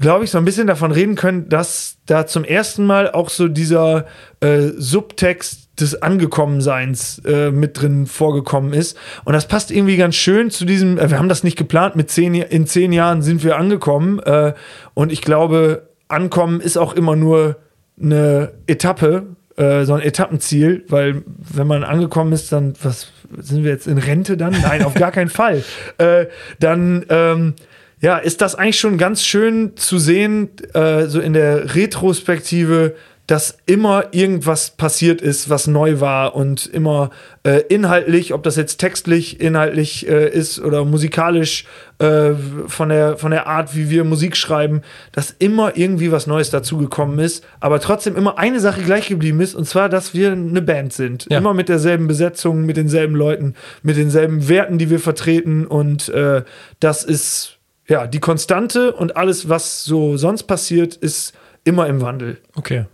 glaube 0.00 0.24
ich, 0.24 0.32
so 0.32 0.38
ein 0.38 0.44
bisschen 0.44 0.66
davon 0.66 0.90
reden 0.90 1.14
können, 1.14 1.48
dass 1.48 1.98
da 2.06 2.26
zum 2.26 2.42
ersten 2.42 2.86
Mal 2.86 3.12
auch 3.12 3.28
so 3.28 3.46
dieser 3.46 4.06
äh, 4.40 4.70
Subtext 4.76 5.65
des 5.80 6.02
Angekommenseins 6.02 7.20
äh, 7.24 7.50
mit 7.50 7.80
drin 7.80 8.06
vorgekommen 8.06 8.72
ist. 8.72 8.96
Und 9.24 9.34
das 9.34 9.46
passt 9.46 9.70
irgendwie 9.70 9.96
ganz 9.96 10.16
schön 10.16 10.50
zu 10.50 10.64
diesem, 10.64 10.98
äh, 10.98 11.10
wir 11.10 11.18
haben 11.18 11.28
das 11.28 11.44
nicht 11.44 11.56
geplant, 11.56 11.96
mit 11.96 12.10
zehn, 12.10 12.34
in 12.34 12.66
zehn 12.66 12.92
Jahren 12.92 13.22
sind 13.22 13.44
wir 13.44 13.56
angekommen. 13.56 14.18
Äh, 14.20 14.54
und 14.94 15.12
ich 15.12 15.22
glaube, 15.22 15.88
Ankommen 16.08 16.60
ist 16.60 16.76
auch 16.76 16.94
immer 16.94 17.16
nur 17.16 17.56
eine 18.00 18.52
Etappe, 18.66 19.26
äh, 19.56 19.84
so 19.84 19.94
ein 19.94 20.02
Etappenziel, 20.02 20.84
weil 20.88 21.22
wenn 21.26 21.66
man 21.66 21.82
angekommen 21.82 22.32
ist, 22.32 22.52
dann, 22.52 22.74
was 22.82 23.08
sind 23.38 23.64
wir 23.64 23.70
jetzt 23.70 23.86
in 23.86 23.98
Rente 23.98 24.36
dann? 24.36 24.54
Nein, 24.60 24.82
auf 24.84 24.94
gar 24.94 25.12
keinen 25.12 25.30
Fall. 25.30 25.64
Äh, 25.98 26.26
dann, 26.60 27.06
ähm, 27.08 27.54
ja, 28.00 28.18
ist 28.18 28.42
das 28.42 28.54
eigentlich 28.54 28.78
schon 28.78 28.98
ganz 28.98 29.24
schön 29.24 29.76
zu 29.76 29.98
sehen, 29.98 30.50
äh, 30.74 31.06
so 31.06 31.20
in 31.20 31.32
der 31.32 31.74
Retrospektive, 31.74 32.94
dass 33.26 33.58
immer 33.66 34.06
irgendwas 34.12 34.70
passiert 34.70 35.20
ist, 35.20 35.50
was 35.50 35.66
neu 35.66 36.00
war 36.00 36.36
und 36.36 36.66
immer 36.66 37.10
äh, 37.42 37.62
inhaltlich, 37.68 38.32
ob 38.32 38.44
das 38.44 38.54
jetzt 38.56 38.78
textlich, 38.78 39.40
inhaltlich 39.40 40.08
äh, 40.08 40.28
ist 40.28 40.60
oder 40.60 40.84
musikalisch 40.84 41.64
äh, 41.98 42.32
von, 42.68 42.88
der, 42.88 43.16
von 43.16 43.32
der 43.32 43.48
Art, 43.48 43.74
wie 43.74 43.90
wir 43.90 44.04
Musik 44.04 44.36
schreiben, 44.36 44.82
dass 45.10 45.34
immer 45.38 45.76
irgendwie 45.76 46.12
was 46.12 46.28
Neues 46.28 46.50
dazugekommen 46.50 47.18
ist, 47.18 47.44
aber 47.58 47.80
trotzdem 47.80 48.16
immer 48.16 48.38
eine 48.38 48.60
Sache 48.60 48.82
gleich 48.82 49.08
geblieben 49.08 49.40
ist, 49.40 49.56
und 49.56 49.66
zwar, 49.66 49.88
dass 49.88 50.14
wir 50.14 50.30
eine 50.32 50.62
Band 50.62 50.92
sind. 50.92 51.26
Ja. 51.28 51.38
Immer 51.38 51.52
mit 51.52 51.68
derselben 51.68 52.06
Besetzung, 52.06 52.64
mit 52.64 52.76
denselben 52.76 53.16
Leuten, 53.16 53.54
mit 53.82 53.96
denselben 53.96 54.48
Werten, 54.48 54.78
die 54.78 54.88
wir 54.88 55.00
vertreten 55.00 55.66
und 55.66 56.08
äh, 56.10 56.44
das 56.78 57.02
ist 57.02 57.58
ja 57.88 58.06
die 58.06 58.20
Konstante 58.20 58.92
und 58.92 59.16
alles, 59.16 59.48
was 59.48 59.84
so 59.84 60.16
sonst 60.16 60.44
passiert, 60.44 60.94
ist 60.94 61.34
immer 61.64 61.88
im 61.88 62.00
Wandel. 62.00 62.38
Okay. 62.54 62.86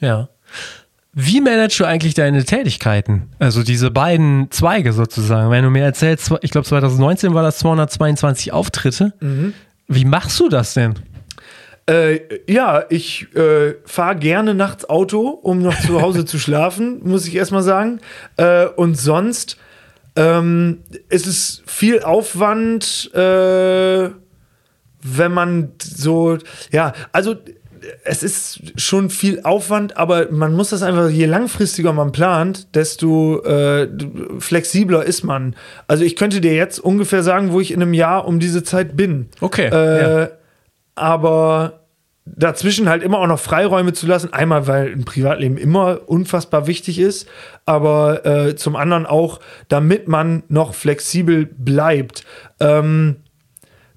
Ja. 0.00 0.28
Wie 1.12 1.40
managst 1.40 1.80
du 1.80 1.84
eigentlich 1.84 2.14
deine 2.14 2.44
Tätigkeiten? 2.44 3.30
Also 3.38 3.62
diese 3.62 3.90
beiden 3.90 4.50
Zweige 4.50 4.92
sozusagen. 4.92 5.50
Wenn 5.50 5.64
du 5.64 5.70
mir 5.70 5.82
erzählst, 5.82 6.32
ich 6.40 6.50
glaube 6.50 6.66
2019 6.66 7.34
war 7.34 7.42
das 7.42 7.58
222 7.58 8.52
Auftritte. 8.52 9.12
Wie 9.88 10.04
machst 10.04 10.38
du 10.38 10.48
das 10.48 10.74
denn? 10.74 10.94
Äh, 11.86 12.20
ja, 12.46 12.84
ich 12.88 13.34
äh, 13.34 13.74
fahre 13.84 14.14
gerne 14.14 14.54
nachts 14.54 14.88
Auto, 14.88 15.28
um 15.28 15.60
noch 15.60 15.78
zu 15.80 16.00
Hause 16.00 16.24
zu 16.24 16.38
schlafen, 16.38 17.00
muss 17.02 17.26
ich 17.26 17.34
erstmal 17.34 17.62
sagen. 17.62 18.00
Äh, 18.36 18.66
und 18.66 18.94
sonst 18.94 19.56
ähm, 20.14 20.84
ist 21.08 21.26
es 21.26 21.62
viel 21.66 22.02
Aufwand, 22.02 23.12
äh, 23.14 24.10
wenn 25.02 25.32
man 25.32 25.72
so, 25.82 26.38
ja, 26.70 26.92
also 27.10 27.36
es 28.04 28.22
ist 28.22 28.60
schon 28.80 29.10
viel 29.10 29.40
Aufwand, 29.42 29.96
aber 29.96 30.30
man 30.30 30.54
muss 30.54 30.70
das 30.70 30.82
einfach, 30.82 31.08
je 31.08 31.26
langfristiger 31.26 31.92
man 31.92 32.12
plant, 32.12 32.74
desto 32.74 33.42
äh, 33.42 33.88
flexibler 34.38 35.04
ist 35.04 35.22
man. 35.22 35.54
Also 35.86 36.04
ich 36.04 36.16
könnte 36.16 36.40
dir 36.40 36.54
jetzt 36.54 36.78
ungefähr 36.78 37.22
sagen, 37.22 37.52
wo 37.52 37.60
ich 37.60 37.72
in 37.72 37.82
einem 37.82 37.94
Jahr 37.94 38.26
um 38.26 38.40
diese 38.40 38.62
Zeit 38.62 38.96
bin. 38.96 39.28
Okay, 39.40 39.68
Äh, 39.68 40.20
ja. 40.20 40.28
Aber 40.94 41.80
dazwischen 42.36 42.88
halt 42.88 43.02
immer 43.02 43.18
auch 43.18 43.26
noch 43.26 43.40
Freiräume 43.40 43.92
zu 43.92 44.06
lassen. 44.06 44.32
Einmal, 44.32 44.66
weil 44.66 44.92
ein 44.92 45.04
Privatleben 45.04 45.56
immer 45.56 46.08
unfassbar 46.08 46.66
wichtig 46.66 46.98
ist, 46.98 47.28
aber 47.66 48.26
äh, 48.26 48.56
zum 48.56 48.76
anderen 48.76 49.06
auch, 49.06 49.40
damit 49.68 50.08
man 50.08 50.42
noch 50.48 50.74
flexibel 50.74 51.46
bleibt. 51.46 52.24
Ähm, 52.60 53.16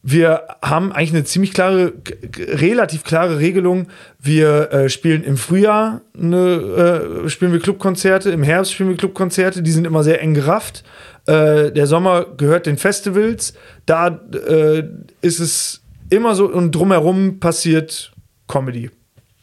wir 0.06 0.43
haben 0.62 0.91
eigentlich 0.91 1.14
eine 1.14 1.24
ziemlich 1.24 1.54
klare, 1.54 1.93
relativ 2.38 3.06
klare 3.06 3.39
Regelung. 3.39 3.88
Wir 4.20 4.72
äh, 4.72 4.89
spielen 4.89 5.24
im 5.24 5.38
Frühjahr 5.38 6.01
eine, 6.14 7.24
äh, 7.26 7.30
spielen 7.30 7.54
wir 7.54 7.62
Clubkonzerte, 7.62 8.30
im 8.30 8.43
Herbst 8.43 8.74
spielen 8.74 8.89
wir 8.89 8.97
Clubkonzerte, 8.97 9.64
die 9.64 9.72
sind 9.72 9.88
immer 9.88 10.04
sehr 10.04 10.22
eng 10.22 10.34
gerafft. 10.34 10.84
Äh, 11.26 11.72
der 11.72 11.88
Sommer 11.88 12.26
gehört 12.36 12.66
den 12.66 12.78
Festivals. 12.78 13.54
Da 13.86 14.20
äh, 14.47 14.84
ist 15.22 15.39
es 15.39 15.82
immer 16.10 16.36
so 16.36 16.47
und 16.51 16.76
drumherum 16.76 17.39
passiert 17.39 18.12
Comedy. 18.49 18.91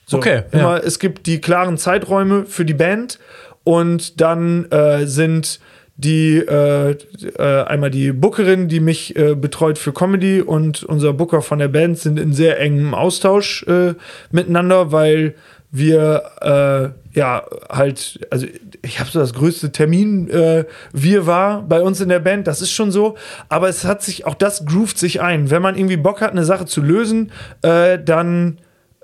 So, 0.04 0.18
Okay, 0.18 0.42
Immer, 0.52 0.76
ja. 0.76 0.78
Es 0.78 0.98
gibt 0.98 1.26
die 1.26 1.40
klaren 1.40 1.78
Zeiträume 1.78 2.44
für 2.44 2.66
die 2.66 2.74
Band 2.74 3.18
und 3.64 4.20
dann 4.20 4.70
äh, 4.70 5.06
sind 5.06 5.58
die 6.00 6.38
äh, 6.38 6.92
äh, 6.92 7.62
einmal 7.64 7.90
die 7.90 8.12
Bookerin, 8.12 8.68
die 8.68 8.80
mich 8.80 9.16
äh, 9.16 9.34
betreut 9.34 9.78
für 9.78 9.92
Comedy 9.92 10.40
und 10.40 10.82
unser 10.82 11.12
Booker 11.12 11.42
von 11.42 11.58
der 11.58 11.68
Band 11.68 11.98
sind 11.98 12.18
in 12.18 12.32
sehr 12.32 12.58
engem 12.58 12.94
Austausch 12.94 13.64
äh, 13.64 13.94
miteinander, 14.30 14.92
weil 14.92 15.34
wir 15.70 16.22
äh, 16.40 17.18
ja 17.18 17.44
halt, 17.68 18.26
also 18.30 18.46
ich 18.82 18.98
habe 18.98 19.10
so 19.10 19.18
das 19.20 19.34
größte 19.34 19.72
Termin 19.72 20.28
äh, 20.30 20.64
wir 20.92 21.26
war 21.26 21.62
bei 21.62 21.80
uns 21.80 22.00
in 22.00 22.08
der 22.08 22.18
Band, 22.18 22.46
das 22.46 22.60
ist 22.62 22.72
schon 22.72 22.90
so, 22.90 23.16
aber 23.48 23.68
es 23.68 23.84
hat 23.84 24.02
sich 24.02 24.26
auch 24.26 24.34
das 24.34 24.64
groovt 24.64 24.98
sich 24.98 25.20
ein. 25.20 25.50
Wenn 25.50 25.62
man 25.62 25.76
irgendwie 25.76 25.96
Bock 25.96 26.22
hat, 26.22 26.30
eine 26.30 26.44
Sache 26.44 26.66
zu 26.66 26.80
lösen, 26.80 27.30
dann 27.62 28.58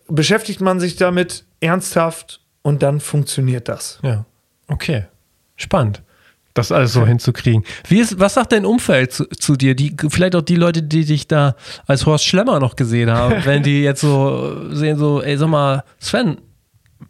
beschäftigt 0.08 0.60
man 0.60 0.80
sich 0.80 0.96
damit 0.96 1.44
ernsthaft 1.60 2.40
und 2.62 2.82
dann 2.82 3.00
funktioniert 3.00 3.68
das. 3.68 3.98
Ja. 4.02 4.24
Okay. 4.68 5.04
Spannend. 5.56 6.02
Das 6.56 6.72
alles 6.72 6.92
so 6.94 7.06
hinzukriegen. 7.06 7.64
Wie 7.86 8.00
ist, 8.00 8.18
was 8.18 8.34
sagt 8.34 8.50
dein 8.52 8.64
Umfeld 8.64 9.12
zu, 9.12 9.26
zu 9.26 9.56
dir? 9.56 9.74
Die, 9.74 9.94
vielleicht 10.08 10.34
auch 10.34 10.42
die 10.42 10.56
Leute, 10.56 10.82
die 10.82 11.04
dich 11.04 11.28
da 11.28 11.54
als 11.86 12.06
Horst 12.06 12.24
Schlemmer 12.24 12.58
noch 12.60 12.76
gesehen 12.76 13.10
haben, 13.10 13.36
wenn 13.44 13.62
die 13.62 13.82
jetzt 13.82 14.00
so 14.00 14.72
sehen, 14.74 14.96
so, 14.98 15.20
ey, 15.22 15.36
sag 15.36 15.48
mal, 15.48 15.84
Sven, 16.00 16.38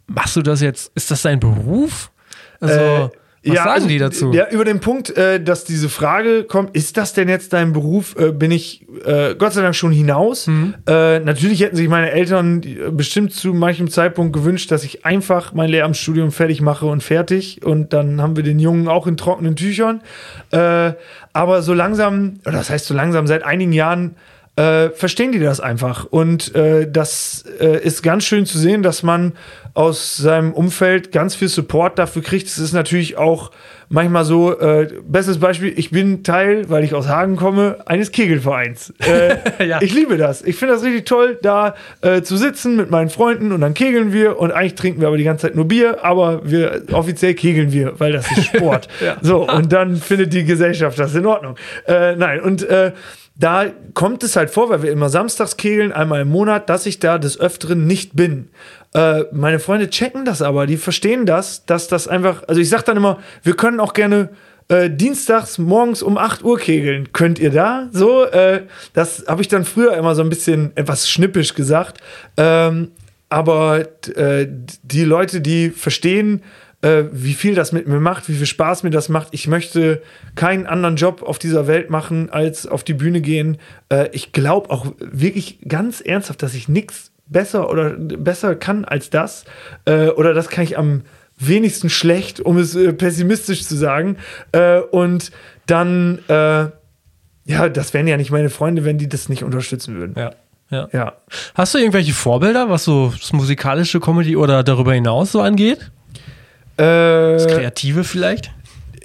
machst 0.05 0.35
du 0.35 0.41
das 0.41 0.61
jetzt? 0.61 0.91
Ist 0.95 1.09
das 1.11 1.21
dein 1.21 1.39
Beruf? 1.39 2.11
Also, 2.59 2.75
Äh, 2.79 3.09
was 3.47 3.55
ja, 3.55 3.63
sagen 3.63 3.75
also, 3.75 3.87
die 3.87 3.97
dazu? 3.97 4.33
Ja, 4.33 4.49
über 4.49 4.65
den 4.65 4.79
Punkt, 4.79 5.15
äh, 5.15 5.41
dass 5.41 5.63
diese 5.63 5.89
Frage 5.89 6.43
kommt, 6.43 6.75
ist 6.75 6.97
das 6.97 7.13
denn 7.13 7.29
jetzt 7.29 7.53
dein 7.53 7.73
Beruf, 7.73 8.15
äh, 8.17 8.31
bin 8.31 8.51
ich 8.51 8.85
äh, 9.05 9.35
Gott 9.35 9.53
sei 9.53 9.61
Dank 9.61 9.75
schon 9.75 9.91
hinaus. 9.91 10.47
Mhm. 10.47 10.75
Äh, 10.87 11.19
natürlich 11.19 11.61
hätten 11.61 11.75
sich 11.75 11.87
meine 11.87 12.11
Eltern 12.11 12.63
äh, 12.63 12.91
bestimmt 12.91 13.33
zu 13.33 13.53
manchem 13.53 13.89
Zeitpunkt 13.89 14.33
gewünscht, 14.33 14.71
dass 14.71 14.83
ich 14.83 15.05
einfach 15.05 15.53
mein 15.53 15.69
Lehramtsstudium 15.69 16.31
fertig 16.31 16.61
mache 16.61 16.85
und 16.85 17.03
fertig. 17.03 17.63
Und 17.63 17.93
dann 17.93 18.21
haben 18.21 18.35
wir 18.35 18.43
den 18.43 18.59
Jungen 18.59 18.87
auch 18.87 19.07
in 19.07 19.17
trockenen 19.17 19.55
Tüchern. 19.55 20.01
Äh, 20.51 20.93
aber 21.33 21.61
so 21.61 21.73
langsam, 21.73 22.39
oder 22.45 22.57
das 22.57 22.69
heißt 22.69 22.85
so 22.85 22.93
langsam, 22.93 23.27
seit 23.27 23.43
einigen 23.43 23.73
Jahren 23.73 24.15
äh, 24.57 24.89
verstehen 24.89 25.31
die 25.31 25.39
das 25.39 25.59
einfach. 25.59 26.05
Und 26.05 26.53
äh, 26.55 26.89
das 26.91 27.45
äh, 27.59 27.79
ist 27.83 28.01
ganz 28.01 28.25
schön 28.25 28.45
zu 28.45 28.57
sehen, 28.57 28.83
dass 28.83 29.03
man 29.03 29.33
aus 29.75 30.17
seinem 30.17 30.51
Umfeld 30.53 31.11
ganz 31.11 31.35
viel 31.35 31.47
Support 31.47 31.99
dafür 31.99 32.23
kriegt. 32.23 32.47
Es 32.47 32.57
ist 32.57 32.73
natürlich 32.73 33.17
auch 33.17 33.51
manchmal 33.89 34.25
so, 34.25 34.59
äh, 34.59 34.89
bestes 35.03 35.39
Beispiel, 35.39 35.71
ich 35.77 35.91
bin 35.91 36.23
Teil, 36.23 36.67
weil 36.69 36.83
ich 36.83 36.95
aus 36.95 37.07
Hagen 37.07 37.35
komme, 37.35 37.77
eines 37.85 38.11
Kegelvereins. 38.11 38.93
Äh, 38.99 39.37
Ja. 39.67 39.81
Ich 39.81 39.93
liebe 39.93 40.17
das. 40.17 40.43
Ich 40.43 40.55
finde 40.55 40.75
das 40.75 40.83
richtig 40.83 41.05
toll, 41.05 41.37
da 41.41 41.75
äh, 42.01 42.21
zu 42.21 42.37
sitzen 42.37 42.75
mit 42.75 42.89
meinen 42.91 43.09
Freunden 43.09 43.51
und 43.51 43.61
dann 43.61 43.73
kegeln 43.73 44.13
wir 44.13 44.39
und 44.39 44.51
eigentlich 44.51 44.75
trinken 44.75 45.01
wir 45.01 45.07
aber 45.07 45.17
die 45.17 45.23
ganze 45.23 45.47
Zeit 45.47 45.55
nur 45.55 45.67
Bier, 45.67 46.03
aber 46.05 46.41
wir 46.49 46.83
offiziell 46.91 47.33
kegeln 47.33 47.73
wir, 47.73 47.99
weil 47.99 48.13
das 48.13 48.31
ist 48.31 48.45
Sport. 48.45 48.87
So, 49.21 49.49
und 49.49 49.73
dann 49.73 49.95
findet 49.95 50.33
die 50.33 50.45
Gesellschaft 50.45 50.97
das 50.99 51.15
in 51.15 51.25
Ordnung. 51.25 51.55
Äh, 51.87 52.15
nein, 52.15 52.39
und 52.39 52.63
äh, 52.63 52.91
da 53.39 53.65
kommt 53.93 54.23
es 54.23 54.35
halt 54.35 54.49
vor, 54.49 54.69
weil 54.69 54.81
wir 54.81 54.91
immer 54.91 55.09
samstags 55.09 55.57
kegeln, 55.57 55.91
einmal 55.91 56.21
im 56.21 56.29
Monat, 56.29 56.69
dass 56.69 56.85
ich 56.85 56.99
da 56.99 57.17
des 57.17 57.39
Öfteren 57.39 57.85
nicht 57.85 58.15
bin. 58.15 58.49
Äh, 58.93 59.25
meine 59.31 59.59
Freunde 59.59 59.89
checken 59.89 60.25
das 60.25 60.41
aber, 60.41 60.65
die 60.65 60.77
verstehen 60.77 61.25
das, 61.25 61.65
dass 61.65 61.87
das 61.87 62.07
einfach, 62.07 62.43
also 62.47 62.59
ich 62.59 62.69
sag 62.69 62.83
dann 62.83 62.97
immer, 62.97 63.19
wir 63.43 63.55
können 63.55 63.79
auch 63.79 63.93
gerne 63.93 64.29
äh, 64.69 64.89
dienstags 64.89 65.59
morgens 65.59 66.01
um 66.01 66.17
8 66.17 66.43
Uhr 66.43 66.57
kegeln. 66.57 67.13
Könnt 67.13 67.39
ihr 67.39 67.51
da? 67.51 67.89
So, 67.91 68.25
äh, 68.25 68.63
das 68.93 69.25
habe 69.27 69.41
ich 69.41 69.47
dann 69.47 69.65
früher 69.65 69.95
immer 69.95 70.15
so 70.15 70.23
ein 70.23 70.29
bisschen 70.29 70.71
etwas 70.75 71.09
schnippisch 71.09 71.53
gesagt. 71.53 72.01
Ähm, 72.37 72.91
aber 73.29 73.87
äh, 74.15 74.47
die 74.83 75.03
Leute, 75.03 75.41
die 75.41 75.69
verstehen, 75.69 76.43
äh, 76.81 77.03
wie 77.11 77.33
viel 77.33 77.55
das 77.55 77.71
mit 77.71 77.87
mir 77.87 77.99
macht, 77.99 78.29
wie 78.29 78.35
viel 78.35 78.45
Spaß 78.45 78.83
mir 78.83 78.89
das 78.89 79.09
macht. 79.09 79.29
Ich 79.31 79.47
möchte 79.47 80.01
keinen 80.35 80.67
anderen 80.67 80.95
Job 80.95 81.23
auf 81.23 81.39
dieser 81.39 81.67
Welt 81.67 81.89
machen, 81.89 82.29
als 82.29 82.67
auf 82.67 82.83
die 82.83 82.93
Bühne 82.93 83.21
gehen. 83.21 83.57
Äh, 83.89 84.09
ich 84.11 84.31
glaube 84.31 84.69
auch 84.69 84.85
wirklich 84.99 85.59
ganz 85.67 86.01
ernsthaft, 86.01 86.43
dass 86.43 86.53
ich 86.53 86.69
nichts 86.69 87.11
besser 87.27 87.69
oder 87.69 87.91
besser 87.91 88.55
kann 88.55 88.85
als 88.85 89.09
das. 89.09 89.45
Äh, 89.85 90.09
oder 90.09 90.33
das 90.33 90.49
kann 90.49 90.63
ich 90.63 90.77
am 90.77 91.01
wenigsten 91.39 91.89
schlecht, 91.89 92.39
um 92.39 92.57
es 92.57 92.75
äh, 92.75 92.93
pessimistisch 92.93 93.63
zu 93.65 93.75
sagen. 93.75 94.17
Äh, 94.51 94.79
und 94.79 95.31
dann, 95.65 96.19
äh, 96.27 96.67
ja, 97.45 97.69
das 97.69 97.93
wären 97.93 98.07
ja 98.07 98.17
nicht 98.17 98.31
meine 98.31 98.49
Freunde, 98.49 98.85
wenn 98.85 98.97
die 98.97 99.09
das 99.09 99.29
nicht 99.29 99.43
unterstützen 99.43 99.95
würden. 99.95 100.15
ja. 100.17 100.31
Ja. 100.69 100.89
Ja. 100.91 101.13
Hast 101.55 101.73
du 101.73 101.77
irgendwelche 101.77 102.11
Vorbilder, 102.11 102.69
was 102.69 102.83
so 102.83 103.13
das 103.17 103.31
musikalische 103.31 104.01
Comedy 104.01 104.35
oder 104.35 104.63
darüber 104.63 104.93
hinaus 104.93 105.31
so 105.31 105.39
angeht? 105.39 105.91
Das 106.77 107.45
Äh, 107.45 107.49
Kreative 107.55 108.03
vielleicht? 108.03 108.51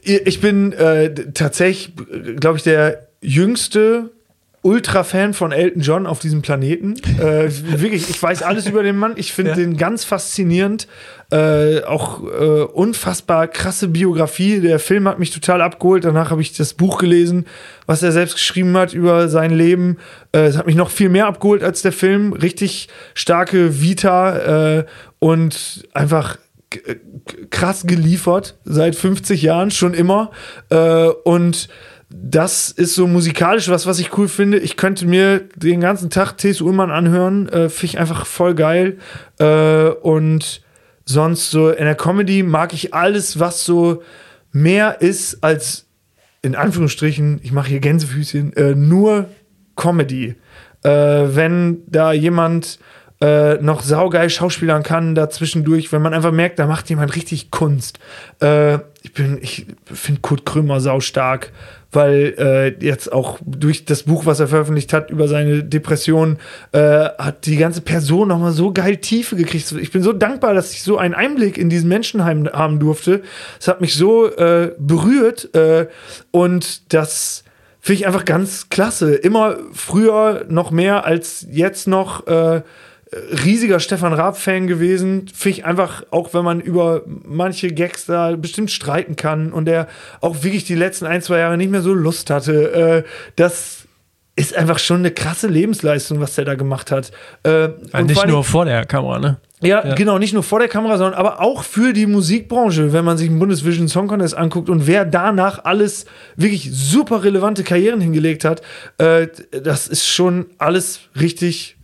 Ich 0.04 0.40
bin 0.40 0.72
äh, 0.72 1.14
tatsächlich, 1.32 1.92
glaube 2.40 2.56
ich, 2.58 2.64
der 2.64 3.06
jüngste 3.20 4.10
Ultra-Fan 4.64 5.32
von 5.34 5.50
Elton 5.50 5.82
John 5.82 6.06
auf 6.06 6.20
diesem 6.20 6.40
Planeten. 6.42 6.94
Äh, 7.20 7.50
wirklich, 7.80 8.08
ich 8.10 8.20
weiß 8.22 8.42
alles 8.42 8.66
über 8.66 8.82
den 8.84 8.96
Mann. 8.96 9.14
Ich 9.16 9.32
finde 9.32 9.52
Ja. 9.52 9.56
den 9.56 9.76
ganz 9.76 10.04
faszinierend. 10.04 10.86
Äh, 11.32 11.82
auch 11.82 12.22
äh, 12.22 12.62
unfassbar 12.72 13.48
krasse 13.48 13.88
Biografie. 13.88 14.60
Der 14.60 14.78
Film 14.78 15.08
hat 15.08 15.18
mich 15.18 15.30
total 15.32 15.62
abgeholt. 15.62 16.04
Danach 16.04 16.30
habe 16.30 16.42
ich 16.42 16.52
das 16.56 16.74
Buch 16.74 16.98
gelesen, 16.98 17.46
was 17.86 18.02
er 18.04 18.12
selbst 18.12 18.34
geschrieben 18.34 18.76
hat 18.76 18.94
über 18.94 19.28
sein 19.28 19.50
Leben. 19.50 19.98
Äh, 20.32 20.46
Es 20.46 20.56
hat 20.56 20.66
mich 20.66 20.76
noch 20.76 20.90
viel 20.90 21.08
mehr 21.08 21.26
abgeholt 21.26 21.64
als 21.64 21.82
der 21.82 21.92
Film. 21.92 22.32
Richtig 22.32 22.88
starke 23.14 23.80
Vita 23.80 24.84
und 25.18 25.88
einfach 25.92 26.38
krass 27.50 27.86
geliefert 27.86 28.58
seit 28.64 28.94
50 28.94 29.42
Jahren 29.42 29.70
schon 29.70 29.94
immer 29.94 30.30
äh, 30.70 31.08
und 31.24 31.68
das 32.14 32.70
ist 32.70 32.94
so 32.94 33.06
musikalisch 33.06 33.68
was, 33.70 33.86
was 33.86 33.98
ich 33.98 34.16
cool 34.18 34.28
finde. 34.28 34.58
Ich 34.58 34.76
könnte 34.76 35.06
mir 35.06 35.40
den 35.56 35.80
ganzen 35.80 36.10
Tag 36.10 36.36
T.S. 36.36 36.60
Ullmann 36.60 36.90
anhören. 36.90 37.48
Äh, 37.48 37.70
Finde 37.70 37.86
ich 37.86 37.98
einfach 37.98 38.26
voll 38.26 38.54
geil. 38.54 38.98
Äh, 39.38 39.88
und 39.88 40.60
sonst 41.06 41.50
so 41.50 41.70
in 41.70 41.84
der 41.84 41.94
Comedy 41.94 42.42
mag 42.42 42.74
ich 42.74 42.92
alles, 42.92 43.40
was 43.40 43.64
so 43.64 44.02
mehr 44.52 45.00
ist 45.00 45.42
als 45.42 45.86
in 46.42 46.56
Anführungsstrichen, 46.56 47.40
ich 47.42 47.52
mache 47.52 47.68
hier 47.68 47.80
Gänsefüßchen, 47.80 48.52
äh, 48.56 48.74
nur 48.74 49.28
Comedy. 49.76 50.34
Äh, 50.82 50.90
wenn 50.90 51.82
da 51.86 52.12
jemand 52.12 52.80
äh, 53.22 53.62
noch 53.62 53.82
saugeil 53.82 54.28
schauspielern 54.28 54.82
kann 54.82 55.14
dazwischendurch, 55.14 55.92
wenn 55.92 56.02
man 56.02 56.12
einfach 56.12 56.32
merkt, 56.32 56.58
da 56.58 56.66
macht 56.66 56.90
jemand 56.90 57.14
richtig 57.14 57.52
Kunst. 57.52 58.00
Äh, 58.40 58.78
ich 59.04 59.12
ich 59.40 59.66
finde 59.84 60.20
Kurt 60.20 60.44
Krömer 60.44 60.80
sau 60.80 60.98
stark, 60.98 61.52
weil 61.92 62.34
äh, 62.36 62.84
jetzt 62.84 63.12
auch 63.12 63.38
durch 63.46 63.84
das 63.84 64.02
Buch, 64.02 64.26
was 64.26 64.40
er 64.40 64.48
veröffentlicht 64.48 64.92
hat 64.92 65.10
über 65.10 65.28
seine 65.28 65.62
Depression, 65.62 66.38
äh, 66.72 66.80
hat 66.80 67.46
die 67.46 67.58
ganze 67.58 67.80
Person 67.80 68.26
nochmal 68.26 68.50
so 68.50 68.72
geil 68.72 68.96
Tiefe 68.96 69.36
gekriegt. 69.36 69.70
Ich 69.70 69.92
bin 69.92 70.02
so 70.02 70.12
dankbar, 70.12 70.52
dass 70.52 70.72
ich 70.72 70.82
so 70.82 70.98
einen 70.98 71.14
Einblick 71.14 71.58
in 71.58 71.70
diesen 71.70 71.88
Menschenheim 71.88 72.48
haben 72.52 72.80
durfte. 72.80 73.22
Es 73.60 73.68
hat 73.68 73.80
mich 73.80 73.94
so 73.94 74.26
äh, 74.34 74.72
berührt 74.78 75.54
äh, 75.54 75.86
und 76.32 76.92
das 76.92 77.44
finde 77.78 78.00
ich 78.00 78.06
einfach 78.08 78.24
ganz 78.24 78.68
klasse. 78.68 79.14
Immer 79.14 79.58
früher 79.72 80.44
noch 80.48 80.72
mehr 80.72 81.04
als 81.04 81.46
jetzt 81.48 81.86
noch. 81.86 82.26
Riesiger 83.44 83.78
Stefan 83.80 84.12
Raab-Fan 84.12 84.66
gewesen. 84.66 85.28
Finde 85.34 85.58
ich 85.58 85.64
einfach, 85.64 86.02
auch 86.10 86.32
wenn 86.34 86.44
man 86.44 86.60
über 86.60 87.02
manche 87.06 87.68
Gags 87.68 88.06
da 88.06 88.34
bestimmt 88.36 88.70
streiten 88.70 89.16
kann 89.16 89.52
und 89.52 89.66
der 89.66 89.86
auch 90.20 90.42
wirklich 90.44 90.64
die 90.64 90.74
letzten 90.74 91.06
ein, 91.06 91.20
zwei 91.22 91.38
Jahre 91.38 91.56
nicht 91.56 91.70
mehr 91.70 91.82
so 91.82 91.92
Lust 91.92 92.30
hatte. 92.30 93.04
Äh, 93.04 93.08
das 93.36 93.86
ist 94.34 94.56
einfach 94.56 94.78
schon 94.78 95.00
eine 95.00 95.10
krasse 95.10 95.46
Lebensleistung, 95.46 96.20
was 96.20 96.34
der 96.36 96.46
da 96.46 96.54
gemacht 96.54 96.90
hat. 96.90 97.10
Äh, 97.42 97.68
und 97.92 98.06
nicht 98.06 98.26
nur 98.26 98.44
vor 98.44 98.64
der 98.64 98.86
Kamera, 98.86 99.18
ne? 99.18 99.36
ja, 99.60 99.86
Ja. 99.86 99.94
genau, 99.94 100.18
nicht 100.18 100.32
nur 100.32 100.42
vor 100.42 100.58
der 100.58 100.68
Kamera, 100.68 100.96
sondern 100.96 101.14
aber 101.14 101.42
auch 101.42 101.62
für 101.64 101.92
die 101.92 102.06
Musikbranche, 102.06 102.94
wenn 102.94 103.04
man 103.04 103.18
sich 103.18 103.28
den 103.28 103.38
Bundesvision 103.38 103.88
Song 103.88 104.08
Contest 104.08 104.34
anguckt 104.34 104.70
und 104.70 104.86
wer 104.86 105.04
danach 105.04 105.64
alles 105.64 106.06
wirklich 106.36 106.70
super 106.72 107.24
relevante 107.24 107.62
Karrieren 107.62 108.00
hingelegt 108.00 108.46
hat, 108.46 108.62
äh, 108.96 109.28
das 109.50 109.86
ist 109.86 110.08
schon 110.08 110.46
alles 110.56 111.00
richtig, 111.20 111.76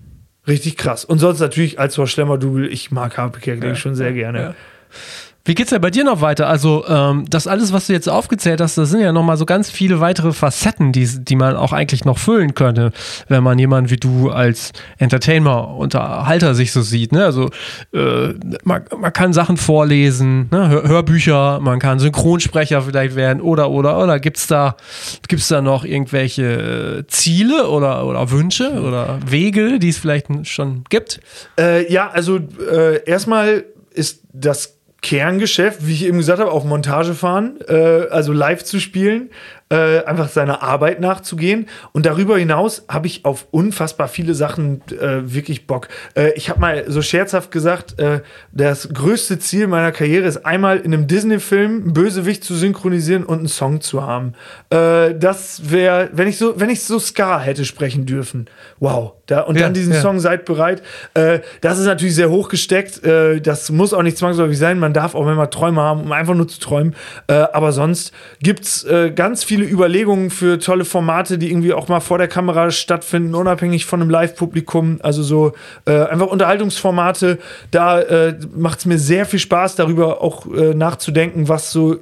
richtig 0.49 0.77
krass. 0.77 1.05
Und 1.05 1.19
sonst 1.19 1.41
natürlich 1.41 1.79
als 1.79 1.97
Horst 1.99 2.13
Schlemmer 2.13 2.39
Double, 2.39 2.67
ich 2.67 2.91
mag 2.91 3.17
Harpe 3.17 3.41
Kerkeling 3.41 3.77
schon 3.77 3.95
sehr 3.95 4.13
gerne. 4.13 4.41
Ja. 4.41 4.55
Wie 5.49 5.55
geht's 5.55 5.71
denn 5.71 5.81
bei 5.81 5.89
dir 5.89 6.05
noch 6.05 6.21
weiter? 6.21 6.47
Also, 6.47 6.85
ähm, 6.87 7.25
das 7.31 7.47
alles, 7.47 7.73
was 7.73 7.87
du 7.87 7.95
jetzt 7.95 8.07
aufgezählt 8.07 8.61
hast, 8.61 8.77
das 8.77 8.91
sind 8.91 9.01
ja 9.01 9.13
nochmal 9.13 9.39
so 9.39 9.47
ganz 9.47 9.71
viele 9.71 9.99
weitere 9.99 10.35
Facetten, 10.35 10.93
die, 10.93 11.09
die 11.25 11.37
man 11.37 11.57
auch 11.57 11.73
eigentlich 11.73 12.05
noch 12.05 12.19
füllen 12.19 12.55
könnte, 12.55 12.93
wenn 13.29 13.43
man 13.43 13.59
jemanden 13.59 13.89
wie 13.89 13.97
du 13.97 14.29
als 14.29 14.73
Entertainer, 14.99 15.75
Unterhalter 15.75 16.55
sich 16.55 16.71
so 16.71 16.83
sieht. 16.83 17.13
Ne? 17.13 17.25
Also, 17.25 17.49
äh, 17.95 18.35
man, 18.65 18.83
man 18.95 19.11
kann 19.15 19.33
Sachen 19.33 19.57
vorlesen, 19.57 20.49
ne? 20.51 20.69
Hör 20.69 20.83
Hörbücher, 20.87 21.61
man 21.61 21.79
kann 21.79 21.99
Synchronsprecher 21.99 22.83
vielleicht 22.83 23.17
werden 23.17 23.41
oder, 23.41 23.71
oder, 23.71 23.99
oder. 23.99 24.21
Gibt's 24.21 24.49
da, 24.49 24.77
gibt's 25.29 25.49
da 25.49 25.63
noch 25.63 25.87
irgendwelche 25.87 27.07
Ziele 27.09 27.69
oder, 27.69 28.05
oder 28.05 28.31
Wünsche 28.31 28.83
oder 28.83 29.19
Wege, 29.25 29.79
die 29.79 29.89
es 29.89 29.97
vielleicht 29.97 30.27
schon 30.47 30.85
gibt? 30.91 31.21
Äh, 31.59 31.91
ja, 31.91 32.11
also 32.11 32.37
äh, 32.71 33.03
erstmal 33.07 33.65
ist 33.95 34.21
das 34.35 34.78
Kerngeschäft, 35.01 35.87
wie 35.87 35.93
ich 35.93 36.07
eben 36.07 36.19
gesagt 36.19 36.41
habe, 36.41 36.51
auch 36.51 36.65
Montage 36.65 37.15
fahren, 37.15 37.59
äh, 37.69 38.09
also 38.11 38.33
live 38.33 38.65
zu 38.65 38.81
spielen, 38.81 39.31
äh, 39.69 40.03
einfach 40.05 40.29
seiner 40.29 40.63
Arbeit 40.63 41.01
nachzugehen. 41.01 41.69
Und 41.93 42.05
darüber 42.05 42.37
hinaus 42.37 42.85
habe 42.89 43.07
ich 43.07 43.25
auf 43.25 43.47
unfassbar 43.53 44.09
viele 44.09 44.35
Sachen 44.35 44.83
äh, 44.91 45.33
wirklich 45.33 45.69
Bock. 45.69 45.89
Äh, 46.15 46.33
ich 46.35 46.51
habe 46.51 46.59
mal 46.59 46.85
so 46.91 47.01
scherzhaft 47.01 47.53
gesagt, 47.53 48.01
äh, 48.01 48.23
das 48.51 48.89
größte 48.93 49.39
Ziel 49.39 49.69
meiner 49.69 49.93
Karriere 49.93 50.27
ist 50.27 50.45
einmal 50.45 50.79
in 50.79 50.93
einem 50.93 51.07
Disney-Film 51.07 51.93
Bösewicht 51.93 52.43
zu 52.43 52.57
synchronisieren 52.57 53.25
und 53.25 53.39
einen 53.39 53.49
Song 53.49 53.81
zu 53.81 54.03
haben. 54.03 54.33
Äh, 54.71 55.15
das 55.15 55.71
wäre, 55.71 56.11
wenn 56.13 56.27
ich 56.27 56.39
so, 56.39 56.59
wenn 56.59 56.71
ich 56.71 56.83
so 56.83 56.99
Ska 56.99 57.39
hätte 57.39 57.65
sprechen 57.65 58.05
dürfen. 58.05 58.47
Wow. 58.81 59.18
Da, 59.29 59.43
und 59.43 59.57
Ja, 59.57 59.65
dann 59.65 59.75
diesen 59.75 59.93
ja. 59.93 60.01
Song 60.01 60.21
Seid 60.21 60.47
bereit. 60.47 60.83
Äh, 61.13 61.41
das 61.61 61.79
ist 61.79 61.85
natürlich 61.85 62.15
sehr 62.15 62.31
hochgesteckt. 62.31 63.05
Äh, 63.05 63.41
das 63.43 63.71
muss 63.71 63.93
auch 63.93 64.03
nicht 64.03 64.17
zwangsläufig 64.17 64.59
sein. 64.59 64.79
Man 64.79 64.95
darf 64.95 65.15
auch 65.15 65.25
manchmal 65.25 65.51
Träume 65.51 65.83
haben, 65.83 66.01
um 66.01 66.13
einfach 66.13 66.35
nur 66.35 66.49
zu 66.49 66.59
träumen. 66.59 66.97
Äh, 67.27 67.35
aber 67.35 67.73
sonst 67.73 68.13
gibt's 68.41 68.85
äh, 68.85 69.11
ganz 69.11 69.45
viele 69.45 69.67
Überlegungen 69.67 70.31
für 70.31 70.59
tolle 70.59 70.87
Formate, 70.87 71.37
die 71.37 71.51
irgendwie 71.51 71.75
auch 71.75 71.89
mal 71.89 72.01
vor 72.01 72.17
der 72.17 72.27
Kamera 72.29 72.71
stattfinden, 72.71 73.35
unabhängig 73.35 73.85
von 73.85 74.01
einem 74.01 74.09
Live-Publikum. 74.09 74.99
Also 75.03 75.23
so 75.23 75.53
äh, 75.85 75.93
einfach 75.93 76.29
Unterhaltungsformate. 76.29 77.39
Da 77.71 78.01
äh, 78.01 78.35
macht's 78.57 78.87
mir 78.87 78.99
sehr 78.99 79.27
viel 79.27 79.41
Spaß, 79.41 79.77
darüber 79.77 80.23
auch 80.23 80.47
äh, 80.47 80.73
nachzudenken, 80.73 81.49
was 81.49 81.71
so 81.71 81.97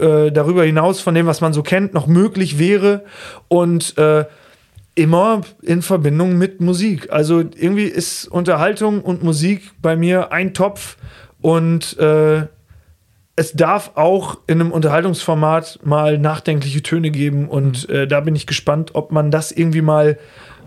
äh, 0.00 0.32
darüber 0.32 0.64
hinaus 0.64 1.00
von 1.00 1.14
dem, 1.14 1.26
was 1.26 1.40
man 1.40 1.52
so 1.52 1.62
kennt, 1.62 1.94
noch 1.94 2.08
möglich 2.08 2.58
wäre. 2.58 3.04
Und 3.46 3.96
äh, 3.96 4.24
immer 4.94 5.42
in 5.62 5.82
Verbindung 5.82 6.38
mit 6.38 6.60
Musik. 6.60 7.12
Also 7.12 7.40
irgendwie 7.40 7.84
ist 7.84 8.26
Unterhaltung 8.26 9.00
und 9.00 9.22
Musik 9.22 9.72
bei 9.82 9.96
mir 9.96 10.32
ein 10.32 10.54
Topf 10.54 10.96
und 11.40 11.98
äh, 11.98 12.46
es 13.36 13.52
darf 13.52 13.92
auch 13.96 14.38
in 14.46 14.60
einem 14.60 14.70
Unterhaltungsformat 14.70 15.80
mal 15.82 16.18
nachdenkliche 16.18 16.82
Töne 16.82 17.10
geben 17.10 17.48
und 17.48 17.88
äh, 17.88 18.06
da 18.06 18.20
bin 18.20 18.36
ich 18.36 18.46
gespannt, 18.46 18.94
ob 18.94 19.10
man 19.10 19.32
das 19.32 19.50
irgendwie 19.50 19.82
mal 19.82 20.18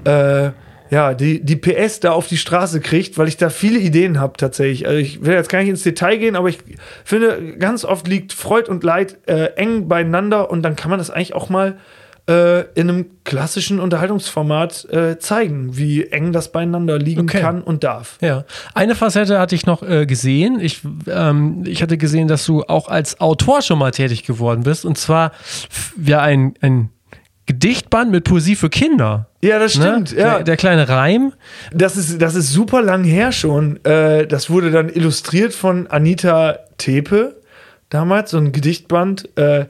äh, 0.03 0.51
ja, 0.89 1.13
die, 1.13 1.43
die 1.43 1.55
PS 1.55 1.99
da 1.99 2.11
auf 2.11 2.27
die 2.27 2.37
Straße 2.37 2.79
kriegt, 2.79 3.17
weil 3.17 3.27
ich 3.27 3.37
da 3.37 3.49
viele 3.49 3.79
Ideen 3.79 4.19
habe 4.19 4.37
tatsächlich. 4.37 4.87
Also 4.87 4.99
ich 4.99 5.23
will 5.23 5.33
jetzt 5.33 5.49
gar 5.49 5.59
nicht 5.59 5.69
ins 5.69 5.83
Detail 5.83 6.17
gehen, 6.17 6.35
aber 6.35 6.49
ich 6.49 6.59
finde, 7.03 7.55
ganz 7.57 7.83
oft 7.83 8.07
liegt 8.07 8.33
Freud 8.33 8.69
und 8.69 8.83
Leid 8.83 9.17
äh, 9.27 9.53
eng 9.55 9.87
beieinander 9.87 10.49
und 10.49 10.61
dann 10.61 10.75
kann 10.75 10.89
man 10.89 10.99
das 10.99 11.09
eigentlich 11.09 11.33
auch 11.33 11.49
mal 11.49 11.77
äh, 12.29 12.61
in 12.75 12.89
einem 12.89 13.05
klassischen 13.23 13.79
Unterhaltungsformat 13.79 14.85
äh, 14.91 15.17
zeigen, 15.19 15.77
wie 15.77 16.05
eng 16.07 16.33
das 16.33 16.51
beieinander 16.51 16.97
liegen 16.99 17.21
Okay. 17.21 17.39
kann 17.39 17.61
und 17.61 17.83
darf. 17.83 18.17
Ja, 18.21 18.43
eine 18.73 18.95
Facette 18.95 19.39
hatte 19.39 19.55
ich 19.55 19.65
noch 19.65 19.81
äh, 19.83 20.05
gesehen. 20.05 20.59
Ich, 20.59 20.81
ähm, 21.07 21.63
ich 21.65 21.81
hatte 21.81 21.97
gesehen, 21.97 22.27
dass 22.27 22.45
du 22.45 22.63
auch 22.63 22.89
als 22.89 23.19
Autor 23.21 23.61
schon 23.61 23.79
mal 23.79 23.91
tätig 23.91 24.23
geworden 24.23 24.63
bist. 24.63 24.85
Und 24.85 24.97
zwar 24.97 25.31
ja 26.03 26.21
ein, 26.21 26.53
ein 26.61 26.89
Gedichtband 27.45 28.11
mit 28.11 28.25
Poesie 28.25 28.55
für 28.57 28.69
Kinder. 28.69 29.27
Ja, 29.41 29.57
das 29.57 29.77
Ne? 29.77 29.83
stimmt. 29.85 30.11
Ja. 30.11 30.35
Der, 30.35 30.43
der 30.43 30.57
kleine 30.57 30.89
Reim. 30.89 31.31
Das 31.71 31.95
ist, 31.95 32.21
das 32.21 32.35
ist 32.35 32.51
super 32.51 32.81
lang 32.81 33.05
her 33.05 33.31
schon. 33.31 33.83
Äh, 33.85 34.27
das 34.27 34.49
wurde 34.49 34.69
dann 34.71 34.89
illustriert 34.89 35.53
von 35.53 35.87
Anita 35.87 36.59
Tepe 36.77 37.35
damals, 37.89 38.31
so 38.31 38.37
ein 38.37 38.51
Gedichtband. 38.51 39.29
Äh, 39.37 39.65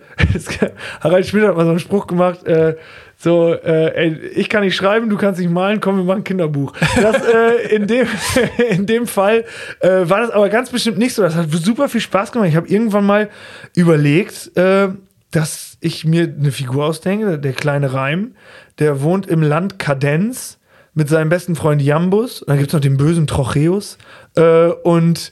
Harald 1.02 1.28
Schmidt 1.28 1.44
hat 1.46 1.56
mal 1.56 1.66
so 1.66 1.72
einen 1.72 1.80
Spruch 1.80 2.08
gemacht, 2.08 2.46
äh, 2.46 2.76
so, 3.20 3.52
äh, 3.52 3.94
ey, 3.96 4.16
ich 4.36 4.48
kann 4.48 4.64
nicht 4.64 4.76
schreiben, 4.76 5.10
du 5.10 5.18
kannst 5.18 5.40
nicht 5.40 5.50
malen, 5.50 5.82
komm, 5.82 5.98
wir 5.98 6.04
machen 6.04 6.20
ein 6.20 6.24
Kinderbuch. 6.24 6.74
Das, 7.02 7.24
äh, 7.26 7.76
in, 7.76 7.88
dem, 7.88 8.08
in 8.70 8.86
dem 8.86 9.08
Fall 9.08 9.44
äh, 9.80 10.02
war 10.04 10.22
das 10.22 10.30
aber 10.30 10.50
ganz 10.50 10.70
bestimmt 10.70 11.00
nicht 11.00 11.16
so. 11.16 11.24
Das 11.24 11.36
hat 11.36 11.50
super 11.50 11.90
viel 11.90 12.02
Spaß 12.02 12.32
gemacht. 12.32 12.50
Ich 12.50 12.56
habe 12.56 12.68
irgendwann 12.68 13.06
mal 13.06 13.30
überlegt, 13.76 14.56
äh, 14.56 14.90
dass 15.32 15.78
ich 15.80 16.06
mir 16.06 16.24
eine 16.24 16.52
Figur 16.52 16.86
ausdenke, 16.86 17.40
der 17.40 17.54
kleine 17.54 17.94
Reim, 17.94 18.36
der 18.78 19.02
wohnt 19.02 19.26
im 19.26 19.42
Land 19.42 19.80
Kadenz 19.80 20.60
mit 20.94 21.10
seinem 21.10 21.30
besten 21.30 21.56
Freund 21.56 21.82
Jambus. 21.82 22.42
Und 22.42 22.50
dann 22.50 22.58
gibt 22.58 22.70
es 22.70 22.74
noch 22.74 22.82
den 22.82 22.98
bösen 22.98 23.26
Trocheus. 23.26 23.98
Äh, 24.36 24.68
und 24.68 25.32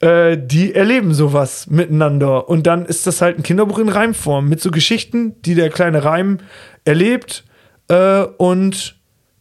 äh, 0.00 0.36
die 0.38 0.74
erleben 0.74 1.14
sowas 1.14 1.68
miteinander. 1.68 2.48
Und 2.48 2.66
dann 2.66 2.86
ist 2.86 3.06
das 3.06 3.22
halt 3.22 3.38
ein 3.38 3.42
Kinderbuch 3.42 3.78
in 3.78 3.88
Reimform 3.88 4.48
mit 4.48 4.60
so 4.60 4.70
Geschichten, 4.70 5.40
die 5.42 5.54
der 5.54 5.70
kleine 5.70 6.04
Reim 6.04 6.38
erlebt. 6.84 7.44
Äh, 7.88 8.22
und 8.22 8.96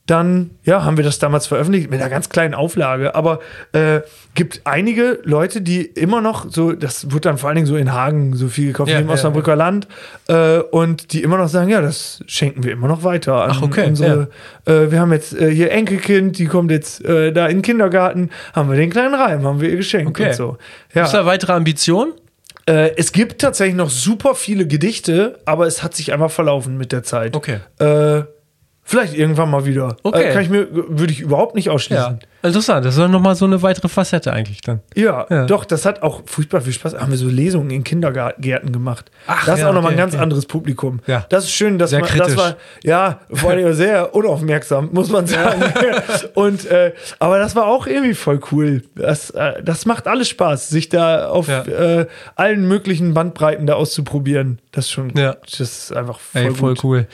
dann, 0.08 0.52
ja, 0.64 0.84
haben 0.84 0.98
wir 0.98 1.04
das 1.04 1.18
damals 1.18 1.48
veröffentlicht 1.48 1.90
mit 1.90 2.00
einer 2.00 2.12
ganz 2.12 2.30
kleinen 2.30 2.54
Auflage. 2.54 3.16
Aber 3.16 3.40
äh, 3.72 4.02
gibt 4.36 4.62
einige 4.64 5.20
Leute, 5.24 5.62
die 5.62 5.84
immer 5.84 6.22
noch 6.22 6.46
so, 6.52 6.74
das 6.74 7.12
wird 7.12 7.26
dann 7.26 7.40
vor 7.40 7.50
allen 7.50 7.56
Dingen 7.56 7.68
so 7.68 7.76
in 7.76 7.92
Hagen 7.92 8.36
so 8.36 8.48
viel 8.48 8.68
gekauft, 8.68 8.92
Ja, 8.92 9.00
im 9.00 9.08
ja, 9.08 9.14
Osnabrücker 9.14 9.56
Land, 9.56 9.88
äh, 10.28 10.60
und 10.60 11.12
die 11.14 11.24
immer 11.24 11.38
noch 11.38 11.48
sagen, 11.48 11.70
ja, 11.70 11.82
das 11.82 12.24
schenken 12.28 12.64
wir 12.64 12.74
immer 12.74 12.88
noch 12.88 13.04
weiter 13.04 13.46
an 13.46 13.52
Ach, 13.56 13.62
okay, 13.64 13.88
unsere, 13.88 14.30
äh, 14.66 14.92
wir 14.92 15.00
haben 15.00 15.12
jetzt 15.12 15.34
äh, 15.34 15.50
hier 15.50 15.72
Enkelkind, 15.72 16.38
die 16.38 16.46
kommt 16.46 16.70
jetzt 16.70 17.04
äh, 17.04 17.32
da 17.32 17.48
in 17.48 17.58
den 17.58 17.62
Kindergarten, 17.64 18.30
haben 18.54 18.70
wir 18.70 18.78
den 18.78 18.92
kleinen 18.92 19.16
Reim, 19.16 19.44
haben 19.44 19.60
wir 19.60 19.70
ihr 19.70 19.78
geschenkt 19.78 20.10
Okay. 20.10 20.30
und 20.30 20.36
so. 20.36 20.58
Ja. 20.94 21.06
Ist 21.06 21.14
da 21.14 21.26
weitere 21.26 21.54
Ambition? 21.54 22.14
Äh, 22.68 22.92
es 22.96 23.12
gibt 23.12 23.42
tatsächlich 23.42 23.76
noch 23.76 23.90
super 23.90 24.36
viele 24.36 24.68
Gedichte, 24.68 25.40
aber 25.46 25.66
es 25.66 25.82
hat 25.82 25.96
sich 25.96 26.14
einfach 26.14 26.32
verlaufen 26.32 26.78
mit 26.78 26.92
der 26.92 27.04
Zeit. 27.04 27.36
Okay. 27.36 27.60
Äh, 27.80 28.24
vielleicht 28.88 29.16
irgendwann 29.16 29.50
mal 29.50 29.66
wieder. 29.66 29.98
Okay. 30.04 30.24
Äh, 30.30 30.34
kann 30.34 30.42
ich 30.44 30.50
mir, 30.50 30.68
würde 30.72 31.12
ich 31.12 31.20
überhaupt 31.20 31.56
nicht 31.56 31.70
ausschließen. 31.72 32.20
Interessant. 32.44 32.86
Das 32.86 32.94
ist 32.94 33.00
dann 33.02 33.10
nochmal 33.10 33.36
so 33.36 33.46
eine 33.46 33.64
weitere 33.64 33.88
Facette 33.90 34.32
eigentlich 34.32 34.62
dann. 34.62 34.82
Ja, 34.94 35.26
Ja. 35.32 35.46
doch, 35.48 35.66
das 35.66 35.84
hat 35.86 36.04
auch 36.04 36.22
furchtbar 36.28 36.62
viel 36.62 36.74
Spaß. 36.74 36.94
Haben 36.96 37.10
wir 37.10 37.18
so 37.18 37.28
Lesungen 37.28 37.72
in 37.72 37.84
Kindergärten 37.84 38.72
gemacht. 38.72 39.10
Ach, 39.26 39.44
das 39.46 39.56
ist 39.56 39.62
ja, 39.62 39.70
auch 39.70 39.74
nochmal 39.74 39.94
okay, 39.94 39.96
ein 39.96 40.04
ganz 40.04 40.14
okay. 40.14 40.22
anderes 40.24 40.46
Publikum. 40.46 41.00
Ja. 41.08 41.26
Das 41.30 41.46
ist 41.46 41.52
schön, 41.52 41.80
dass 41.80 41.90
Sehr 41.90 42.02
man, 42.02 42.10
kritisch. 42.10 42.36
das 42.36 42.38
war, 42.38 42.56
ja, 42.84 43.20
vor 43.34 43.50
allem 43.50 43.74
sehr 43.74 44.14
unaufmerksam, 44.14 44.90
muss 44.92 45.10
man 45.10 45.26
sagen. 45.26 45.64
Und, 46.36 46.66
äh, 46.68 46.94
aber 47.18 47.40
das 47.40 47.56
war 47.56 47.66
auch 47.66 47.88
irgendwie 47.88 48.14
voll 48.14 48.40
cool. 48.52 48.84
Das, 48.94 49.32
äh, 49.32 49.64
das 49.64 49.88
macht 49.88 50.08
alles 50.08 50.30
Spaß, 50.30 50.70
sich 50.70 50.90
da 50.90 51.28
auf 51.30 51.48
Ja. 51.48 51.64
äh, 51.64 52.06
allen 52.36 52.68
möglichen 52.68 53.16
Bandbreiten 53.16 53.66
da 53.66 53.74
auszuprobieren. 53.74 54.60
Das 54.72 54.86
ist 54.86 54.92
schon, 54.92 55.10
Ja. 55.18 55.38
das 55.50 55.60
ist 55.60 55.92
einfach 55.96 56.20
voll, 56.20 56.42
Ey, 56.44 56.52
voll 56.54 56.74
gut. 56.76 56.84
cool. 56.84 57.08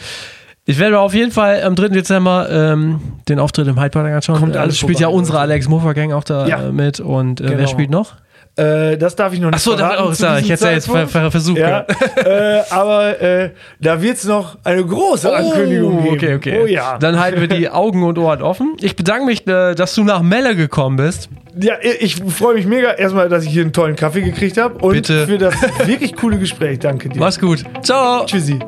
Ich 0.65 0.77
werde 0.79 0.99
auf 0.99 1.13
jeden 1.13 1.31
Fall 1.31 1.63
am 1.63 1.75
3. 1.75 1.87
Dezember 1.89 2.47
ähm, 2.51 2.99
den 3.27 3.39
Auftritt 3.39 3.67
im 3.67 3.79
Hyde 3.79 3.89
Park 3.89 4.07
anschauen. 4.13 4.39
Kommt 4.39 4.55
Äh, 4.55 4.59
alles 4.59 4.77
spielt 4.77 4.99
vorbei, 4.99 5.11
ja 5.11 5.17
unsere. 5.17 5.39
Alex 5.39 5.67
Muffer 5.67 5.93
Gang 5.93 6.13
auch 6.13 6.23
da 6.23 6.45
Ja. 6.47 6.67
äh, 6.67 6.71
mit. 6.71 6.99
Und 6.99 7.41
äh, 7.41 7.45
wer 7.49 7.57
Genau. 7.57 7.67
spielt 7.69 7.89
noch? 7.89 8.13
Äh, 8.57 8.97
das 8.97 9.15
darf 9.15 9.31
ich 9.33 9.39
noch 9.39 9.47
nicht 9.49 9.55
Achso, 9.65 9.75
sagen. 10.13 10.43
Ich 10.43 10.49
hätte 10.51 10.65
ja 10.65 10.71
jetzt 10.71 10.87
ver 10.87 11.07
ver 11.07 11.31
versucht. 11.31 11.57
Ja, 11.57 11.85
äh, 12.17 12.61
aber 12.69 13.19
äh, 13.21 13.51
da 13.79 14.01
wird 14.01 14.17
es 14.17 14.25
noch 14.25 14.57
eine 14.65 14.83
große 14.85 15.33
Ankündigung 15.33 16.03
geben. 16.03 16.15
okay, 16.15 16.35
okay. 16.35 16.59
Oh 16.61 16.65
ja. 16.67 16.97
Dann 16.99 17.17
halten 17.19 17.39
wir 17.39 17.47
die 17.47 17.69
Augen 17.69 18.03
und 18.03 18.17
Ohren 18.19 18.41
offen. 18.41 18.73
Ich 18.81 18.95
bedanke 18.97 19.25
mich, 19.25 19.47
äh, 19.47 19.73
dass 19.73 19.95
du 19.95 20.03
nach 20.03 20.21
Melle 20.21 20.55
gekommen 20.57 20.97
bist. 20.97 21.29
Ja, 21.59 21.75
ich 21.81 22.17
freue 22.17 22.55
mich 22.55 22.67
mega 22.67 22.91
erstmal, 22.91 23.29
dass 23.29 23.45
ich 23.45 23.51
hier 23.51 23.63
einen 23.63 23.73
tollen 23.73 23.95
Kaffee 23.95 24.21
gekriegt 24.21 24.57
habe 24.57 24.75
und 24.79 24.93
Bitte. 24.93 25.25
für 25.27 25.37
das 25.37 25.55
wirklich 25.85 26.15
coole 26.17 26.37
Gespräch. 26.37 26.79
Danke 26.79 27.07
dir. 27.09 27.19
Mach's 27.19 27.39
gut. 27.39 27.63
Ciao. 27.81 28.25
Tschüssi. 28.25 28.59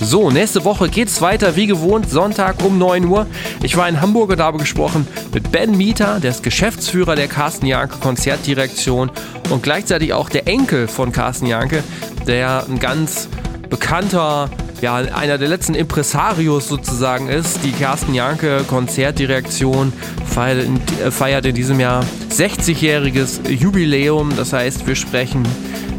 So, 0.00 0.30
nächste 0.30 0.64
Woche 0.64 0.88
geht's 0.88 1.20
weiter 1.20 1.56
wie 1.56 1.66
gewohnt, 1.66 2.08
Sonntag 2.08 2.64
um 2.64 2.78
9 2.78 3.04
Uhr. 3.04 3.26
Ich 3.62 3.76
war 3.76 3.88
in 3.88 4.00
Hamburg 4.00 4.30
und 4.30 4.40
habe 4.40 4.58
gesprochen 4.58 5.08
mit 5.34 5.50
Ben 5.50 5.76
Mieter, 5.76 6.20
der 6.20 6.30
ist 6.30 6.44
Geschäftsführer 6.44 7.16
der 7.16 7.26
Carsten 7.26 7.66
Janke 7.66 7.98
Konzertdirektion 7.98 9.10
und 9.50 9.62
gleichzeitig 9.64 10.12
auch 10.12 10.28
der 10.28 10.46
Enkel 10.46 10.86
von 10.86 11.10
Carsten 11.10 11.46
Janke, 11.46 11.82
der 12.28 12.64
ein 12.68 12.78
ganz 12.78 13.28
bekannter, 13.68 14.48
ja, 14.80 14.94
einer 14.94 15.36
der 15.36 15.48
letzten 15.48 15.74
Impresarios 15.74 16.68
sozusagen 16.68 17.28
ist. 17.28 17.64
Die 17.64 17.72
Carsten 17.72 18.14
Janke 18.14 18.64
Konzertdirektion 18.68 19.92
feiert 20.24 20.64
in, 21.44 21.50
äh, 21.50 21.52
diesem 21.52 21.80
Jahr 21.80 22.04
60-jähriges 22.30 23.48
Jubiläum. 23.48 24.32
Das 24.36 24.52
heißt, 24.52 24.86
wir 24.86 24.94
sprechen 24.94 25.42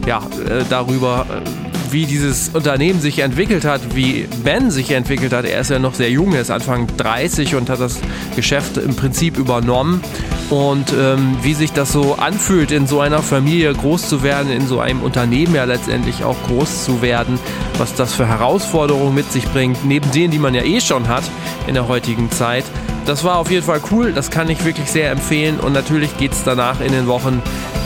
ja, 0.08 0.20
äh, 0.20 0.64
darüber, 0.70 1.26
äh, 1.30 1.69
wie 1.92 2.06
dieses 2.06 2.50
Unternehmen 2.50 3.02
sich 3.02 3.20
entwickelt 3.20 3.66
hat, 3.66 3.96
wie 3.96 4.28
Ben 4.44 4.72
sich 4.72 4.92
entwickelt 4.92 5.34
hat. 5.34 5.46
Er 5.46 5.62
ist 5.62 5.70
ja 5.70 5.80
noch 5.80 5.94
sehr 5.94 6.10
jung, 6.10 6.34
er 6.34 6.42
ist 6.42 6.52
Anfang 6.52 6.88
30 6.98 7.56
und 7.56 7.70
hat 7.70 7.80
das 7.80 8.00
Geschäft 8.36 8.78
im 8.78 8.96
Prinzip 8.96 9.38
übernommen. 9.38 10.02
und 10.50 10.94
ähm, 11.00 11.38
wie 11.44 11.54
sich 11.54 11.74
das 11.74 11.92
so 11.92 12.16
anfühlt, 12.16 12.72
in 12.72 12.88
so 12.88 13.02
einer 13.02 13.22
Familie 13.22 13.72
groß 13.72 14.10
zu 14.10 14.24
werden, 14.24 14.52
in 14.52 14.66
so 14.66 14.80
einem 14.80 15.04
Unternehmen 15.04 15.54
ja 15.54 15.66
letztendlich 15.66 16.24
auch 16.24 16.38
groß 16.48 16.86
zu 16.86 17.04
werden, 17.04 17.40
was 17.78 17.94
das 17.94 18.16
für 18.16 18.28
Herausforderungen 18.28 19.14
mit 19.14 19.32
sich 19.32 19.46
bringt, 19.50 19.86
neben 19.86 20.10
denen, 20.12 20.32
die 20.32 20.40
man 20.40 20.56
ja 20.56 20.64
eh 20.64 20.82
schon 20.82 21.08
hat 21.08 21.24
in 21.68 21.76
der 21.76 21.88
heutigen 21.88 22.32
Zeit. 22.32 22.66
Das 23.06 23.24
war 23.24 23.38
auf 23.38 23.52
jeden 23.52 23.66
Fall 23.66 23.80
cool, 23.92 24.12
das 24.12 24.32
kann 24.32 24.50
ich 24.50 24.66
wirklich 24.66 24.90
sehr 24.90 25.12
empfehlen 25.12 25.60
und 25.60 25.74
natürlich 25.74 26.18
geht 26.18 26.32
es 26.32 26.44
danach 26.44 26.82
in 26.82 26.92
den 26.92 27.06
Wochen 27.06 27.44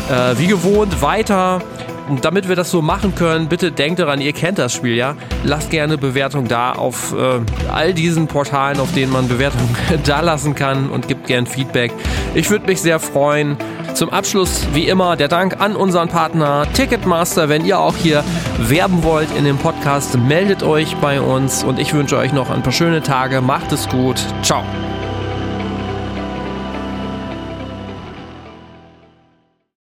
äh, 0.09 0.37
wie 0.37 0.47
gewohnt 0.47 1.01
weiter. 1.01 1.61
Und 2.09 2.25
damit 2.25 2.49
wir 2.49 2.55
das 2.55 2.69
so 2.69 2.81
machen 2.81 3.15
können, 3.15 3.47
bitte 3.47 3.71
denkt 3.71 3.99
daran, 3.99 4.21
ihr 4.21 4.33
kennt 4.33 4.59
das 4.59 4.73
Spiel 4.73 4.95
ja. 4.95 5.15
Lasst 5.43 5.69
gerne 5.69 5.97
Bewertung 5.97 6.47
da 6.47 6.73
auf 6.73 7.13
äh, 7.13 7.39
all 7.71 7.93
diesen 7.93 8.27
Portalen, 8.27 8.79
auf 8.79 8.93
denen 8.93 9.11
man 9.11 9.27
Bewertungen 9.27 9.75
da 10.05 10.21
lassen 10.21 10.55
kann 10.55 10.89
und 10.89 11.07
gibt 11.07 11.27
gern 11.27 11.45
Feedback. 11.45 11.91
Ich 12.35 12.49
würde 12.49 12.65
mich 12.65 12.81
sehr 12.81 12.99
freuen. 12.99 13.57
Zum 13.93 14.09
Abschluss, 14.09 14.67
wie 14.73 14.87
immer, 14.87 15.15
der 15.15 15.27
Dank 15.27 15.61
an 15.61 15.75
unseren 15.75 16.09
Partner 16.09 16.65
Ticketmaster. 16.73 17.47
Wenn 17.47 17.63
ihr 17.63 17.79
auch 17.79 17.95
hier 17.95 18.23
werben 18.57 19.03
wollt 19.03 19.29
in 19.37 19.45
dem 19.45 19.57
Podcast, 19.57 20.17
meldet 20.17 20.63
euch 20.63 20.95
bei 20.97 21.21
uns 21.21 21.63
und 21.63 21.79
ich 21.79 21.93
wünsche 21.93 22.17
euch 22.17 22.33
noch 22.33 22.49
ein 22.49 22.63
paar 22.63 22.73
schöne 22.73 23.01
Tage. 23.03 23.41
Macht 23.41 23.71
es 23.71 23.87
gut. 23.87 24.19
Ciao. 24.41 24.63